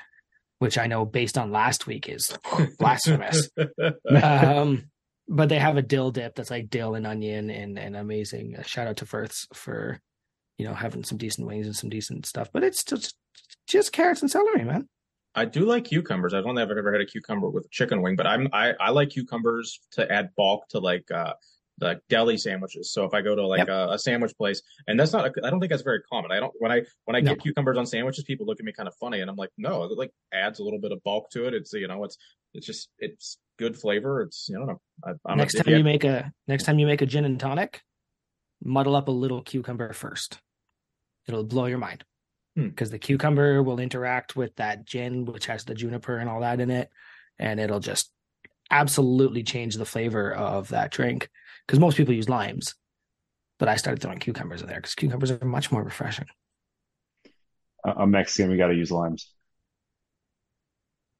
which 0.58 0.78
I 0.78 0.86
know 0.86 1.04
based 1.04 1.36
on 1.36 1.52
last 1.52 1.86
week 1.86 2.08
is 2.08 2.36
blasphemous. 2.78 3.50
um, 4.22 4.90
but 5.28 5.50
they 5.50 5.58
have 5.58 5.76
a 5.76 5.82
dill 5.82 6.10
dip 6.10 6.34
that's 6.34 6.50
like 6.50 6.70
dill 6.70 6.94
and 6.94 7.06
onion 7.06 7.50
and 7.50 7.78
and 7.78 7.94
amazing. 7.94 8.56
Shout 8.64 8.86
out 8.86 8.96
to 8.98 9.06
Firths 9.06 9.46
for 9.52 10.00
you 10.56 10.66
know 10.66 10.74
having 10.74 11.04
some 11.04 11.18
decent 11.18 11.46
wings 11.46 11.66
and 11.66 11.76
some 11.76 11.90
decent 11.90 12.24
stuff. 12.24 12.48
But 12.54 12.64
it's 12.64 12.84
just 12.84 13.14
just 13.66 13.92
carrots 13.92 14.22
and 14.22 14.30
celery, 14.30 14.64
man. 14.64 14.88
I 15.34 15.44
do 15.44 15.64
like 15.64 15.84
cucumbers. 15.84 16.32
I 16.32 16.38
don't 16.38 16.54
think 16.54 16.70
I've 16.70 16.76
ever 16.76 16.92
had 16.92 17.00
a 17.00 17.06
cucumber 17.06 17.48
with 17.48 17.64
a 17.64 17.68
chicken 17.70 18.02
wing, 18.02 18.14
but 18.16 18.26
I'm 18.26 18.48
I, 18.52 18.72
I 18.78 18.90
like 18.90 19.10
cucumbers 19.10 19.80
to 19.92 20.10
add 20.10 20.30
bulk 20.36 20.68
to 20.68 20.78
like 20.78 21.10
uh 21.10 21.34
like 21.80 22.00
deli 22.08 22.36
sandwiches. 22.36 22.92
So 22.92 23.04
if 23.04 23.14
I 23.14 23.20
go 23.20 23.34
to 23.34 23.44
like 23.44 23.58
yep. 23.58 23.68
a, 23.68 23.88
a, 23.90 23.98
sandwich 23.98 24.32
place, 24.36 24.62
and 24.86 24.98
that's 24.98 25.12
not, 25.12 25.32
I 25.42 25.50
don't 25.50 25.58
think 25.58 25.70
that's 25.70 25.82
very 25.82 26.02
common. 26.02 26.30
I 26.30 26.38
don't 26.38 26.52
when 26.58 26.70
I 26.70 26.82
when 27.04 27.16
I 27.16 27.20
no. 27.20 27.32
get 27.32 27.42
cucumbers 27.42 27.76
on 27.76 27.84
sandwiches, 27.84 28.22
people 28.22 28.46
look 28.46 28.60
at 28.60 28.64
me 28.64 28.72
kind 28.72 28.88
of 28.88 28.94
funny, 28.94 29.20
and 29.20 29.28
I'm 29.28 29.36
like, 29.36 29.50
no, 29.58 29.82
it 29.82 29.98
like 29.98 30.12
adds 30.32 30.60
a 30.60 30.64
little 30.64 30.80
bit 30.80 30.92
of 30.92 31.02
bulk 31.02 31.30
to 31.30 31.46
it. 31.46 31.54
It's 31.54 31.72
you 31.72 31.88
know, 31.88 32.04
it's 32.04 32.16
it's 32.52 32.66
just 32.66 32.90
it's 33.00 33.38
good 33.58 33.76
flavor. 33.76 34.22
It's 34.22 34.48
you 34.48 34.58
know, 34.58 34.80
I, 35.04 35.12
I'm 35.26 35.38
next 35.38 35.54
time 35.54 35.74
you 35.74 35.82
make 35.82 36.04
a 36.04 36.32
next 36.46 36.64
time 36.64 36.78
you 36.78 36.86
make 36.86 37.02
a 37.02 37.06
gin 37.06 37.24
and 37.24 37.40
tonic, 37.40 37.80
muddle 38.62 38.94
up 38.94 39.08
a 39.08 39.12
little 39.12 39.42
cucumber 39.42 39.92
first. 39.92 40.38
It'll 41.26 41.42
blow 41.42 41.66
your 41.66 41.78
mind 41.78 42.04
because 42.56 42.88
hmm. 42.88 42.92
the 42.92 42.98
cucumber 42.98 43.62
will 43.62 43.80
interact 43.80 44.36
with 44.36 44.54
that 44.56 44.84
gin, 44.84 45.24
which 45.24 45.46
has 45.46 45.64
the 45.64 45.74
juniper 45.74 46.18
and 46.18 46.28
all 46.28 46.40
that 46.40 46.60
in 46.60 46.70
it, 46.70 46.90
and 47.38 47.60
it'll 47.60 47.80
just 47.80 48.10
absolutely 48.70 49.42
change 49.42 49.76
the 49.76 49.84
flavor 49.84 50.32
of 50.32 50.68
that 50.68 50.90
drink 50.90 51.28
because 51.66 51.80
most 51.80 51.96
people 51.96 52.14
use 52.14 52.28
limes, 52.28 52.74
but 53.58 53.68
I 53.68 53.76
started 53.76 54.00
throwing 54.00 54.18
cucumbers 54.18 54.62
in 54.62 54.68
there 54.68 54.76
because 54.76 54.94
cucumbers 54.94 55.30
are 55.30 55.44
much 55.44 55.70
more 55.72 55.82
refreshing. 55.82 56.26
I'm 57.84 58.10
Mexican. 58.10 58.50
We 58.50 58.56
got 58.56 58.68
to 58.68 58.74
use 58.74 58.90
limes. 58.90 59.30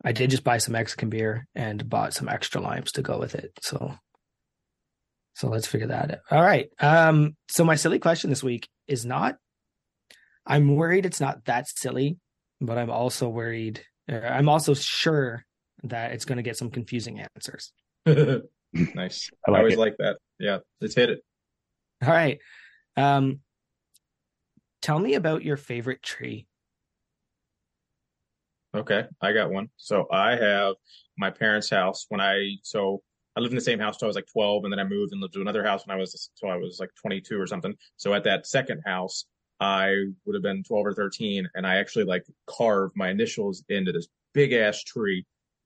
I 0.05 0.12
did 0.12 0.30
just 0.30 0.45
buy 0.45 0.59
some 0.59 0.72
Mexican 0.72 1.09
beer 1.09 1.47
and 1.55 1.89
bought 1.89 2.14
some 2.14 2.28
extra 2.28 2.61
limes 2.61 2.93
to 2.93 3.03
go 3.03 3.18
with 3.18 3.35
it. 3.35 3.53
So, 3.62 3.95
so 5.35 5.49
let's 5.49 5.66
figure 5.66 5.87
that 5.89 6.11
out. 6.11 6.18
All 6.30 6.43
right. 6.43 6.68
Um. 6.78 7.37
So 7.49 7.64
my 7.64 7.74
silly 7.74 7.99
question 7.99 8.30
this 8.30 8.43
week 8.43 8.68
is 8.87 9.05
not. 9.05 9.37
I'm 10.47 10.76
worried 10.76 11.07
it's 11.07 11.20
not 11.20 11.45
that 11.47 11.68
silly, 11.68 12.18
but 12.61 12.78
I'm 12.78 12.90
also 12.90 13.28
worried. 13.28 13.84
I'm 14.09 14.49
also 14.49 14.74
sure 14.74 15.45
that 15.84 16.12
it's 16.12 16.24
going 16.24 16.36
to 16.36 16.42
get 16.42 16.57
some 16.57 16.70
confusing 16.70 17.24
answers. 17.36 17.72
nice. 18.74 19.30
I, 19.47 19.51
like 19.51 19.57
I 19.57 19.59
always 19.59 19.74
it. 19.74 19.78
like 19.78 19.97
that. 19.99 20.16
Yeah, 20.38 20.59
let's 20.80 20.95
hit 20.95 21.11
it. 21.11 21.20
All 22.03 22.11
right. 22.11 22.38
Um, 22.97 23.40
tell 24.82 24.99
me 24.99 25.14
about 25.14 25.45
your 25.45 25.57
favorite 25.57 26.03
tree. 26.03 26.47
Okay, 28.74 29.05
I 29.20 29.32
got 29.32 29.51
one. 29.51 29.68
So 29.76 30.07
I 30.11 30.34
have 30.34 30.74
my 31.16 31.30
parents' 31.30 31.70
house 31.70 32.07
when 32.09 32.20
I 32.20 32.57
so 32.62 33.03
I 33.36 33.40
lived 33.40 33.53
in 33.53 33.57
the 33.57 33.62
same 33.62 33.78
house 33.78 33.97
till 33.97 34.07
I 34.07 34.09
was 34.09 34.16
like 34.16 34.26
12, 34.32 34.64
and 34.64 34.72
then 34.72 34.80
I 34.80 34.84
moved 34.84 35.12
and 35.12 35.20
lived 35.20 35.34
to 35.34 35.40
another 35.40 35.64
house 35.64 35.86
when 35.86 35.97
I 35.97 36.01
was 36.01 36.30
so 36.34 36.49
I 36.49 36.57
was 36.57 36.78
like 36.80 36.90
22 37.01 37.40
or 37.40 37.47
something. 37.47 37.74
So 37.97 38.14
at 38.14 38.24
that 38.24 38.47
second 38.47 38.82
house, 38.84 39.26
I 39.61 39.95
would 40.25 40.35
have 40.35 40.43
been 40.43 40.65
12 40.65 40.87
or 40.87 40.95
13, 40.95 41.49
and 41.55 41.67
I 41.67 41.77
actually 41.77 42.05
like 42.05 42.25
carved 42.47 42.95
my 42.97 43.11
initials 43.11 43.65
into 43.69 43.93
this 43.93 44.09
big 44.33 44.53
ass 44.53 44.83
tree 44.83 45.25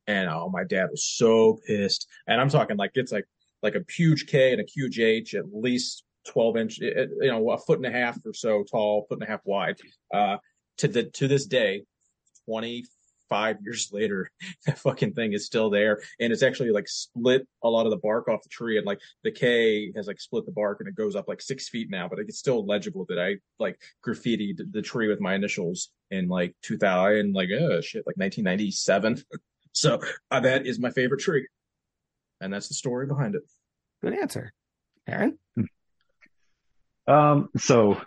and 0.09 0.29
oh, 0.31 0.49
my 0.49 0.65
dad 0.65 0.89
was 0.91 1.05
so 1.05 1.61
pissed. 1.67 2.09
And 2.27 2.41
I'm 2.41 2.49
talking 2.49 2.77
like 2.77 2.93
it's 2.95 3.13
like 3.13 3.27
like 3.63 3.75
a 3.75 3.85
huge 3.95 4.27
K 4.27 4.53
and 4.53 4.61
a 4.61 4.65
huge 4.65 4.99
H, 4.99 5.35
at 5.35 5.45
least 5.53 6.03
12 6.29 6.57
inch, 6.57 6.79
you 6.79 7.09
know, 7.23 7.51
a 7.51 7.59
foot 7.59 7.79
and 7.79 7.87
a 7.87 7.91
half 7.91 8.19
or 8.25 8.33
so 8.33 8.65
tall, 8.69 9.07
foot 9.09 9.21
and 9.21 9.29
a 9.29 9.31
half 9.31 9.41
wide. 9.45 9.77
Uh, 10.13 10.39
to 10.79 10.89
the 10.89 11.05
to 11.05 11.29
this 11.29 11.47
day, 11.47 11.85
25 13.29 13.57
years 13.63 13.91
later, 13.93 14.31
that 14.67 14.79
fucking 14.79 15.15
thing 15.15 15.33
is 15.33 15.47
still 15.47 15.71
there, 15.71 16.01
and 16.21 16.33
it's 16.33 16.43
actually 16.43 16.71
like 16.71 16.89
split 16.89 17.47
a 17.63 17.69
lot 17.69 17.87
of 17.87 17.91
the 17.91 17.99
bark 17.99 18.29
off 18.29 18.43
the 18.43 18.49
tree, 18.49 18.77
and 18.77 18.87
like 18.87 19.01
the 19.25 19.31
K 19.31 19.93
has 19.97 20.07
like 20.07 20.21
split 20.21 20.47
the 20.47 20.53
bark, 20.53 20.81
and 20.81 20.89
it 20.89 20.95
goes 20.95 21.17
up 21.17 21.29
like 21.29 21.41
six 21.41 21.69
feet 21.69 21.91
now, 21.91 22.09
but 22.09 22.19
it's 22.19 22.39
still 22.39 22.65
legible 22.65 23.07
that 23.09 23.19
I 23.19 23.37
like 23.59 23.81
graffitied 24.07 24.61
the 24.73 24.83
tree 24.83 25.09
with 25.09 25.21
my 25.21 25.35
initials 25.35 25.91
in 26.11 26.29
like 26.29 26.55
2000, 26.63 27.35
like 27.35 27.51
oh 27.53 27.81
shit, 27.81 28.07
like 28.07 28.17
1997. 28.17 29.23
So 29.73 30.01
uh, 30.33 30.41
that 30.41 30.67
is 30.67 30.81
my 30.81 30.91
favorite 30.91 31.21
tree. 31.21 31.47
And 32.41 32.53
that's 32.53 32.67
the 32.67 32.75
story 32.75 33.07
behind 33.07 33.37
it. 33.37 33.43
Good 34.03 34.15
answer. 34.15 34.53
Aaron? 35.07 35.39
Um, 37.07 37.49
so 37.57 38.01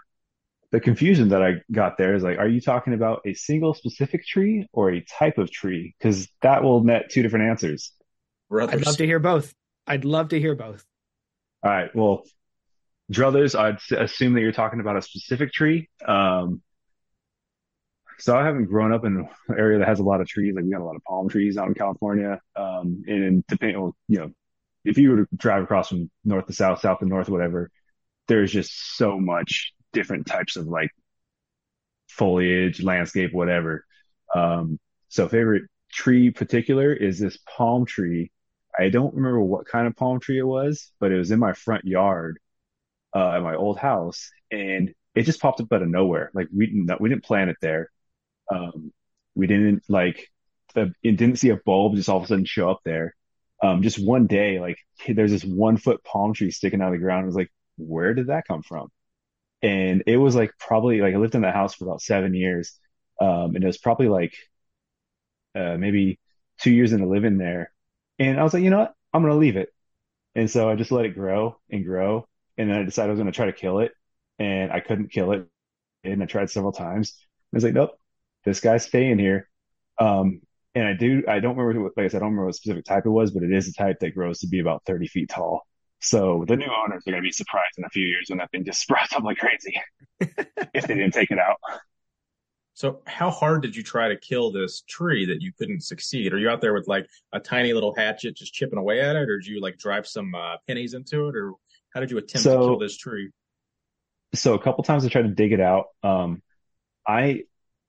the 0.72 0.80
confusion 0.80 1.30
that 1.30 1.44
I 1.44 1.56
got 1.72 1.98
there 1.98 2.16
is 2.16 2.24
like, 2.24 2.38
are 2.38 2.48
you 2.48 2.62
talking 2.62 2.94
about 2.94 3.22
a 3.26 3.34
single 3.34 3.74
specific 3.74 4.26
tree 4.26 4.68
or 4.72 4.90
a 4.90 5.02
type 5.02 5.38
of 5.38 5.52
tree? 5.52 5.96
Because 5.98 6.28
that 6.42 6.64
will 6.64 6.84
net 6.84 7.10
two 7.10 7.22
different 7.22 7.50
answers. 7.50 7.92
Brothers. 8.50 8.82
I'd 8.82 8.86
love 8.86 8.98
to 8.98 9.06
hear 9.06 9.20
both. 9.20 9.54
I'd 9.86 10.06
love 10.06 10.30
to 10.30 10.40
hear 10.40 10.56
both. 10.56 10.86
All 11.64 11.72
right. 11.72 11.94
Well, 11.94 12.24
druthers, 13.12 13.58
I'd 13.60 13.80
assume 13.98 14.34
that 14.34 14.42
you're 14.42 14.54
talking 14.54 14.80
about 14.80 14.98
a 14.98 15.02
specific 15.02 15.52
tree. 15.52 15.90
Um, 16.08 16.62
so 18.20 18.38
I 18.38 18.46
haven't 18.46 18.66
grown 18.66 18.94
up 18.94 19.04
in 19.04 19.18
an 19.18 19.28
area 19.58 19.80
that 19.80 19.88
has 19.88 20.00
a 20.00 20.04
lot 20.04 20.22
of 20.22 20.28
trees. 20.28 20.54
Like 20.56 20.64
we 20.64 20.72
got 20.72 20.82
a 20.82 20.86
lot 20.86 20.96
of 20.96 21.04
palm 21.04 21.28
trees 21.28 21.58
out 21.58 21.68
in 21.68 21.74
California. 21.74 22.40
Um, 22.56 23.04
and 23.08 23.44
depending, 23.48 23.92
you 24.08 24.20
know, 24.20 24.32
if 24.86 24.98
you 24.98 25.10
were 25.12 25.18
to 25.18 25.28
drive 25.36 25.64
across 25.64 25.90
from 25.90 26.10
north 26.24 26.48
to 26.48 26.54
south, 26.54 26.80
south 26.80 27.00
to 27.00 27.06
north, 27.06 27.30
whatever, 27.30 27.70
there's 28.28 28.52
just 28.52 28.96
so 28.96 29.20
much 29.20 29.74
different 29.94 30.28
types 30.28 30.56
of 30.56 30.68
like 30.68 30.92
foliage, 32.10 32.82
landscape, 32.84 33.34
whatever. 33.34 33.86
Um, 34.34 34.80
so 35.10 35.28
favorite 35.28 35.64
tree 35.92 36.32
particular 36.32 36.94
is 36.94 37.20
this 37.20 37.38
palm 37.58 37.86
tree. 37.86 38.32
I 38.78 38.90
don't 38.90 39.14
remember 39.14 39.42
what 39.42 39.68
kind 39.68 39.88
of 39.88 39.96
palm 39.96 40.20
tree 40.20 40.40
it 40.40 40.44
was, 40.44 40.92
but 41.00 41.12
it 41.12 41.18
was 41.18 41.32
in 41.32 41.40
my 41.40 41.54
front 41.54 41.86
yard, 41.86 42.40
uh, 43.16 43.32
at 43.32 43.44
my 43.44 43.56
old 43.56 43.78
house 43.78 44.30
and 44.52 44.94
it 45.16 45.24
just 45.24 45.42
popped 45.42 45.60
up 45.62 45.72
out 45.74 45.82
of 45.82 45.90
nowhere. 45.90 46.32
Like 46.34 46.48
we 46.56 46.68
didn't, 46.68 47.02
we 47.02 47.10
didn't 47.10 47.24
plant 47.24 47.50
it 47.50 47.58
there. 47.62 47.90
Um, 48.52 48.94
we 49.36 49.48
didn't 49.48 49.84
like 49.90 50.28
the, 50.74 50.94
it 51.04 51.18
didn't 51.18 51.40
see 51.40 51.50
a 51.50 51.58
bulb 51.66 51.96
just 51.96 52.10
all 52.10 52.18
of 52.18 52.24
a 52.24 52.28
sudden 52.28 52.46
show 52.46 52.70
up 52.70 52.80
there. 52.86 53.16
Um, 53.64 53.82
just 53.84 54.04
one 54.04 54.28
day, 54.28 54.60
like 54.60 54.78
there's 55.08 55.32
this 55.32 55.44
one 55.44 55.78
foot 55.78 56.04
palm 56.04 56.34
tree 56.34 56.52
sticking 56.52 56.82
out 56.82 56.88
of 56.88 56.94
the 56.94 57.00
ground. 57.00 57.24
I 57.24 57.26
was 57.28 57.36
like, 57.36 57.52
where 57.78 58.14
did 58.14 58.28
that 58.28 58.48
come 58.48 58.64
from? 58.64 58.90
And 59.64 60.04
it 60.08 60.18
was 60.18 60.36
like 60.36 60.54
probably 60.60 61.02
like 61.02 61.14
I 61.14 61.18
lived 61.18 61.36
in 61.36 61.42
that 61.42 61.56
house 61.56 61.76
for 61.76 61.86
about 61.86 62.02
seven 62.02 62.34
years. 62.34 62.80
Um, 63.20 63.56
and 63.56 63.64
it 63.64 63.68
was 63.68 63.78
probably 63.78 64.10
like, 64.10 64.34
uh, 65.56 65.78
maybe 65.78 66.20
two 66.60 66.72
years 66.72 66.94
into 66.94 67.08
living 67.08 67.38
there. 67.38 67.72
And 68.20 68.40
I 68.40 68.44
was 68.44 68.54
like, 68.54 68.64
you 68.64 68.70
know 68.70 68.80
what? 68.80 68.94
I'm 69.14 69.24
to 69.24 69.36
leave 69.36 69.58
it. 69.58 69.70
And 70.36 70.50
so 70.50 70.70
I 70.70 70.76
just 70.76 70.92
let 70.92 71.06
it 71.06 71.16
grow 71.16 71.58
and 71.72 71.86
grow. 71.86 72.28
And 72.58 72.70
then 72.70 72.80
I 72.80 72.84
decided 72.84 73.12
I 73.12 73.14
was 73.14 73.26
to 73.26 73.32
try 73.34 73.48
to 73.48 73.54
kill 73.54 73.80
it 73.80 73.94
and 74.40 74.72
I 74.72 74.80
couldn't 74.80 75.12
kill 75.12 75.34
it. 75.34 75.48
And 76.04 76.24
I 76.24 76.26
tried 76.28 76.50
several 76.50 76.74
times. 76.74 77.16
I 77.54 77.58
was 77.58 77.64
like, 77.64 77.74
nope, 77.74 77.98
this 78.46 78.60
guy's 78.62 78.86
staying 78.86 79.20
here. 79.20 79.50
Um, 80.00 80.42
and 80.76 80.88
I 80.88 80.94
do, 80.94 81.24
I 81.28 81.40
don't 81.40 81.58
remember 81.58 81.84
what, 81.84 81.98
like 81.98 82.06
I 82.06 82.08
said, 82.10 82.18
I 82.18 82.22
don't 82.22 82.30
remember 82.32 82.48
what 82.48 82.56
specific 82.56 82.86
type 82.86 83.06
it 83.06 83.10
was, 83.12 83.32
but 83.32 83.44
it 83.44 83.54
is 83.54 83.70
a 83.70 83.74
type 83.74 84.00
that 84.02 84.16
grows 84.16 84.40
to 84.42 84.48
be 84.48 84.60
about 84.60 84.84
30 84.86 85.08
feet 85.08 85.30
tall. 85.30 85.68
So 86.02 86.46
the 86.48 86.58
new 86.58 86.66
owners 86.66 87.04
are 87.06 87.12
going 87.12 87.22
to 87.22 87.26
be 87.26 87.32
surprised 87.32 87.78
in 87.78 87.86
a 87.86 87.90
few 87.90 88.06
years 88.06 88.26
when 88.30 88.40
that 88.40 88.52
thing 88.52 88.66
just 88.66 88.82
sprouts 88.82 89.14
up 89.14 89.24
like 89.24 89.38
crazy 89.38 89.80
if 90.20 90.88
they 90.88 90.96
didn't 90.96 91.14
take 91.14 91.32
it 91.32 91.40
out. 91.40 91.58
So 92.74 93.02
how 93.06 93.30
hard 93.30 93.62
did 93.62 93.76
you 93.76 93.84
try 93.84 94.08
to 94.08 94.18
kill 94.18 94.52
this 94.52 94.82
tree 94.90 95.26
that 95.28 95.42
you 95.42 95.52
couldn't 95.58 95.84
succeed? 95.84 96.34
Are 96.34 96.40
you 96.40 96.50
out 96.50 96.62
there 96.62 96.74
with 96.74 96.88
like 96.88 97.06
a 97.32 97.40
tiny 97.40 97.74
little 97.74 97.94
hatchet 97.96 98.36
just 98.36 98.54
chipping 98.54 98.80
away 98.80 99.02
at 99.02 99.16
it, 99.16 99.30
or 99.30 99.38
did 99.38 99.46
you 99.46 99.62
like 99.62 99.78
drive 99.78 100.08
some 100.08 100.34
uh, 100.34 100.56
pennies 100.68 100.96
into 100.96 101.28
it, 101.28 101.36
or 101.36 101.54
how 101.94 102.00
did 102.00 102.10
you 102.10 102.18
attempt 102.18 102.44
so, 102.44 102.58
to 102.58 102.66
kill 102.66 102.80
this 102.80 102.98
tree? 102.98 103.30
So 104.34 104.56
a 104.56 104.60
couple 104.60 104.84
times 104.84 105.06
I 105.06 105.10
tried 105.10 105.24
to 105.24 105.28
dig 105.28 105.52
it 105.52 105.62
out. 105.62 105.88
Um, 106.02 106.42
I 107.08 107.44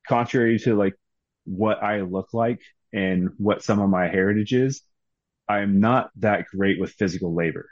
contrary 0.06 0.58
to 0.60 0.74
like 0.74 0.94
what 1.44 1.82
I 1.82 2.02
look 2.02 2.34
like 2.34 2.60
and 2.92 3.30
what 3.38 3.62
some 3.62 3.80
of 3.80 3.88
my 3.88 4.08
heritage 4.08 4.52
is, 4.52 4.82
I'm 5.48 5.80
not 5.80 6.10
that 6.16 6.46
great 6.54 6.78
with 6.78 6.92
physical 6.92 7.34
labor. 7.34 7.68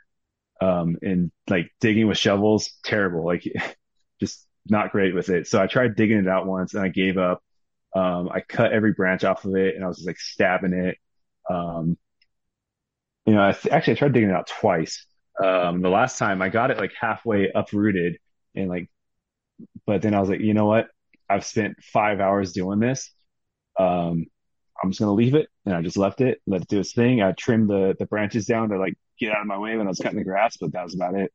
Um, 0.61 0.97
and 1.03 1.31
like 1.49 1.71
digging 1.81 2.07
with 2.07 2.19
shovels, 2.19 2.71
terrible, 2.85 3.25
like 3.25 3.45
just 4.21 4.47
not 4.69 4.93
great 4.93 5.15
with 5.15 5.31
it. 5.31 5.47
So 5.47 5.61
I 5.63 5.67
tried 5.67 5.97
digging 5.97 6.19
it 6.19 6.29
out 6.29 6.47
once 6.47 6.75
and 6.75 6.83
I 6.83 6.89
gave 6.89 7.17
up. 7.19 7.43
Um, 7.97 8.29
I 8.33 8.41
cut 8.41 8.73
every 8.73 8.93
branch 8.93 9.25
off 9.25 9.45
of 9.45 9.57
it 9.57 9.75
and 9.75 9.85
I 9.85 9.89
was 9.89 9.97
just 9.99 10.07
like 10.07 10.19
stabbing 10.19 10.75
it. 10.75 10.99
Um, 11.49 11.97
you 13.27 13.35
know, 13.35 13.47
I 13.49 13.53
th- 13.53 13.73
actually 13.73 13.95
I 13.95 13.97
tried 13.97 14.13
digging 14.13 14.31
it 14.31 14.35
out 14.37 14.47
twice. 14.47 15.07
Um, 15.43 15.81
the 15.81 15.89
last 15.89 16.19
time 16.19 16.43
I 16.43 16.49
got 16.49 16.71
it 16.71 16.79
like 16.79 16.93
halfway 16.99 17.51
uprooted 17.55 18.19
and 18.55 18.69
like, 18.69 18.91
but 19.87 20.03
then 20.03 20.15
I 20.15 20.21
was 20.21 20.29
like, 20.29 20.41
you 20.41 20.55
know 20.55 20.67
what? 20.67 20.89
I've 21.29 21.45
spent 21.45 21.77
five 21.83 22.21
hours 22.21 22.53
doing 22.53 22.81
this. 22.81 23.13
Um, 23.79 24.27
I'm 24.83 24.91
just 24.91 25.01
gonna 25.01 25.13
leave 25.15 25.35
it, 25.35 25.49
and 25.67 25.75
I 25.75 25.83
just 25.83 25.97
left 25.99 26.21
it, 26.21 26.41
let 26.47 26.63
it 26.63 26.69
do 26.69 26.81
its 26.81 26.95
thing. 26.95 27.23
I 27.23 27.33
trimmed 27.33 27.71
the 27.71 27.97
the 27.99 28.07
branches 28.07 28.47
down 28.47 28.71
to 28.71 28.79
like 28.79 28.95
get 29.21 29.35
out 29.35 29.43
of 29.43 29.47
my 29.47 29.59
way 29.59 29.77
when 29.77 29.87
I 29.87 29.91
was 29.91 29.99
cutting 29.99 30.19
the 30.19 30.25
grass, 30.25 30.57
but 30.57 30.73
that 30.73 30.85
was 30.85 30.95
about 30.95 31.15
it. 31.15 31.33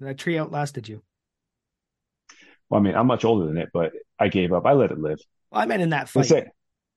That 0.00 0.18
tree 0.18 0.38
outlasted 0.38 0.88
you. 0.88 1.02
Well, 2.68 2.80
I 2.80 2.84
mean, 2.84 2.94
I'm 2.94 3.06
much 3.06 3.24
older 3.24 3.46
than 3.46 3.58
it, 3.58 3.70
but 3.72 3.92
I 4.18 4.28
gave 4.28 4.52
up. 4.52 4.66
I 4.66 4.72
let 4.72 4.90
it 4.90 4.98
live. 4.98 5.18
Well, 5.50 5.60
I 5.60 5.66
meant 5.66 5.82
in 5.82 5.90
that 5.90 6.08
fight. 6.08 6.30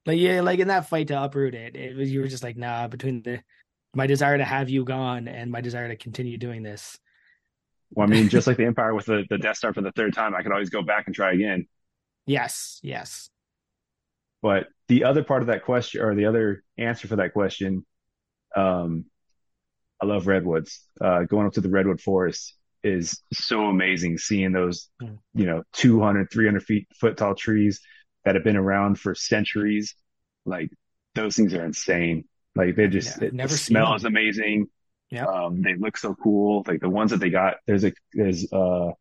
Like 0.06 0.20
yeah, 0.20 0.42
like 0.42 0.60
in 0.60 0.68
that 0.68 0.88
fight 0.88 1.08
to 1.08 1.24
uproot 1.24 1.56
it, 1.56 1.76
it 1.76 1.96
was 1.96 2.12
you 2.12 2.22
were 2.22 2.28
just 2.28 2.44
like, 2.44 2.58
nah, 2.58 2.88
between 2.88 3.24
the 3.24 3.42
my 3.96 4.08
desire 4.08 4.38
to 4.38 4.44
have 4.46 4.70
you 4.70 4.84
gone 4.84 5.28
and 5.28 5.52
my 5.52 5.62
desire 5.62 5.88
to 5.88 5.96
continue 5.96 6.38
doing 6.38 6.64
this. 6.64 6.98
Well, 7.92 8.08
I 8.08 8.10
mean, 8.10 8.30
just 8.30 8.46
like 8.48 8.58
the 8.58 8.66
Empire 8.66 8.94
with 8.94 9.06
the, 9.06 9.24
the 9.30 9.38
Death 9.38 9.58
Star 9.58 9.74
for 9.74 9.82
the 9.82 9.92
third 9.94 10.14
time, 10.14 10.36
I 10.36 10.44
could 10.44 10.52
always 10.52 10.70
go 10.70 10.82
back 10.82 11.08
and 11.08 11.16
try 11.16 11.34
again. 11.34 11.68
Yes, 12.26 12.80
yes. 12.84 13.30
But 14.42 14.68
the 14.88 15.06
other 15.06 15.24
part 15.24 15.42
of 15.42 15.48
that 15.48 15.66
question, 15.66 16.02
or 16.02 16.14
the 16.14 16.26
other 16.26 16.64
answer 16.78 17.08
for 17.08 17.16
that 17.16 17.34
question, 17.34 17.86
um, 18.56 19.06
I 20.02 20.06
love 20.06 20.28
redwoods. 20.28 20.82
Uh, 21.00 21.24
going 21.24 21.48
up 21.48 21.54
to 21.54 21.62
the 21.62 21.70
redwood 21.70 22.02
forest 22.02 22.56
is 22.84 23.22
so 23.34 23.66
amazing. 23.66 24.18
Seeing 24.18 24.52
those, 24.52 24.90
mm. 25.02 25.18
you 25.34 25.46
know, 25.46 25.64
200, 25.74 26.30
300 26.32 26.64
feet 26.64 26.88
foot 27.00 27.18
tall 27.18 27.36
trees 27.36 27.82
that 28.24 28.36
have 28.36 28.44
been 28.44 28.58
around 28.58 29.00
for 29.00 29.16
centuries. 29.16 29.96
Like 30.46 30.70
those 31.16 31.36
things 31.36 31.54
are 31.54 31.66
insane. 31.66 32.26
Like 32.56 32.76
they 32.76 32.88
just, 32.88 33.22
yeah, 33.22 33.28
it, 33.28 33.34
never 33.34 33.54
the 33.54 33.58
smell 33.58 33.96
is 33.96 34.06
amazing. 34.06 34.68
Yeah. 35.12 35.26
Um, 35.26 35.62
they 35.62 35.76
look 35.76 35.98
so 35.98 36.16
cool. 36.16 36.64
Like 36.68 36.82
the 36.82 36.90
ones 36.90 37.12
that 37.12 37.20
they 37.20 37.30
got, 37.30 37.56
there's 37.68 37.84
a, 37.84 37.94
there's, 38.14 38.52
uh, 38.52 38.92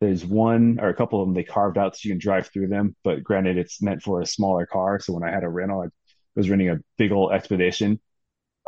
there's 0.00 0.24
one 0.24 0.78
or 0.80 0.88
a 0.88 0.94
couple 0.94 1.20
of 1.20 1.26
them 1.26 1.34
they 1.34 1.44
carved 1.44 1.78
out 1.78 1.96
so 1.96 2.00
you 2.04 2.12
can 2.12 2.18
drive 2.18 2.48
through 2.48 2.68
them. 2.68 2.94
But 3.02 3.24
granted, 3.24 3.56
it's 3.56 3.80
meant 3.80 4.02
for 4.02 4.20
a 4.20 4.26
smaller 4.26 4.66
car. 4.66 5.00
So 5.00 5.14
when 5.14 5.24
I 5.24 5.30
had 5.30 5.44
a 5.44 5.48
rental, 5.48 5.82
I 5.82 5.88
was 6.34 6.50
renting 6.50 6.68
a 6.68 6.78
big 6.98 7.12
old 7.12 7.32
expedition. 7.32 8.00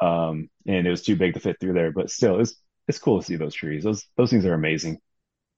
Um, 0.01 0.49
and 0.67 0.87
it 0.87 0.91
was 0.91 1.03
too 1.03 1.17
big 1.17 1.35
to 1.35 1.41
fit 1.41 1.57
through 1.61 1.75
there, 1.75 1.93
but 1.93 2.11
still 2.11 2.41
it's, 2.41 2.55
it's 2.87 2.99
cool 2.99 3.21
to 3.21 3.25
see 3.25 3.37
those 3.37 3.55
trees. 3.55 3.85
Those, 3.85 4.07
those 4.17 4.31
things 4.31 4.47
are 4.47 4.55
amazing. 4.55 4.99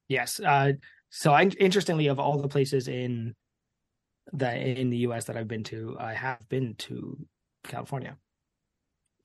Yes. 0.08 0.40
Uh, 0.40 0.72
so 1.10 1.32
I, 1.32 1.44
interestingly, 1.58 2.06
of 2.06 2.18
all 2.18 2.38
the 2.38 2.48
places 2.48 2.88
in 2.88 3.34
that 4.32 4.56
in 4.56 4.90
the 4.90 4.98
US 4.98 5.24
that 5.26 5.36
I've 5.36 5.48
been 5.48 5.64
to, 5.64 5.96
I 5.98 6.14
have 6.14 6.48
been 6.48 6.74
to 6.78 7.18
California. 7.64 8.16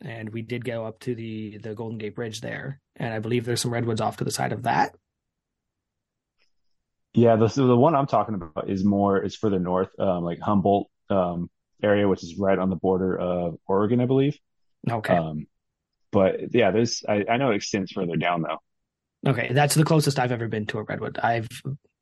And 0.02 0.30
we 0.30 0.42
did 0.42 0.66
go 0.66 0.86
up 0.86 1.00
to 1.02 1.16
the 1.16 1.58
the 1.60 1.74
Golden 1.74 1.98
Gate 1.98 2.16
Bridge 2.16 2.42
there, 2.42 2.82
and 2.98 3.14
I 3.14 3.20
believe 3.20 3.46
there's 3.46 3.62
some 3.62 3.72
redwoods 3.72 4.02
off 4.02 4.18
to 4.18 4.26
the 4.26 4.32
side 4.32 4.52
of 4.52 4.64
that. 4.64 4.94
Yeah, 7.14 7.38
the 7.38 7.48
the 7.48 7.78
one 7.78 7.96
I'm 7.96 8.08
talking 8.08 8.36
about 8.36 8.70
is 8.70 8.84
more 8.84 9.24
is 9.24 9.38
further 9.38 9.60
north, 9.60 9.90
um, 9.98 10.24
like 10.24 10.40
Humboldt 10.40 10.90
um, 11.10 11.50
area, 11.82 12.10
which 12.10 12.24
is 12.24 12.38
right 12.38 12.60
on 12.60 12.70
the 12.70 12.76
border 12.76 13.18
of 13.18 13.56
Oregon, 13.68 14.02
I 14.02 14.06
believe. 14.06 14.38
Okay. 14.90 15.16
Um, 15.16 15.48
but 16.12 16.54
yeah, 16.54 16.72
there's 16.72 17.04
I, 17.08 17.26
I 17.30 17.38
know 17.38 17.52
it 17.52 17.58
extends 17.58 17.92
further 17.92 18.16
down 18.16 18.44
though. 18.44 18.60
Okay, 19.30 19.52
that's 19.52 19.76
the 19.76 19.84
closest 19.84 20.20
I've 20.20 20.32
ever 20.32 20.48
been 20.48 20.66
to 20.68 20.80
a 20.80 20.84
redwood. 20.84 21.20
I've 21.22 21.50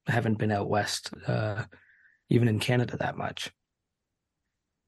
haven't 0.05 0.37
been 0.37 0.51
out 0.51 0.69
west, 0.69 1.11
uh, 1.25 1.63
even 2.29 2.47
in 2.47 2.59
Canada, 2.59 2.97
that 2.97 3.17
much. 3.17 3.51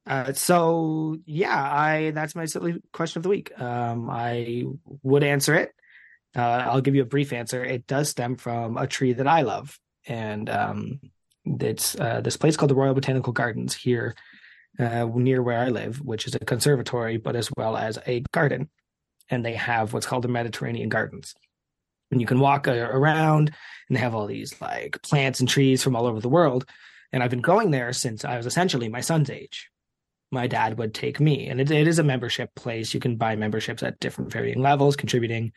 Uh, 0.05 0.33
so 0.33 1.17
yeah, 1.25 1.57
I 1.57 2.11
that's 2.11 2.35
my 2.35 2.45
silly 2.45 2.81
question 2.93 3.19
of 3.19 3.23
the 3.23 3.29
week. 3.29 3.59
Um, 3.59 4.09
I 4.09 4.65
would 5.01 5.23
answer 5.23 5.55
it. 5.55 5.71
Uh, 6.35 6.41
I'll 6.41 6.81
give 6.81 6.95
you 6.95 7.01
a 7.01 7.05
brief 7.05 7.33
answer. 7.33 7.63
It 7.63 7.87
does 7.87 8.09
stem 8.09 8.35
from 8.35 8.77
a 8.77 8.85
tree 8.85 9.13
that 9.13 9.27
I 9.27 9.41
love, 9.41 9.79
and 10.05 10.49
um, 10.49 10.99
it's 11.45 11.99
uh, 11.99 12.21
this 12.21 12.37
place 12.37 12.57
called 12.57 12.69
the 12.69 12.75
Royal 12.75 12.93
Botanical 12.93 13.33
Gardens 13.33 13.73
here 13.73 14.15
uh, 14.80 15.05
near 15.13 15.41
where 15.41 15.59
I 15.59 15.69
live, 15.69 16.01
which 16.01 16.28
is 16.28 16.36
a 16.36 16.39
conservatory, 16.39 17.17
but 17.17 17.36
as 17.36 17.49
well 17.55 17.78
as 17.78 17.99
a 18.05 18.21
garden. 18.32 18.69
And 19.30 19.43
they 19.43 19.53
have 19.53 19.93
what's 19.93 20.05
called 20.05 20.23
the 20.23 20.30
Mediterranean 20.30 20.89
Gardens. 20.89 21.34
And 22.11 22.21
you 22.21 22.28
can 22.28 22.39
walk 22.39 22.67
uh, 22.67 22.73
around, 22.73 23.51
and 23.89 23.95
they 23.95 24.01
have 24.01 24.13
all 24.13 24.28
these 24.28 24.59
like 24.61 25.01
plants 25.01 25.39
and 25.39 25.49
trees 25.49 25.84
from 25.84 25.95
all 25.95 26.05
over 26.05 26.19
the 26.19 26.30
world. 26.30 26.65
And 27.11 27.23
I've 27.23 27.32
been 27.32 27.41
going 27.41 27.71
there 27.71 27.93
since 27.93 28.23
I 28.23 28.38
was 28.38 28.45
essentially 28.45 28.89
my 28.89 29.01
son's 29.01 29.30
age 29.30 29.69
my 30.32 30.47
dad 30.47 30.78
would 30.78 30.93
take 30.93 31.19
me. 31.19 31.47
And 31.47 31.59
it, 31.59 31.71
it 31.71 31.88
is 31.88 31.99
a 31.99 32.03
membership 32.03 32.53
place. 32.55 32.93
You 32.93 32.99
can 32.99 33.15
buy 33.15 33.36
memberships 33.36 33.84
at 33.84 33.99
different 33.99 34.32
varying 34.32 34.61
levels, 34.61 34.95
contributing. 34.95 35.53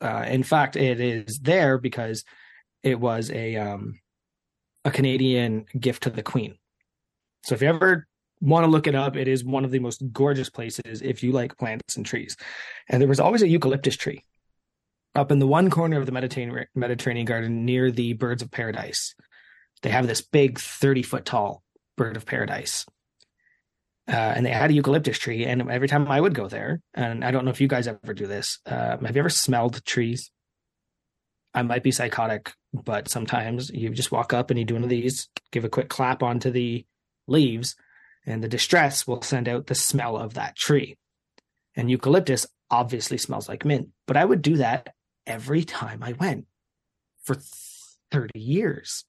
Uh, 0.00 0.24
in 0.28 0.42
fact, 0.42 0.76
it 0.76 1.00
is 1.00 1.38
there 1.38 1.78
because 1.78 2.24
it 2.82 2.98
was 2.98 3.30
a 3.30 3.56
um, 3.56 4.00
a 4.84 4.90
Canadian 4.90 5.66
gift 5.78 6.04
to 6.04 6.10
the 6.10 6.22
Queen. 6.22 6.56
So 7.44 7.54
if 7.54 7.62
you 7.62 7.68
ever 7.68 8.06
want 8.40 8.64
to 8.64 8.70
look 8.70 8.86
it 8.86 8.94
up, 8.94 9.16
it 9.16 9.28
is 9.28 9.44
one 9.44 9.64
of 9.64 9.70
the 9.70 9.78
most 9.78 10.02
gorgeous 10.12 10.50
places 10.50 11.02
if 11.02 11.22
you 11.22 11.32
like 11.32 11.58
plants 11.58 11.96
and 11.96 12.04
trees. 12.04 12.36
And 12.88 13.00
there 13.00 13.08
was 13.08 13.20
always 13.20 13.42
a 13.42 13.48
eucalyptus 13.48 13.96
tree 13.96 14.24
up 15.14 15.30
in 15.30 15.38
the 15.38 15.46
one 15.46 15.70
corner 15.70 15.98
of 15.98 16.06
the 16.06 16.12
Mediterranean 16.12 16.66
Mediterranean 16.74 17.26
garden 17.26 17.64
near 17.64 17.90
the 17.90 18.14
birds 18.14 18.42
of 18.42 18.50
paradise. 18.50 19.14
They 19.82 19.90
have 19.90 20.06
this 20.06 20.20
big 20.20 20.58
30 20.58 21.02
foot 21.02 21.24
tall 21.24 21.62
bird 21.96 22.16
of 22.16 22.26
paradise 22.26 22.86
uh, 24.10 24.32
and 24.34 24.44
they 24.44 24.50
had 24.50 24.70
a 24.70 24.74
eucalyptus 24.74 25.18
tree. 25.18 25.44
And 25.44 25.70
every 25.70 25.86
time 25.86 26.08
I 26.08 26.20
would 26.20 26.34
go 26.34 26.48
there, 26.48 26.80
and 26.94 27.24
I 27.24 27.30
don't 27.30 27.44
know 27.44 27.52
if 27.52 27.60
you 27.60 27.68
guys 27.68 27.86
ever 27.86 28.12
do 28.12 28.26
this, 28.26 28.58
uh, 28.66 28.98
have 28.98 29.14
you 29.14 29.20
ever 29.20 29.28
smelled 29.28 29.84
trees? 29.84 30.30
I 31.54 31.62
might 31.62 31.82
be 31.82 31.92
psychotic, 31.92 32.52
but 32.72 33.08
sometimes 33.08 33.70
you 33.70 33.90
just 33.90 34.12
walk 34.12 34.32
up 34.32 34.50
and 34.50 34.58
you 34.58 34.64
do 34.64 34.74
one 34.74 34.82
of 34.82 34.88
these, 34.88 35.28
give 35.52 35.64
a 35.64 35.68
quick 35.68 35.88
clap 35.88 36.22
onto 36.22 36.50
the 36.50 36.84
leaves, 37.30 37.76
and 38.26 38.42
the 38.42 38.48
distress 38.48 39.06
will 39.06 39.22
send 39.22 39.48
out 39.48 39.66
the 39.66 39.74
smell 39.74 40.16
of 40.16 40.34
that 40.34 40.56
tree. 40.56 40.96
And 41.76 41.90
eucalyptus 41.90 42.46
obviously 42.70 43.18
smells 43.18 43.48
like 43.48 43.64
mint, 43.64 43.88
but 44.06 44.16
I 44.16 44.24
would 44.24 44.42
do 44.42 44.56
that 44.58 44.94
every 45.26 45.64
time 45.64 46.02
I 46.02 46.12
went 46.12 46.46
for 47.22 47.36
30 48.10 48.38
years. 48.38 49.04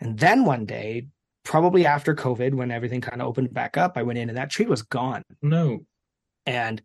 And 0.00 0.18
then 0.18 0.44
one 0.44 0.64
day, 0.64 1.08
probably 1.44 1.86
after 1.86 2.14
COVID, 2.14 2.54
when 2.54 2.70
everything 2.70 3.00
kind 3.00 3.20
of 3.20 3.28
opened 3.28 3.52
back 3.52 3.76
up, 3.76 3.96
I 3.96 4.02
went 4.02 4.18
in 4.18 4.28
and 4.28 4.38
that 4.38 4.50
tree 4.50 4.66
was 4.66 4.82
gone. 4.82 5.22
No. 5.42 5.80
And 6.46 6.82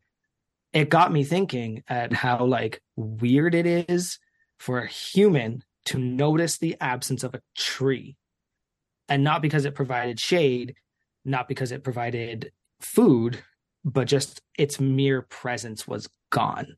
it 0.71 0.89
got 0.89 1.11
me 1.11 1.23
thinking 1.23 1.83
at 1.87 2.13
how 2.13 2.45
like 2.45 2.81
weird 2.95 3.53
it 3.55 3.67
is 3.67 4.19
for 4.57 4.79
a 4.79 4.87
human 4.87 5.63
to 5.85 5.99
notice 5.99 6.57
the 6.57 6.75
absence 6.79 7.23
of 7.23 7.35
a 7.35 7.41
tree. 7.55 8.15
And 9.09 9.23
not 9.23 9.41
because 9.41 9.65
it 9.65 9.75
provided 9.75 10.19
shade, 10.19 10.75
not 11.25 11.47
because 11.47 11.71
it 11.71 11.83
provided 11.83 12.51
food, 12.79 13.43
but 13.83 14.07
just 14.07 14.41
its 14.57 14.79
mere 14.79 15.21
presence 15.21 15.87
was 15.87 16.07
gone. 16.29 16.77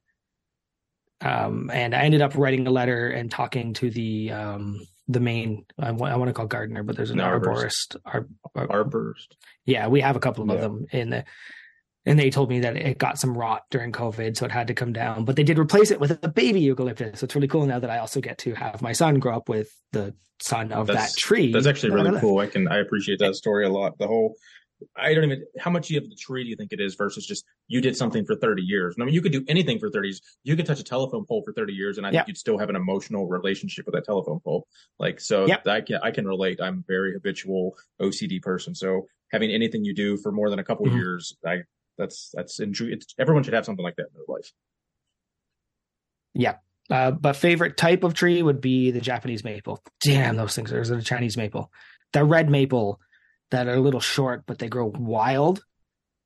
Um, 1.21 1.69
and 1.73 1.95
I 1.95 2.01
ended 2.01 2.21
up 2.21 2.35
writing 2.35 2.67
a 2.67 2.71
letter 2.71 3.09
and 3.09 3.31
talking 3.31 3.73
to 3.75 3.89
the 3.89 4.31
um, 4.31 4.81
the 5.07 5.19
main 5.19 5.65
I, 5.79 5.87
w- 5.87 6.11
I 6.11 6.15
want 6.15 6.29
to 6.29 6.33
call 6.33 6.47
gardener, 6.47 6.83
but 6.83 6.95
there's 6.95 7.11
an, 7.11 7.19
an 7.19 7.29
arborist. 7.29 7.95
Ar- 8.05 8.27
ar- 8.55 8.67
arborist. 8.67 9.27
Yeah, 9.65 9.87
we 9.87 10.01
have 10.01 10.15
a 10.15 10.19
couple 10.19 10.49
of 10.49 10.57
yeah. 10.57 10.61
them 10.61 10.85
in 10.91 11.09
the 11.11 11.25
and 12.05 12.19
they 12.19 12.29
told 12.29 12.49
me 12.49 12.59
that 12.59 12.77
it 12.77 12.97
got 12.97 13.19
some 13.19 13.37
rot 13.37 13.63
during 13.71 13.91
COVID, 13.91 14.37
so 14.37 14.45
it 14.45 14.51
had 14.51 14.67
to 14.67 14.73
come 14.73 14.93
down. 14.93 15.25
But 15.25 15.35
they 15.35 15.43
did 15.43 15.57
replace 15.57 15.91
it 15.91 15.99
with 15.99 16.19
a 16.23 16.27
baby 16.27 16.61
eucalyptus. 16.61 17.19
So 17.19 17.25
it's 17.25 17.35
really 17.35 17.47
cool 17.47 17.65
now 17.65 17.79
that 17.79 17.89
I 17.89 17.97
also 17.97 18.21
get 18.21 18.37
to 18.39 18.53
have 18.53 18.81
my 18.81 18.93
son 18.93 19.19
grow 19.19 19.37
up 19.37 19.49
with 19.49 19.69
the 19.91 20.13
son 20.39 20.71
of 20.71 20.87
that's, 20.87 21.13
that 21.13 21.19
tree. 21.19 21.51
That's 21.51 21.67
actually 21.67 21.91
really 21.91 22.19
cool. 22.19 22.39
I 22.39 22.47
can 22.47 22.67
I 22.67 22.77
appreciate 22.77 23.19
that 23.19 23.35
story 23.35 23.65
a 23.65 23.69
lot. 23.69 23.97
The 23.97 24.07
whole 24.07 24.35
I 24.97 25.13
don't 25.13 25.23
even 25.23 25.45
how 25.57 25.71
much 25.71 25.89
of 25.91 26.09
the 26.09 26.15
tree 26.15 26.43
do 26.43 26.49
you 26.49 26.55
think 26.55 26.73
it 26.73 26.81
is 26.81 26.95
versus 26.95 27.25
just 27.25 27.45
you 27.67 27.81
did 27.81 27.95
something 27.95 28.25
for 28.25 28.35
30 28.35 28.61
years. 28.61 28.95
I 28.99 29.05
mean, 29.05 29.13
you 29.13 29.21
could 29.21 29.31
do 29.31 29.43
anything 29.47 29.79
for 29.79 29.89
30 29.89 30.09
years. 30.09 30.21
You 30.43 30.55
could 30.55 30.65
touch 30.65 30.79
a 30.79 30.83
telephone 30.83 31.25
pole 31.25 31.43
for 31.45 31.53
30 31.53 31.73
years, 31.73 31.97
and 31.97 32.05
I 32.05 32.11
think 32.11 32.27
you'd 32.27 32.37
still 32.37 32.57
have 32.57 32.69
an 32.69 32.75
emotional 32.75 33.27
relationship 33.27 33.85
with 33.85 33.95
that 33.95 34.05
telephone 34.05 34.39
pole. 34.43 34.67
Like 34.99 35.19
so, 35.19 35.47
yep. 35.47 35.65
I 35.67 35.81
can 35.81 35.99
I 36.03 36.11
can 36.11 36.27
relate. 36.27 36.59
I'm 36.61 36.79
a 36.79 36.83
very 36.87 37.13
habitual 37.13 37.75
OCD 38.01 38.41
person, 38.41 38.75
so 38.75 39.07
having 39.31 39.49
anything 39.49 39.83
you 39.83 39.93
do 39.93 40.17
for 40.17 40.31
more 40.31 40.49
than 40.49 40.59
a 40.59 40.63
couple 40.63 40.85
mm-hmm. 40.85 40.97
years, 40.97 41.35
I 41.45 41.63
that's 41.97 42.31
that's 42.33 42.59
it's, 42.59 43.15
everyone 43.17 43.43
should 43.43 43.53
have 43.53 43.65
something 43.65 43.83
like 43.83 43.95
that 43.97 44.07
in 44.07 44.13
their 44.13 44.35
life. 44.35 44.51
Yeah. 46.33 46.55
Uh, 46.89 47.11
but 47.11 47.35
favorite 47.35 47.77
type 47.77 48.03
of 48.03 48.13
tree 48.13 48.43
would 48.43 48.61
be 48.61 48.91
the 48.91 49.01
Japanese 49.01 49.43
maple. 49.43 49.81
Damn, 50.03 50.35
those 50.35 50.55
things. 50.55 50.69
There's 50.69 50.91
a 50.91 51.01
Chinese 51.01 51.35
maple. 51.35 51.71
The 52.13 52.23
red 52.23 52.49
maple 52.49 52.99
that 53.51 53.67
are 53.67 53.73
a 53.73 53.79
little 53.79 53.99
short, 53.99 54.43
but 54.45 54.59
they 54.59 54.67
grow 54.67 54.85
wild. 54.85 55.63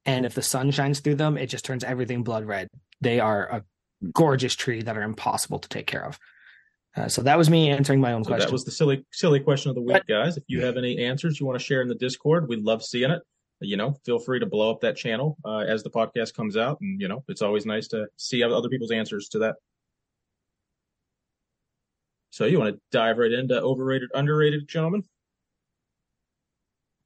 And 0.06 0.26
if 0.26 0.34
the 0.34 0.41
sun 0.41 0.72
shines 0.72 1.00
through 1.00 1.16
them, 1.16 1.38
it 1.38 1.48
just 1.48 1.64
turns 1.64 1.84
everything 1.84 2.24
blood 2.24 2.46
red. 2.46 2.68
They 3.00 3.20
are 3.20 3.48
a 3.48 3.64
gorgeous 4.14 4.56
tree 4.56 4.82
that 4.82 4.98
are 4.98 5.04
impossible 5.04 5.60
to 5.60 5.70
take 5.70 5.88
care 5.88 6.06
of. 6.06 6.20
Uh, 6.96 7.08
so 7.08 7.22
that 7.22 7.38
was 7.38 7.50
me 7.50 7.70
answering 7.70 8.02
my 8.02 8.14
own 8.14 8.24
so 8.24 8.30
question. 8.30 8.48
That 8.48 8.54
was 8.54 8.66
the 8.66 8.72
silly, 8.72 9.06
silly 9.12 9.40
question 9.40 9.70
of 9.70 9.76
the 9.76 9.82
week, 9.82 10.04
guys. 10.08 10.38
If 10.38 10.44
you 10.48 10.66
have 10.66 10.76
any 10.76 11.06
answers 11.06 11.40
you 11.40 11.46
want 11.46 11.60
to 11.60 11.64
share 11.64 11.82
in 11.82 11.88
the 11.88 11.96
Discord, 11.96 12.50
we'd 12.50 12.64
love 12.64 12.84
seeing 12.84 13.12
it. 13.12 13.22
You 13.61 13.76
know, 13.76 13.95
feel 14.06 14.19
free 14.19 14.40
to 14.40 14.45
blow 14.45 14.72
up 14.72 14.80
that 14.81 14.95
channel 14.95 15.38
uh, 15.44 15.57
as 15.60 15.84
the 15.84 15.90
podcast 15.90 16.34
comes 16.34 16.56
out, 16.56 16.80
and 16.81 16.99
you 17.02 17.07
know, 17.10 17.23
it's 17.27 17.41
always 17.41 17.65
nice 17.65 17.90
to 17.90 18.07
see 18.15 18.41
other 18.41 18.69
people's 18.69 18.91
answers 18.91 19.27
to 19.30 19.40
that. 19.40 19.56
So, 22.31 22.45
you 22.45 22.60
want 22.60 22.76
to 22.76 22.81
dive 22.91 23.18
right 23.18 23.31
into 23.31 23.60
overrated, 23.60 24.11
underrated, 24.14 24.68
gentlemen? 24.68 25.03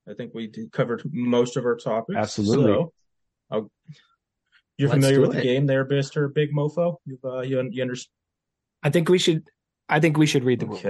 I 0.07 0.13
think 0.13 0.34
we 0.34 0.51
covered 0.71 1.01
most 1.11 1.57
of 1.57 1.65
our 1.65 1.75
topics. 1.75 2.17
Absolutely. 2.17 2.73
So 3.51 3.69
You're 4.77 4.89
Let's 4.89 4.93
familiar 4.93 5.21
with 5.21 5.31
it. 5.31 5.38
the 5.38 5.41
game 5.43 5.65
there, 5.65 5.85
Mister 5.85 6.27
Big 6.27 6.51
Mofo? 6.51 6.97
You've 7.05 7.23
uh, 7.23 7.39
you 7.41 7.67
you 7.71 7.81
understand? 7.81 8.11
I 8.84 8.89
think 8.89 9.09
we 9.09 9.17
should. 9.17 9.43
I 9.88 9.99
think 9.99 10.17
we 10.17 10.25
should 10.25 10.43
read 10.43 10.59
the 10.59 10.67
rules. 10.67 10.84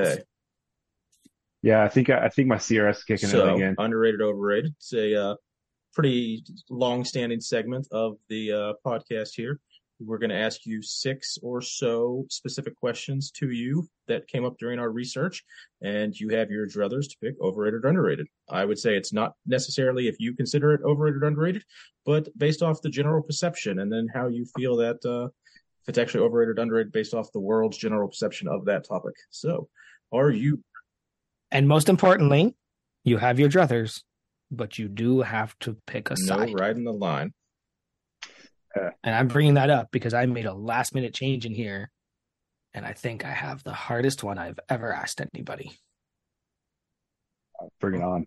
Yeah, 1.62 1.84
I 1.84 1.88
think 1.88 2.10
I 2.10 2.28
think 2.30 2.48
my 2.48 2.58
CRS 2.58 2.98
is 2.98 3.04
kicking 3.04 3.30
So 3.30 3.48
in 3.50 3.56
again. 3.56 3.76
underrated, 3.78 4.22
overrated. 4.22 4.74
It's 4.78 4.94
a 4.94 5.16
uh, 5.16 5.36
pretty 5.94 6.44
long-standing 6.70 7.42
segment 7.42 7.88
of 7.92 8.18
the 8.30 8.52
uh, 8.52 8.74
podcast 8.86 9.32
here. 9.36 9.60
We're 10.00 10.18
going 10.18 10.32
to 10.32 10.36
ask 10.36 10.66
you 10.66 10.82
six 10.82 11.38
or 11.42 11.62
so 11.62 12.26
specific 12.30 12.76
questions 12.76 13.32
to 13.32 13.52
you 13.52 13.88
that 14.08 14.28
came 14.28 14.44
up 14.44 14.58
during 14.58 14.80
our 14.80 14.90
research, 14.90 15.44
and 15.82 16.20
you 16.20 16.30
have 16.30 16.50
your 16.50 16.68
druthers 16.68 17.08
to 17.10 17.16
pick 17.22 17.36
overrated 17.42 17.86
or 17.86 17.90
underrated. 17.90 18.28
I 18.50 18.66
would 18.66 18.80
say 18.80 18.98
it's 18.98 19.14
not 19.14 19.34
necessarily 19.46 20.08
if 20.08 20.16
you 20.20 20.36
consider 20.36 20.74
it 20.74 20.82
overrated 20.84 21.24
or 21.24 21.28
underrated, 21.28 21.64
but 22.06 22.28
based 22.38 22.62
off 22.64 22.82
the 22.82 22.90
general 22.90 23.22
perception, 23.22 23.80
and 23.80 23.92
then 23.92 24.08
how 24.14 24.28
you 24.28 24.46
feel 24.58 24.76
that 24.78 24.98
uh, 25.06 25.26
if 25.26 25.90
it's 25.90 25.98
actually 25.98 26.22
overrated 26.26 26.58
or 26.58 26.62
underrated 26.62 26.92
based 26.92 27.14
off 27.14 27.32
the 27.32 27.40
world's 27.40 27.78
general 27.78 28.08
perception 28.08 28.48
of 28.48 28.66
that 28.66 28.88
topic. 28.88 29.14
So, 29.30 29.70
are 30.12 30.32
you 30.32 30.62
And 31.52 31.68
most 31.68 31.88
importantly, 31.88 32.56
you 33.04 33.18
have 33.18 33.40
your 33.40 33.50
druthers, 33.50 34.02
but 34.56 34.78
you 34.80 34.88
do 34.88 35.22
have 35.22 35.58
to 35.60 35.78
pick 35.88 36.10
a 36.10 36.16
no 36.18 36.38
side. 36.38 36.78
in 36.78 36.84
the 36.84 36.94
line? 36.94 37.34
And 38.76 39.16
I'm 39.16 39.28
bringing 39.28 39.54
that 39.56 39.70
up 39.70 39.90
because 39.92 40.14
I 40.14 40.26
made 40.26 40.46
a 40.46 40.54
last 40.54 40.96
minute 40.96 41.14
change 41.14 41.46
in 41.46 41.54
here. 41.54 41.92
And 42.74 42.86
I 42.86 42.94
think 42.94 43.24
I 43.24 43.30
have 43.32 43.64
the 43.64 43.74
hardest 43.74 44.24
one 44.24 44.40
I've 44.40 44.60
ever 44.68 44.92
asked 44.92 45.22
anybody. 45.22 45.72
Bring 47.80 48.02
it 48.02 48.04
on. 48.04 48.26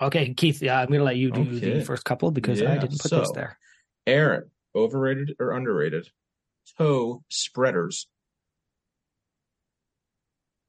Okay, 0.00 0.34
Keith, 0.34 0.62
yeah, 0.62 0.78
I'm 0.80 0.86
going 0.86 1.00
to 1.00 1.04
let 1.04 1.16
you 1.16 1.30
do 1.32 1.40
Okay. 1.42 1.78
the 1.78 1.84
first 1.84 2.04
couple 2.04 2.30
because 2.30 2.60
Yeah, 2.60 2.72
I 2.72 2.78
didn't 2.78 3.00
put 3.00 3.10
so- 3.10 3.20
this 3.20 3.32
there. 3.32 3.58
Aaron, 4.06 4.50
overrated 4.74 5.34
or 5.40 5.50
underrated? 5.52 6.08
Toe 6.78 7.22
spreaders. 7.28 8.06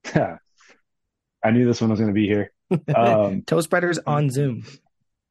I 0.15 1.51
knew 1.51 1.65
this 1.65 1.81
one 1.81 1.89
was 1.91 1.99
going 1.99 2.09
to 2.09 2.13
be 2.13 2.27
here. 2.27 2.51
Um, 2.95 3.43
Toe 3.43 3.61
spreaders 3.61 3.99
on 3.99 4.31
Zoom. 4.31 4.63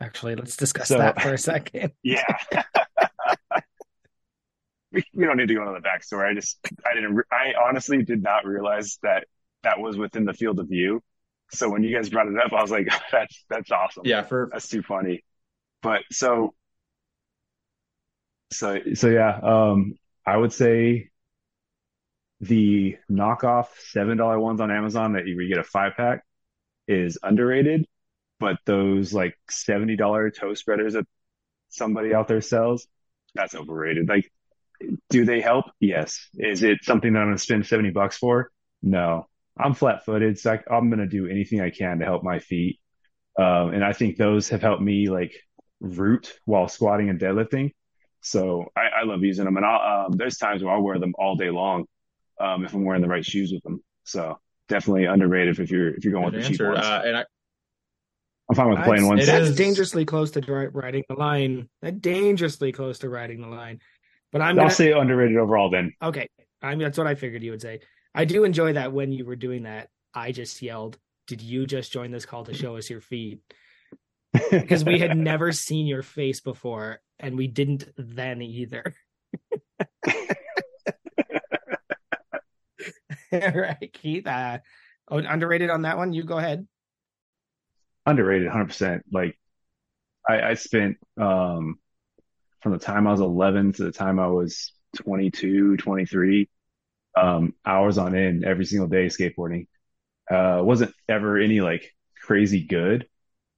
Actually, 0.03 0.35
let's 0.37 0.57
discuss 0.57 0.89
So- 0.89 0.99
that 0.99 1.21
for 1.21 1.33
a 1.33 1.39
second. 1.39 1.93
yeah. 2.03 2.25
we, 4.93 5.05
we 5.15 5.25
don't 5.25 5.37
need 5.37 5.49
to 5.49 5.55
go 5.55 5.63
into 5.67 5.81
the 5.81 5.87
backstory. 5.87 6.31
I 6.31 6.35
just, 6.35 6.59
I 6.87 6.95
didn't, 6.95 7.15
re- 7.15 7.25
I 7.31 7.55
honestly 7.69 8.03
did 8.03 8.23
not 8.23 8.45
realize 8.45 8.99
that 9.03 9.27
that 9.63 9.79
was 9.79 9.97
within 9.97 10.25
the 10.25 10.35
field 10.35 10.59
of 10.59 10.69
view. 10.69 11.01
So 11.53 11.69
when 11.69 11.83
you 11.83 11.95
guys 11.95 12.09
brought 12.09 12.27
it 12.29 12.37
up, 12.39 12.53
I 12.53 12.61
was 12.63 12.71
like, 12.71 12.89
that's, 13.13 13.45
that's 13.49 13.71
awesome. 13.71 14.03
Yeah, 14.05 14.23
for 14.23 14.49
That's 14.53 14.69
too 14.69 14.83
funny. 14.83 15.25
But 15.83 16.03
so, 16.11 16.55
so, 18.53 18.79
so 18.95 19.09
yeah, 19.09 19.39
um, 19.43 19.95
I 20.27 20.37
would 20.37 20.53
say 20.53 21.11
the 22.41 22.97
knockoff 23.11 23.69
$7 23.95 24.41
ones 24.41 24.61
on 24.61 24.71
Amazon 24.71 25.13
that 25.15 25.27
you, 25.27 25.41
you 25.41 25.49
get 25.49 25.59
a 25.59 25.65
five 25.65 25.93
pack 25.97 26.25
is 26.89 27.19
underrated, 27.23 27.87
but 28.43 28.59
those 28.67 29.15
like 29.15 29.35
$70 29.51 30.37
toe 30.37 30.55
spreaders 30.55 30.95
that 30.95 31.07
somebody 31.69 32.15
out 32.15 32.29
there 32.29 32.41
sells, 32.41 32.87
that's 33.35 33.55
overrated. 33.55 34.09
Like, 34.09 34.31
do 35.09 35.25
they 35.25 35.41
help? 35.41 35.67
Yes. 35.81 36.29
Is 36.35 36.63
it 36.63 36.79
something 36.83 37.13
that 37.13 37.21
I'm 37.21 37.29
going 37.29 37.37
to 37.37 37.43
spend 37.43 37.67
70 37.67 37.91
bucks 37.91 38.19
for? 38.19 38.51
No. 38.83 39.27
I'm 39.59 39.75
flat 39.75 40.05
footed, 40.05 40.39
so 40.39 40.53
I, 40.53 40.75
I'm 40.75 40.89
going 40.89 41.01
to 41.01 41.07
do 41.07 41.29
anything 41.29 41.61
I 41.61 41.71
can 41.71 41.99
to 41.99 42.05
help 42.05 42.23
my 42.23 42.39
feet. 42.39 42.81
Um, 43.39 43.73
and 43.73 43.85
I 43.85 43.93
think 43.93 44.17
those 44.17 44.49
have 44.49 44.61
helped 44.61 44.83
me 44.83 45.09
like 45.09 45.35
root 45.81 46.39
while 46.45 46.69
squatting 46.69 47.09
and 47.11 47.21
deadlifting. 47.21 47.73
So 48.23 48.67
I, 48.77 49.01
I 49.01 49.05
love 49.05 49.23
using 49.23 49.45
them. 49.45 49.57
And 49.57 49.65
I'll, 49.65 50.07
um, 50.07 50.13
there's 50.13 50.37
times 50.37 50.63
where 50.63 50.75
I'll 50.75 50.83
wear 50.83 50.99
them 50.99 51.15
all 51.19 51.37
day 51.37 51.51
long 51.51 51.85
um, 52.41 52.65
if 52.65 52.75
I'm 52.75 52.85
wearing 52.85 53.03
the 53.03 53.09
right 53.09 53.25
shoes 53.25 53.53
with 53.53 53.63
them. 53.63 53.83
So 54.05 54.39
definitely 54.69 55.05
underrated 55.05 55.59
if 55.59 55.71
you're 55.71 55.95
if 55.95 56.05
you're 56.05 56.13
going 56.13 56.31
good 56.31 56.35
with 56.35 56.43
the 56.43 56.49
cheap 56.49 56.61
answer. 56.61 56.73
ones. 56.73 56.87
Uh, 56.87 57.03
and 57.05 57.17
I, 57.19 57.25
I'm 58.51 58.57
fine 58.57 58.69
with 58.71 58.79
the 58.79 58.85
plain 58.85 58.97
That's- 58.97 59.09
ones. 59.09 59.23
It 59.23 59.27
That's 59.27 59.49
is- 59.51 59.57
dangerously 59.57 60.05
close 60.05 60.31
to 60.33 60.41
dri- 60.41 60.69
riding 60.69 61.05
the 61.09 61.15
line. 61.15 61.69
That 61.81 62.01
dangerously 62.01 62.73
close 62.73 62.99
to 63.01 63.09
riding 63.09 63.41
the 63.41 63.49
line. 63.49 63.81
But 64.31 64.43
I'm 64.43 64.51
I'll 64.59 64.65
gonna 64.65 64.71
say 64.71 64.93
underrated 64.93 65.37
overall 65.37 65.71
then. 65.71 65.93
okay. 66.03 66.29
I 66.63 66.71
mean, 66.71 66.81
that's 66.81 66.99
what 66.99 67.07
I 67.07 67.15
figured 67.15 67.43
you 67.43 67.51
would 67.53 67.61
say. 67.63 67.81
I 68.15 68.25
do 68.25 68.45
enjoy 68.45 68.75
that 68.75 68.93
when 68.93 69.13
you 69.13 69.25
were 69.25 69.37
doing 69.37 69.65
that. 69.65 69.89
I 70.15 70.33
just 70.33 70.61
yelled, 70.63 70.99
"Did 71.27 71.41
you 71.43 71.67
just 71.67 71.93
join 71.93 72.11
this 72.11 72.27
call 72.27 72.45
to 72.45 72.55
show 72.55 72.77
us 72.77 72.91
your 72.91 73.01
feet?" 73.01 73.41
Because 74.51 74.85
we 74.85 74.99
had 74.99 75.17
never 75.31 75.53
seen 75.53 75.87
your 75.87 76.03
face 76.03 76.41
before, 76.41 77.01
and 77.19 77.37
we 77.37 77.47
didn't 77.47 77.89
then 77.97 78.43
either. 78.43 78.95
All 83.33 83.41
right, 83.55 83.91
Keith. 83.93 84.27
Uh, 84.27 84.59
oh, 85.11 85.19
underrated 85.19 85.71
on 85.71 85.83
that 85.83 85.97
one. 85.97 86.13
You 86.13 86.25
go 86.25 86.39
ahead. 86.39 86.67
Underrated 88.07 88.49
100% 88.49 89.03
like 89.13 89.39
I, 90.29 90.41
I 90.43 90.55
spent 90.55 90.97
um 91.21 91.79
from 92.61 92.73
the 92.73 92.79
time 92.79 93.07
i 93.07 93.11
was 93.13 93.21
11 93.21 93.73
to 93.75 93.85
the 93.85 93.93
time 93.93 94.19
i 94.21 94.27
was 94.27 94.73
22 94.97 95.77
23 95.77 96.49
um 97.17 97.55
hours 97.67 97.99
on 97.99 98.15
end 98.15 98.45
every 98.45 98.65
single 98.65 98.89
day 98.89 99.07
skateboarding. 99.07 99.67
Uh 100.31 100.61
wasn't 100.63 100.95
ever 101.09 101.39
any 101.39 101.61
like 101.61 101.91
crazy 102.23 102.65
good 102.65 103.07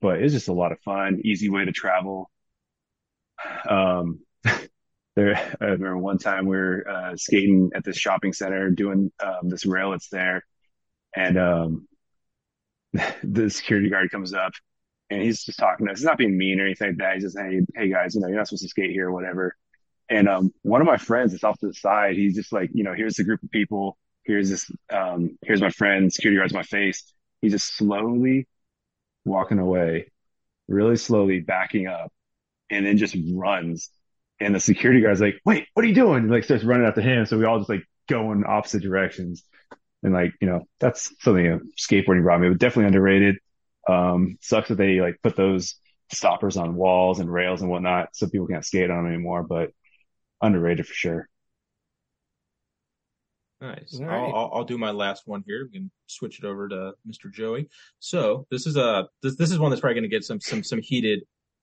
but 0.00 0.22
it's 0.22 0.34
just 0.34 0.48
a 0.48 0.52
lot 0.52 0.72
of 0.72 0.80
fun 0.80 1.20
easy 1.24 1.48
way 1.48 1.64
to 1.64 1.72
travel. 1.72 2.30
Um 3.68 4.20
there 5.16 5.36
i 5.60 5.64
remember 5.64 5.96
one 5.96 6.18
time 6.18 6.46
we 6.46 6.56
were 6.56 6.88
uh 6.88 7.16
skating 7.16 7.70
at 7.74 7.84
this 7.84 7.96
shopping 7.96 8.32
center 8.32 8.70
doing 8.70 9.12
um 9.22 9.48
this 9.48 9.64
rail 9.64 9.92
that's 9.92 10.08
there 10.08 10.44
and 11.14 11.38
um 11.38 11.88
the 13.22 13.50
security 13.50 13.90
guard 13.90 14.10
comes 14.10 14.32
up 14.32 14.52
and 15.10 15.20
he's 15.22 15.44
just 15.44 15.58
talking 15.58 15.86
to 15.86 15.92
us. 15.92 15.98
He's 15.98 16.06
not 16.06 16.18
being 16.18 16.36
mean 16.36 16.60
or 16.60 16.64
anything 16.64 16.88
like 16.88 16.98
that. 16.98 17.14
He's 17.14 17.24
just, 17.24 17.38
hey, 17.38 17.60
hey 17.74 17.90
guys, 17.90 18.14
you 18.14 18.20
know, 18.20 18.28
you're 18.28 18.36
not 18.36 18.48
supposed 18.48 18.62
to 18.62 18.68
skate 18.68 18.90
here 18.90 19.08
or 19.08 19.12
whatever. 19.12 19.56
And 20.08 20.28
um, 20.28 20.52
one 20.62 20.80
of 20.80 20.86
my 20.86 20.96
friends 20.96 21.32
is 21.32 21.44
off 21.44 21.58
to 21.60 21.66
the 21.66 21.74
side. 21.74 22.16
He's 22.16 22.34
just 22.34 22.52
like, 22.52 22.70
you 22.72 22.84
know, 22.84 22.94
here's 22.94 23.16
the 23.16 23.24
group 23.24 23.42
of 23.42 23.50
people. 23.50 23.96
Here's 24.24 24.50
this. 24.50 24.70
Um, 24.90 25.38
here's 25.44 25.60
my 25.60 25.70
friend. 25.70 26.12
Security 26.12 26.38
guard's 26.38 26.52
my 26.52 26.62
face. 26.62 27.02
He's 27.40 27.52
just 27.52 27.76
slowly 27.76 28.46
walking 29.24 29.58
away, 29.58 30.10
really 30.68 30.96
slowly 30.96 31.40
backing 31.40 31.86
up, 31.86 32.12
and 32.70 32.86
then 32.86 32.98
just 32.98 33.16
runs. 33.32 33.90
And 34.40 34.54
the 34.54 34.60
security 34.60 35.00
guard's 35.00 35.20
like, 35.20 35.40
wait, 35.44 35.66
what 35.74 35.84
are 35.84 35.88
you 35.88 35.94
doing? 35.94 36.24
And 36.24 36.30
like 36.30 36.44
starts 36.44 36.64
running 36.64 36.86
after 36.86 37.00
him. 37.00 37.24
So 37.26 37.38
we 37.38 37.44
all 37.44 37.58
just 37.58 37.70
like 37.70 37.84
go 38.08 38.32
in 38.32 38.44
opposite 38.46 38.82
directions. 38.82 39.44
And 40.05 40.12
like, 40.12 40.32
you 40.40 40.47
know, 40.47 40.62
that's 40.78 41.12
something 41.20 41.44
you 41.44 41.51
know, 41.51 41.60
skateboarding 41.78 42.22
brought 42.22 42.40
me, 42.40 42.48
but 42.51 42.59
definitely 42.59 42.86
underrated. 42.86 43.36
Um, 43.89 44.39
sucks 44.40 44.68
that 44.68 44.76
they 44.76 45.01
like 45.01 45.16
put 45.22 45.36
those 45.36 45.74
stoppers 46.12 46.56
on 46.56 46.76
walls 46.76 47.18
and 47.18 47.32
rails 47.32 47.62
and 47.62 47.70
whatnot, 47.70 48.10
so 48.12 48.28
people 48.28 48.47
can't 48.47 48.64
skate 48.64 48.90
on 48.90 49.05
them 49.05 49.12
anymore. 49.12 49.43
But 49.43 49.70
underrated 50.40 50.86
for 50.86 50.94
sure. 50.94 51.28
Nice. 53.60 53.98
All 53.98 54.09
I'll. 54.09 54.35
I'll, 54.35 54.51
I'll 54.55 54.64
do 54.64 54.76
my 54.76 54.90
last 54.90 55.22
one 55.26 55.43
here. 55.47 55.68
We 55.72 55.78
can 55.78 55.90
switch 56.06 56.39
it 56.39 56.44
over 56.44 56.68
to 56.68 56.93
Mr. 57.09 57.32
Joey. 57.32 57.68
So 57.98 58.47
this 58.51 58.66
is 58.66 58.76
a 58.76 59.09
this 59.22 59.36
this 59.36 59.51
is 59.51 59.59
one 59.59 59.70
that's 59.70 59.81
probably 59.81 59.94
going 59.94 60.10
to 60.10 60.14
get 60.14 60.24
some 60.24 60.40
some 60.40 60.62
some 60.62 60.81
heated 60.82 61.20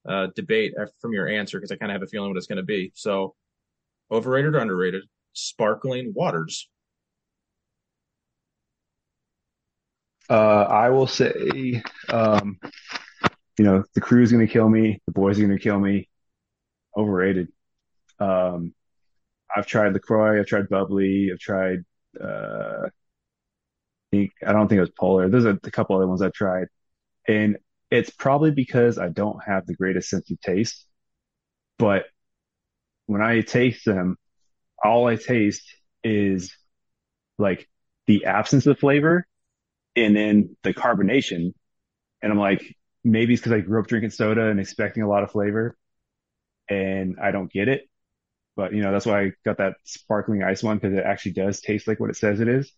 uh, 0.08 0.28
debate 0.34 0.74
from 1.00 1.12
your 1.12 1.28
answer 1.28 1.58
because 1.58 1.70
I 1.70 1.76
kind 1.76 1.92
of 1.92 1.94
have 1.94 2.02
a 2.02 2.08
feeling 2.08 2.30
what 2.30 2.36
it's 2.36 2.48
going 2.48 2.56
to 2.56 2.64
be. 2.64 2.92
So 2.94 3.34
overrated 4.10 4.54
or 4.54 4.58
underrated? 4.58 5.04
Sparkling 5.32 6.12
waters. 6.14 6.68
Uh, 10.30 10.62
I 10.62 10.90
will 10.90 11.06
say, 11.06 11.82
um, 12.08 12.58
you 13.58 13.64
know, 13.64 13.84
the 13.94 14.00
crew's 14.00 14.32
going 14.32 14.46
to 14.46 14.52
kill 14.52 14.68
me. 14.68 15.00
The 15.06 15.12
boys 15.12 15.38
are 15.38 15.46
going 15.46 15.56
to 15.56 15.62
kill 15.62 15.78
me. 15.78 16.08
Overrated. 16.96 17.48
Um, 18.18 18.74
I've 19.54 19.66
tried 19.66 19.92
LaCroix. 19.92 20.40
I've 20.40 20.46
tried 20.46 20.68
Bubbly. 20.68 21.30
I've 21.32 21.38
tried, 21.38 21.80
uh, 22.20 22.86
I 22.86 22.90
think, 24.10 24.32
I 24.46 24.52
don't 24.52 24.68
think 24.68 24.78
it 24.78 24.82
was 24.82 24.90
Polar. 24.90 25.28
There's 25.28 25.44
a, 25.44 25.58
a 25.62 25.70
couple 25.70 25.96
other 25.96 26.06
ones 26.06 26.22
I've 26.22 26.32
tried. 26.32 26.68
And 27.28 27.58
it's 27.90 28.10
probably 28.10 28.50
because 28.50 28.98
I 28.98 29.08
don't 29.08 29.42
have 29.44 29.66
the 29.66 29.74
greatest 29.74 30.08
sense 30.08 30.30
of 30.30 30.40
taste. 30.40 30.86
But 31.78 32.06
when 33.06 33.20
I 33.20 33.40
taste 33.42 33.84
them, 33.84 34.16
all 34.82 35.06
I 35.06 35.16
taste 35.16 35.74
is 36.02 36.56
like 37.38 37.68
the 38.06 38.24
absence 38.24 38.66
of 38.66 38.78
flavor 38.78 39.26
and 39.96 40.16
then 40.16 40.56
the 40.62 40.74
carbonation. 40.74 41.52
And 42.22 42.32
I'm 42.32 42.38
like, 42.38 42.76
maybe 43.04 43.34
it's 43.34 43.42
because 43.42 43.52
I 43.52 43.60
grew 43.60 43.80
up 43.80 43.88
drinking 43.88 44.10
soda 44.10 44.48
and 44.48 44.60
expecting 44.60 45.02
a 45.02 45.08
lot 45.08 45.22
of 45.24 45.32
flavor 45.32 45.76
and 46.68 47.16
I 47.20 47.30
don't 47.30 47.52
get 47.52 47.68
it. 47.68 47.88
But 48.56 48.74
you 48.74 48.82
know, 48.82 48.92
that's 48.92 49.06
why 49.06 49.22
I 49.24 49.32
got 49.44 49.58
that 49.58 49.76
sparkling 49.84 50.42
ice 50.42 50.62
one 50.62 50.78
because 50.78 50.96
it 50.98 51.04
actually 51.04 51.32
does 51.32 51.60
taste 51.60 51.88
like 51.88 52.00
what 52.00 52.10
it 52.10 52.16
says 52.16 52.40
it 52.40 52.48
is 52.48 52.72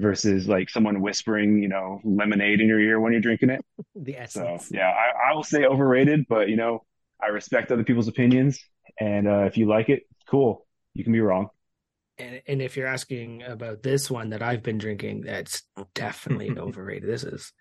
versus 0.00 0.48
like 0.48 0.70
someone 0.70 1.00
whispering, 1.02 1.62
you 1.62 1.68
know, 1.68 2.00
lemonade 2.04 2.60
in 2.60 2.68
your 2.68 2.80
ear 2.80 3.00
when 3.00 3.12
you're 3.12 3.20
drinking 3.22 3.50
it. 3.50 3.64
The 3.94 4.16
So 4.26 4.42
essence. 4.42 4.70
yeah, 4.70 4.88
I, 4.90 5.30
I 5.30 5.34
will 5.34 5.44
say 5.44 5.64
overrated, 5.64 6.26
but 6.28 6.48
you 6.48 6.56
know, 6.56 6.84
I 7.22 7.28
respect 7.28 7.72
other 7.72 7.84
people's 7.84 8.08
opinions. 8.08 8.60
And 9.00 9.28
uh, 9.28 9.44
if 9.44 9.56
you 9.58 9.66
like 9.66 9.88
it, 9.88 10.04
cool. 10.28 10.66
You 10.94 11.04
can 11.04 11.12
be 11.12 11.20
wrong. 11.20 11.48
And, 12.18 12.42
and 12.46 12.62
if 12.62 12.76
you're 12.76 12.86
asking 12.86 13.42
about 13.42 13.82
this 13.82 14.10
one 14.10 14.30
that 14.30 14.42
I've 14.42 14.62
been 14.62 14.78
drinking, 14.78 15.22
that's 15.22 15.62
definitely 15.94 16.50
overrated. 16.58 17.08
This 17.08 17.24
is 17.24 17.52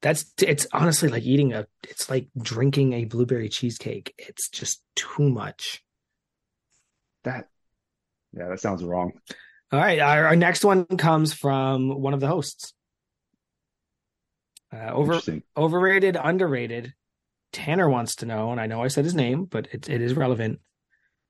that's 0.00 0.32
it's 0.40 0.66
honestly 0.72 1.08
like 1.08 1.24
eating 1.24 1.52
a 1.52 1.66
it's 1.88 2.08
like 2.08 2.28
drinking 2.40 2.92
a 2.92 3.04
blueberry 3.04 3.48
cheesecake. 3.48 4.14
It's 4.18 4.48
just 4.48 4.82
too 4.94 5.28
much. 5.28 5.82
That 7.24 7.48
yeah, 8.32 8.48
that 8.48 8.60
sounds 8.60 8.84
wrong. 8.84 9.12
All 9.70 9.78
right, 9.78 9.98
our, 9.98 10.26
our 10.26 10.36
next 10.36 10.64
one 10.64 10.84
comes 10.84 11.34
from 11.34 12.00
one 12.00 12.14
of 12.14 12.20
the 12.20 12.28
hosts. 12.28 12.72
Uh, 14.72 14.90
over 14.92 15.20
overrated, 15.56 16.16
underrated. 16.22 16.94
Tanner 17.52 17.88
wants 17.88 18.16
to 18.16 18.26
know, 18.26 18.52
and 18.52 18.60
I 18.60 18.66
know 18.66 18.82
I 18.82 18.88
said 18.88 19.04
his 19.04 19.14
name, 19.14 19.44
but 19.44 19.68
it, 19.72 19.88
it 19.88 20.00
is 20.02 20.14
relevant. 20.14 20.60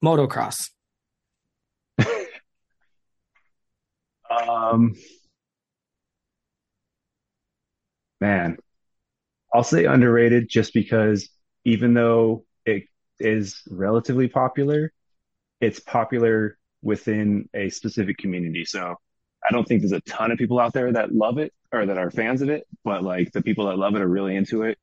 Motocross. 0.04 0.70
Um, 4.46 4.94
man, 8.20 8.56
I'll 9.54 9.64
say 9.64 9.84
underrated 9.84 10.48
just 10.48 10.74
because 10.74 11.28
even 11.64 11.94
though 11.94 12.44
it 12.66 12.84
is 13.20 13.62
relatively 13.70 14.28
popular, 14.28 14.92
it's 15.60 15.80
popular 15.80 16.58
within 16.82 17.48
a 17.54 17.70
specific 17.70 18.18
community. 18.18 18.64
So 18.64 18.96
I 19.48 19.52
don't 19.52 19.66
think 19.66 19.82
there's 19.82 19.92
a 19.92 20.00
ton 20.02 20.30
of 20.30 20.38
people 20.38 20.60
out 20.60 20.72
there 20.72 20.92
that 20.92 21.14
love 21.14 21.38
it 21.38 21.52
or 21.72 21.86
that 21.86 21.98
are 21.98 22.10
fans 22.10 22.42
of 22.42 22.50
it, 22.50 22.66
but 22.84 23.02
like 23.02 23.32
the 23.32 23.42
people 23.42 23.66
that 23.66 23.78
love 23.78 23.94
it 23.96 24.02
are 24.02 24.08
really 24.08 24.36
into 24.36 24.62
it. 24.62 24.78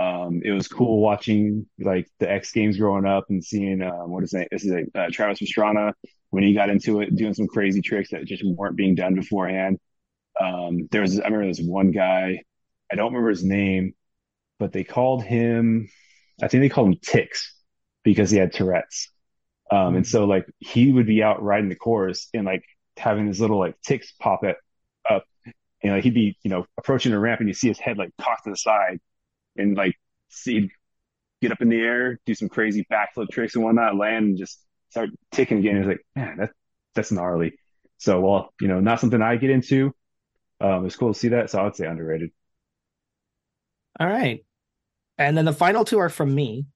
Um, 0.00 0.42
it 0.44 0.52
was 0.52 0.68
cool 0.68 1.00
watching 1.00 1.66
like 1.80 2.08
the 2.20 2.30
X 2.30 2.52
Games 2.52 2.78
growing 2.78 3.04
up 3.04 3.26
and 3.30 3.44
seeing 3.44 3.82
um, 3.82 4.10
what 4.10 4.24
is 4.24 4.32
it? 4.32 4.48
This 4.50 4.64
is 4.64 4.72
a, 4.72 4.98
uh, 4.98 5.10
Travis 5.10 5.40
Pastrana 5.40 5.92
when 6.30 6.42
he 6.42 6.54
got 6.54 6.70
into 6.70 7.00
it, 7.00 7.14
doing 7.16 7.34
some 7.34 7.46
crazy 7.48 7.80
tricks 7.80 8.10
that 8.10 8.24
just 8.24 8.44
weren't 8.44 8.76
being 8.76 8.94
done 8.94 9.14
beforehand. 9.14 9.78
Um, 10.40 10.88
there 10.90 11.02
was 11.02 11.18
I 11.20 11.24
remember 11.24 11.46
this 11.46 11.60
one 11.60 11.90
guy, 11.90 12.42
I 12.92 12.96
don't 12.96 13.06
remember 13.12 13.30
his 13.30 13.44
name, 13.44 13.94
but 14.58 14.72
they 14.72 14.84
called 14.84 15.24
him, 15.24 15.88
I 16.42 16.48
think 16.48 16.62
they 16.62 16.68
called 16.68 16.88
him 16.88 16.98
Ticks 17.02 17.54
because 18.04 18.30
he 18.30 18.38
had 18.38 18.52
Tourette's. 18.52 19.10
Um, 19.70 19.96
and 19.96 20.06
so 20.06 20.24
like 20.24 20.46
he 20.58 20.92
would 20.92 21.06
be 21.06 21.22
out 21.22 21.42
riding 21.42 21.68
the 21.68 21.74
course 21.76 22.28
and 22.32 22.46
like 22.46 22.62
having 22.96 23.26
his 23.26 23.40
little 23.40 23.58
like 23.58 23.74
ticks 23.82 24.12
pop 24.12 24.44
it 24.44 24.56
up, 25.08 25.24
and 25.82 25.92
like 25.92 26.04
he'd 26.04 26.14
be 26.14 26.36
you 26.42 26.50
know 26.50 26.66
approaching 26.78 27.12
a 27.12 27.18
ramp 27.18 27.40
and 27.40 27.48
you 27.48 27.54
see 27.54 27.68
his 27.68 27.78
head 27.78 27.98
like 27.98 28.10
cocked 28.20 28.44
to 28.44 28.50
the 28.50 28.56
side, 28.56 28.98
and 29.56 29.76
like 29.76 29.94
see 30.28 30.70
get 31.42 31.52
up 31.52 31.60
in 31.60 31.68
the 31.68 31.80
air, 31.80 32.18
do 32.26 32.34
some 32.34 32.48
crazy 32.48 32.86
backflip 32.90 33.28
tricks 33.30 33.54
and 33.54 33.64
whatnot, 33.64 33.96
land 33.96 34.24
and 34.26 34.38
just 34.38 34.60
start 34.90 35.10
ticking 35.32 35.58
again. 35.58 35.76
It's 35.76 35.86
like 35.86 36.06
man, 36.14 36.36
that 36.38 36.50
that's 36.94 37.12
gnarly. 37.12 37.54
So 37.98 38.20
well, 38.20 38.54
you 38.60 38.68
know, 38.68 38.80
not 38.80 39.00
something 39.00 39.20
I 39.20 39.36
get 39.36 39.50
into. 39.50 39.94
Um, 40.60 40.86
it's 40.86 40.96
cool 40.96 41.12
to 41.12 41.18
see 41.18 41.28
that. 41.28 41.50
So 41.50 41.60
I 41.60 41.64
would 41.64 41.76
say 41.76 41.86
underrated. 41.86 42.30
All 43.98 44.06
right. 44.06 44.44
And 45.16 45.36
then 45.36 45.44
the 45.44 45.52
final 45.52 45.84
two 45.84 45.98
are 45.98 46.08
from 46.08 46.34
me. 46.34 46.66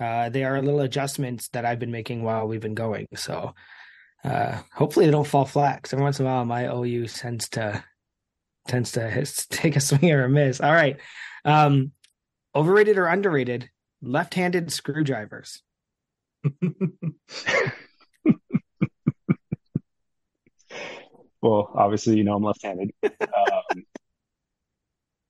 Uh, 0.00 0.28
they 0.28 0.44
are 0.44 0.60
little 0.62 0.80
adjustments 0.80 1.48
that 1.48 1.64
I've 1.64 1.78
been 1.78 1.90
making 1.90 2.22
while 2.22 2.46
we've 2.46 2.60
been 2.60 2.74
going. 2.74 3.06
So 3.14 3.54
uh, 4.24 4.58
hopefully 4.72 5.06
they 5.06 5.12
don't 5.12 5.26
fall 5.26 5.44
flat. 5.44 5.76
Because 5.76 5.92
every 5.92 6.04
once 6.04 6.20
in 6.20 6.26
a 6.26 6.28
while, 6.28 6.44
my 6.44 6.66
OU 6.66 7.08
tends 7.08 7.48
to 7.50 7.82
tends 8.66 8.92
to 8.92 9.24
take 9.50 9.76
a 9.76 9.80
swing 9.80 10.10
or 10.10 10.24
a 10.24 10.28
miss. 10.28 10.60
All 10.60 10.72
right. 10.72 10.98
Um, 11.44 11.92
overrated 12.54 12.98
or 12.98 13.06
underrated? 13.06 13.70
Left-handed 14.02 14.72
screwdrivers. 14.72 15.62
Well, 21.40 21.70
obviously, 21.74 22.16
you 22.16 22.24
know 22.24 22.34
I'm 22.34 22.42
left-handed. 22.42 22.90
Um, 23.04 23.84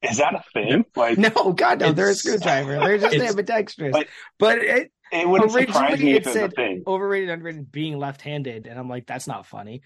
is 0.02 0.16
that 0.18 0.35
a 0.35 0.43
thing? 0.55 0.85
Like, 0.97 1.18
No, 1.18 1.52
God, 1.52 1.80
no, 1.80 1.93
they're 1.93 2.09
a 2.10 2.14
screwdriver. 2.14 2.78
They're 2.78 2.97
just 2.98 3.14
ambidextrous. 3.16 3.93
but- 3.93 4.06
But 4.39 4.59
it, 4.59 4.90
it 5.12 5.28
wouldn't 5.28 5.51
surprise 5.52 5.93
Originally, 5.93 6.05
me 6.05 6.12
it 6.16 6.26
if 6.26 6.35
it 6.35 6.55
said- 6.56 6.82
overrated, 6.86 7.28
underrated, 7.28 7.70
being 7.70 7.98
left-handed, 7.98 8.66
and 8.66 8.78
I'm 8.78 8.89
like, 8.89 9.06
that's 9.06 9.26
not 9.26 9.47
funny. 9.47 9.82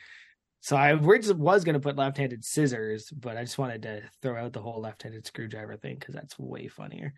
So 0.60 0.76
I 0.76 0.92
originally 0.92 1.40
was 1.40 1.64
going 1.64 1.74
to 1.74 1.80
put 1.80 1.96
left-handed 1.96 2.44
scissors, 2.44 3.10
but 3.10 3.36
I 3.36 3.42
just 3.42 3.58
wanted 3.58 3.82
to 3.82 4.02
throw 4.22 4.36
out 4.44 4.52
the 4.52 4.60
whole 4.62 4.80
left-handed 4.80 5.26
screwdriver 5.26 5.76
thing 5.76 5.96
because 5.98 6.14
that's 6.14 6.38
way 6.38 6.68
funnier. 6.68 7.14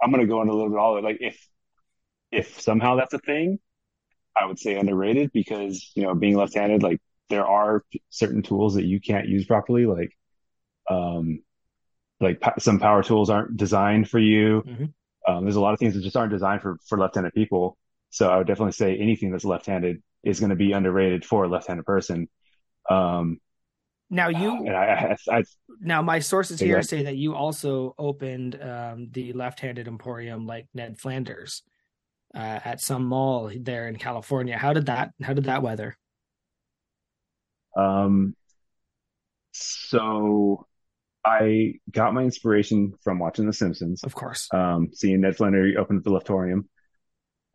I'm 0.00 0.10
gonna 0.12 0.26
go 0.26 0.40
into 0.42 0.52
a 0.52 0.54
little 0.54 0.70
bit 0.70 0.78
all 0.78 1.02
like 1.02 1.18
if 1.20 1.48
if 2.34 2.60
somehow 2.60 2.96
that's 2.96 3.14
a 3.14 3.18
thing, 3.18 3.58
I 4.36 4.46
would 4.46 4.58
say 4.58 4.76
underrated 4.76 5.30
because 5.32 5.92
you 5.94 6.02
know 6.02 6.14
being 6.14 6.36
left-handed, 6.36 6.82
like 6.82 7.00
there 7.30 7.46
are 7.46 7.84
certain 8.10 8.42
tools 8.42 8.74
that 8.74 8.84
you 8.84 9.00
can't 9.00 9.28
use 9.28 9.46
properly, 9.46 9.86
like 9.86 10.12
um 10.90 11.42
like 12.20 12.42
some 12.58 12.78
power 12.78 13.02
tools 13.02 13.30
aren't 13.30 13.56
designed 13.56 14.08
for 14.08 14.18
you. 14.18 14.62
Mhm. 14.66 14.92
Um, 15.26 15.44
there's 15.44 15.56
a 15.56 15.60
lot 15.60 15.72
of 15.72 15.78
things 15.78 15.94
that 15.94 16.02
just 16.02 16.16
aren't 16.16 16.32
designed 16.32 16.62
for 16.62 16.78
for 16.86 16.98
left-handed 16.98 17.32
people. 17.34 17.76
So 18.10 18.30
I 18.30 18.38
would 18.38 18.46
definitely 18.46 18.72
say 18.72 18.96
anything 18.96 19.30
that's 19.30 19.44
left-handed 19.44 20.02
is 20.22 20.40
going 20.40 20.50
to 20.50 20.56
be 20.56 20.72
underrated 20.72 21.24
for 21.24 21.44
a 21.44 21.48
left-handed 21.48 21.84
person. 21.84 22.28
Um, 22.88 23.40
Now 24.10 24.28
you, 24.28 24.66
and 24.66 24.76
I, 24.76 25.16
I, 25.28 25.38
I 25.38 25.44
now 25.80 26.02
my 26.02 26.18
sources 26.20 26.60
here 26.60 26.82
say 26.82 27.02
that 27.04 27.16
you 27.16 27.34
also 27.34 27.94
opened 27.98 28.60
um, 28.62 29.08
the 29.10 29.32
left-handed 29.32 29.88
emporium 29.88 30.46
like 30.46 30.66
Ned 30.74 30.98
Flanders 30.98 31.62
uh, 32.34 32.60
at 32.64 32.80
some 32.80 33.04
mall 33.06 33.50
there 33.60 33.88
in 33.88 33.96
California. 33.96 34.56
How 34.58 34.72
did 34.72 34.86
that? 34.86 35.12
How 35.22 35.32
did 35.34 35.44
that 35.44 35.62
weather? 35.62 35.96
Um, 37.76 38.34
so 39.52 40.66
I 41.24 41.74
got 41.90 42.14
my 42.14 42.22
inspiration 42.22 42.94
from 43.02 43.18
watching 43.18 43.46
The 43.46 43.52
Simpsons, 43.52 44.02
Of 44.04 44.14
course. 44.14 44.48
um, 44.52 44.90
seeing 44.92 45.20
Ned 45.20 45.36
Flanders 45.36 45.74
open 45.78 46.02
the 46.02 46.10
Leftorium. 46.10 46.66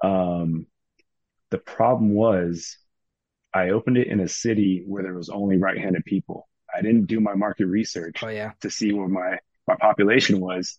Um, 0.03 0.65
the 1.51 1.57
problem 1.57 2.13
was 2.13 2.77
I 3.53 3.69
opened 3.69 3.97
it 3.97 4.07
in 4.07 4.19
a 4.19 4.27
city 4.27 4.83
where 4.87 5.03
there 5.03 5.13
was 5.13 5.29
only 5.29 5.57
right-handed 5.57 6.05
people. 6.05 6.47
I 6.73 6.81
didn't 6.81 7.05
do 7.07 7.19
my 7.19 7.33
market 7.33 7.65
research 7.65 8.21
Oh 8.23 8.27
yeah. 8.29 8.51
to 8.61 8.69
see 8.69 8.91
where 8.93 9.07
my 9.07 9.39
my 9.67 9.75
population 9.75 10.39
was. 10.39 10.77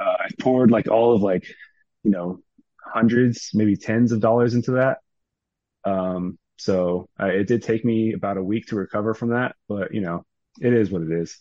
Uh, 0.00 0.04
I 0.20 0.28
poured 0.38 0.70
like 0.70 0.88
all 0.88 1.14
of 1.14 1.22
like, 1.22 1.44
you 2.02 2.10
know, 2.10 2.40
hundreds, 2.92 3.50
maybe 3.54 3.76
tens 3.76 4.12
of 4.12 4.20
dollars 4.20 4.54
into 4.54 4.72
that. 4.72 4.98
Um, 5.84 6.38
so 6.56 7.08
uh, 7.18 7.26
it 7.26 7.46
did 7.46 7.62
take 7.62 7.84
me 7.84 8.12
about 8.12 8.36
a 8.36 8.42
week 8.42 8.66
to 8.66 8.76
recover 8.76 9.14
from 9.14 9.30
that, 9.30 9.56
but 9.68 9.94
you 9.94 10.00
know, 10.00 10.24
it 10.60 10.72
is 10.72 10.90
what 10.90 11.02
it 11.02 11.10
is. 11.10 11.38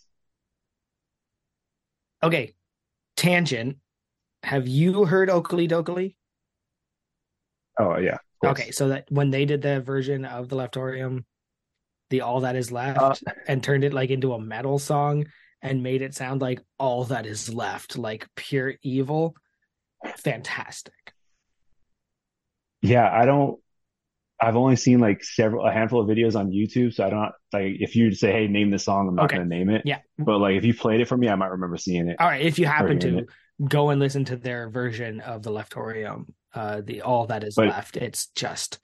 Okay. 2.24 2.54
Tangent. 3.18 3.78
Have 4.44 4.68
you 4.68 5.06
heard 5.06 5.30
Okilly 5.30 5.70
Dokilly? 5.70 6.16
Oh 7.78 7.98
yeah. 7.98 8.18
Okay, 8.46 8.72
so 8.72 8.88
that 8.90 9.06
when 9.10 9.32
they 9.32 9.44
did 9.44 9.62
the 9.62 9.82
version 9.82 10.24
of 10.24 10.48
the 10.48 10.56
Leftorium, 10.56 11.26
the 12.10 12.22
All 12.22 12.40
That 12.42 12.56
Is 12.56 12.72
Left, 12.72 13.00
Uh, 13.00 13.16
and 13.48 13.62
turned 13.62 13.84
it 13.84 13.94
like 13.94 14.10
into 14.10 14.34
a 14.34 14.40
metal 14.40 14.80
song 14.80 15.26
and 15.62 15.84
made 15.84 16.02
it 16.02 16.16
sound 16.16 16.40
like 16.40 16.62
all 16.78 17.04
that 17.06 17.26
is 17.26 17.54
left, 17.54 17.98
like 17.98 18.28
pure 18.36 18.76
evil. 18.82 19.36
Fantastic. 20.18 21.14
Yeah, 22.82 23.10
I 23.12 23.26
don't. 23.26 23.60
I've 24.42 24.56
only 24.56 24.78
seen 24.78 25.00
like 25.00 25.22
several, 25.24 25.66
a 25.66 25.72
handful 25.72 26.00
of 26.02 26.08
videos 26.08 26.36
on 26.40 26.50
YouTube, 26.52 26.94
so 26.94 27.04
I 27.04 27.10
don't 27.10 27.32
like. 27.52 27.76
If 27.82 27.96
you 27.96 28.12
say, 28.14 28.32
"Hey, 28.32 28.48
name 28.48 28.70
the 28.72 28.80
song," 28.80 29.10
I'm 29.10 29.16
not 29.16 29.26
Okay. 29.26 29.36
going 29.38 29.50
to 29.50 29.56
name 29.56 29.70
it. 29.70 29.82
Yeah. 29.86 30.00
But 30.18 30.38
like, 30.38 30.56
if 30.56 30.64
you 30.64 30.74
played 30.74 31.02
it 31.02 31.08
for 31.10 31.18
me, 31.18 31.28
I 31.28 31.36
might 31.36 31.52
remember 31.52 31.76
seeing 31.78 32.08
it. 32.08 32.16
All 32.20 32.28
right, 32.28 32.42
if 32.42 32.58
you 32.58 32.66
happen 32.66 33.00
to 33.00 33.18
it. 33.20 33.26
go 33.68 33.90
and 33.90 34.00
listen 34.00 34.24
to 34.26 34.38
their 34.38 34.70
version 34.70 35.20
of 35.20 35.44
the 35.44 35.52
Leftorium, 35.52 36.28
uh, 36.54 36.80
the 36.82 37.02
All 37.02 37.26
That 37.28 37.44
Is 37.44 37.56
But- 37.56 37.68
Left, 37.68 37.98
it's 37.98 38.28
just 38.28 38.80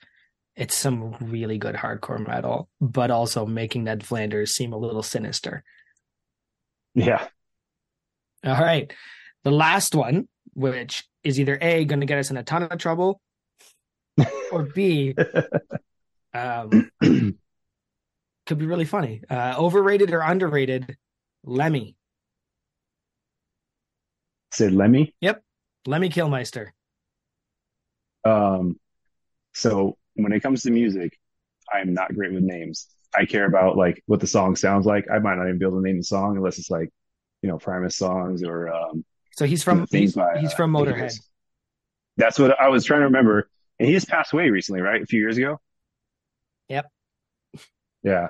it's 0.56 0.74
some 0.76 1.12
really 1.20 1.56
good 1.58 1.74
hardcore 1.74 2.26
metal, 2.26 2.68
but 2.80 3.10
also 3.10 3.44
making 3.46 3.84
Ned 3.84 4.04
Flanders 4.04 4.54
seem 4.54 4.72
a 4.72 4.78
little 4.78 5.02
sinister. 5.02 5.62
Yeah. 6.94 7.26
All 8.44 8.52
right. 8.60 8.90
The 9.44 9.50
last 9.50 9.94
one, 9.94 10.28
which 10.54 11.04
is 11.22 11.38
either 11.38 11.58
A, 11.60 11.84
going 11.84 12.00
to 12.00 12.06
get 12.06 12.18
us 12.18 12.30
in 12.30 12.36
a 12.38 12.42
ton 12.42 12.62
of 12.62 12.78
trouble, 12.78 13.20
or 14.52 14.62
B, 14.64 15.14
um, 16.34 16.90
could 17.00 18.58
be 18.58 18.66
really 18.66 18.84
funny. 18.84 19.22
Uh, 19.28 19.54
overrated 19.58 20.12
or 20.12 20.20
underrated, 20.20 20.96
Lemmy. 21.44 21.96
Said 24.52 24.72
Lemmy. 24.72 25.14
Yep, 25.20 25.42
Lemmy 25.86 26.08
Kilmister. 26.08 26.68
Um, 28.24 28.78
so 29.54 29.96
when 30.14 30.32
it 30.32 30.40
comes 30.40 30.62
to 30.62 30.70
music, 30.70 31.18
I 31.72 31.80
am 31.80 31.94
not 31.94 32.14
great 32.14 32.32
with 32.32 32.42
names. 32.42 32.88
I 33.14 33.24
care 33.24 33.46
about 33.46 33.76
like 33.76 34.02
what 34.06 34.20
the 34.20 34.26
song 34.26 34.56
sounds 34.56 34.86
like. 34.86 35.06
I 35.10 35.18
might 35.18 35.36
not 35.36 35.46
even 35.46 35.58
be 35.58 35.64
able 35.64 35.78
to 35.78 35.82
name 35.82 35.98
the 35.98 36.04
song 36.04 36.36
unless 36.36 36.58
it's 36.58 36.70
like, 36.70 36.90
you 37.42 37.48
know, 37.48 37.58
Primus 37.58 37.96
songs 37.96 38.42
or 38.42 38.68
um 38.68 39.04
So 39.36 39.46
he's 39.46 39.62
from 39.62 39.86
he's, 39.90 40.14
by, 40.14 40.38
he's 40.38 40.52
uh, 40.52 40.56
from 40.56 40.76
I 40.76 40.80
think 40.80 40.88
it 40.88 40.94
Motorhead. 40.94 41.20
That's 42.16 42.38
what 42.38 42.58
I 42.60 42.68
was 42.68 42.84
trying 42.84 43.00
to 43.00 43.06
remember. 43.06 43.48
And 43.78 43.86
he 43.88 43.94
just 43.94 44.08
passed 44.08 44.32
away 44.32 44.50
recently, 44.50 44.80
right? 44.80 45.02
A 45.02 45.06
few 45.06 45.20
years 45.20 45.36
ago. 45.36 45.60
Yep. 46.68 46.86
Yeah. 48.02 48.28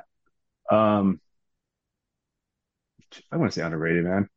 Um, 0.70 1.20
I 3.32 3.36
want 3.36 3.52
to 3.52 3.58
say 3.60 3.64
underrated, 3.64 4.04
man. 4.04 4.28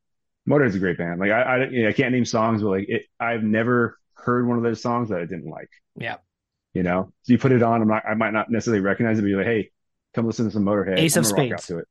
Motorhead's 0.48 0.76
a 0.76 0.80
great 0.80 0.98
band. 0.98 1.20
Like 1.20 1.32
I, 1.32 1.42
I, 1.42 1.66
you 1.68 1.84
know, 1.84 1.90
I 1.90 1.94
can't 1.94 2.14
name 2.14 2.26
songs, 2.26 2.62
but 2.62 2.70
like 2.70 2.90
it, 2.90 3.04
I've 3.20 3.44
never 3.44 3.98
heard 4.16 4.48
one 4.48 4.58
of 4.58 4.64
those 4.64 4.82
songs 4.82 5.10
that 5.10 5.20
I 5.20 5.26
didn't 5.26 5.50
like. 5.50 5.70
Yeah. 5.96 6.18
You 6.74 6.84
know, 6.84 7.12
so 7.24 7.34
you 7.34 7.40
put 7.40 7.52
it 7.52 7.64
on, 7.64 7.82
I'm 7.82 7.88
not, 7.88 8.04
I 8.08 8.14
might 8.14 8.32
not 8.32 8.50
necessarily 8.50 8.82
recognize 8.82 9.18
it, 9.18 9.24
but 9.24 9.28
you're 9.28 9.40
like, 9.40 9.48
hey, 9.48 9.72
come 10.14 10.26
listen 10.28 10.46
to 10.46 10.52
some 10.52 10.64
Motorhead. 10.64 11.00
Ace 11.00 11.16
I'm 11.18 11.26
of 11.26 11.32
gonna 11.32 11.44
rock 11.44 11.54
out 11.54 11.60
Spades. 11.62 11.68
to 11.68 11.78
it. 11.80 11.88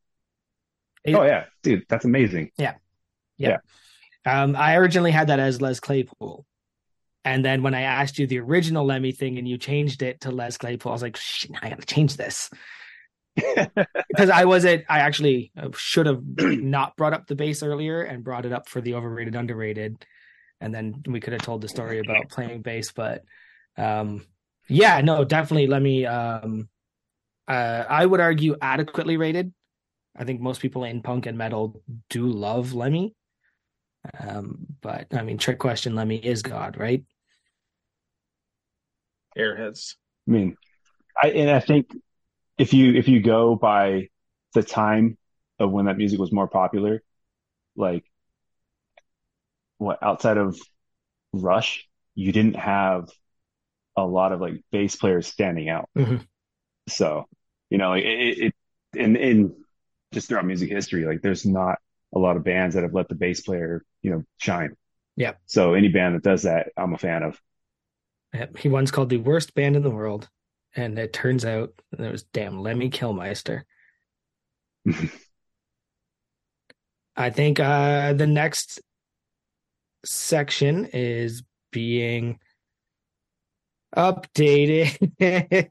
Ace- 1.04 1.16
Oh 1.16 1.22
yeah, 1.24 1.44
dude, 1.62 1.84
that's 1.88 2.04
amazing. 2.04 2.50
Yeah. 2.56 2.74
Yeah. 3.36 3.58
yeah. 4.24 4.42
Um, 4.42 4.56
I 4.56 4.76
originally 4.76 5.10
had 5.10 5.28
that 5.28 5.40
as 5.40 5.60
Les 5.60 5.80
Claypool. 5.80 6.44
And 7.24 7.44
then 7.44 7.62
when 7.62 7.74
I 7.74 7.82
asked 7.82 8.18
you 8.18 8.26
the 8.26 8.38
original 8.38 8.84
Lemmy 8.84 9.12
thing 9.12 9.38
and 9.38 9.48
you 9.48 9.58
changed 9.58 10.02
it 10.02 10.20
to 10.22 10.30
Les 10.30 10.56
Claypool, 10.56 10.90
I 10.90 10.94
was 10.94 11.02
like, 11.02 11.16
shit, 11.16 11.50
I 11.60 11.68
gotta 11.68 11.84
change 11.84 12.16
this. 12.16 12.50
because 14.08 14.30
I 14.30 14.44
wasn't, 14.44 14.84
I 14.88 15.00
actually 15.00 15.52
uh, 15.56 15.68
should 15.76 16.06
have 16.06 16.22
not 16.38 16.96
brought 16.96 17.12
up 17.12 17.26
the 17.26 17.36
bass 17.36 17.62
earlier 17.62 18.02
and 18.02 18.24
brought 18.24 18.46
it 18.46 18.52
up 18.52 18.68
for 18.68 18.80
the 18.80 18.94
overrated, 18.94 19.36
underrated. 19.36 20.04
And 20.60 20.74
then 20.74 21.02
we 21.06 21.20
could 21.20 21.32
have 21.32 21.42
told 21.42 21.60
the 21.60 21.68
story 21.68 22.00
about 22.00 22.30
playing 22.30 22.62
bass. 22.62 22.92
But 22.92 23.24
um, 23.76 24.26
yeah, 24.68 25.00
no, 25.00 25.24
definitely 25.24 25.66
Lemmy, 25.66 26.06
um, 26.06 26.68
uh, 27.46 27.84
I 27.88 28.04
would 28.04 28.20
argue 28.20 28.56
adequately 28.60 29.16
rated. 29.16 29.52
I 30.16 30.24
think 30.24 30.40
most 30.40 30.60
people 30.60 30.84
in 30.84 31.00
punk 31.00 31.26
and 31.26 31.38
metal 31.38 31.80
do 32.10 32.26
love 32.26 32.74
Lemmy. 32.74 33.14
Um, 34.18 34.66
but 34.80 35.08
I 35.12 35.22
mean, 35.22 35.38
trick 35.38 35.58
question, 35.58 35.94
Lemmy 35.94 36.16
is 36.16 36.42
God, 36.42 36.76
right? 36.78 37.04
Airheads. 39.36 39.94
I 40.26 40.30
mean, 40.30 40.56
I 41.20 41.28
and 41.30 41.50
I 41.50 41.60
think 41.60 41.90
if 42.58 42.72
you 42.72 42.94
if 42.94 43.08
you 43.08 43.20
go 43.20 43.54
by 43.56 44.08
the 44.54 44.62
time 44.62 45.16
of 45.58 45.70
when 45.70 45.86
that 45.86 45.96
music 45.96 46.18
was 46.18 46.32
more 46.32 46.48
popular, 46.48 47.02
like 47.76 48.04
what 49.78 50.02
outside 50.02 50.36
of 50.36 50.58
Rush, 51.32 51.86
you 52.14 52.32
didn't 52.32 52.56
have 52.56 53.08
a 53.96 54.04
lot 54.04 54.32
of 54.32 54.40
like 54.40 54.62
bass 54.70 54.96
players 54.96 55.26
standing 55.26 55.68
out. 55.68 55.88
Mhm. 55.96 56.26
So, 56.88 57.26
you 57.70 57.78
know, 57.78 57.92
it, 57.94 58.04
it, 58.04 58.38
it 58.38 58.54
in 58.94 59.16
in 59.16 59.54
just 60.12 60.28
throughout 60.28 60.46
music 60.46 60.70
history, 60.70 61.04
like 61.04 61.20
there's 61.22 61.44
not 61.44 61.78
a 62.14 62.18
lot 62.18 62.36
of 62.36 62.44
bands 62.44 62.74
that 62.74 62.82
have 62.82 62.94
let 62.94 63.08
the 63.08 63.14
bass 63.14 63.40
player, 63.40 63.84
you 64.02 64.10
know, 64.10 64.24
shine. 64.38 64.76
Yeah. 65.16 65.32
So 65.46 65.74
any 65.74 65.88
band 65.88 66.14
that 66.14 66.22
does 66.22 66.42
that, 66.42 66.68
I'm 66.76 66.94
a 66.94 66.98
fan 66.98 67.22
of. 67.22 67.40
He 68.58 68.68
once 68.68 68.90
called 68.90 69.08
the 69.08 69.16
worst 69.16 69.54
band 69.54 69.74
in 69.74 69.82
the 69.82 69.90
world, 69.90 70.28
and 70.76 70.98
it 70.98 71.12
turns 71.12 71.44
out 71.44 71.72
it 71.92 72.12
was 72.12 72.24
damn 72.24 72.60
Lemmy 72.60 72.90
Kilmister. 72.90 73.62
I 77.16 77.30
think 77.30 77.58
uh, 77.58 78.12
the 78.12 78.26
next 78.28 78.80
section 80.04 80.84
is 80.92 81.42
being 81.72 82.38
updated. 83.96 85.12
I 85.20 85.68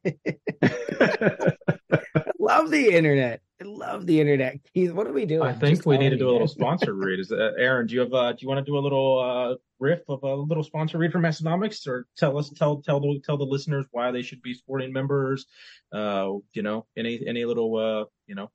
love 2.39 2.69
the 2.69 2.89
internet. 2.91 3.41
I 3.59 3.63
love 3.65 4.05
the 4.05 4.19
internet. 4.19 4.59
Keith, 4.73 4.91
what 4.91 5.07
are 5.07 5.13
we 5.13 5.25
doing? 5.25 5.41
I 5.41 5.51
think 5.51 5.77
Just 5.77 5.87
we 5.87 5.97
need 5.97 6.11
to 6.11 6.17
do 6.17 6.25
a 6.25 6.31
little 6.31 6.39
man. 6.41 6.47
sponsor 6.47 6.93
read. 6.95 7.19
Is 7.19 7.29
that, 7.29 7.55
Aaron? 7.57 7.87
Do 7.87 7.95
you 7.95 8.01
have 8.01 8.13
uh, 8.13 8.31
do 8.33 8.37
you 8.41 8.47
want 8.47 8.63
to 8.63 8.69
do 8.69 8.77
a 8.77 8.79
little 8.79 9.19
uh, 9.19 9.55
riff 9.79 10.01
of 10.07 10.21
a 10.21 10.35
little 10.35 10.63
sponsor 10.63 10.99
read 10.99 11.11
from 11.11 11.23
Massenomics, 11.23 11.87
or 11.87 12.05
tell 12.17 12.37
us 12.37 12.51
tell 12.51 12.81
tell 12.81 12.99
the 12.99 13.19
tell 13.25 13.35
the 13.35 13.45
listeners 13.45 13.87
why 13.91 14.11
they 14.11 14.21
should 14.21 14.43
be 14.43 14.53
supporting 14.53 14.93
members? 14.93 15.47
Uh, 15.91 16.33
you 16.53 16.61
know, 16.61 16.85
any 16.95 17.19
any 17.25 17.45
little 17.45 17.75
uh, 17.77 18.05
you 18.27 18.35
know, 18.35 18.51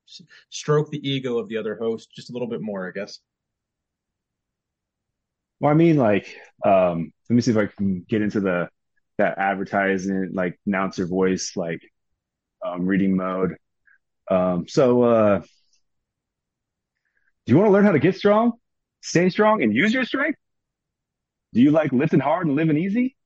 stroke 0.51 0.91
the 0.91 1.09
ego 1.09 1.39
of 1.39 1.49
the 1.49 1.57
other 1.57 1.77
host 1.77 2.13
just 2.15 2.31
a 2.31 2.33
little 2.33 2.49
bit 2.49 2.61
more, 2.61 2.87
I 2.87 2.93
guess. 2.93 3.19
Well, 5.59 5.73
I 5.73 5.75
mean, 5.75 5.97
like, 5.97 6.37
um, 6.65 7.13
let 7.29 7.35
me 7.35 7.41
see 7.43 7.51
if 7.51 7.57
I 7.57 7.67
can 7.67 8.05
get 8.09 8.23
into 8.23 8.41
the 8.41 8.69
that 9.19 9.39
advertising, 9.39 10.31
like 10.33 10.61
announcer 10.65 11.07
voice, 11.07 11.57
like 11.57 11.81
um, 12.65 12.87
reading 12.87 13.17
mode. 13.17 13.57
Um, 14.31 14.67
so, 14.69 15.03
uh, 15.03 15.39
do 17.45 17.53
you 17.53 17.57
want 17.57 17.69
to 17.69 17.73
learn 17.73 17.85
how 17.85 17.93
to 17.93 17.99
get 17.99 18.17
strong, 18.17 18.53
stay 19.01 19.29
strong, 19.29 19.63
and 19.63 19.75
use 19.75 19.93
your 19.93 20.05
strength? 20.05 20.39
Do 21.53 21.61
you 21.61 21.71
like 21.71 21.93
lifting 21.93 22.21
hard 22.21 22.47
and 22.47 22.57
living 22.57 22.79
easy? 22.79 23.17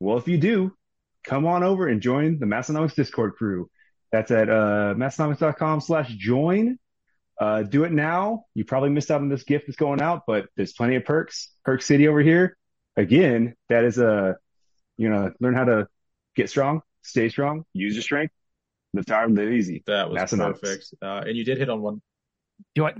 Well, 0.00 0.18
if 0.18 0.28
you 0.28 0.38
do, 0.38 0.72
come 1.24 1.46
on 1.46 1.62
over 1.62 1.88
and 1.88 2.00
join 2.00 2.38
the 2.38 2.46
Massenomics 2.46 2.94
Discord 2.94 3.34
crew. 3.34 3.70
That's 4.12 4.30
at 4.30 4.48
uh, 4.48 4.94
massenomics.com 4.96 5.80
slash 5.80 6.08
join. 6.10 6.78
Uh, 7.40 7.62
do 7.62 7.84
it 7.84 7.90
now. 7.90 8.44
You 8.54 8.64
probably 8.64 8.90
missed 8.90 9.10
out 9.10 9.20
on 9.20 9.28
this 9.28 9.42
gift 9.42 9.66
that's 9.66 9.76
going 9.76 10.00
out, 10.00 10.22
but 10.26 10.46
there's 10.56 10.72
plenty 10.72 10.96
of 10.96 11.04
perks. 11.04 11.50
Perk 11.64 11.82
City 11.82 12.06
over 12.06 12.20
here. 12.20 12.56
Again, 12.96 13.54
that 13.70 13.84
is 13.84 13.98
a, 13.98 14.36
you 14.96 15.08
know, 15.08 15.32
learn 15.40 15.54
how 15.54 15.64
to 15.64 15.88
get 16.36 16.48
strong, 16.48 16.82
stay 17.02 17.28
strong, 17.28 17.64
use 17.72 17.94
your 17.94 18.02
strength, 18.02 18.32
live 18.94 19.06
time 19.06 19.34
live 19.34 19.52
easy. 19.52 19.82
That 19.86 20.10
was 20.10 20.20
Massenomics. 20.22 20.60
perfect. 20.60 20.94
Uh, 21.02 21.22
and 21.26 21.36
you 21.36 21.44
did 21.44 21.58
hit 21.58 21.68
on 21.68 21.82
one 21.82 22.00
You 22.74 22.82
want 22.84 22.96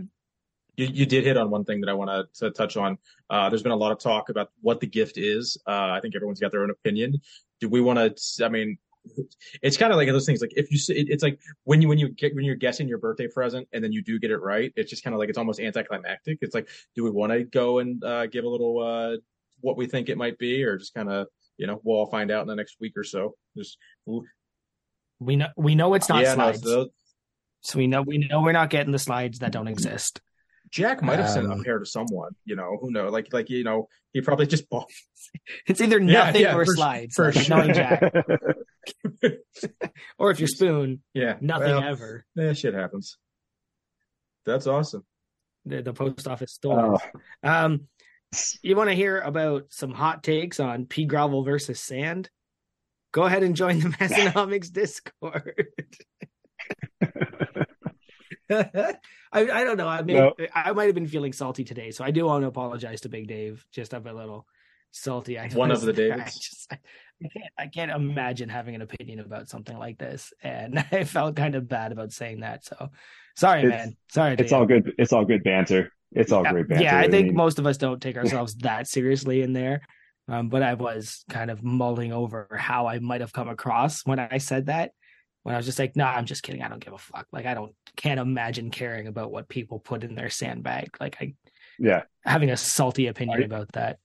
You, 0.76 0.86
you 0.86 1.06
did 1.06 1.24
hit 1.24 1.36
on 1.36 1.50
one 1.50 1.64
thing 1.64 1.80
that 1.82 1.88
I 1.88 1.94
want 1.94 2.28
to 2.40 2.50
touch 2.50 2.76
on. 2.76 2.98
Uh, 3.30 3.48
there's 3.48 3.62
been 3.62 3.72
a 3.72 3.76
lot 3.76 3.92
of 3.92 3.98
talk 3.98 4.28
about 4.28 4.48
what 4.60 4.80
the 4.80 4.86
gift 4.86 5.16
is. 5.18 5.56
Uh, 5.66 5.90
I 5.96 6.00
think 6.02 6.14
everyone's 6.16 6.40
got 6.40 6.50
their 6.52 6.62
own 6.62 6.70
opinion. 6.70 7.20
Do 7.60 7.68
we 7.68 7.80
want 7.80 7.98
to? 8.16 8.44
I 8.44 8.48
mean, 8.48 8.78
it's 9.62 9.76
kind 9.76 9.92
of 9.92 9.96
like 9.98 10.08
those 10.08 10.26
things. 10.26 10.40
Like 10.40 10.52
if 10.56 10.70
you, 10.72 10.76
s- 10.76 10.88
it, 10.88 11.06
it's 11.10 11.22
like 11.22 11.38
when 11.64 11.80
you 11.82 11.88
when 11.88 11.98
you 11.98 12.08
get 12.08 12.34
when 12.34 12.44
you're 12.44 12.56
guessing 12.56 12.88
your 12.88 12.98
birthday 12.98 13.28
present 13.28 13.68
and 13.72 13.84
then 13.84 13.92
you 13.92 14.02
do 14.02 14.18
get 14.18 14.30
it 14.30 14.38
right. 14.38 14.72
It's 14.76 14.90
just 14.90 15.04
kind 15.04 15.14
of 15.14 15.20
like 15.20 15.28
it's 15.28 15.38
almost 15.38 15.60
anticlimactic. 15.60 16.38
It's 16.40 16.54
like, 16.54 16.68
do 16.96 17.04
we 17.04 17.10
want 17.10 17.32
to 17.32 17.44
go 17.44 17.78
and 17.78 18.02
uh, 18.02 18.26
give 18.26 18.44
a 18.44 18.48
little 18.48 18.80
uh, 18.82 19.16
what 19.60 19.76
we 19.76 19.86
think 19.86 20.08
it 20.08 20.16
might 20.18 20.38
be, 20.38 20.64
or 20.64 20.76
just 20.78 20.94
kind 20.94 21.10
of 21.10 21.28
you 21.58 21.66
know 21.68 21.80
we'll 21.84 21.98
all 21.98 22.06
find 22.10 22.30
out 22.30 22.42
in 22.42 22.48
the 22.48 22.56
next 22.56 22.76
week 22.80 22.94
or 22.96 23.04
so. 23.04 23.34
Just 23.56 23.78
we 25.20 25.36
know 25.36 25.48
we 25.56 25.74
know 25.74 25.94
it's 25.94 26.08
not 26.08 26.22
yeah, 26.22 26.30
no, 26.30 26.34
slides. 26.52 26.62
so 26.62 26.88
so 27.60 27.78
we 27.78 27.86
know 27.86 28.02
we 28.02 28.18
know 28.18 28.42
we're 28.42 28.52
not 28.52 28.70
getting 28.70 28.92
the 28.92 28.98
slides 28.98 29.38
that 29.40 29.52
don't 29.52 29.68
exist. 29.68 30.20
Jack 30.70 31.02
might 31.02 31.18
have 31.20 31.30
sent 31.30 31.46
a 31.46 31.52
Um, 31.52 31.62
pair 31.62 31.78
to 31.78 31.86
someone. 31.86 32.32
You 32.44 32.56
know, 32.56 32.78
who 32.80 32.90
knows? 32.90 33.12
Like 33.12 33.32
like 33.32 33.48
you 33.50 33.62
know, 33.64 33.88
he 34.12 34.20
probably 34.20 34.46
just 34.46 34.68
bought. 34.68 34.90
It's 35.66 35.80
either 35.80 35.98
nothing 35.98 36.42
yeah, 36.42 36.54
or 36.54 36.64
for- 36.64 36.74
slides. 36.76 37.14
for 37.16 37.32
like 37.32 37.44
sure. 37.44 37.56
knowing 37.56 37.74
Jack. 37.74 38.02
Or 40.18 40.30
if 40.30 40.38
you're 40.38 40.46
spoon, 40.48 41.02
Yeah, 41.14 41.36
nothing 41.40 41.68
well, 41.68 41.82
ever. 41.82 42.26
Yeah, 42.36 42.52
shit 42.52 42.74
happens. 42.74 43.16
That's 44.44 44.66
awesome. 44.66 45.04
The, 45.64 45.82
the 45.82 45.92
post 45.94 46.28
office 46.28 46.52
stores. 46.52 47.00
Oh, 47.44 47.48
Um, 47.48 47.88
you 48.62 48.76
want 48.76 48.90
to 48.90 48.96
hear 48.96 49.20
about 49.20 49.66
some 49.70 49.92
hot 49.92 50.22
takes 50.22 50.60
on 50.60 50.84
pea 50.86 51.06
gravel 51.06 51.42
versus 51.44 51.80
sand? 51.80 52.28
Go 53.14 53.22
ahead 53.22 53.44
and 53.44 53.54
join 53.54 53.78
the 53.78 53.90
Massenomics 53.90 54.72
Discord. 54.72 55.68
I, 58.50 58.96
I 59.32 59.64
don't 59.64 59.76
know. 59.76 59.86
I 59.86 60.02
mean, 60.02 60.16
No. 60.16 60.34
I 60.52 60.72
might 60.72 60.86
have 60.86 60.96
been 60.96 61.06
feeling 61.06 61.32
salty 61.32 61.62
today, 61.62 61.92
so 61.92 62.02
I 62.04 62.10
do 62.10 62.24
want 62.26 62.42
to 62.42 62.48
apologize 62.48 63.02
to 63.02 63.08
Big 63.08 63.28
Dave. 63.28 63.64
Just 63.72 63.92
a 63.92 64.00
little 64.00 64.46
salty. 64.90 65.38
I 65.38 65.48
One 65.50 65.70
of 65.70 65.80
the 65.82 66.12
I 66.12 66.24
just 66.24 66.66
I, 66.72 66.78
I 67.22 67.28
can't 67.28 67.52
I 67.56 67.66
can't 67.68 67.90
imagine 67.92 68.48
having 68.48 68.74
an 68.74 68.82
opinion 68.82 69.20
about 69.20 69.48
something 69.48 69.78
like 69.78 69.96
this, 69.96 70.32
and 70.42 70.84
I 70.92 71.04
felt 71.04 71.36
kind 71.36 71.54
of 71.54 71.68
bad 71.68 71.92
about 71.92 72.10
saying 72.10 72.40
that. 72.40 72.64
So 72.64 72.90
sorry, 73.36 73.60
It's- 73.64 73.86
man. 73.86 73.96
Sorry. 74.10 74.34
it's 74.36 74.50
you. 74.50 74.56
all 74.56 74.66
good. 74.66 74.92
It's 74.98 75.12
all 75.12 75.24
good 75.24 75.44
banter. 75.44 75.92
It's 76.10 76.32
all 76.32 76.42
Yeah, 76.42 76.50
great 76.52 76.68
banter. 76.68 76.84
Yeah, 76.84 76.98
I 76.98 77.08
think 77.08 77.28
mean, 77.28 77.36
most 77.36 77.60
of 77.60 77.66
us 77.66 77.76
don't 77.76 78.02
take 78.02 78.16
ourselves 78.22 78.56
that 78.56 78.88
seriously 78.88 79.42
in 79.42 79.52
there. 79.52 79.82
Um, 80.28 80.48
but 80.48 80.62
I 80.62 80.74
was 80.74 81.24
kind 81.28 81.50
of 81.50 81.62
mulling 81.62 82.12
over 82.12 82.48
how 82.58 82.86
I 82.86 82.98
might 82.98 83.20
have 83.20 83.32
come 83.32 83.48
across 83.48 84.06
when 84.06 84.18
I 84.18 84.38
said 84.38 84.66
that. 84.66 84.92
When 85.42 85.54
I 85.54 85.58
was 85.58 85.66
just 85.66 85.78
like, 85.78 85.94
"Nah, 85.94 86.10
I'm 86.10 86.24
just 86.24 86.42
kidding. 86.42 86.62
I 86.62 86.68
don't 86.68 86.82
give 86.82 86.94
a 86.94 86.98
fuck. 86.98 87.26
Like, 87.30 87.44
I 87.44 87.52
don't 87.52 87.74
can't 87.96 88.18
imagine 88.18 88.70
caring 88.70 89.06
about 89.06 89.30
what 89.30 89.48
people 89.48 89.78
put 89.78 90.02
in 90.02 90.14
their 90.14 90.30
sandbag. 90.30 90.96
Like, 90.98 91.16
I 91.20 91.34
yeah. 91.78 92.04
having 92.24 92.48
a 92.50 92.56
salty 92.56 93.08
opinion 93.08 93.40
you- 93.40 93.44
about 93.44 93.70
that. 93.72 93.98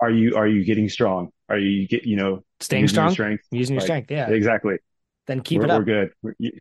Are 0.00 0.10
you 0.10 0.36
are 0.36 0.46
you 0.46 0.64
getting 0.64 0.88
strong? 0.88 1.30
Are 1.48 1.58
you 1.58 1.88
get 1.88 2.06
you 2.06 2.16
know 2.16 2.44
Staying 2.60 2.82
using 2.82 2.94
your 2.94 3.10
strong, 3.10 3.12
strength? 3.12 3.44
using 3.50 3.74
your 3.74 3.80
Like, 3.80 3.86
strength. 3.86 4.10
Yeah, 4.12 4.30
Exactly. 4.30 4.78
then 5.26 5.40
keep 5.42 5.58
we're, 5.58 5.64
it 5.64 5.70
up. 5.72 5.78
We're 5.80 5.84
good. 5.84 6.12
We're- 6.22 6.36
you- 6.38 6.58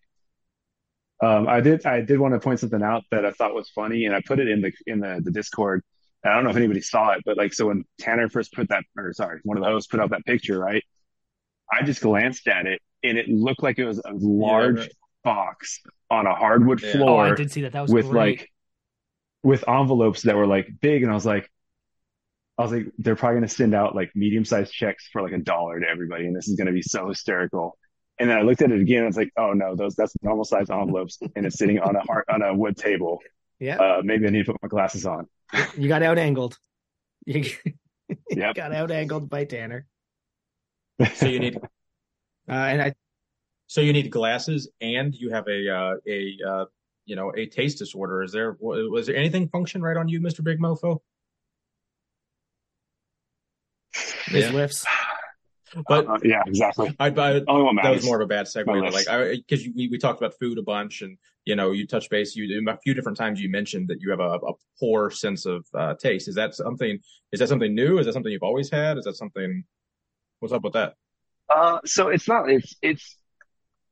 um, 1.22 1.48
I 1.48 1.60
did. 1.62 1.86
I 1.86 2.02
did 2.02 2.18
want 2.20 2.34
to 2.34 2.40
point 2.40 2.60
something 2.62 2.82
out 2.82 3.04
that 3.12 3.26
I 3.26 3.32
thought 3.32 3.54
was 3.54 3.70
funny, 3.70 4.06
and 4.06 4.16
I 4.16 4.22
put 4.26 4.40
it 4.40 4.48
in 4.48 4.62
the 4.62 4.72
in 4.88 5.00
the, 5.02 5.22
the 5.24 5.32
Discord. 5.32 5.84
I 6.24 6.34
don't 6.36 6.44
know 6.44 6.50
if 6.50 6.58
anybody 6.58 6.82
saw 6.82 7.12
it, 7.12 7.22
but 7.26 7.38
like, 7.38 7.54
so 7.54 7.68
when 7.68 7.86
Tanner 8.00 8.30
first 8.30 8.54
put 8.54 8.70
that, 8.70 8.84
or 8.98 9.14
sorry, 9.14 9.40
one 9.44 9.58
of 9.58 9.64
the 9.64 9.70
hosts 9.70 9.90
put 9.90 10.00
out 10.00 10.10
that 10.10 10.26
picture, 10.26 10.60
right? 10.60 10.84
I 11.72 11.84
just 11.84 12.02
glanced 12.02 12.48
at 12.48 12.66
it, 12.66 12.82
and 13.04 13.18
it 13.18 13.30
looked 13.30 13.64
like 13.64 13.80
it 13.80 13.86
was 13.86 14.00
a 14.00 14.12
large 14.14 14.80
right. 14.80 14.92
box 15.24 15.80
on 16.10 16.26
a 16.28 16.36
hardwood 16.36 16.82
Yeah. 16.82 16.90
Oh, 16.90 16.98
floor 16.98 17.26
I 17.26 17.36
did 17.36 17.52
see 17.52 17.62
that. 17.62 17.74
That 17.74 17.82
was 17.82 17.92
with 17.92 18.10
great. 18.10 18.40
like 18.40 18.52
with 19.44 19.64
envelopes 19.68 20.24
that 20.24 20.36
were 20.36 20.48
like 20.48 20.68
big, 20.82 21.04
and 21.04 21.12
I 21.12 21.16
was 21.16 21.26
like, 21.26 21.50
I 22.58 22.64
was 22.64 22.74
like, 22.74 22.88
they're 22.98 23.16
probably 23.16 23.36
going 23.36 23.48
to 23.48 23.56
send 23.56 23.74
out 23.74 23.96
like 23.96 24.12
medium 24.16 24.44
sized 24.44 24.74
checks 24.74 25.08
for 25.14 25.22
like 25.22 25.32
a 25.32 25.38
dollar 25.38 25.80
to 25.80 25.88
everybody, 25.88 26.26
and 26.26 26.36
this 26.36 26.50
is 26.50 26.56
going 26.56 26.68
to 26.68 26.74
be 26.74 26.82
so 26.82 27.08
hysterical. 27.08 27.78
And 28.20 28.30
then 28.30 28.38
I 28.38 28.42
looked 28.42 28.62
at 28.62 28.72
it 28.72 28.82
again. 28.82 28.98
And 28.98 29.06
I 29.06 29.08
was 29.08 29.16
like, 29.16 29.32
oh 29.38 29.54
no, 29.54 29.78
those 29.78 29.96
that's 29.96 30.14
normal 30.22 30.44
sized 30.44 30.70
envelopes, 30.70 31.18
and 31.38 31.46
it's 31.46 31.58
sitting 31.58 31.80
on 31.80 31.96
a 31.96 32.02
heart 32.02 32.26
on 32.30 32.42
a 32.42 32.54
wood 32.54 32.76
table. 32.76 33.20
Yeah, 33.60 33.78
Uh, 33.78 34.02
maybe 34.04 34.28
I 34.28 34.30
need 34.30 34.46
to 34.46 34.52
put 34.52 34.62
my 34.62 34.68
glasses 34.68 35.06
on. 35.06 35.28
You 35.78 35.88
got 35.88 36.04
out 36.04 36.18
angled. 36.18 36.58
You, 37.26 37.44
you 38.10 38.16
Yep. 38.30 38.56
got 38.56 38.74
out 38.74 38.92
angled 38.92 39.30
by 39.30 39.46
Tanner. 39.46 39.86
So 41.14 41.28
you 41.28 41.40
need 41.40 41.60
Uh, 42.50 42.54
and 42.54 42.82
I 42.82 42.94
so 43.68 43.82
you 43.82 43.94
need 43.94 44.10
glasses, 44.10 44.70
and 44.82 45.14
you 45.14 45.30
have 45.30 45.48
a 45.48 45.70
uh, 45.70 45.96
a 46.08 46.38
uh, 46.48 46.66
you 47.06 47.16
know 47.16 47.32
a 47.38 47.46
taste 47.46 47.78
disorder. 47.78 48.24
Is 48.24 48.32
there 48.32 48.58
was 48.60 49.06
there 49.06 49.16
anything 49.16 49.48
function 49.50 49.84
right 49.84 49.96
on 49.96 50.10
you, 50.10 50.20
Mister 50.20 50.42
Big 50.42 50.60
Mofo? 50.60 51.02
his 54.32 54.46
Yeah. 54.46 54.52
whiffs. 54.52 54.86
But 55.88 56.08
Uh, 56.08 56.18
yeah, 56.24 56.42
exactly. 56.48 56.96
I, 57.00 57.08
I 57.08 57.42
Only 57.48 57.64
one 57.64 57.76
that 57.76 57.92
was 57.92 58.04
more 58.04 58.20
of 58.20 58.26
a 58.26 58.28
bad 58.28 58.48
segue. 58.48 58.66
But 58.66 58.94
like, 58.94 59.38
because 59.48 59.68
we, 59.76 59.88
we 59.88 59.98
talked 60.00 60.20
about 60.20 60.34
food 60.40 60.58
a 60.58 60.64
bunch, 60.64 61.04
and 61.04 61.18
you 61.50 61.56
know, 61.56 61.72
you 61.72 61.88
touch 61.88 62.12
base. 62.12 62.36
You 62.36 62.64
a 62.70 62.78
few 62.78 62.94
different 62.94 63.18
times 63.18 63.42
you 63.42 63.50
mentioned 63.50 63.88
that 63.88 64.02
you 64.02 64.12
have 64.12 64.20
a, 64.20 64.36
a 64.36 64.54
poor 64.80 65.10
sense 65.10 65.48
of 65.48 65.66
uh, 65.74 65.96
taste. 65.96 66.28
Is 66.28 66.36
that 66.36 66.54
something? 66.54 67.00
Is 67.32 67.40
that 67.40 67.50
something 67.50 67.74
new? 67.74 67.98
Is 67.98 68.06
that 68.06 68.14
something 68.14 68.32
you've 68.32 68.44
always 68.44 68.70
had? 68.70 69.00
Is 69.00 69.06
that 69.06 69.16
something? 69.16 69.64
What's 70.40 70.54
up 70.54 70.64
with 70.64 70.74
that? 70.74 70.94
Uh, 71.54 71.80
so 71.86 72.10
it's 72.10 72.28
not. 72.28 72.52
It's 72.52 72.76
it's 72.84 73.18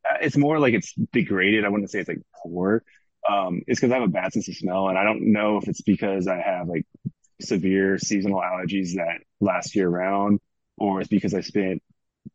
uh, 0.10 0.18
it's 0.22 0.38
more 0.38 0.60
like 0.60 0.76
it's 0.76 0.94
degraded. 1.12 1.66
I 1.66 1.70
wouldn't 1.70 1.90
say 1.90 2.00
it's 2.00 2.08
like 2.08 2.22
poor. 2.44 2.84
Um, 3.28 3.64
it's 3.66 3.80
because 3.80 3.92
I 3.92 3.96
have 3.96 4.08
a 4.08 4.12
bad 4.12 4.34
sense 4.34 4.48
of 4.48 4.56
smell, 4.56 4.90
and 4.90 4.98
I 4.98 5.04
don't 5.04 5.34
know 5.34 5.58
if 5.58 5.68
it's 5.68 5.82
because 5.82 6.28
I 6.28 6.40
have 6.40 6.68
like 6.68 6.86
severe 7.42 7.98
seasonal 7.98 8.40
allergies 8.40 8.94
that 8.98 9.18
last 9.40 9.76
year 9.76 9.90
round, 9.90 10.42
or 10.78 11.02
it's 11.02 11.10
because 11.10 11.34
I 11.34 11.42
spent 11.42 11.82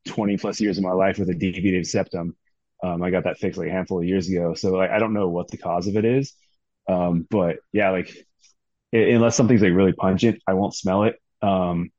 20 0.07 0.37
plus 0.37 0.61
years 0.61 0.79
of 0.79 0.85
my 0.85 0.91
life 0.91 1.21
with 1.21 1.31
a 1.31 1.35
deviated 1.35 1.87
septum. 1.87 2.35
Um, 2.83 3.03
I 3.03 3.11
got 3.11 3.25
that 3.25 3.39
fixed 3.39 3.59
like 3.59 3.69
a 3.69 3.73
handful 3.73 4.01
of 4.01 4.05
years 4.07 4.29
ago, 4.29 4.55
so 4.55 4.73
like 4.73 4.91
I 4.91 4.99
don't 4.99 5.15
know 5.15 5.29
what 5.29 5.49
the 5.49 5.59
cause 5.59 5.87
of 5.87 5.97
it 5.97 6.05
is. 6.05 6.35
Um, 6.89 7.27
but 7.31 7.59
yeah, 7.73 7.91
like 7.91 8.11
i- 8.95 8.99
unless 8.99 9.37
something's 9.37 9.63
like 9.63 9.75
really 9.75 9.93
pungent, 9.93 10.41
I 10.47 10.55
won't 10.55 10.75
smell 10.75 11.05
it. 11.05 11.17
Um, 11.43 11.91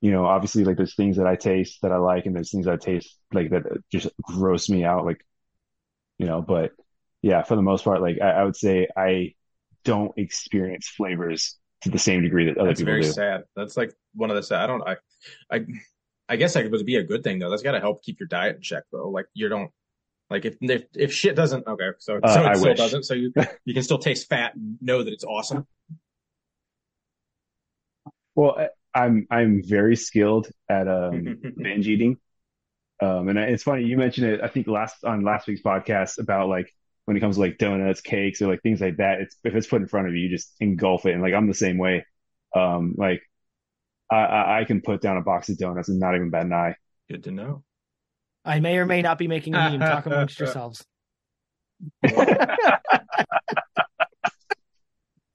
you 0.00 0.12
know, 0.12 0.26
obviously 0.26 0.64
like 0.64 0.76
there's 0.76 0.96
things 0.96 1.16
that 1.16 1.26
I 1.26 1.36
taste 1.36 1.78
that 1.82 1.92
I 1.92 1.96
like 1.98 2.26
and 2.26 2.36
there's 2.36 2.50
things 2.50 2.66
I 2.68 2.76
taste 2.76 3.18
like 3.32 3.50
that 3.50 3.64
just 3.92 4.08
gross 4.22 4.68
me 4.68 4.84
out. 4.84 5.06
Like, 5.06 5.24
you 6.18 6.26
know, 6.26 6.42
but 6.42 6.72
yeah, 7.22 7.42
for 7.42 7.56
the 7.56 7.62
most 7.62 7.84
part, 7.84 8.00
like 8.02 8.20
I, 8.20 8.30
I 8.32 8.44
would 8.44 8.56
say 8.56 8.88
I 8.96 9.34
don't 9.84 10.12
experience 10.16 10.88
flavors 10.88 11.56
to 11.82 11.90
the 11.90 11.98
same 11.98 12.22
degree 12.22 12.46
that 12.46 12.58
other 12.58 12.74
people 12.74 12.74
do. 12.74 12.74
That's 12.74 12.80
people 12.80 12.92
very 12.92 13.02
do. 13.02 13.12
sad. 13.12 13.42
That's 13.56 13.76
like 13.76 13.94
one 14.14 14.30
of 14.30 14.36
the 14.36 14.42
sad. 14.42 14.62
I 14.62 14.66
don't. 14.66 14.82
I, 14.86 14.96
I, 15.50 15.66
I 16.28 16.36
guess 16.36 16.54
that 16.54 16.70
would 16.70 16.86
be 16.86 16.96
a 16.96 17.02
good 17.02 17.22
thing 17.22 17.38
though. 17.38 17.50
That's 17.50 17.62
got 17.62 17.72
to 17.72 17.80
help 17.80 18.02
keep 18.02 18.20
your 18.20 18.28
diet 18.28 18.56
in 18.56 18.62
check 18.62 18.84
though. 18.92 19.08
Like 19.08 19.26
you 19.34 19.48
don't. 19.48 19.70
Like 20.34 20.44
if 20.44 20.56
if, 20.60 20.82
if 20.96 21.12
shit 21.12 21.36
doesn't 21.36 21.64
okay, 21.66 21.90
so 21.98 22.18
Uh, 22.22 22.34
so 22.34 22.40
it 22.42 22.46
I 22.46 22.54
still 22.54 22.70
wish. 22.70 22.78
doesn't. 22.78 23.02
So 23.04 23.14
you 23.14 23.32
you 23.64 23.72
can 23.72 23.84
still 23.84 23.98
taste 23.98 24.28
fat 24.28 24.54
and 24.56 24.76
know 24.80 25.02
that 25.04 25.12
it's 25.12 25.22
awesome. 25.24 25.64
Well, 28.34 28.56
I'm 28.92 29.26
I'm 29.30 29.62
very 29.64 29.94
skilled 29.96 30.48
at 30.68 30.88
um 30.88 31.38
binge 31.56 31.86
eating. 31.86 32.16
Um, 33.00 33.28
and 33.28 33.38
I- 33.38 33.44
it's 33.54 33.62
funny 33.62 33.84
you 33.84 33.96
mentioned 33.96 34.26
it. 34.26 34.40
I 34.42 34.48
think 34.48 34.66
last 34.66 35.04
on 35.04 35.22
last 35.22 35.46
week's 35.46 35.62
podcast 35.62 36.18
about 36.18 36.48
like 36.48 36.68
when 37.04 37.16
it 37.16 37.20
comes 37.20 37.36
to 37.36 37.42
like 37.42 37.58
donuts, 37.58 38.00
cakes, 38.00 38.42
or 38.42 38.48
like 38.48 38.62
things 38.62 38.80
like 38.80 38.96
that. 38.96 39.20
It's 39.20 39.36
if 39.44 39.54
it's 39.54 39.66
put 39.68 39.82
in 39.82 39.88
front 39.88 40.08
of 40.08 40.14
you, 40.14 40.22
you 40.22 40.30
just 40.30 40.52
engulf 40.58 41.06
it. 41.06 41.12
And 41.12 41.22
like 41.22 41.34
I'm 41.34 41.46
the 41.46 41.54
same 41.54 41.78
way. 41.78 42.04
Um, 42.56 42.94
like 42.96 43.22
I, 44.10 44.16
I, 44.16 44.60
I 44.60 44.64
can 44.64 44.80
put 44.80 45.00
down 45.00 45.16
a 45.16 45.22
box 45.22 45.48
of 45.48 45.58
donuts 45.58 45.88
and 45.88 46.00
not 46.00 46.14
even 46.16 46.30
bat 46.30 46.44
an 46.46 46.52
eye. 46.52 46.74
Good 47.08 47.24
to 47.24 47.30
know. 47.30 47.62
I 48.44 48.60
may 48.60 48.76
or 48.78 48.86
may 48.86 49.02
not 49.02 49.18
be 49.18 49.26
making 49.28 49.54
a 49.54 49.58
meme. 49.58 49.80
Talk 49.80 50.06
amongst 50.06 50.38
yourselves. 50.40 50.84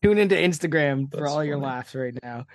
Tune 0.02 0.18
into 0.18 0.36
Instagram 0.36 1.12
for 1.12 1.18
That's 1.22 1.32
all 1.32 1.44
your 1.44 1.56
funny. 1.58 1.66
laughs 1.66 1.94
right 1.96 2.18
now. 2.24 2.46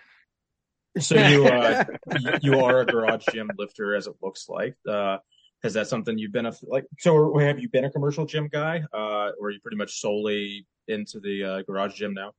So 0.98 1.16
you 1.16 1.46
uh 1.46 1.84
you- 2.12 2.32
you 2.42 2.58
are 2.60 2.80
a 2.80 2.86
garage 2.86 3.26
gym 3.26 3.50
lifter, 3.58 3.94
as 3.94 4.06
it 4.06 4.14
looks 4.22 4.48
like. 4.48 4.76
Uh, 4.88 5.18
has 5.62 5.74
that 5.74 5.88
something 5.88 6.16
you've 6.18 6.32
been 6.32 6.46
a 6.46 6.52
like? 6.62 6.84
So 6.98 7.36
have 7.38 7.58
you 7.58 7.68
been 7.68 7.84
a 7.84 7.90
commercial 7.90 8.24
gym 8.26 8.48
guy, 8.50 8.84
uh, 8.94 9.32
or 9.40 9.48
are 9.48 9.50
you 9.50 9.60
pretty 9.60 9.76
much 9.76 10.00
solely 10.00 10.66
into 10.88 11.20
the 11.20 11.44
uh, 11.44 11.62
garage 11.62 11.94
gym 11.94 12.14
now? 12.14 12.32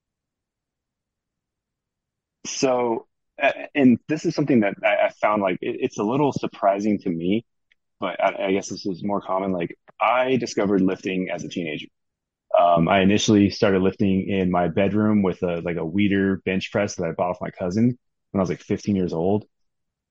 So, 2.45 3.07
uh, 3.41 3.51
and 3.73 3.99
this 4.07 4.25
is 4.25 4.35
something 4.35 4.59
that 4.61 4.75
I, 4.83 5.07
I 5.07 5.09
found 5.09 5.41
like 5.41 5.57
it, 5.61 5.77
it's 5.81 5.97
a 5.99 6.03
little 6.03 6.31
surprising 6.31 6.99
to 6.99 7.09
me, 7.09 7.45
but 7.99 8.19
I, 8.23 8.47
I 8.47 8.51
guess 8.53 8.69
this 8.69 8.85
is 8.85 9.03
more 9.03 9.21
common. 9.21 9.51
Like 9.51 9.77
I 10.01 10.37
discovered 10.37 10.81
lifting 10.81 11.29
as 11.29 11.43
a 11.43 11.49
teenager. 11.49 11.87
Um, 12.59 12.87
I 12.87 13.01
initially 13.01 13.49
started 13.49 13.81
lifting 13.81 14.29
in 14.29 14.49
my 14.51 14.67
bedroom 14.69 15.21
with 15.23 15.43
a 15.43 15.61
like 15.61 15.77
a 15.77 15.81
Weider 15.81 16.43
bench 16.45 16.71
press 16.71 16.95
that 16.95 17.05
I 17.07 17.11
bought 17.11 17.31
off 17.31 17.41
my 17.41 17.51
cousin 17.51 17.97
when 18.31 18.39
I 18.39 18.43
was 18.43 18.49
like 18.49 18.61
15 18.61 18.95
years 18.95 19.13
old. 19.13 19.45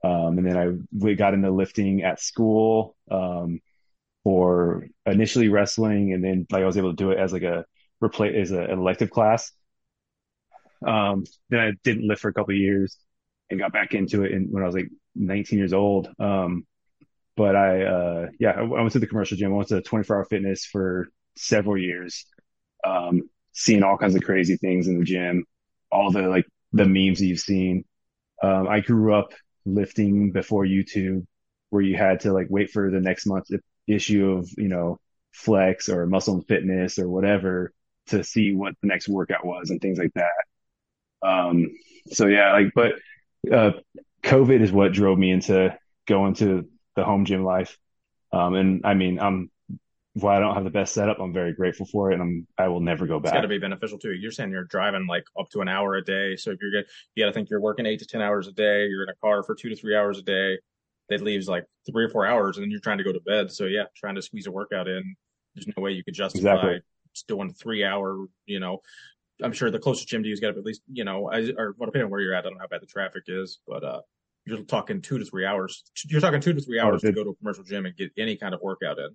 Um, 0.04 0.38
and 0.38 0.46
then 0.46 0.56
I 0.58 0.72
we 0.98 1.14
got 1.14 1.34
into 1.34 1.50
lifting 1.50 2.02
at 2.02 2.20
school 2.20 2.96
um, 3.10 3.60
for 4.24 4.88
initially 5.06 5.48
wrestling, 5.48 6.12
and 6.12 6.24
then 6.24 6.46
like 6.50 6.62
I 6.62 6.66
was 6.66 6.78
able 6.78 6.92
to 6.92 6.96
do 6.96 7.10
it 7.12 7.18
as 7.18 7.32
like 7.32 7.42
a 7.44 7.66
replace 8.02 8.36
as 8.36 8.52
a, 8.52 8.62
an 8.62 8.78
elective 8.78 9.10
class. 9.10 9.52
Um, 10.86 11.24
then 11.48 11.60
I 11.60 11.72
didn't 11.82 12.06
lift 12.06 12.22
for 12.22 12.28
a 12.28 12.34
couple 12.34 12.54
years 12.54 12.96
and 13.50 13.58
got 13.60 13.72
back 13.72 13.94
into 13.94 14.24
it 14.24 14.32
in, 14.32 14.50
when 14.50 14.62
I 14.62 14.66
was 14.66 14.74
like 14.74 14.88
19 15.14 15.58
years 15.58 15.72
old. 15.72 16.08
Um, 16.18 16.66
but 17.36 17.56
I, 17.56 17.82
uh, 17.82 18.26
yeah, 18.38 18.52
I, 18.52 18.60
I 18.60 18.64
went 18.64 18.92
to 18.92 18.98
the 18.98 19.06
commercial 19.06 19.36
gym. 19.36 19.52
I 19.52 19.56
went 19.56 19.68
to 19.68 19.82
24 19.82 20.16
hour 20.16 20.24
fitness 20.24 20.64
for 20.64 21.08
several 21.36 21.78
years. 21.78 22.26
Um, 22.84 23.22
seeing 23.52 23.82
all 23.82 23.96
kinds 23.96 24.14
of 24.14 24.22
crazy 24.22 24.56
things 24.56 24.88
in 24.88 24.98
the 24.98 25.04
gym, 25.04 25.44
all 25.90 26.10
the 26.10 26.22
like 26.22 26.44
the 26.72 26.84
memes 26.84 27.20
that 27.20 27.26
you've 27.26 27.40
seen. 27.40 27.84
Um, 28.42 28.68
I 28.68 28.80
grew 28.80 29.14
up 29.14 29.32
lifting 29.64 30.32
before 30.32 30.64
YouTube 30.64 31.24
where 31.70 31.82
you 31.82 31.96
had 31.96 32.20
to 32.20 32.32
like 32.32 32.46
wait 32.50 32.70
for 32.70 32.90
the 32.90 33.00
next 33.00 33.26
month's 33.26 33.50
issue 33.86 34.32
of, 34.32 34.50
you 34.56 34.68
know, 34.68 34.98
flex 35.32 35.88
or 35.88 36.06
muscle 36.06 36.34
and 36.34 36.46
fitness 36.46 36.98
or 36.98 37.08
whatever 37.08 37.72
to 38.06 38.22
see 38.22 38.54
what 38.54 38.74
the 38.82 38.88
next 38.88 39.08
workout 39.08 39.44
was 39.44 39.70
and 39.70 39.80
things 39.80 39.98
like 39.98 40.12
that. 40.14 41.28
Um, 41.28 41.74
so 42.08 42.26
yeah, 42.26 42.52
like, 42.52 42.72
but, 42.74 42.92
uh, 43.50 43.72
COVID 44.22 44.60
is 44.60 44.72
what 44.72 44.92
drove 44.92 45.18
me 45.18 45.30
into 45.30 45.76
going 46.06 46.34
to 46.34 46.68
the 46.96 47.04
home 47.04 47.24
gym 47.24 47.44
life. 47.44 47.78
Um, 48.32 48.54
and 48.54 48.80
I 48.84 48.94
mean, 48.94 49.18
I'm, 49.20 49.50
while 50.14 50.36
I 50.36 50.40
don't 50.40 50.54
have 50.54 50.64
the 50.64 50.70
best 50.70 50.94
setup, 50.94 51.18
I'm 51.18 51.32
very 51.32 51.52
grateful 51.52 51.86
for 51.86 52.10
it 52.10 52.14
and 52.14 52.22
I'm, 52.22 52.46
I 52.56 52.68
will 52.68 52.80
never 52.80 53.06
go 53.06 53.16
It's 53.16 53.24
back. 53.24 53.34
got 53.34 53.40
to 53.40 53.48
be 53.48 53.58
beneficial 53.58 53.98
too. 53.98 54.12
You're 54.12 54.30
saying 54.30 54.50
you're 54.50 54.64
driving 54.64 55.06
like 55.08 55.24
up 55.38 55.50
to 55.50 55.60
an 55.60 55.68
hour 55.68 55.96
a 55.96 56.04
day. 56.04 56.36
So 56.36 56.50
if 56.50 56.58
you're 56.60 56.70
good, 56.70 56.86
you 57.14 57.24
got 57.24 57.28
to 57.28 57.32
think 57.32 57.50
you're 57.50 57.60
working 57.60 57.84
eight 57.86 57.98
to 58.00 58.06
10 58.06 58.22
hours 58.22 58.46
a 58.46 58.52
day. 58.52 58.86
You're 58.86 59.02
in 59.02 59.08
a 59.08 59.14
car 59.16 59.42
for 59.42 59.54
two 59.54 59.68
to 59.70 59.76
three 59.76 59.96
hours 59.96 60.18
a 60.18 60.22
day. 60.22 60.58
That 61.08 61.20
leaves 61.20 61.48
like 61.48 61.64
three 61.90 62.04
or 62.04 62.08
four 62.08 62.26
hours 62.26 62.56
and 62.56 62.64
then 62.64 62.70
you're 62.70 62.80
trying 62.80 62.98
to 62.98 63.04
go 63.04 63.12
to 63.12 63.20
bed. 63.20 63.50
So 63.50 63.64
yeah, 63.66 63.84
trying 63.96 64.14
to 64.14 64.22
squeeze 64.22 64.46
a 64.46 64.52
workout 64.52 64.88
in. 64.88 65.16
There's 65.54 65.66
no 65.76 65.82
way 65.82 65.92
you 65.92 66.04
could 66.04 66.14
justify 66.14 66.52
Exactly. 66.54 66.80
doing 67.28 67.52
three 67.52 67.84
hour, 67.84 68.26
you 68.46 68.60
know, 68.60 68.80
I'm 69.42 69.52
sure 69.52 69.70
the 69.70 69.78
closest 69.80 70.08
gym 70.08 70.22
to 70.22 70.28
you's 70.28 70.40
got 70.40 70.52
to 70.52 70.58
at 70.58 70.64
least, 70.64 70.82
you 70.92 71.04
know, 71.04 71.28
I, 71.28 71.40
or 71.58 71.74
well, 71.76 71.86
depending 71.86 72.04
on 72.04 72.10
where 72.10 72.20
you're 72.20 72.34
at. 72.34 72.44
I 72.46 72.48
don't 72.48 72.54
know 72.54 72.60
how 72.60 72.68
bad 72.68 72.82
the 72.82 72.86
traffic 72.86 73.24
is, 73.26 73.58
but, 73.66 73.82
uh, 73.82 74.00
you're 74.46 74.62
talking 74.64 75.00
two 75.00 75.18
to 75.18 75.24
three 75.24 75.46
hours. 75.46 75.84
You're 76.06 76.20
talking 76.20 76.40
two 76.40 76.52
to 76.52 76.60
three 76.60 76.78
hours 76.80 77.04
to 77.04 77.10
it- 77.10 77.14
go 77.14 77.24
to 77.24 77.30
a 77.30 77.34
commercial 77.36 77.64
gym 77.64 77.86
and 77.86 77.96
get 77.96 78.12
any 78.18 78.36
kind 78.36 78.54
of 78.54 78.60
workout 78.62 78.98
in. 78.98 79.10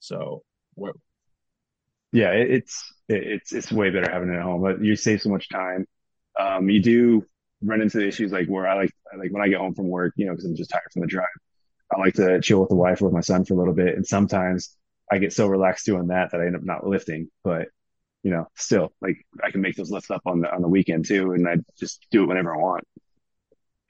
So 0.00 0.42
what, 0.74 0.96
Yeah, 2.12 2.30
it, 2.32 2.50
it's 2.50 2.92
it, 3.08 3.22
it's 3.24 3.52
it's 3.52 3.72
way 3.72 3.90
better 3.90 4.10
having 4.10 4.28
it 4.30 4.36
at 4.36 4.42
home. 4.42 4.62
But 4.62 4.82
you 4.82 4.96
save 4.96 5.22
so 5.22 5.30
much 5.30 5.48
time. 5.48 5.86
Um, 6.38 6.68
you 6.68 6.80
do 6.82 7.24
run 7.62 7.80
into 7.80 7.98
the 7.98 8.06
issues 8.08 8.32
like 8.32 8.46
where 8.48 8.66
I 8.66 8.74
like 8.76 8.90
like 9.18 9.32
when 9.32 9.42
I 9.42 9.48
get 9.48 9.58
home 9.58 9.74
from 9.74 9.88
work, 9.88 10.12
you 10.16 10.26
know, 10.26 10.32
because 10.32 10.44
I'm 10.44 10.56
just 10.56 10.70
tired 10.70 10.90
from 10.92 11.02
the 11.02 11.08
drive. 11.08 11.26
I 11.94 12.00
like 12.00 12.14
to 12.14 12.40
chill 12.40 12.60
with 12.60 12.70
the 12.70 12.76
wife 12.76 13.02
or 13.02 13.06
with 13.06 13.14
my 13.14 13.20
son 13.22 13.44
for 13.44 13.54
a 13.54 13.58
little 13.58 13.74
bit, 13.74 13.96
and 13.96 14.06
sometimes 14.06 14.76
I 15.12 15.18
get 15.18 15.32
so 15.32 15.46
relaxed 15.48 15.86
doing 15.86 16.08
that 16.08 16.32
that 16.32 16.40
I 16.40 16.46
end 16.46 16.56
up 16.56 16.64
not 16.64 16.86
lifting. 16.86 17.30
But 17.44 17.68
you 18.24 18.30
know, 18.32 18.48
still, 18.56 18.92
like 19.02 19.18
I 19.44 19.50
can 19.50 19.60
make 19.62 19.76
those 19.76 19.90
lifts 19.90 20.10
up 20.10 20.22
on 20.26 20.40
the 20.42 20.52
on 20.54 20.62
the 20.62 20.68
weekend 20.68 21.06
too, 21.06 21.32
and 21.32 21.48
I 21.48 21.56
just 21.78 22.06
do 22.10 22.24
it 22.24 22.28
whenever 22.28 22.54
I 22.54 22.58
want, 22.58 22.84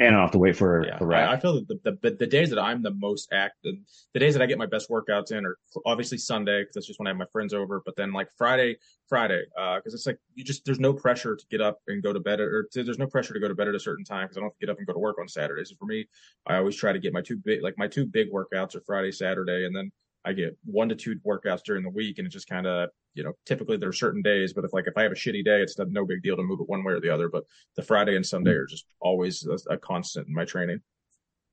and 0.06 0.14
I 0.14 0.18
don't 0.18 0.26
have 0.26 0.32
to 0.32 0.38
wait 0.38 0.56
for 0.56 0.86
Yeah, 0.86 0.98
the 0.98 1.06
I. 1.06 1.32
I 1.32 1.40
feel 1.40 1.54
that 1.54 1.82
the, 1.82 1.98
the 2.02 2.10
the 2.16 2.26
days 2.26 2.50
that 2.50 2.58
I'm 2.58 2.82
the 2.82 2.92
most 2.92 3.32
active, 3.32 3.74
the 4.12 4.20
days 4.20 4.34
that 4.34 4.42
I 4.42 4.46
get 4.46 4.58
my 4.58 4.66
best 4.66 4.88
workouts 4.90 5.32
in 5.32 5.44
are 5.44 5.56
obviously 5.86 6.18
Sunday 6.18 6.62
because 6.62 6.74
that's 6.74 6.86
just 6.86 6.98
when 6.98 7.06
I 7.06 7.10
have 7.10 7.16
my 7.16 7.26
friends 7.32 7.52
over. 7.54 7.82
But 7.84 7.96
then 7.96 8.12
like 8.12 8.28
Friday, 8.36 8.76
Friday, 9.08 9.44
uh, 9.58 9.76
because 9.76 9.94
it's 9.94 10.06
like 10.06 10.18
you 10.34 10.44
just 10.44 10.64
there's 10.64 10.80
no 10.80 10.92
pressure 10.92 11.36
to 11.36 11.44
get 11.50 11.60
up 11.60 11.80
and 11.88 12.02
go 12.02 12.12
to 12.12 12.20
bed, 12.20 12.40
or 12.40 12.68
to, 12.72 12.84
there's 12.84 12.98
no 12.98 13.06
pressure 13.06 13.34
to 13.34 13.40
go 13.40 13.48
to 13.48 13.54
bed 13.54 13.68
at 13.68 13.74
a 13.74 13.80
certain 13.80 14.04
time 14.04 14.24
because 14.24 14.36
I 14.36 14.40
don't 14.40 14.50
have 14.50 14.58
to 14.58 14.66
get 14.66 14.70
up 14.70 14.78
and 14.78 14.86
go 14.86 14.92
to 14.92 14.98
work 14.98 15.18
on 15.20 15.28
Saturdays. 15.28 15.70
So 15.70 15.76
for 15.78 15.86
me, 15.86 16.06
I 16.46 16.56
always 16.56 16.76
try 16.76 16.92
to 16.92 16.98
get 16.98 17.12
my 17.12 17.22
two 17.22 17.36
big 17.36 17.62
like 17.62 17.74
my 17.78 17.88
two 17.88 18.06
big 18.06 18.32
workouts 18.32 18.74
are 18.74 18.82
Friday, 18.86 19.12
Saturday, 19.12 19.66
and 19.66 19.74
then 19.74 19.90
I 20.24 20.32
get 20.32 20.56
one 20.64 20.88
to 20.88 20.94
two 20.94 21.16
workouts 21.26 21.62
during 21.64 21.82
the 21.82 21.90
week, 21.90 22.18
and 22.18 22.26
it 22.26 22.30
just 22.30 22.48
kind 22.48 22.66
of 22.66 22.90
you 23.14 23.22
know 23.22 23.32
typically 23.46 23.76
there 23.76 23.88
are 23.88 23.92
certain 23.92 24.22
days, 24.22 24.52
but 24.52 24.64
if 24.64 24.72
like 24.72 24.86
if 24.86 24.96
I 24.96 25.02
have 25.02 25.12
a 25.12 25.16
shitty 25.16 25.44
day, 25.44 25.60
it's 25.62 25.78
no 25.78 26.06
big 26.06 26.22
deal 26.22 26.36
to 26.36 26.42
move 26.42 26.60
it 26.60 26.68
one 26.68 26.84
way 26.84 26.94
or 26.94 27.00
the 27.00 27.10
other. 27.10 27.28
But 27.28 27.44
the 27.76 27.82
Friday 27.82 28.16
and 28.16 28.24
Sunday 28.24 28.52
are 28.52 28.66
just 28.66 28.86
always 29.00 29.46
a, 29.46 29.74
a 29.74 29.78
constant 29.78 30.28
in 30.28 30.34
my 30.34 30.44
training. 30.44 30.80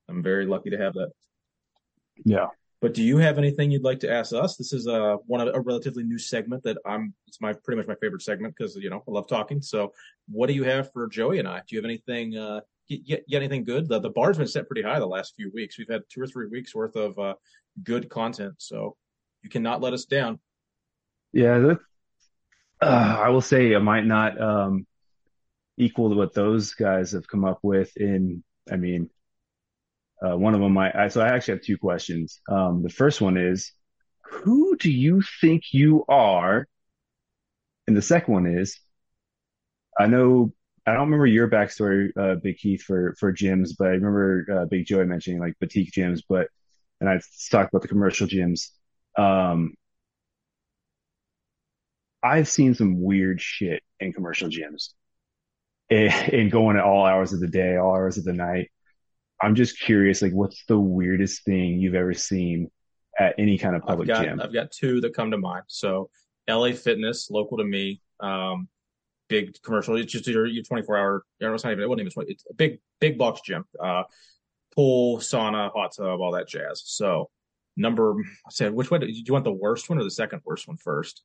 I'm 0.08 0.22
very 0.22 0.46
lucky 0.46 0.70
to 0.70 0.78
have 0.78 0.94
that. 0.94 1.10
Yeah. 2.24 2.48
But 2.80 2.94
do 2.94 3.02
you 3.04 3.18
have 3.18 3.38
anything 3.38 3.70
you'd 3.70 3.84
like 3.84 4.00
to 4.00 4.10
ask 4.10 4.34
us? 4.34 4.56
This 4.56 4.72
is 4.72 4.88
a 4.88 5.14
uh, 5.14 5.16
one 5.26 5.40
of 5.40 5.54
a 5.54 5.60
relatively 5.60 6.02
new 6.02 6.18
segment 6.18 6.64
that 6.64 6.78
I'm. 6.84 7.14
It's 7.28 7.40
my 7.40 7.52
pretty 7.52 7.78
much 7.78 7.86
my 7.86 7.94
favorite 7.94 8.22
segment 8.22 8.54
because 8.56 8.74
you 8.74 8.90
know 8.90 9.04
I 9.06 9.10
love 9.10 9.28
talking. 9.28 9.62
So, 9.62 9.92
what 10.28 10.48
do 10.48 10.52
you 10.52 10.64
have 10.64 10.92
for 10.92 11.06
Joey 11.06 11.38
and 11.38 11.46
I? 11.46 11.58
Do 11.58 11.76
you 11.76 11.78
have 11.78 11.84
anything? 11.84 12.36
Uh, 12.36 12.60
get, 12.88 13.26
get 13.28 13.36
anything 13.36 13.64
good? 13.64 13.88
The 13.88 14.00
the 14.00 14.10
bar's 14.10 14.38
been 14.38 14.46
set 14.46 14.68
pretty 14.68 14.82
high 14.82 14.98
the 14.98 15.06
last 15.06 15.34
few 15.36 15.50
weeks. 15.54 15.78
We've 15.78 15.88
had 15.90 16.02
two 16.08 16.20
or 16.20 16.26
three 16.26 16.46
weeks 16.46 16.74
worth 16.74 16.96
of 16.96 17.18
uh, 17.18 17.34
good 17.82 18.08
content, 18.08 18.54
so 18.58 18.96
you 19.42 19.50
cannot 19.50 19.80
let 19.80 19.92
us 19.92 20.04
down. 20.04 20.38
Yeah, 21.32 21.58
that, 21.58 21.78
uh, 22.80 23.18
I 23.20 23.28
will 23.30 23.40
say 23.40 23.74
I 23.74 23.78
might 23.78 24.06
not 24.06 24.40
um, 24.40 24.86
equal 25.76 26.10
to 26.10 26.16
what 26.16 26.34
those 26.34 26.74
guys 26.74 27.12
have 27.12 27.26
come 27.26 27.44
up 27.44 27.58
with. 27.62 27.96
In, 27.96 28.44
I 28.70 28.76
mean, 28.76 29.08
uh, 30.24 30.36
one 30.36 30.54
of 30.54 30.60
them, 30.60 30.76
I, 30.76 31.04
I 31.04 31.08
so 31.08 31.20
I 31.20 31.28
actually 31.28 31.54
have 31.54 31.64
two 31.64 31.78
questions. 31.78 32.40
Um, 32.48 32.82
the 32.82 32.90
first 32.90 33.20
one 33.20 33.36
is, 33.36 33.72
who 34.24 34.76
do 34.76 34.90
you 34.90 35.22
think 35.40 35.72
you 35.72 36.04
are? 36.08 36.66
And 37.86 37.96
the 37.96 38.02
second 38.02 38.32
one 38.32 38.46
is, 38.46 38.78
I 39.98 40.06
know 40.06 40.52
I 40.86 40.92
don't 40.92 41.02
remember 41.02 41.26
your 41.26 41.48
backstory, 41.48 42.10
uh, 42.16 42.36
Big 42.36 42.58
Keith, 42.58 42.82
for 42.82 43.14
for 43.18 43.32
gyms, 43.32 43.70
but 43.78 43.88
I 43.88 43.92
remember 43.92 44.46
uh, 44.52 44.64
Big 44.66 44.86
Joey 44.86 45.06
mentioning 45.06 45.38
like 45.38 45.58
boutique 45.60 45.92
gyms, 45.92 46.22
but 46.28 46.48
and 47.00 47.08
I 47.08 47.20
talked 47.50 47.72
about 47.72 47.82
the 47.82 47.88
commercial 47.88 48.26
gyms. 48.26 48.70
Um, 49.16 49.74
I've 52.22 52.48
seen 52.48 52.74
some 52.74 53.00
weird 53.00 53.40
shit 53.40 53.82
in 54.00 54.12
commercial 54.12 54.48
gyms, 54.48 54.90
and, 55.90 56.50
going 56.50 56.76
at 56.76 56.84
all 56.84 57.04
hours 57.04 57.32
of 57.32 57.40
the 57.40 57.48
day, 57.48 57.76
all 57.76 57.94
hours 57.94 58.18
of 58.18 58.24
the 58.24 58.32
night. 58.32 58.70
I'm 59.40 59.54
just 59.54 59.80
curious, 59.80 60.22
like, 60.22 60.32
what's 60.32 60.64
the 60.66 60.78
weirdest 60.78 61.44
thing 61.44 61.80
you've 61.80 61.96
ever 61.96 62.14
seen 62.14 62.70
at 63.18 63.34
any 63.38 63.58
kind 63.58 63.74
of 63.74 63.82
public 63.82 64.08
I've 64.08 64.16
got, 64.16 64.24
gym? 64.24 64.40
I've 64.40 64.52
got 64.52 64.70
two 64.70 65.00
that 65.00 65.14
come 65.14 65.32
to 65.32 65.38
mind. 65.38 65.64
So, 65.66 66.10
LA 66.48 66.72
Fitness, 66.72 67.28
local 67.30 67.58
to 67.58 67.64
me, 67.64 68.00
um, 68.20 68.68
big 69.32 69.62
commercial. 69.62 69.96
It's 69.96 70.12
just 70.12 70.26
your, 70.26 70.46
your 70.46 70.62
24 70.62 70.96
hour. 70.96 71.24
It's 71.40 71.64
not 71.64 71.72
even. 71.72 71.82
It 71.82 71.88
wasn't 71.88 72.02
even 72.02 72.12
20. 72.12 72.32
It's 72.32 72.44
a 72.50 72.54
big 72.54 72.78
big 73.00 73.18
box 73.18 73.40
gym. 73.40 73.64
Uh, 73.82 74.02
pool, 74.74 75.18
sauna, 75.18 75.72
hot 75.72 75.92
tub, 75.96 76.20
all 76.20 76.32
that 76.32 76.48
jazz. 76.48 76.82
So, 76.84 77.30
number 77.76 78.14
I 78.20 78.50
said, 78.50 78.72
which 78.72 78.90
one? 78.90 79.00
Do 79.00 79.06
you 79.08 79.32
want 79.32 79.44
the 79.44 79.52
worst 79.52 79.88
one 79.88 79.98
or 79.98 80.04
the 80.04 80.10
second 80.10 80.42
worst 80.44 80.68
one 80.68 80.76
first? 80.76 81.22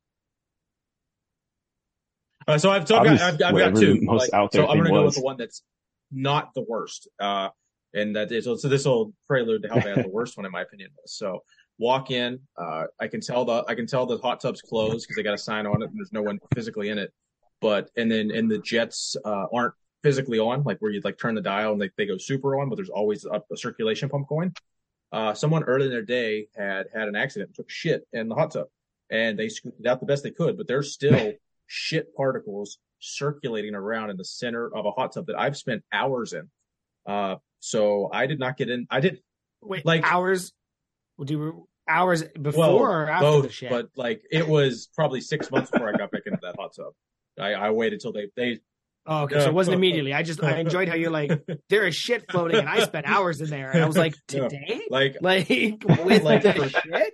Uh, 2.48 2.58
so 2.58 2.72
I've, 2.72 2.88
so 2.88 2.98
I've 2.98 3.04
got, 3.04 3.22
I've, 3.22 3.42
I've 3.44 3.58
got 3.58 3.76
two. 3.76 4.00
Like, 4.06 4.30
so 4.30 4.68
I'm 4.68 4.78
going 4.78 4.86
to 4.86 4.90
go 4.90 5.06
with 5.06 5.16
the 5.16 5.22
one 5.22 5.36
that's 5.38 5.64
not 6.12 6.54
the 6.54 6.62
worst. 6.62 7.10
Uh, 7.20 7.50
and 7.94 8.16
that 8.16 8.32
is, 8.32 8.46
so 8.46 8.56
this 8.56 8.86
will 8.86 9.14
prelude 9.28 9.64
to 9.64 9.70
how 9.70 9.82
bad 9.82 10.06
the 10.06 10.10
worst 10.12 10.38
one, 10.38 10.46
in 10.46 10.52
my 10.52 10.62
opinion, 10.62 10.90
was. 11.02 11.14
So 11.14 11.44
walk 11.78 12.10
in, 12.12 12.40
uh, 12.58 12.86
I 13.02 13.08
can 13.10 13.20
tell 13.20 13.44
the, 13.44 13.66
I 13.68 13.76
can 13.76 13.86
tell 13.86 14.06
the 14.06 14.18
hot 14.18 14.40
tub's 14.40 14.62
closed 14.62 15.06
because 15.08 15.18
they 15.18 15.24
got 15.24 15.34
a 15.34 15.38
sign 15.38 15.66
on 15.66 15.82
it 15.82 15.90
and 15.90 15.98
there's 15.98 16.14
no 16.14 16.22
one 16.22 16.40
physically 16.56 16.88
in 16.90 16.98
it. 16.98 17.12
But, 17.60 17.90
and 17.98 18.12
then, 18.12 18.32
and 18.32 18.50
the 18.50 18.60
jets, 18.60 19.16
uh, 19.26 19.46
aren't 19.52 19.74
physically 20.04 20.40
on, 20.40 20.64
like 20.64 20.78
where 20.80 20.92
you 20.92 21.02
like 21.04 21.18
turn 21.18 21.36
the 21.36 21.42
dial 21.42 21.74
and 21.74 21.82
they, 21.82 21.90
they 21.98 22.06
go 22.06 22.18
super 22.18 22.60
on, 22.60 22.70
but 22.70 22.76
there's 22.76 22.90
always 22.90 23.26
a, 23.26 23.42
a 23.52 23.58
circulation 23.58 24.10
pump 24.10 24.28
going. 24.28 24.54
Uh, 25.12 25.34
someone 25.34 25.64
early 25.64 25.86
in 25.86 25.92
their 25.92 26.02
day 26.02 26.48
had 26.56 26.88
had 26.94 27.08
an 27.08 27.16
accident 27.16 27.50
and 27.50 27.56
took 27.56 27.70
shit 27.70 28.06
in 28.14 28.28
the 28.28 28.36
hot 28.36 28.52
tub 28.52 28.68
and 29.10 29.38
they 29.40 29.50
scooped 29.50 29.80
it 29.80 29.88
out 29.88 30.00
the 30.00 30.06
best 30.06 30.24
they 30.24 30.32
could, 30.32 30.58
but 30.58 30.68
there's 30.68 30.94
still 30.94 31.34
shit 31.68 32.16
particles 32.16 32.80
circulating 33.00 33.76
around 33.76 34.10
in 34.10 34.18
the 34.18 34.26
center 34.26 34.68
of 34.74 34.86
a 34.86 34.92
hot 34.92 35.14
tub 35.14 35.28
that 35.28 35.40
I've 35.40 35.58
spent 35.58 35.84
hours 35.92 36.34
in. 36.34 36.50
Uh, 37.06 37.36
so 37.60 38.10
I 38.12 38.28
did 38.28 38.40
not 38.40 38.58
get 38.58 38.70
in. 38.70 38.88
I 38.90 39.00
did 39.00 39.22
wait 39.62 39.86
like 39.86 40.04
hours. 40.04 40.54
Do 41.24 41.34
you 41.34 41.68
hours 41.88 42.24
before 42.24 42.60
well, 42.60 42.76
or 42.76 43.10
after 43.10 43.26
both, 43.26 43.44
the 43.46 43.52
shit? 43.52 43.70
But 43.70 43.90
like 43.96 44.24
it 44.32 44.48
was 44.48 44.90
probably 44.96 45.22
six 45.22 45.50
months 45.50 45.72
before 45.72 45.90
I 45.90 45.98
got 45.98 46.12
back 46.12 46.24
into 46.26 46.40
that 46.42 46.56
hot 46.58 46.74
tub. 46.76 46.94
I, 47.40 47.54
I 47.54 47.70
waited 47.72 48.00
till 48.02 48.14
they 48.14 48.30
they. 48.36 48.60
Oh, 49.06 49.24
okay. 49.24 49.40
so 49.40 49.48
it 49.48 49.54
wasn't 49.54 49.76
immediately. 49.76 50.14
I 50.14 50.24
just 50.24 50.44
I 50.44 50.58
enjoyed 50.58 50.90
how 50.90 50.96
you're 50.96 51.12
like 51.12 51.32
there 51.70 51.88
is 51.88 51.96
shit 51.96 52.30
floating, 52.30 52.60
and 52.60 52.70
I 52.70 52.84
spent 52.84 53.08
hours 53.08 53.42
in 53.42 53.50
there, 53.50 53.72
and 53.72 53.84
I 53.84 53.88
was 53.88 53.98
like 53.98 54.16
today, 54.28 54.82
like 54.90 55.18
like 55.22 55.48
with 55.50 56.24
like, 56.24 56.44
the 56.44 56.70
shit. 56.70 57.14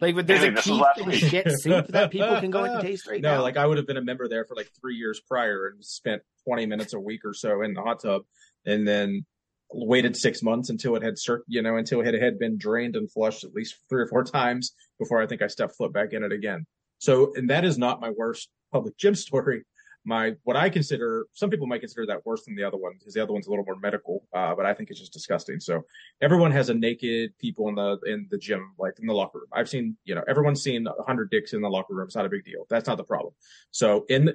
Like, 0.00 0.14
but 0.14 0.26
there's 0.26 0.42
a 0.42 0.52
Keith 0.52 0.82
and 0.96 1.14
shit 1.14 1.60
soup 1.60 1.88
that 1.88 2.10
people 2.10 2.40
can 2.40 2.50
go 2.50 2.64
and 2.64 2.80
taste 2.80 3.06
right 3.06 3.20
no, 3.20 3.36
now. 3.36 3.42
like 3.42 3.58
I 3.58 3.66
would 3.66 3.76
have 3.76 3.86
been 3.86 3.98
a 3.98 4.02
member 4.02 4.28
there 4.28 4.46
for 4.46 4.56
like 4.56 4.70
three 4.80 4.96
years 4.96 5.20
prior 5.20 5.66
and 5.66 5.84
spent 5.84 6.22
20 6.46 6.64
minutes 6.64 6.94
a 6.94 7.00
week 7.00 7.24
or 7.24 7.34
so 7.34 7.60
in 7.62 7.74
the 7.74 7.82
hot 7.82 8.00
tub, 8.02 8.22
and 8.64 8.88
then 8.88 9.26
waited 9.72 10.16
six 10.16 10.42
months 10.42 10.70
until 10.70 10.96
it 10.96 11.02
had, 11.02 11.14
you 11.46 11.62
know, 11.62 11.76
until 11.76 12.00
it 12.00 12.20
had 12.20 12.38
been 12.38 12.56
drained 12.58 12.96
and 12.96 13.10
flushed 13.10 13.44
at 13.44 13.52
least 13.52 13.76
three 13.88 14.02
or 14.02 14.06
four 14.06 14.24
times 14.24 14.72
before 14.98 15.22
I 15.22 15.26
think 15.26 15.42
I 15.42 15.46
stepped 15.46 15.76
foot 15.76 15.92
back 15.92 16.12
in 16.12 16.24
it 16.24 16.32
again. 16.32 16.66
So, 16.98 17.32
and 17.34 17.50
that 17.50 17.64
is 17.64 17.78
not 17.78 18.00
my 18.00 18.10
worst 18.10 18.48
public 18.70 18.96
gym 18.96 19.14
story 19.14 19.64
my 20.04 20.32
what 20.44 20.56
I 20.56 20.70
consider 20.70 21.26
some 21.32 21.50
people 21.50 21.66
might 21.66 21.80
consider 21.80 22.06
that 22.06 22.24
worse 22.24 22.44
than 22.44 22.56
the 22.56 22.64
other 22.64 22.76
one 22.76 22.92
because 22.98 23.14
the 23.14 23.22
other 23.22 23.32
one's 23.32 23.46
a 23.46 23.50
little 23.50 23.64
more 23.64 23.76
medical, 23.76 24.24
uh, 24.34 24.54
but 24.54 24.64
I 24.64 24.72
think 24.72 24.90
it's 24.90 24.98
just 24.98 25.12
disgusting. 25.12 25.60
So 25.60 25.82
everyone 26.22 26.52
has 26.52 26.70
a 26.70 26.74
naked 26.74 27.36
people 27.38 27.68
in 27.68 27.74
the 27.74 27.98
in 28.06 28.26
the 28.30 28.38
gym, 28.38 28.74
like 28.78 28.94
in 28.98 29.06
the 29.06 29.12
locker 29.12 29.38
room. 29.38 29.48
I've 29.52 29.68
seen 29.68 29.96
you 30.04 30.14
know 30.14 30.22
everyone's 30.26 30.62
seen 30.62 30.86
a 30.86 31.02
hundred 31.02 31.30
dicks 31.30 31.52
in 31.52 31.60
the 31.60 31.68
locker 31.68 31.94
room. 31.94 32.06
It's 32.06 32.16
not 32.16 32.26
a 32.26 32.30
big 32.30 32.44
deal. 32.44 32.66
That's 32.70 32.88
not 32.88 32.96
the 32.96 33.04
problem. 33.04 33.34
So 33.72 34.06
in 34.08 34.32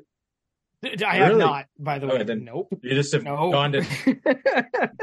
the, 0.82 1.08
I 1.08 1.16
have 1.16 1.30
really? 1.30 1.40
not, 1.40 1.66
by 1.80 1.98
the 1.98 2.06
way. 2.06 2.16
Okay, 2.16 2.24
then 2.26 2.44
nope. 2.44 2.68
You 2.84 2.94
just 2.94 3.12
have 3.14 3.24
no. 3.24 3.52
gone 3.52 3.72
to. 3.72 3.82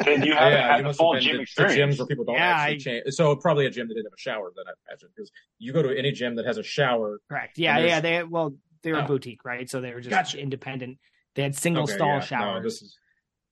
then 0.04 0.22
you 0.22 0.34
haven't 0.34 0.52
yeah, 0.52 0.76
had 0.76 0.86
you 0.86 0.92
full 0.92 1.18
gym 1.18 1.40
experience. 1.40 1.96
gyms 1.96 1.98
where 1.98 2.06
people 2.06 2.24
don't 2.24 2.36
yeah, 2.36 2.52
actually 2.52 2.74
I... 2.74 2.78
change. 2.78 3.14
So 3.14 3.34
probably 3.34 3.66
a 3.66 3.70
gym 3.70 3.88
that 3.88 3.94
didn't 3.94 4.06
have 4.06 4.12
a 4.16 4.20
shower. 4.20 4.52
Then 4.54 4.66
I 4.68 4.72
imagine 4.88 5.08
because 5.16 5.32
you 5.58 5.72
go 5.72 5.82
to 5.82 5.98
any 5.98 6.12
gym 6.12 6.36
that 6.36 6.46
has 6.46 6.56
a 6.56 6.62
shower. 6.62 7.20
Correct. 7.28 7.58
Yeah, 7.58 7.78
yeah. 7.80 8.00
They 8.00 8.22
well, 8.22 8.54
they 8.82 8.92
were 8.92 9.02
oh. 9.02 9.06
boutique, 9.06 9.44
right? 9.44 9.68
So 9.68 9.80
they 9.80 9.92
were 9.94 10.00
just 10.00 10.10
gotcha. 10.10 10.38
independent. 10.38 10.98
They 11.34 11.42
had 11.42 11.54
single 11.54 11.84
okay, 11.84 11.94
stall 11.94 12.14
yeah. 12.14 12.20
showers. 12.20 12.62
No, 12.62 12.66
is... 12.66 12.98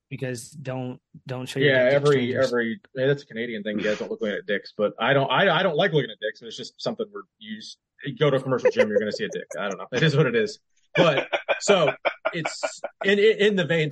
Because 0.08 0.50
don't 0.50 0.98
don't 1.24 1.46
show 1.46 1.60
yeah 1.60 1.88
every 1.92 2.36
every 2.36 2.80
hey, 2.96 3.06
that's 3.06 3.22
a 3.22 3.26
Canadian 3.26 3.62
thing. 3.62 3.78
You 3.78 3.84
guys 3.84 4.00
don't 4.00 4.10
look 4.10 4.20
looking 4.20 4.36
at 4.36 4.44
dicks, 4.44 4.74
but 4.76 4.92
I 4.98 5.12
don't 5.12 5.30
I, 5.30 5.60
I 5.60 5.62
don't 5.62 5.76
like 5.76 5.92
looking 5.92 6.10
at 6.10 6.18
dicks. 6.20 6.42
It's 6.42 6.56
just 6.56 6.82
something 6.82 7.06
we're 7.12 7.22
used. 7.38 7.78
You 8.04 8.16
go 8.16 8.28
to 8.28 8.38
a 8.38 8.42
commercial 8.42 8.72
gym, 8.72 8.88
you're 8.88 8.98
going 8.98 9.10
to 9.10 9.16
see 9.16 9.24
a 9.24 9.28
dick. 9.28 9.46
I 9.56 9.68
don't 9.68 9.78
know. 9.78 9.86
It 9.92 10.02
is 10.02 10.16
what 10.16 10.26
it 10.26 10.34
is. 10.34 10.58
But 10.96 11.28
so 11.60 11.94
it's 12.32 12.80
in 13.04 13.20
in 13.20 13.54
the 13.54 13.64
vein 13.64 13.90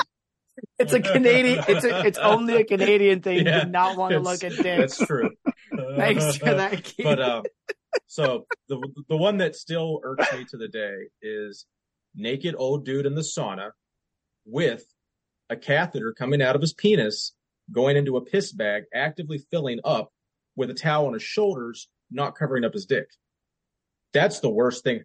it's 0.78 0.92
a 0.92 1.00
Canadian. 1.00 1.64
It's 1.68 1.84
a, 1.84 2.06
it's 2.06 2.18
only 2.18 2.56
a 2.56 2.64
Canadian 2.64 3.20
thing 3.20 3.46
yeah, 3.46 3.60
to 3.60 3.66
not 3.66 3.96
want 3.96 4.12
to 4.12 4.20
look 4.20 4.42
at 4.44 4.52
dicks. 4.52 4.98
That's 4.98 5.06
true. 5.06 5.30
Thanks 5.96 6.36
for 6.36 6.54
that. 6.54 6.82
Keith. 6.82 7.04
But 7.04 7.20
um, 7.20 7.44
so 8.06 8.46
the 8.68 8.80
the 9.08 9.16
one 9.16 9.38
that 9.38 9.56
still 9.56 10.00
irks 10.02 10.32
me 10.32 10.44
to 10.50 10.56
the 10.56 10.68
day 10.68 10.94
is 11.22 11.66
naked 12.14 12.54
old 12.58 12.84
dude 12.84 13.06
in 13.06 13.14
the 13.14 13.22
sauna 13.22 13.70
with 14.44 14.84
a 15.50 15.56
catheter 15.56 16.12
coming 16.12 16.42
out 16.42 16.54
of 16.54 16.60
his 16.60 16.72
penis, 16.72 17.32
going 17.72 17.96
into 17.96 18.16
a 18.16 18.20
piss 18.20 18.52
bag, 18.52 18.84
actively 18.94 19.38
filling 19.50 19.80
up 19.84 20.10
with 20.56 20.70
a 20.70 20.74
towel 20.74 21.06
on 21.06 21.14
his 21.14 21.22
shoulders, 21.22 21.88
not 22.10 22.34
covering 22.34 22.64
up 22.64 22.72
his 22.72 22.86
dick. 22.86 23.06
That's 24.12 24.40
the 24.40 24.50
worst 24.50 24.84
thing. 24.84 25.04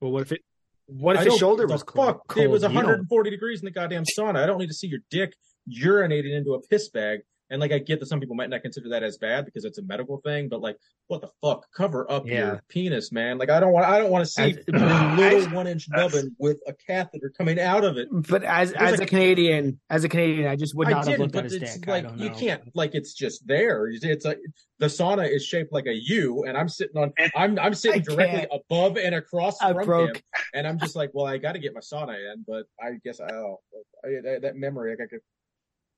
Well, 0.00 0.12
what 0.12 0.22
if 0.22 0.32
it? 0.32 0.40
What 0.86 1.16
if 1.16 1.24
his 1.24 1.36
shoulder 1.36 1.66
was 1.66 1.82
cold? 1.82 2.20
Fuck, 2.28 2.36
it 2.36 2.48
was 2.48 2.62
140 2.62 3.30
degrees 3.30 3.60
in 3.60 3.64
the 3.64 3.72
goddamn 3.72 4.04
sauna. 4.04 4.36
I 4.36 4.46
don't 4.46 4.58
need 4.58 4.68
to 4.68 4.74
see 4.74 4.86
your 4.86 5.00
dick 5.10 5.34
urinating 5.68 6.32
into 6.32 6.54
a 6.54 6.60
piss 6.60 6.88
bag 6.88 7.20
and 7.50 7.60
like 7.60 7.72
I 7.72 7.78
get 7.78 8.00
that 8.00 8.06
some 8.06 8.20
people 8.20 8.36
might 8.36 8.50
not 8.50 8.62
consider 8.62 8.88
that 8.90 9.02
as 9.02 9.18
bad 9.18 9.44
because 9.44 9.64
it's 9.64 9.78
a 9.78 9.82
medical 9.82 10.18
thing, 10.18 10.48
but 10.48 10.60
like 10.60 10.76
what 11.08 11.20
the 11.20 11.30
fuck? 11.40 11.66
Cover 11.72 12.10
up 12.10 12.26
yeah. 12.26 12.34
your 12.34 12.62
penis, 12.68 13.12
man. 13.12 13.38
Like 13.38 13.50
I 13.50 13.60
don't 13.60 13.72
want 13.72 13.86
I 13.86 13.98
don't 13.98 14.10
want 14.10 14.24
to 14.24 14.30
see 14.30 14.56
a 14.72 14.72
little 14.72 15.50
one 15.52 15.66
inch 15.66 15.88
nubbin 15.88 16.34
with 16.38 16.58
a 16.66 16.72
catheter 16.72 17.32
coming 17.36 17.60
out 17.60 17.84
of 17.84 17.96
it. 17.96 18.08
But 18.10 18.42
as 18.42 18.72
There's 18.72 18.94
as 18.94 19.00
a, 19.00 19.04
a, 19.04 19.06
Canadian, 19.06 19.78
as 19.90 20.04
a 20.04 20.08
Canadian, 20.08 20.48
I 20.48 20.56
just 20.56 20.74
would 20.74 20.88
not 20.88 21.06
have 21.06 21.18
looked 21.18 21.36
at 21.36 21.44
his 21.44 21.58
dick. 21.58 21.86
Like 21.86 22.06
you 22.16 22.30
can't 22.30 22.62
like 22.74 22.94
it's 22.94 23.14
just 23.14 23.46
there. 23.46 23.88
It's 23.88 24.24
a 24.24 24.36
the 24.78 24.86
sauna 24.86 25.30
is 25.30 25.44
shaped 25.44 25.72
like 25.72 25.86
a 25.86 25.94
U, 25.94 26.44
and 26.44 26.56
I'm 26.56 26.68
sitting 26.68 26.96
on 26.96 27.12
I'm 27.36 27.58
I'm 27.58 27.74
sitting 27.74 28.02
directly 28.02 28.46
above 28.50 28.96
and 28.96 29.14
across 29.14 29.60
I 29.62 29.72
from 29.72 29.84
broke. 29.84 30.16
him, 30.16 30.22
and 30.54 30.66
I'm 30.66 30.78
just 30.78 30.96
like, 30.96 31.10
well, 31.14 31.26
I 31.26 31.38
got 31.38 31.52
to 31.52 31.58
get 31.58 31.72
my 31.74 31.80
sauna 31.80 32.16
in, 32.32 32.44
but 32.46 32.66
I 32.80 32.98
guess 33.04 33.20
I 33.20 33.32
oh 33.32 33.60
I, 34.04 34.38
that 34.40 34.56
memory 34.56 34.92
I 34.92 34.96
could. 34.96 35.20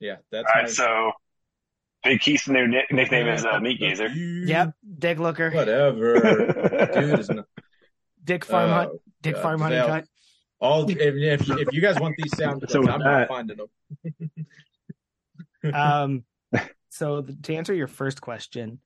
Yeah, 0.00 0.16
that's 0.30 0.46
all 0.46 0.54
right. 0.54 0.64
My, 0.64 0.70
so 0.70 1.12
Big 2.04 2.20
Keith's 2.20 2.48
new 2.48 2.66
nickname 2.90 3.28
is 3.28 3.44
uh, 3.44 3.58
Meat 3.60 3.80
Gazer. 3.80 4.08
Yep, 4.08 4.72
Dick 4.98 5.18
Looker. 5.18 5.50
Whatever, 5.50 6.20
dude 6.94 7.18
is 7.18 7.28
not. 7.28 7.46
Dick 8.22 8.44
Farm 8.44 8.70
Hunt. 8.70 8.90
Oh, 8.92 9.00
Dick 9.22 9.34
God, 9.34 9.42
Farm 9.42 9.60
Honey 9.60 9.76
Cut. 9.76 10.04
All 10.60 10.88
if, 10.88 10.98
if, 10.98 11.50
if 11.50 11.72
you 11.72 11.80
guys 11.80 11.98
want 12.00 12.14
these 12.16 12.36
sound 12.36 12.60
clips, 12.60 12.72
so 12.72 12.88
I'm 12.88 13.00
not 13.00 13.28
finding 13.28 13.58
them. 15.62 15.74
um, 15.74 16.24
so 16.88 17.22
to 17.22 17.54
answer 17.54 17.74
your 17.74 17.86
first 17.86 18.20
question, 18.20 18.80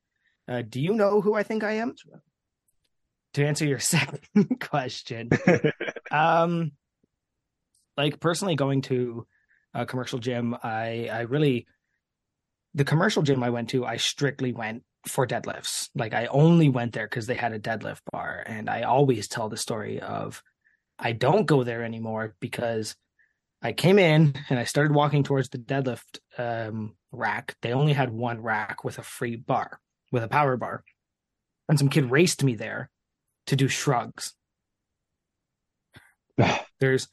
uh, 0.49 0.63
do 0.67 0.81
you 0.81 0.95
know 0.95 1.21
who 1.21 1.35
I 1.35 1.43
think 1.43 1.65
I 1.65 1.73
am? 1.73 1.95
to 3.35 3.47
answer 3.47 3.65
your 3.65 3.79
second 3.79 4.61
question, 4.61 5.31
um, 6.11 6.73
like 7.97 8.21
personally 8.21 8.57
going 8.57 8.83
to 8.83 9.27
a 9.75 9.87
commercial 9.87 10.19
gym, 10.19 10.55
I 10.63 11.09
I 11.11 11.21
really 11.23 11.67
the 12.75 12.85
commercial 12.85 13.23
gym 13.23 13.43
I 13.43 13.51
went 13.51 13.71
to, 13.71 13.85
I 13.85 13.97
strictly 13.97 14.53
went 14.53 14.83
for 15.07 15.27
deadlifts. 15.27 15.89
Like 15.95 16.15
I 16.15 16.27
only 16.27 16.69
went 16.69 16.93
there 16.93 17.07
because 17.07 17.27
they 17.27 17.35
had 17.35 17.53
a 17.53 17.59
deadlift 17.59 18.01
bar, 18.11 18.43
and 18.47 18.71
I 18.71 18.83
always 18.83 19.29
tell 19.29 19.49
the 19.49 19.57
story 19.57 20.01
of 20.01 20.43
I 20.99 21.13
don't 21.13 21.47
go 21.47 21.65
there 21.65 21.83
anymore 21.83 22.35
because 22.41 22.95
I 23.63 23.73
came 23.73 23.99
in 23.99 24.35
and 24.49 24.59
I 24.59 24.65
started 24.65 24.95
walking 24.95 25.23
towards 25.23 25.49
the 25.49 25.59
deadlift 25.59 26.19
um, 26.39 26.95
rack. 27.11 27.57
They 27.63 27.73
only 27.73 27.93
had 27.93 28.11
one 28.11 28.43
rack 28.43 28.85
with 28.85 28.99
a 28.99 29.03
free 29.03 29.37
bar, 29.37 29.81
with 30.11 30.23
a 30.23 30.29
power 30.29 30.57
bar, 30.57 30.85
and 31.69 31.79
some 31.79 31.89
kid 31.89 32.11
raced 32.11 32.43
me 32.43 32.55
there 32.55 32.91
to 33.47 33.57
do 33.57 33.69
shrugs. 33.69 34.35
There's 36.81 37.09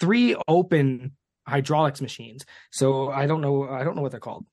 three 0.00 0.36
open 0.46 1.12
hydraulics 1.46 2.00
machines. 2.00 2.44
So 2.70 3.10
I 3.10 3.26
don't 3.26 3.40
know 3.40 3.68
I 3.68 3.84
don't 3.84 3.96
know 3.96 4.02
what 4.02 4.10
they're 4.10 4.20
called. 4.20 4.46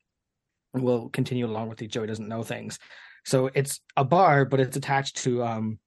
We'll 0.75 1.09
continue 1.09 1.45
along 1.45 1.69
with 1.69 1.77
the 1.77 1.87
Joey 1.87 2.07
doesn't 2.07 2.27
know 2.27 2.43
things. 2.43 2.79
So 3.25 3.49
it's 3.53 3.81
a 3.97 4.03
bar, 4.03 4.45
but 4.45 4.59
it's 4.59 4.77
attached 4.77 5.17
to 5.23 5.43
um, 5.43 5.79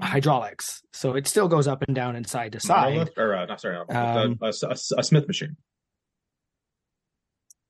hydraulics. 0.00 0.82
So 0.92 1.14
it 1.14 1.26
still 1.26 1.48
goes 1.48 1.66
up 1.66 1.82
and 1.82 1.94
down 1.94 2.16
and 2.16 2.26
side 2.26 2.52
to 2.52 2.60
side. 2.60 3.10
Or 3.16 3.34
uh, 3.34 3.46
not 3.46 3.60
sorry, 3.60 3.76
um, 3.76 4.38
a, 4.42 4.52
a, 4.62 4.76
a, 4.98 5.02
Smith 5.02 5.26
machine. 5.26 5.56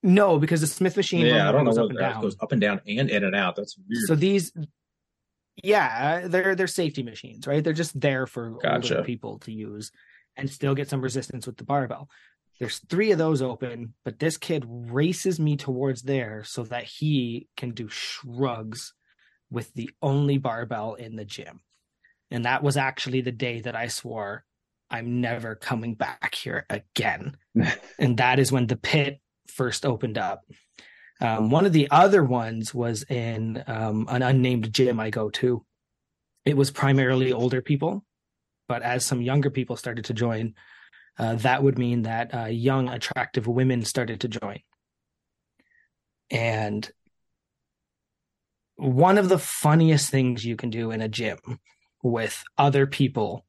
No, 0.03 0.39
because 0.39 0.61
the 0.61 0.67
Smith 0.67 0.97
machine 0.97 1.27
yeah, 1.27 1.49
I 1.49 1.53
don't 1.53 1.65
know 1.65 1.85
up 1.85 2.23
goes 2.23 2.37
up 2.41 2.53
and 2.53 2.61
down 2.61 2.81
and 2.87 3.09
in 3.09 3.25
and 3.25 3.37
out. 3.37 3.55
That's 3.55 3.77
weird. 3.89 4.05
So 4.07 4.15
these 4.17 4.53
yeah, 5.63 6.27
they're 6.27 6.55
they're 6.55 6.67
safety 6.67 7.03
machines, 7.03 7.47
right? 7.47 7.63
They're 7.63 7.73
just 7.73 7.99
there 8.01 8.27
for 8.27 8.59
gotcha. 8.63 8.97
older 8.97 9.05
people 9.05 9.39
to 9.41 9.53
use 9.53 9.93
and 10.37 10.51
still 10.51 10.75
get 10.75 10.89
some 10.89 11.01
resistance 11.01 11.47
with 11.47 11.57
the 11.57 11.65
barbell. 11.65 12.09
There's 12.63 12.79
three 12.79 13.11
of 13.11 13.19
those 13.19 13.43
open, 13.43 13.95
but 14.05 14.21
this 14.21 14.37
kid 14.37 14.65
races 14.69 15.41
me 15.41 15.57
towards 15.57 16.03
there 16.03 16.45
so 16.45 16.63
that 16.63 16.85
he 16.85 17.49
can 17.57 17.73
do 17.73 17.89
shrugs 17.89 18.95
with 19.51 19.75
the 19.75 19.91
only 20.01 20.39
barbell 20.39 20.95
in 20.95 21.17
the 21.17 21.25
gym. 21.25 21.63
And 22.31 22.45
that 22.45 22.63
was 22.63 22.77
actually 22.77 23.21
the 23.21 23.33
day 23.33 23.63
that 23.63 23.75
I 23.75 23.89
swore 23.89 24.45
I'm 24.89 25.21
never 25.21 25.57
coming 25.57 25.95
back 25.95 26.37
here 26.37 26.65
again. 26.71 27.37
and 27.99 28.19
that 28.19 28.39
is 28.39 28.53
when 28.53 28.69
the 28.69 28.77
pit 28.77 29.21
first 29.49 29.85
opened 29.85 30.17
up. 30.17 30.45
Um, 31.21 31.51
one 31.51 31.67
of 31.67 31.73
the 31.73 31.91
other 31.91 32.23
ones 32.23 32.73
was 32.73 33.03
in 33.03 33.65
um, 33.67 34.07
an 34.09 34.23
unnamed 34.23 34.73
gym 34.73 35.01
I 35.01 35.11
go 35.11 35.31
to. 35.31 35.65
It 36.45 36.57
was 36.57 36.71
primarily 36.71 37.33
older 37.33 37.61
people, 37.61 38.05
but 38.69 38.83
as 38.83 39.05
some 39.05 39.21
younger 39.21 39.51
people 39.51 39.75
started 39.75 40.05
to 40.05 40.15
join, 40.15 40.55
uh, 41.19 41.35
that 41.37 41.63
would 41.63 41.79
mean 41.79 42.03
that 42.03 42.35
uh, 42.35 42.45
young, 42.47 42.89
attractive 42.89 43.47
women 43.47 43.85
started 43.85 44.21
to 44.21 44.29
join. 44.29 44.61
And 46.31 46.91
one 48.77 49.19
of 49.19 49.29
the 49.29 49.39
funniest 49.39 50.11
things 50.11 50.45
you 50.45 50.57
can 50.57 50.71
do 50.71 50.91
in 50.91 51.01
a 51.01 51.09
gym 51.09 51.39
with 52.03 52.43
other 52.57 52.87
people 52.87 53.45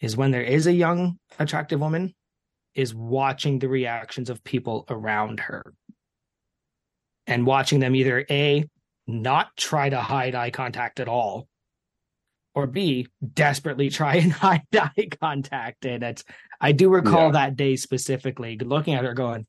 is 0.00 0.16
when 0.16 0.30
there 0.30 0.42
is 0.42 0.66
a 0.66 0.72
young, 0.72 1.18
attractive 1.38 1.80
woman, 1.80 2.14
is 2.74 2.94
watching 2.94 3.58
the 3.58 3.68
reactions 3.68 4.30
of 4.30 4.42
people 4.42 4.84
around 4.88 5.40
her 5.40 5.74
and 7.26 7.46
watching 7.46 7.80
them 7.80 7.94
either 7.94 8.24
A, 8.30 8.68
not 9.06 9.56
try 9.56 9.88
to 9.88 10.00
hide 10.00 10.34
eye 10.34 10.50
contact 10.50 11.00
at 11.00 11.08
all, 11.08 11.46
or 12.54 12.66
B, 12.66 13.06
desperately 13.32 13.90
try 13.90 14.16
and 14.16 14.32
hide 14.32 14.62
eye 14.74 15.08
contact. 15.20 15.84
And 15.86 16.02
it's, 16.02 16.24
I 16.64 16.72
do 16.72 16.88
recall 16.88 17.26
yeah. 17.26 17.32
that 17.32 17.56
day 17.56 17.76
specifically 17.76 18.56
looking 18.56 18.94
at 18.94 19.04
her 19.04 19.12
going, 19.12 19.46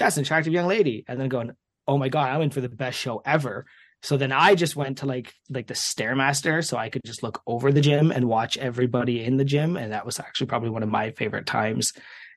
that's 0.00 0.16
an 0.16 0.24
attractive 0.24 0.52
young 0.52 0.66
lady. 0.66 1.04
And 1.06 1.20
then 1.20 1.28
going, 1.28 1.52
oh 1.86 1.96
my 1.96 2.08
God, 2.08 2.28
I'm 2.28 2.42
in 2.42 2.50
for 2.50 2.60
the 2.60 2.68
best 2.68 2.98
show 2.98 3.22
ever. 3.24 3.66
So 4.02 4.16
then 4.16 4.32
I 4.32 4.56
just 4.56 4.74
went 4.74 4.98
to 4.98 5.06
like 5.06 5.32
like 5.48 5.68
the 5.68 5.74
stairmaster 5.74 6.64
so 6.66 6.76
I 6.76 6.88
could 6.88 7.04
just 7.04 7.22
look 7.22 7.40
over 7.46 7.70
the 7.70 7.80
gym 7.80 8.10
and 8.10 8.24
watch 8.24 8.58
everybody 8.58 9.22
in 9.22 9.36
the 9.36 9.44
gym. 9.44 9.76
And 9.76 9.92
that 9.92 10.04
was 10.04 10.18
actually 10.18 10.48
probably 10.48 10.70
one 10.70 10.82
of 10.82 10.88
my 10.88 11.12
favorite 11.12 11.46
times 11.46 11.92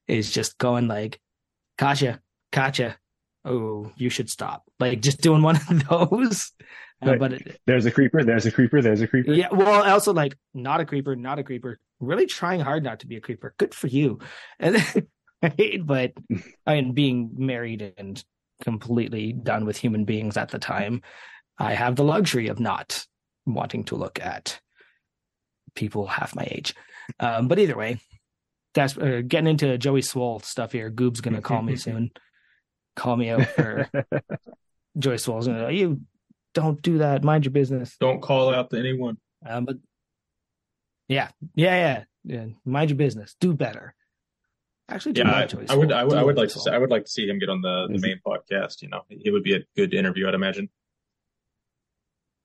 is 0.08 0.30
just 0.32 0.60
going 0.60 0.88
like, 0.88 1.20
Katya, 1.80 2.22
Katya, 2.52 2.98
oh, 3.46 3.92
you 3.96 4.12
should 4.12 4.30
stop. 4.30 4.62
Like 4.80 5.02
just 5.02 5.22
doing 5.22 5.42
one 5.42 5.56
of 5.56 5.90
those. 5.90 6.52
Uh, 7.02 7.16
but 7.16 7.34
it, 7.34 7.60
there's 7.66 7.88
a 7.88 7.92
creeper, 7.92 8.24
there's 8.24 8.46
a 8.46 8.52
creeper, 8.52 8.80
there's 8.80 9.02
a 9.02 9.08
creeper. 9.08 9.34
Yeah. 9.34 9.48
Well, 9.52 9.90
also 9.90 10.14
like 10.14 10.38
not 10.54 10.82
a 10.82 10.86
creeper, 10.86 11.16
not 11.16 11.40
a 11.40 11.44
creeper. 11.44 11.80
Really 12.00 12.26
trying 12.26 12.62
hard 12.62 12.84
not 12.84 13.02
to 13.02 13.08
be 13.08 13.18
a 13.18 13.22
creeper. 13.22 13.54
Good 13.58 13.74
for 13.74 13.88
you. 13.88 14.20
And 14.60 14.78
right? 15.42 15.86
but 15.86 16.14
I 16.66 16.76
mean, 16.76 16.94
being 16.94 17.32
married 17.38 17.94
and 17.98 18.24
completely 18.64 19.34
done 19.34 19.66
with 19.66 19.78
human 19.78 20.06
beings 20.06 20.38
at 20.38 20.50
the 20.50 20.60
time, 20.60 21.02
I 21.58 21.74
have 21.74 21.96
the 21.96 22.04
luxury 22.04 22.48
of 22.48 22.60
not 22.60 23.06
wanting 23.46 23.84
to 23.86 23.96
look 23.96 24.20
at 24.20 24.60
people 25.76 26.08
half 26.08 26.36
my 26.36 26.48
age. 26.50 26.74
Um, 27.20 27.48
but 27.48 27.60
either 27.60 27.78
way, 27.78 28.00
that's 28.74 28.98
uh, 28.98 29.22
getting 29.28 29.48
into 29.48 29.78
Joey 29.78 30.02
Swole 30.02 30.40
stuff 30.40 30.72
here. 30.72 30.90
Goob's 30.90 31.22
gonna 31.22 31.42
call 31.42 31.62
me 31.62 31.76
soon. 31.76 32.12
Call 32.96 33.16
me 33.16 33.30
out 33.30 33.46
for 33.48 33.90
Joey 34.98 35.18
Swole's 35.18 35.48
gonna. 35.48 35.72
You 35.72 36.02
don't 36.54 36.82
do 36.82 37.00
that. 37.00 37.24
Mind 37.24 37.46
your 37.46 37.52
business. 37.52 37.96
Don't 38.00 38.22
call 38.22 38.54
out 38.54 38.70
to 38.70 38.80
anyone. 38.80 39.18
Um, 39.46 39.66
but 39.66 39.78
yeah, 41.10 41.30
yeah, 41.56 41.76
yeah, 41.76 42.03
yeah. 42.23 42.45
Mind 42.64 42.90
your 42.90 42.98
business. 42.98 43.36
Do 43.41 43.53
better. 43.53 43.94
Actually, 44.88 45.18
yeah, 45.18 45.30
I, 45.30 45.48
I, 45.69 45.76
would, 45.76 45.91
I 45.91 46.03
would, 46.03 46.18
I 46.18 46.23
would 46.23 46.38
like 46.38 46.49
to, 46.49 46.60
see, 46.60 46.72
I 46.72 46.77
would 46.77 46.90
like 46.90 47.03
to 47.03 47.11
see 47.11 47.27
him 47.27 47.38
get 47.38 47.49
on 47.49 47.61
the, 47.61 47.90
the 47.91 47.99
main 47.99 48.22
podcast. 48.26 48.81
You 48.81 48.90
know, 48.90 49.02
it 49.10 49.31
would 49.31 49.44
be 49.44 49.56
a 49.56 49.60
good 49.76 49.94
interview, 49.94 50.27
I'd 50.27 50.34
imagine. 50.34 50.69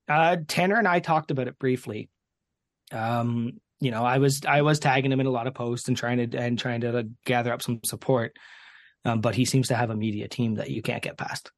Uh, 0.09 0.37
Tanner 0.47 0.77
and 0.77 0.87
I 0.89 0.99
talked 0.99 1.31
about 1.31 1.49
it 1.49 1.59
briefly. 1.59 2.11
Um, 2.93 3.61
you 3.81 3.91
know, 3.91 4.05
I 4.05 4.19
was 4.19 4.43
I 4.47 4.63
was 4.63 4.79
tagging 4.79 5.11
him 5.11 5.21
in 5.21 5.27
a 5.27 5.31
lot 5.31 5.47
of 5.47 5.55
posts 5.55 5.89
and 5.89 5.97
trying 5.97 6.31
to 6.31 6.39
and 6.39 6.59
trying 6.59 6.83
to 6.83 7.09
gather 7.25 7.53
up 7.53 7.63
some 7.63 7.81
support. 7.85 8.37
Um, 9.07 9.21
but 9.21 9.35
he 9.35 9.45
seems 9.45 9.69
to 9.69 9.75
have 9.75 9.91
a 9.91 9.97
media 9.97 10.29
team 10.29 10.55
that 10.55 10.71
you 10.71 10.83
can't 10.83 11.03
get 11.03 11.17
past. 11.17 11.51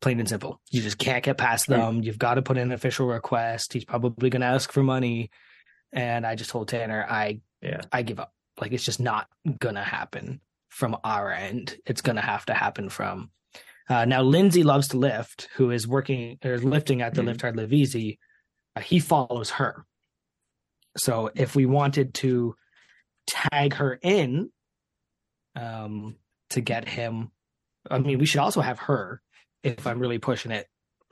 Plain 0.00 0.20
and 0.20 0.28
simple. 0.28 0.60
You 0.70 0.80
just 0.80 0.98
can't 0.98 1.24
get 1.24 1.38
past 1.38 1.66
them. 1.66 2.02
You've 2.02 2.18
got 2.18 2.34
to 2.34 2.42
put 2.42 2.56
in 2.56 2.64
an 2.64 2.72
official 2.72 3.06
request. 3.06 3.72
He's 3.72 3.84
probably 3.84 4.30
going 4.30 4.40
to 4.42 4.46
ask 4.46 4.70
for 4.72 4.82
money. 4.82 5.30
And 5.92 6.26
I 6.26 6.34
just 6.34 6.50
told 6.50 6.68
Tanner, 6.68 7.04
I 7.08 7.40
yeah, 7.62 7.80
I 7.92 8.02
give 8.02 8.20
up. 8.20 8.32
Like 8.60 8.72
it's 8.72 8.84
just 8.84 9.00
not 9.00 9.28
gonna 9.58 9.84
happen 9.84 10.40
from 10.68 10.96
our 11.04 11.32
end. 11.32 11.76
It's 11.86 12.02
gonna 12.02 12.20
have 12.20 12.46
to 12.46 12.54
happen 12.54 12.88
from 12.88 13.30
uh, 13.88 14.04
now, 14.04 14.22
Lindsay 14.22 14.62
loves 14.62 14.88
to 14.88 14.98
lift, 14.98 15.48
who 15.56 15.70
is 15.70 15.88
working 15.88 16.38
or 16.44 16.58
lifting 16.58 17.00
at 17.00 17.14
the 17.14 17.22
mm-hmm. 17.22 17.28
Lift 17.28 17.40
Hard 17.40 17.56
Live 17.56 17.72
Easy. 17.72 18.18
Uh, 18.76 18.80
he 18.80 18.98
follows 18.98 19.50
her. 19.50 19.86
So 20.98 21.30
if 21.34 21.56
we 21.56 21.64
wanted 21.64 22.14
to 22.14 22.54
tag 23.26 23.74
her 23.74 23.98
in 24.02 24.50
um, 25.56 26.16
to 26.50 26.60
get 26.60 26.86
him, 26.86 27.30
I 27.90 27.98
mean, 27.98 28.18
we 28.18 28.26
should 28.26 28.40
also 28.40 28.60
have 28.60 28.78
her 28.80 29.22
if 29.62 29.86
I'm 29.86 30.00
really 30.00 30.18
pushing 30.18 30.52
it, 30.52 30.66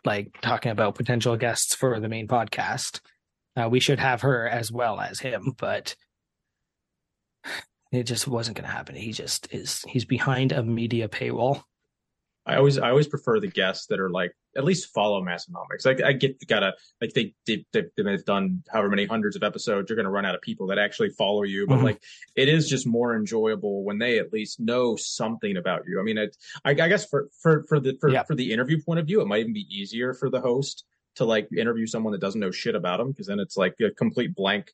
like 0.04 0.38
talking 0.42 0.70
about 0.70 0.96
potential 0.96 1.36
guests 1.36 1.74
for 1.74 1.98
the 1.98 2.08
main 2.08 2.28
podcast. 2.28 3.00
Uh, 3.56 3.68
we 3.68 3.80
should 3.80 3.98
have 3.98 4.22
her 4.22 4.48
as 4.48 4.70
well 4.70 5.00
as 5.00 5.18
him, 5.18 5.54
but 5.56 5.96
it 7.92 8.04
just 8.04 8.28
wasn't 8.28 8.56
going 8.56 8.68
to 8.68 8.74
happen. 8.74 8.94
He 8.94 9.12
just 9.12 9.52
is, 9.52 9.82
he's 9.88 10.04
behind 10.04 10.52
a 10.52 10.62
media 10.62 11.08
paywall. 11.08 11.62
I 12.46 12.56
always 12.56 12.78
I 12.78 12.90
always 12.90 13.08
prefer 13.08 13.40
the 13.40 13.48
guests 13.48 13.86
that 13.86 13.98
are 13.98 14.08
like 14.08 14.32
at 14.56 14.64
least 14.64 14.94
follow 14.94 15.20
Massenomics. 15.20 15.84
Like 15.84 16.00
I 16.00 16.12
get 16.12 16.46
gotta 16.46 16.74
like 17.00 17.12
they 17.12 17.34
they 17.44 17.64
they've 17.72 18.24
done 18.24 18.62
however 18.70 18.88
many 18.88 19.04
hundreds 19.04 19.34
of 19.34 19.42
episodes. 19.42 19.90
You're 19.90 19.96
gonna 19.96 20.12
run 20.12 20.24
out 20.24 20.36
of 20.36 20.40
people 20.42 20.68
that 20.68 20.78
actually 20.78 21.10
follow 21.10 21.42
you, 21.42 21.66
but 21.66 21.76
mm-hmm. 21.76 21.86
like 21.86 22.02
it 22.36 22.48
is 22.48 22.68
just 22.68 22.86
more 22.86 23.16
enjoyable 23.16 23.82
when 23.82 23.98
they 23.98 24.20
at 24.20 24.32
least 24.32 24.60
know 24.60 24.94
something 24.94 25.56
about 25.56 25.82
you. 25.88 25.98
I 25.98 26.04
mean, 26.04 26.18
it, 26.18 26.36
I, 26.64 26.70
I 26.70 26.74
guess 26.74 27.04
for 27.04 27.28
for 27.42 27.64
for 27.68 27.80
the 27.80 27.96
for, 28.00 28.10
yeah. 28.10 28.22
for 28.22 28.36
the 28.36 28.52
interview 28.52 28.80
point 28.80 29.00
of 29.00 29.06
view, 29.06 29.20
it 29.20 29.26
might 29.26 29.40
even 29.40 29.52
be 29.52 29.66
easier 29.68 30.14
for 30.14 30.30
the 30.30 30.40
host 30.40 30.84
to 31.16 31.24
like 31.24 31.48
interview 31.52 31.86
someone 31.86 32.12
that 32.12 32.20
doesn't 32.20 32.40
know 32.40 32.50
shit 32.50 32.74
about 32.74 32.98
them 32.98 33.10
because 33.10 33.26
then 33.26 33.40
it's 33.40 33.56
like 33.56 33.74
a 33.80 33.90
complete 33.90 34.34
blank. 34.34 34.70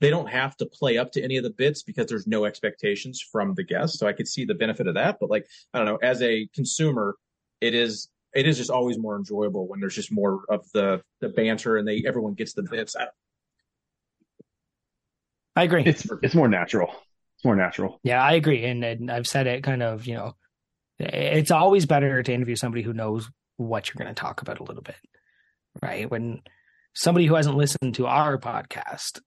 They 0.00 0.10
don't 0.10 0.28
have 0.28 0.56
to 0.58 0.66
play 0.66 0.98
up 0.98 1.12
to 1.12 1.22
any 1.22 1.36
of 1.36 1.44
the 1.44 1.50
bits 1.50 1.82
because 1.82 2.06
there's 2.06 2.26
no 2.26 2.44
expectations 2.44 3.20
from 3.20 3.54
the 3.54 3.64
guest. 3.64 3.98
So 3.98 4.06
I 4.06 4.12
could 4.12 4.28
see 4.28 4.44
the 4.44 4.54
benefit 4.54 4.86
of 4.86 4.94
that. 4.94 5.18
But 5.20 5.30
like, 5.30 5.46
I 5.72 5.78
don't 5.78 5.86
know, 5.86 5.98
as 6.02 6.22
a 6.22 6.48
consumer, 6.54 7.16
it 7.60 7.74
is 7.74 8.08
it 8.34 8.48
is 8.48 8.56
just 8.56 8.70
always 8.70 8.98
more 8.98 9.16
enjoyable 9.16 9.68
when 9.68 9.80
there's 9.80 9.94
just 9.94 10.12
more 10.12 10.42
of 10.48 10.64
the 10.72 11.02
the 11.20 11.28
banter 11.28 11.76
and 11.76 11.86
they 11.86 12.04
everyone 12.06 12.34
gets 12.34 12.52
the 12.52 12.62
bits. 12.62 12.96
I, 12.96 13.06
I 15.56 15.64
agree. 15.64 15.84
It's 15.84 16.06
it's 16.22 16.34
more 16.34 16.48
natural. 16.48 16.88
It's 17.36 17.44
more 17.44 17.56
natural. 17.56 18.00
Yeah, 18.02 18.22
I 18.22 18.32
agree, 18.32 18.64
and, 18.64 18.84
and 18.84 19.10
I've 19.10 19.26
said 19.26 19.46
it 19.46 19.62
kind 19.62 19.82
of. 19.82 20.06
You 20.06 20.14
know, 20.14 20.36
it's 20.98 21.50
always 21.50 21.86
better 21.86 22.22
to 22.22 22.32
interview 22.32 22.56
somebody 22.56 22.82
who 22.82 22.92
knows 22.92 23.30
what 23.56 23.88
you're 23.88 24.02
going 24.02 24.12
to 24.12 24.20
talk 24.20 24.42
about 24.42 24.58
a 24.58 24.64
little 24.64 24.82
bit 24.82 24.96
right? 25.82 26.10
When 26.10 26.42
somebody 26.94 27.26
who 27.26 27.34
hasn't 27.34 27.56
listened 27.56 27.94
to 27.96 28.06
our 28.06 28.38
podcast, 28.38 29.20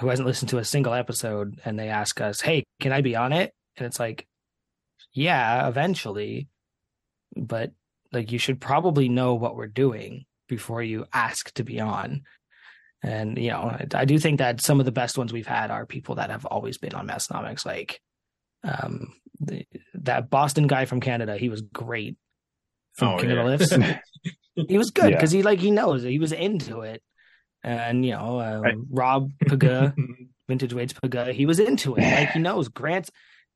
who 0.00 0.08
hasn't 0.08 0.26
listened 0.26 0.48
to 0.50 0.58
a 0.58 0.64
single 0.64 0.94
episode, 0.94 1.60
and 1.64 1.78
they 1.78 1.88
ask 1.88 2.20
us, 2.20 2.40
"Hey, 2.40 2.64
can 2.80 2.92
I 2.92 3.00
be 3.00 3.16
on 3.16 3.32
it?" 3.32 3.52
and 3.76 3.86
it's 3.86 4.00
like, 4.00 4.26
yeah, 5.12 5.66
eventually, 5.68 6.48
but 7.36 7.72
like 8.12 8.32
you 8.32 8.38
should 8.38 8.60
probably 8.60 9.08
know 9.08 9.34
what 9.34 9.56
we're 9.56 9.66
doing 9.66 10.24
before 10.48 10.82
you 10.82 11.06
ask 11.12 11.52
to 11.54 11.64
be 11.64 11.80
on. 11.80 12.22
And 13.02 13.38
you 13.38 13.50
know, 13.50 13.60
I, 13.60 13.86
I 13.94 14.04
do 14.04 14.18
think 14.18 14.38
that 14.38 14.60
some 14.60 14.80
of 14.80 14.86
the 14.86 14.92
best 14.92 15.16
ones 15.16 15.32
we've 15.32 15.46
had 15.46 15.70
are 15.70 15.86
people 15.86 16.16
that 16.16 16.30
have 16.30 16.44
always 16.44 16.76
been 16.78 16.94
on 16.94 17.06
Massenomics, 17.08 17.64
like 17.64 18.00
um 18.62 19.14
the, 19.40 19.64
that 19.94 20.28
Boston 20.28 20.66
guy 20.66 20.84
from 20.84 21.00
Canada. 21.00 21.36
He 21.38 21.48
was 21.48 21.62
great 21.62 22.16
from 22.94 23.14
Oh, 23.14 23.18
King 23.18 23.30
yeah. 23.30 23.44
Lifts. 23.44 23.72
he 24.68 24.78
was 24.78 24.90
good 24.90 25.10
Yeah. 25.10 25.16
because 25.16 25.30
he 25.30 25.42
like 25.42 25.58
he 25.60 25.70
knows 25.70 26.04
it. 26.04 26.10
he 26.10 26.18
was 26.18 26.32
into 26.32 26.80
it. 26.82 27.02
And 27.62 28.04
you 28.04 28.12
know, 28.12 28.40
um, 28.40 28.62
Right. 28.62 28.74
Rob 28.90 29.30
Paga, 29.46 29.94
Vintage 30.48 30.72
Wade's 30.74 30.92
Paga, 30.94 31.32
he 31.32 31.46
was 31.46 31.58
into 31.60 31.96
it. 31.96 32.00
Like 32.18 32.30
he 32.30 32.38
knows 32.38 32.68
Grant. 32.68 33.10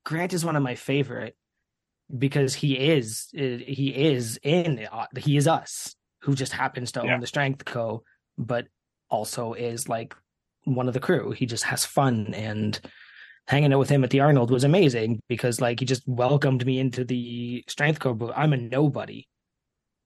Grant 0.05 0.33
is 0.33 0.45
one 0.45 0.55
of 0.55 0.63
my 0.63 0.75
favorite 0.75 1.35
because 2.15 2.53
he 2.53 2.77
is 2.77 3.29
he 3.33 3.89
is 3.95 4.39
in 4.43 4.87
he 5.17 5.37
is 5.37 5.47
us 5.47 5.95
who 6.21 6.35
just 6.35 6.51
happens 6.53 6.91
to 6.93 7.01
Yeah. 7.03 7.15
own 7.15 7.19
the 7.21 7.27
Strength 7.27 7.65
Co. 7.65 8.03
But 8.37 8.67
also 9.09 9.53
is 9.53 9.87
like 9.89 10.15
one 10.65 10.87
of 10.87 10.93
the 10.93 10.99
crew. 10.99 11.31
He 11.31 11.45
just 11.45 11.63
has 11.63 11.85
fun 11.85 12.33
and 12.33 12.79
hanging 13.47 13.71
out 13.73 13.79
with 13.79 13.89
him 13.89 14.03
at 14.03 14.09
the 14.09 14.19
Arnold 14.19 14.49
was 14.51 14.63
amazing 14.63 15.21
because 15.29 15.61
like 15.61 15.79
he 15.79 15.85
just 15.85 16.01
welcomed 16.07 16.65
me 16.65 16.79
into 16.79 17.03
the 17.05 17.63
Strength 17.67 17.99
Co 17.99 18.13
booth. 18.13 18.31
I'm 18.35 18.53
a 18.53 18.57
nobody. 18.57 19.25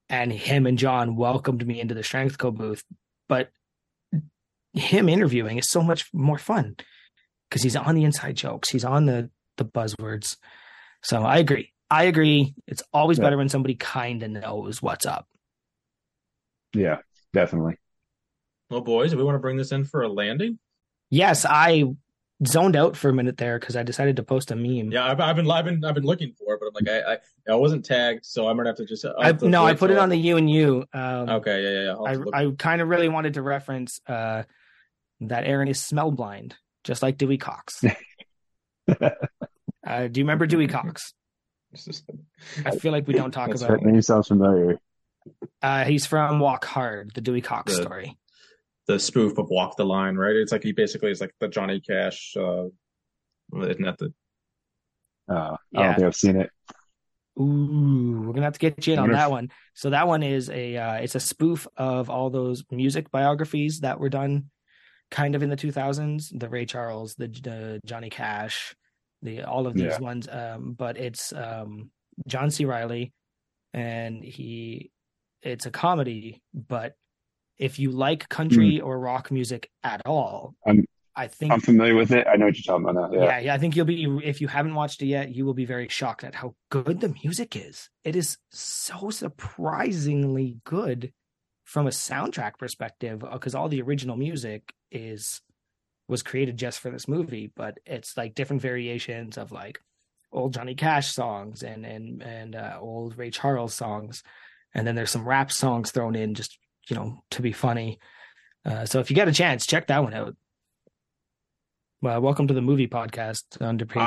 And 0.09 0.31
him 0.33 0.65
and 0.65 0.77
John 0.77 1.15
welcomed 1.15 1.65
me 1.67 1.79
into 1.79 1.93
the 1.93 2.03
Strength 2.03 2.37
Co 2.37 2.51
booth. 2.51 2.83
But 3.27 3.51
him 4.73 5.07
interviewing 5.09 5.57
is 5.57 5.69
so 5.69 5.81
much 5.83 6.05
more 6.13 6.37
fun 6.37 6.75
because 7.49 7.61
he's 7.63 7.75
on 7.75 7.95
the 7.95 8.03
inside 8.03 8.35
jokes. 8.35 8.69
He's 8.69 8.85
on 8.85 9.05
the 9.05 9.29
the 9.57 9.65
buzzwords. 9.65 10.37
So 11.03 11.23
I 11.23 11.37
agree. 11.37 11.73
I 11.91 12.03
agree. 12.05 12.53
It's 12.67 12.81
always 12.93 13.17
Yeah. 13.17 13.25
better 13.25 13.37
when 13.37 13.49
somebody 13.49 13.75
kind 13.75 14.23
of 14.23 14.31
knows 14.31 14.81
what's 14.81 15.05
up. 15.05 15.27
Yeah, 16.73 16.99
definitely. 17.33 17.77
Well, 18.69 18.81
boys, 18.81 19.11
do 19.11 19.17
we 19.17 19.23
want 19.23 19.35
to 19.35 19.39
bring 19.39 19.57
this 19.57 19.71
in 19.71 19.83
for 19.83 20.01
a 20.03 20.07
landing? 20.07 20.59
Yes, 21.09 21.45
I 21.49 21.85
zoned 22.47 22.75
out 22.75 22.95
for 22.95 23.09
a 23.09 23.13
minute 23.13 23.37
there 23.37 23.59
because 23.59 23.75
I 23.75 23.83
decided 23.83 24.15
to 24.15 24.23
post 24.23 24.51
a 24.51 24.55
meme. 24.55 24.91
Yeah, 24.91 25.05
I've, 25.05 25.19
I've 25.19 25.35
been 25.35 25.49
I've 25.49 25.65
been 25.65 25.83
I've 25.83 25.95
been 25.95 26.03
looking 26.05 26.33
for 26.33 26.53
it, 26.55 26.59
but 26.61 26.67
I'm 26.67 26.73
like 26.85 27.03
I 27.05 27.13
I, 27.13 27.17
I 27.53 27.55
wasn't 27.55 27.83
tagged, 27.85 28.25
so 28.25 28.47
I'm 28.47 28.55
gonna 28.57 28.69
have 28.69 28.77
to 28.77 28.85
just. 28.85 29.05
I'll 29.05 29.13
I, 29.19 29.31
to 29.33 29.47
no, 29.49 29.65
I 29.65 29.73
put 29.73 29.91
it 29.91 29.95
till- 29.95 30.03
on 30.03 30.09
the 30.09 30.15
you 30.17 30.37
and 30.37 30.49
you. 30.49 30.85
Um, 30.93 31.29
Okay, 31.29 31.61
yeah, 31.63 31.69
yeah, 31.69 31.83
yeah. 31.85 31.89
I'll 31.91 32.05
have 32.05 32.17
to 32.17 32.23
look- 32.25 32.35
I 32.35 32.45
I 32.45 32.51
kind 32.57 32.81
of 32.81 32.87
really 32.87 33.09
wanted 33.09 33.33
to 33.35 33.41
reference 33.41 33.99
uh, 34.07 34.43
that 35.21 35.43
Aaron 35.45 35.67
is 35.67 35.81
smell 35.83 36.11
blind, 36.11 36.55
just 36.83 37.01
like 37.03 37.17
Dewey 37.17 37.37
Cox. 37.37 37.83
uh, 38.87 39.09
do 40.07 40.19
you 40.19 40.23
remember 40.23 40.45
Dewey 40.47 40.67
Cox? 40.67 41.13
I 42.65 42.71
feel 42.71 42.91
like 42.91 43.07
we 43.07 43.13
don't 43.13 43.31
talk 43.31 43.49
That's 43.49 43.61
about. 43.61 43.81
That 43.81 43.85
name 43.85 44.01
sounds 44.01 44.27
familiar. 44.27 44.79
Uh, 45.61 45.83
he's 45.83 46.05
from 46.05 46.39
Walk 46.39 46.65
Hard, 46.65 47.11
the 47.13 47.21
Dewey 47.21 47.41
Cox 47.41 47.75
The- 47.75 47.81
story. 47.83 48.17
The 48.89 48.97
spoof 48.97 49.37
of 49.37 49.51
Walk 49.51 49.77
the 49.77 49.85
Line, 49.85 50.15
right? 50.15 50.35
It's 50.35 50.51
like 50.51 50.63
he 50.63 50.71
basically 50.71 51.11
is 51.11 51.21
like 51.21 51.31
the 51.39 51.47
Johnny 51.47 51.79
Cash. 51.79 52.35
Uh, 52.35 52.65
isn't 53.55 53.83
that 53.83 53.99
the 53.99 54.11
Uh, 55.29 55.33
I 55.33 55.57
Yeah. 55.71 55.83
don't 55.85 55.95
think 55.95 56.07
I've 56.07 56.15
seen 56.15 56.41
it. 56.41 56.49
Ooh, 57.39 58.23
we're 58.25 58.33
gonna 58.33 58.47
have 58.47 58.53
to 58.53 58.59
get 58.59 58.87
you 58.87 58.93
in 58.93 58.99
on 58.99 59.11
that 59.11 59.29
one. 59.29 59.51
So 59.75 59.91
that 59.91 60.07
one 60.07 60.23
is 60.23 60.49
a 60.49 60.75
uh, 60.75 60.93
it's 60.95 61.13
a 61.13 61.19
spoof 61.19 61.67
of 61.77 62.09
all 62.09 62.31
those 62.31 62.63
music 62.71 63.11
biographies 63.11 63.81
that 63.81 63.99
were 63.99 64.09
done 64.09 64.49
kind 65.11 65.35
of 65.35 65.43
in 65.43 65.51
the 65.51 65.55
2000s, 65.55 66.31
the 66.39 66.49
Ray 66.49 66.65
Charles, 66.65 67.13
the, 67.13 67.27
the 67.27 67.79
Johnny 67.85 68.09
Cash, 68.09 68.75
the 69.21 69.43
all 69.43 69.67
of 69.67 69.75
these 69.75 69.83
Yeah. 69.85 69.99
ones. 69.99 70.27
Um, 70.27 70.73
but 70.73 70.97
it's 70.97 71.31
um, 71.31 71.91
John 72.25 72.49
C. 72.49 72.65
Reilly, 72.65 73.13
and 73.71 74.23
he 74.23 74.89
it's 75.43 75.67
a 75.67 75.71
comedy. 75.71 76.41
But 76.55 76.95
if 77.59 77.77
you 77.77 77.91
like 77.91 78.29
country 78.29 78.79
or 78.81 78.97
rock 78.99 79.29
music 79.31 79.69
at 79.83 80.01
all, 80.05 80.55
I'm- 80.65 80.85
I 81.15 81.27
think 81.27 81.51
I'm 81.51 81.59
familiar 81.59 81.95
with 81.95 82.11
it. 82.11 82.25
I 82.27 82.37
know 82.37 82.45
what 82.45 82.55
you're 82.57 82.63
talking 82.79 82.87
about 82.89 83.11
now. 83.11 83.17
yeah. 83.19 83.25
Yeah. 83.25 83.39
yeah, 83.39 83.53
I 83.53 83.57
think 83.57 83.75
you'll 83.75 83.85
be 83.85 84.05
if 84.23 84.39
you 84.39 84.47
haven't 84.47 84.73
watched 84.75 85.01
it 85.01 85.07
yet, 85.07 85.35
you 85.35 85.45
will 85.45 85.53
be 85.53 85.65
very 85.65 85.89
shocked 85.89 86.23
at 86.23 86.33
how 86.35 86.55
good 86.69 87.01
the 87.01 87.13
music 87.23 87.57
is. 87.57 87.89
It 88.05 88.15
is 88.15 88.37
so 88.51 89.09
surprisingly 89.09 90.57
good 90.63 91.11
from 91.65 91.87
a 91.87 91.91
soundtrack 91.91 92.57
perspective 92.57 93.23
because 93.33 93.53
all 93.53 93.67
the 93.69 93.81
original 93.81 94.15
music 94.15 94.73
is 94.91 95.41
was 96.07 96.23
created 96.23 96.57
just 96.57 96.79
for 96.79 96.89
this 96.89 97.07
movie, 97.07 97.51
but 97.55 97.77
it's 97.85 98.15
like 98.17 98.33
different 98.33 98.61
variations 98.61 99.37
of 99.37 99.51
like 99.51 99.79
old 100.31 100.53
Johnny 100.53 100.73
Cash 100.75 101.11
songs 101.11 101.63
and 101.63 101.85
and 101.85 102.23
and 102.23 102.55
uh, 102.55 102.77
old 102.79 103.17
Ray 103.17 103.29
Charles 103.29 103.73
songs, 103.73 104.23
and 104.73 104.87
then 104.87 104.95
there's 104.95 105.11
some 105.11 105.27
rap 105.27 105.51
songs 105.51 105.91
thrown 105.91 106.15
in 106.15 106.33
just 106.33 106.57
you 106.89 106.95
know 106.95 107.23
to 107.31 107.41
be 107.41 107.51
funny. 107.51 107.99
Uh, 108.65 108.85
so 108.85 108.99
if 108.99 109.09
you 109.09 109.15
get 109.15 109.27
a 109.27 109.31
chance, 109.31 109.65
check 109.65 109.87
that 109.87 110.03
one 110.03 110.13
out. 110.13 110.35
Well, 112.01 112.21
welcome 112.21 112.47
to 112.47 112.53
the 112.53 112.61
movie 112.61 112.87
podcast. 112.87 113.43
Underpaid. 113.61 114.01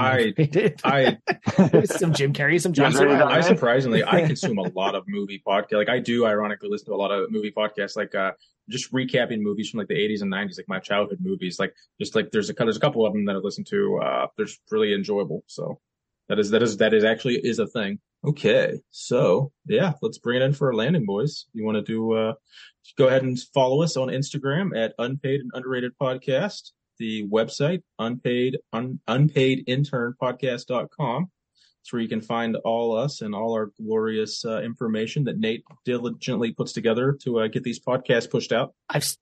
I- 0.83 1.19
I 1.63 1.85
some 1.85 2.15
Jim 2.15 2.33
Carrey, 2.33 2.61
some 2.61 2.73
John 2.73 2.97
I 2.97 3.41
surprisingly 3.43 4.03
I 4.03 4.23
consume 4.27 4.59
a 4.59 4.69
lot 4.75 4.95
of 4.95 5.05
movie 5.07 5.43
podcast. 5.47 5.73
Like 5.75 5.91
I 5.91 5.99
do, 5.99 6.25
ironically, 6.27 6.71
listen 6.71 6.87
to 6.87 6.95
a 6.95 6.97
lot 6.97 7.11
of 7.11 7.31
movie 7.31 7.53
podcasts. 7.53 7.95
Like 7.97 8.15
uh, 8.15 8.33
just 8.71 8.91
recapping 8.93 9.41
movies 9.41 9.69
from 9.69 9.79
like 9.79 9.89
the 9.89 9.95
80s 9.95 10.23
and 10.23 10.33
90s, 10.33 10.57
like 10.59 10.69
my 10.69 10.79
childhood 10.79 11.19
movies. 11.21 11.59
Like 11.59 11.75
just 12.01 12.15
like 12.15 12.31
there's 12.31 12.49
a 12.49 12.55
there's 12.55 12.79
a 12.79 12.81
couple 12.81 13.07
of 13.07 13.13
them 13.13 13.27
that 13.27 13.37
I 13.37 13.41
listen 13.41 13.65
to. 13.65 14.01
Uh, 14.03 14.27
they're 14.39 14.47
really 14.71 14.95
enjoyable. 14.95 15.45
So 15.47 15.79
that 16.31 16.39
is 16.39 16.51
that 16.51 16.63
is 16.63 16.79
that 16.79 16.95
is 16.95 17.05
actually 17.05 17.37
is 17.37 17.59
a 17.59 17.67
thing. 17.67 17.99
Okay, 18.25 18.81
so 18.91 19.51
yeah, 19.67 19.95
let's 20.01 20.19
bring 20.19 20.41
it 20.41 20.45
in 20.45 20.53
for 20.53 20.71
a 20.71 20.77
landing, 20.77 21.05
boys. 21.05 21.47
You 21.53 21.65
want 21.65 21.77
to 21.77 21.83
do? 21.83 22.13
uh 22.13 22.35
Go 22.97 23.09
ahead 23.09 23.23
and 23.23 23.39
follow 23.55 23.83
us 23.83 23.97
on 23.97 24.09
Instagram 24.09 24.77
at 24.77 24.95
Unpaid 24.99 25.41
and 25.41 25.51
Underrated 25.55 25.93
Podcast. 26.01 26.73
The 26.99 27.27
website 27.29 27.83
unpaid 27.99 28.59
un, 28.73 29.01
unpaid 29.09 29.65
intern 29.67 30.15
podcast.com. 30.21 31.31
It's 31.81 31.93
where 31.93 32.03
you 32.03 32.09
can 32.09 32.21
find 32.21 32.57
all 32.65 32.97
us 32.97 33.23
and 33.23 33.35
all 33.35 33.55
our 33.55 33.71
glorious 33.81 34.45
uh, 34.45 34.63
information 34.63 35.25
that 35.25 35.39
Nate 35.39 35.65
diligently 35.85 36.53
puts 36.53 36.73
together 36.73 37.19
to 37.23 37.41
uh, 37.41 37.49
get 37.49 37.65
these 37.65 37.81
podcasts 37.81 38.31
pushed 38.31 38.53
out. 38.53 38.75
I've, 38.89 39.17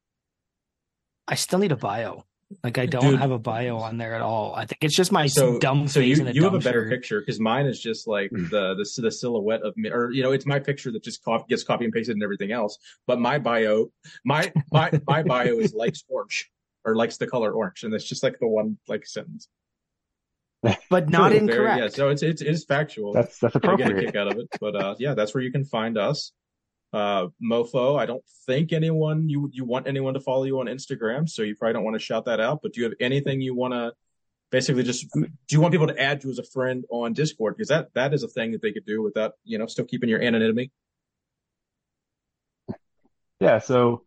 I 1.26 1.36
still 1.36 1.58
need 1.58 1.72
a 1.72 1.76
bio. 1.76 2.24
Like 2.64 2.78
I 2.78 2.86
don't 2.86 3.02
Dude. 3.12 3.20
have 3.20 3.30
a 3.30 3.38
bio 3.38 3.76
on 3.76 3.96
there 3.96 4.14
at 4.14 4.22
all. 4.22 4.54
I 4.56 4.64
think 4.66 4.78
it's 4.82 4.96
just 4.96 5.12
my 5.12 5.28
So, 5.28 5.58
dumb 5.60 5.86
so 5.86 6.00
face 6.00 6.16
you, 6.18 6.22
and 6.26 6.30
a 6.30 6.34
you 6.34 6.42
have 6.42 6.54
a 6.54 6.58
better 6.58 6.82
shirt. 6.82 6.90
picture 6.90 7.20
because 7.20 7.38
mine 7.38 7.66
is 7.66 7.80
just 7.80 8.08
like 8.08 8.30
Mm. 8.32 8.50
the, 8.50 8.74
the 8.74 9.02
the 9.02 9.10
silhouette 9.12 9.62
of 9.62 9.76
me, 9.76 9.88
or 9.88 10.10
you 10.10 10.22
know, 10.24 10.32
it's 10.32 10.46
my 10.46 10.58
picture 10.58 10.90
that 10.90 11.04
just 11.04 11.22
cop, 11.22 11.48
gets 11.48 11.62
copy 11.62 11.84
and 11.84 11.92
pasted 11.94 12.16
and 12.16 12.22
everything 12.24 12.50
else. 12.50 12.76
But 13.06 13.20
my 13.20 13.38
bio, 13.38 13.92
my 14.24 14.52
my 14.72 14.90
my 15.06 15.22
bio 15.22 15.58
is 15.58 15.74
likes 15.74 16.02
orange 16.08 16.50
or 16.84 16.96
likes 16.96 17.18
the 17.18 17.26
color 17.28 17.52
orange, 17.52 17.84
and 17.84 17.94
it's 17.94 18.04
just 18.08 18.22
like 18.24 18.38
the 18.40 18.48
one 18.48 18.78
like 18.88 19.06
sentence. 19.06 19.48
but 20.90 21.08
not 21.08 21.30
True, 21.30 21.38
very- 21.38 21.52
incorrect. 21.52 21.80
yeah, 21.80 21.88
so 21.88 22.08
it's 22.08 22.22
it's 22.22 22.42
it 22.42 22.48
is 22.48 22.64
factual. 22.64 23.12
That's 23.12 23.38
that's 23.38 23.56
I 23.56 23.76
get 23.76 23.92
a 23.92 23.94
kick 23.94 24.16
out 24.16 24.26
of 24.26 24.38
it. 24.38 24.48
But 24.60 24.74
uh, 24.76 24.94
yeah, 24.98 25.14
that's 25.14 25.32
where 25.34 25.42
you 25.42 25.52
can 25.52 25.64
find 25.64 25.96
us. 25.96 26.32
Uh, 26.92 27.28
Mofo, 27.42 27.98
I 27.98 28.06
don't 28.06 28.24
think 28.46 28.72
anyone 28.72 29.28
you 29.28 29.48
you 29.52 29.64
want 29.64 29.86
anyone 29.86 30.14
to 30.14 30.20
follow 30.20 30.44
you 30.44 30.58
on 30.60 30.66
Instagram, 30.66 31.28
so 31.28 31.42
you 31.42 31.54
probably 31.54 31.74
don't 31.74 31.84
want 31.84 31.94
to 31.94 32.00
shout 32.00 32.24
that 32.24 32.40
out. 32.40 32.60
But 32.62 32.72
do 32.72 32.80
you 32.80 32.84
have 32.84 32.94
anything 33.00 33.40
you 33.40 33.54
want 33.54 33.74
to 33.74 33.92
basically 34.50 34.82
just 34.82 35.06
do 35.12 35.28
you 35.50 35.60
want 35.60 35.70
people 35.70 35.86
to 35.86 36.00
add 36.00 36.24
you 36.24 36.30
as 36.30 36.38
a 36.40 36.44
friend 36.44 36.84
on 36.90 37.12
Discord 37.12 37.56
because 37.56 37.68
that 37.68 37.94
that 37.94 38.12
is 38.12 38.24
a 38.24 38.28
thing 38.28 38.50
that 38.52 38.60
they 38.62 38.72
could 38.72 38.84
do 38.86 39.02
without 39.02 39.34
you 39.44 39.56
know 39.58 39.66
still 39.66 39.84
keeping 39.84 40.08
your 40.08 40.20
anonymity. 40.20 40.72
Yeah, 43.38 43.58
so 43.58 44.02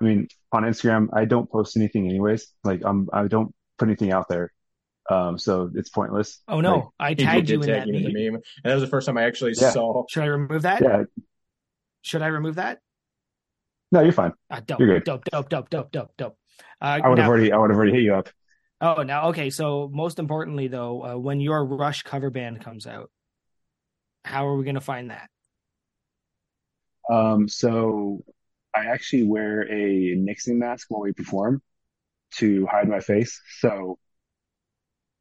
I 0.00 0.04
mean, 0.04 0.28
on 0.52 0.62
Instagram, 0.62 1.08
I 1.12 1.24
don't 1.24 1.50
post 1.50 1.76
anything 1.76 2.08
anyways. 2.08 2.46
Like 2.64 2.82
I'm 2.84 3.08
I 3.12 3.26
don't 3.26 3.52
put 3.78 3.88
anything 3.88 4.12
out 4.12 4.28
there. 4.28 4.52
Um, 5.10 5.38
so 5.38 5.70
it's 5.74 5.88
pointless. 5.88 6.40
Oh 6.46 6.60
no, 6.60 6.92
I 7.00 7.14
tagged 7.14 7.46
did 7.46 7.54
you 7.54 7.60
in 7.62 7.66
tag 7.66 7.80
that 7.80 7.86
you 7.88 7.94
in 7.94 8.02
meme. 8.04 8.12
the 8.12 8.24
meme, 8.30 8.34
and 8.36 8.42
that 8.70 8.74
was 8.74 8.82
the 8.82 8.88
first 8.88 9.06
time 9.06 9.18
I 9.18 9.24
actually 9.24 9.54
Yeah. 9.60 9.70
saw. 9.70 10.04
Should 10.08 10.22
I 10.22 10.26
remove 10.26 10.62
that? 10.62 10.82
Yeah, 10.82 11.02
Should 12.08 12.22
I 12.22 12.28
remove 12.28 12.54
that? 12.54 12.78
no, 13.92 14.00
you're 14.00 14.12
fine. 14.12 14.32
Uh, 14.50 14.60
dope, 14.64 14.80
You're 14.80 14.94
good. 14.94 15.04
dope, 15.04 15.24
dope, 15.24 15.48
dope, 15.50 15.68
dope, 15.70 15.92
dope, 15.92 16.12
dope. 16.16 16.36
Uh, 16.80 17.00
I 17.04 17.08
would 17.08 17.18
have 17.18 17.28
already 17.28 17.52
I 17.52 17.58
would 17.58 17.70
have 17.70 17.76
already 17.76 17.92
hit 17.92 18.02
you 18.02 18.14
up. 18.14 18.28
Oh, 18.80 19.02
now 19.02 19.28
okay. 19.28 19.50
So 19.50 19.90
most 19.92 20.18
importantly, 20.18 20.68
though, 20.68 21.04
uh, 21.04 21.18
when 21.18 21.40
your 21.40 21.64
Rush 21.64 22.02
cover 22.02 22.30
band 22.30 22.62
comes 22.62 22.86
out, 22.86 23.10
how 24.24 24.46
are 24.46 24.56
we 24.56 24.64
going 24.64 24.74
to 24.76 24.80
find 24.80 25.10
that? 25.10 25.28
Um, 27.10 27.48
so 27.48 28.22
I 28.74 28.86
actually 28.86 29.24
wear 29.24 29.62
a 29.70 30.14
Nixon 30.16 30.58
mask 30.58 30.86
while 30.90 31.02
we 31.02 31.12
perform 31.12 31.62
to 32.36 32.66
hide 32.66 32.88
my 32.88 33.00
face. 33.00 33.40
So, 33.60 33.98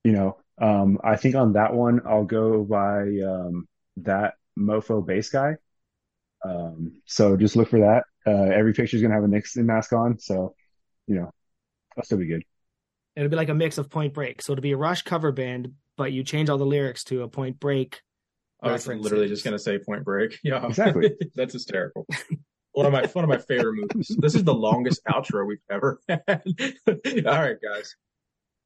you 0.03 0.11
know, 0.11 0.38
um, 0.59 0.99
I 1.03 1.15
think 1.18 1.35
on 1.35 1.53
that 1.53 1.73
one 1.73 2.01
I'll 2.07 2.26
go 2.26 2.64
by 2.64 3.01
um 3.26 3.68
that 3.97 4.35
Mofo 4.57 5.05
bass 5.05 5.30
guy. 5.30 5.55
Um, 6.45 7.01
so 7.05 7.35
just 7.38 7.55
look 7.55 7.69
for 7.69 7.80
that. 7.80 8.03
Uh, 8.26 8.43
every 8.53 8.73
picture 8.73 8.95
is 8.97 9.01
gonna 9.01 9.14
have 9.15 9.23
a 9.23 9.27
Nixon 9.27 9.65
mask 9.65 9.93
on, 9.93 10.19
so 10.19 10.53
you 11.07 11.15
know, 11.15 11.31
that'll 11.95 12.05
still 12.05 12.18
be 12.18 12.27
good. 12.27 12.43
It'll 13.15 13.30
be 13.30 13.35
like 13.35 13.49
a 13.49 13.53
mix 13.55 13.77
of 13.77 13.89
Point 13.89 14.14
Break. 14.14 14.41
So 14.41 14.53
it'll 14.53 14.61
be 14.61 14.73
a 14.73 14.77
Rush 14.77 15.01
cover 15.01 15.31
band, 15.31 15.73
but 15.95 16.11
you 16.11 16.23
change 16.23 16.49
all 16.49 16.57
the 16.57 16.65
lyrics 16.65 17.03
to 17.05 17.23
a 17.23 17.27
Point 17.27 17.59
Break. 17.59 18.01
I 18.61 18.72
was 18.72 18.85
references. 18.88 19.03
literally 19.03 19.27
just 19.27 19.43
gonna 19.43 19.57
say 19.59 19.80
Point 19.80 20.03
Break. 20.03 20.38
Yeah, 20.43 20.65
Exactly. 20.65 21.11
That's 21.35 21.53
hysterical. 21.53 22.05
One 22.73 22.85
of 22.85 22.91
my 22.91 23.05
one 23.07 23.23
of 23.23 23.30
my 23.30 23.38
favorite 23.39 23.73
movies. 23.76 24.15
This 24.19 24.35
is 24.35 24.43
the 24.43 24.53
longest 24.53 25.01
outro 25.05 25.47
we've 25.47 25.57
ever 25.72 25.99
had. 26.07 26.43
All 26.88 27.23
right, 27.41 27.57
guys. 27.61 27.95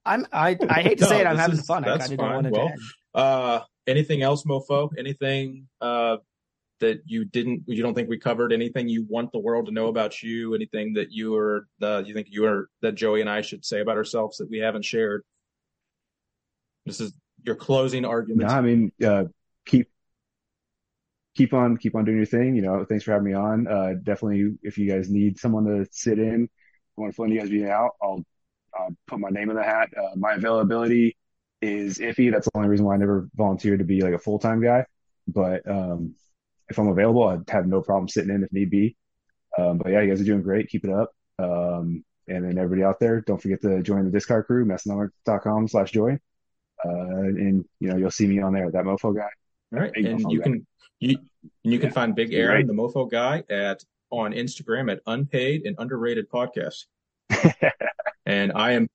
I'm 0.06 0.26
I 0.34 0.58
I 0.70 0.82
hate 0.82 0.98
to 0.98 1.06
say 1.06 1.22
it, 1.22 1.28
I'm 1.28 1.38
having 1.38 1.60
is- 1.60 1.66
fun. 1.66 1.86
I 1.86 1.90
that's 1.98 2.08
kind 2.10 2.14
of 2.14 2.18
don't 2.20 2.28
fine. 2.28 2.36
want 2.36 2.48
it 2.48 2.54
Well, 2.54 2.68
to 2.68 2.72
end. 2.74 2.82
Uh, 3.14 3.62
anything 3.88 4.22
else, 4.24 4.44
Mofo? 4.44 4.90
Anything 4.98 5.68
uh 5.80 6.18
that 6.82 7.02
you 7.06 7.26
didn't, 7.26 7.64
you 7.66 7.82
don't 7.82 7.94
think 7.94 8.10
we 8.10 8.20
covered? 8.20 8.54
Anything 8.54 8.88
you 8.88 9.06
want 9.10 9.32
the 9.32 9.40
world 9.40 9.66
to 9.68 9.72
know 9.72 9.88
about 9.88 10.22
you? 10.22 10.54
Anything 10.54 10.94
that 10.94 11.12
you 11.12 11.36
or 11.36 11.68
uh, 11.82 12.04
you 12.06 12.14
think 12.14 12.28
you 12.30 12.46
are 12.46 12.70
that 12.82 12.94
Joey 12.94 13.22
and 13.22 13.30
I 13.30 13.42
should 13.42 13.66
say 13.66 13.80
about 13.82 13.98
ourselves 13.98 14.38
that 14.38 14.50
we 14.50 14.60
haven't 14.60 14.86
shared? 14.86 15.24
This 16.86 17.00
is 17.00 17.14
your 17.44 17.56
closing 17.56 18.04
No, 18.04 18.10
argument. 18.10 18.50
I 18.50 18.62
mean, 18.62 18.92
uh, 19.04 19.26
keep 19.66 19.88
keep 21.36 21.54
on 21.54 21.78
keep 21.78 21.96
on 21.96 22.06
doing 22.06 22.18
your 22.18 22.26
thing. 22.26 22.56
You 22.56 22.62
know, 22.62 22.86
thanks 22.86 23.04
for 23.04 23.12
having 23.12 23.28
me 23.28 23.34
on. 23.34 23.68
Uh, 23.68 23.94
definitely, 24.04 24.58
if 24.64 24.78
you 24.78 24.90
guys 24.90 25.10
need 25.10 25.40
someone 25.40 25.66
to 25.66 25.88
sit 25.92 26.20
in, 26.20 26.50
I 26.98 27.02
want 27.02 27.14
to 27.14 27.16
fun 27.16 27.32
you 27.32 27.40
guys 27.40 27.50
being 27.50 27.70
out, 27.70 27.92
I'll 28.02 28.26
put 29.08 29.20
my 29.20 29.30
name 29.30 29.50
in 29.50 29.56
the 29.56 29.64
hat. 29.64 29.90
Uh, 29.98 30.16
my 30.16 30.34
availability 30.34 31.18
is 31.62 32.00
iffy. 32.00 32.32
That's 32.32 32.46
the 32.46 32.58
only 32.58 32.70
reason 32.70 32.86
why 32.86 32.96
I 32.96 32.98
never 32.98 33.30
volunteered 33.36 33.80
to 33.80 33.86
be 33.86 34.02
like 34.02 34.14
a 34.14 34.20
full 34.20 34.40
time 34.40 34.62
guy. 34.62 34.86
But 35.28 35.70
um, 35.70 36.16
if 36.72 36.80
I'm 36.80 36.88
available, 36.88 37.28
I'd 37.28 37.50
have 37.50 37.68
no 37.68 37.82
problem 37.82 38.08
sitting 38.08 38.34
in 38.34 38.44
if 38.44 38.52
need 38.52 38.70
be. 38.70 38.96
Um, 39.58 39.78
but 39.78 39.92
yeah, 39.92 40.02
you 40.02 40.10
guys 40.10 40.22
are 40.22 40.26
doing 40.26 40.42
great. 40.42 40.70
Keep 40.70 40.86
it 40.86 40.92
up. 40.92 41.12
Um, 41.40 42.04
and 42.28 42.46
then 42.46 42.58
everybody 42.58 42.84
out 42.84 43.00
there, 43.00 43.22
don't 43.22 43.42
forget 43.42 43.62
to 43.62 43.82
join 43.82 44.06
the 44.06 44.12
Discord 44.12 44.46
crew, 44.46 44.66
massenomics.com 44.66 45.68
slash 45.68 45.92
join. 45.92 46.20
Uh, 46.84 46.90
and 46.90 47.66
you 47.80 47.90
know, 47.90 47.98
you'll 47.98 48.12
see 48.12 48.28
me 48.28 48.42
on 48.42 48.54
there, 48.54 48.72
that 48.72 48.86
mofo 48.86 49.16
guy. 49.16 49.28
All 49.74 49.80
right, 49.80 49.92
and 49.96 50.20
you 50.32 50.40
guy. 50.40 50.44
can 50.44 50.68
you 51.00 51.18
and 51.64 51.72
you 51.74 51.80
can 51.80 51.90
Yeah. 51.90 51.94
find 51.94 52.16
Big 52.16 52.34
Aaron, 52.34 52.56
right. 52.56 52.68
the 52.68 52.74
Mofo 52.74 53.10
guy, 53.10 53.44
at 53.50 53.84
on 54.10 54.34
Instagram 54.34 54.92
at 54.92 55.02
unpaid 55.08 55.64
and 55.66 55.76
underrated 55.80 56.30
podcast. 56.30 56.86
and 58.26 58.52
I 58.54 58.72
am 58.74 58.88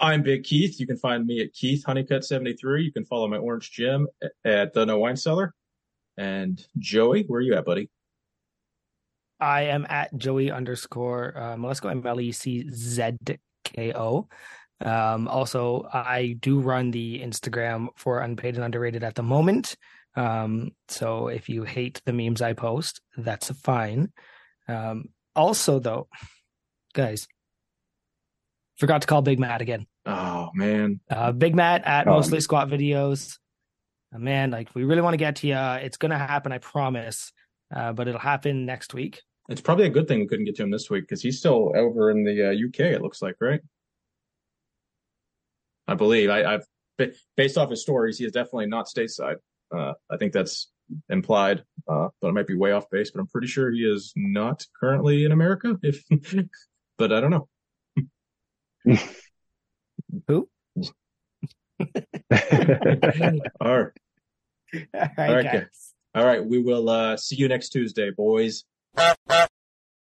I'm 0.00 0.22
Big 0.22 0.44
Keith. 0.44 0.78
You 0.80 0.86
can 0.86 0.96
find 0.96 1.26
me 1.26 1.40
at 1.40 1.52
Keith 1.52 1.84
Honeycutt 1.84 2.24
seventy 2.24 2.54
three. 2.54 2.84
You 2.84 2.92
can 2.92 3.04
follow 3.04 3.28
my 3.28 3.36
Orange 3.38 3.70
Gym 3.70 4.06
at 4.44 4.72
the 4.74 4.84
No 4.84 4.98
Whine 4.98 5.16
Cellar. 5.16 5.54
And 6.16 6.64
Joey, 6.78 7.24
where 7.26 7.38
are 7.38 7.42
you 7.42 7.54
at, 7.54 7.64
buddy? 7.64 7.90
I 9.40 9.62
am 9.62 9.84
at 9.88 10.16
Joey 10.16 10.50
underscore 10.50 11.36
uh, 11.36 11.56
Mleczko, 11.56 11.90
M 11.90 12.06
L 12.06 12.20
E 12.20 12.32
C 12.32 12.68
Z 12.70 13.10
K 13.64 13.92
O. 13.94 14.28
Um, 14.80 15.28
also, 15.28 15.88
I 15.92 16.36
do 16.40 16.60
run 16.60 16.90
the 16.90 17.20
Instagram 17.20 17.88
for 17.96 18.20
Unpaid 18.20 18.54
and 18.56 18.64
Underrated 18.64 19.02
at 19.04 19.14
the 19.14 19.22
moment. 19.22 19.76
Um, 20.16 20.70
so 20.88 21.28
if 21.28 21.48
you 21.48 21.64
hate 21.64 22.00
the 22.04 22.12
memes 22.12 22.40
I 22.42 22.52
post, 22.52 23.00
that's 23.16 23.50
fine. 23.50 24.12
Um, 24.68 25.06
also, 25.34 25.80
though, 25.80 26.08
guys, 26.92 27.26
forgot 28.76 29.00
to 29.02 29.06
call 29.08 29.22
Big 29.22 29.38
Matt 29.40 29.60
again. 29.62 29.86
Oh 30.06 30.50
man, 30.54 31.00
Uh, 31.10 31.32
Big 31.32 31.54
Matt 31.54 31.84
at 31.84 32.06
Oh. 32.06 32.12
mostly 32.12 32.40
squat 32.40 32.68
videos. 32.68 33.38
Man, 34.16 34.50
like 34.50 34.68
we 34.74 34.84
really 34.84 35.02
want 35.02 35.14
to 35.14 35.18
get 35.18 35.36
to 35.36 35.46
you. 35.46 35.56
It's 35.56 35.96
gonna 35.96 36.18
happen, 36.18 36.52
I 36.52 36.58
promise. 36.58 37.32
Uh, 37.74 37.92
but 37.92 38.06
it'll 38.06 38.20
happen 38.20 38.66
next 38.66 38.94
week. 38.94 39.22
it's 39.48 39.60
probably 39.60 39.86
a 39.86 39.90
good 39.90 40.06
thing 40.06 40.20
we 40.20 40.26
couldn't 40.26 40.44
get 40.44 40.54
to 40.56 40.62
him 40.62 40.70
this 40.70 40.88
week 40.90 41.04
because 41.04 41.20
he's 41.22 41.38
still 41.38 41.72
over 41.74 42.10
in 42.10 42.24
the 42.24 42.50
uh, 42.50 42.52
UK. 42.52 42.92
It 42.92 43.02
looks 43.02 43.20
like, 43.20 43.34
right? 43.40 43.60
I 45.88 45.94
believe 45.94 46.30
I, 46.30 46.44
I've 46.44 46.64
ba- 46.98 47.12
based 47.36 47.58
off 47.58 47.70
his 47.70 47.82
stories, 47.82 48.18
he 48.18 48.24
is 48.24 48.32
definitely 48.32 48.66
not 48.66 48.86
stateside. 48.86 49.36
Uh, 49.74 49.94
I 50.10 50.16
think 50.18 50.32
that's 50.32 50.70
implied, 51.08 51.64
uh, 51.88 52.08
but 52.20 52.28
I 52.28 52.30
might 52.30 52.46
be 52.46 52.54
way 52.54 52.72
off 52.72 52.88
base. 52.90 53.10
But 53.10 53.20
I'm 53.20 53.26
pretty 53.26 53.48
sure 53.48 53.70
he 53.70 53.80
is 53.80 54.12
not 54.16 54.64
currently 54.78 55.24
in 55.24 55.32
America. 55.32 55.78
If, 55.82 56.04
but 56.98 57.12
I 57.12 57.20
don't 57.20 57.30
know. 57.30 57.48
Who? 60.28 60.48
All 63.60 63.78
right, 63.78 63.92
All 64.94 65.00
right, 65.18 65.28
All 65.28 65.34
right, 65.36 65.44
guys. 65.44 65.94
all 66.14 66.24
right. 66.24 66.44
We 66.44 66.58
will 66.58 66.88
uh, 66.88 67.16
see 67.16 67.36
you 67.36 67.48
next 67.48 67.70
Tuesday, 67.70 68.10
boys. 68.10 68.64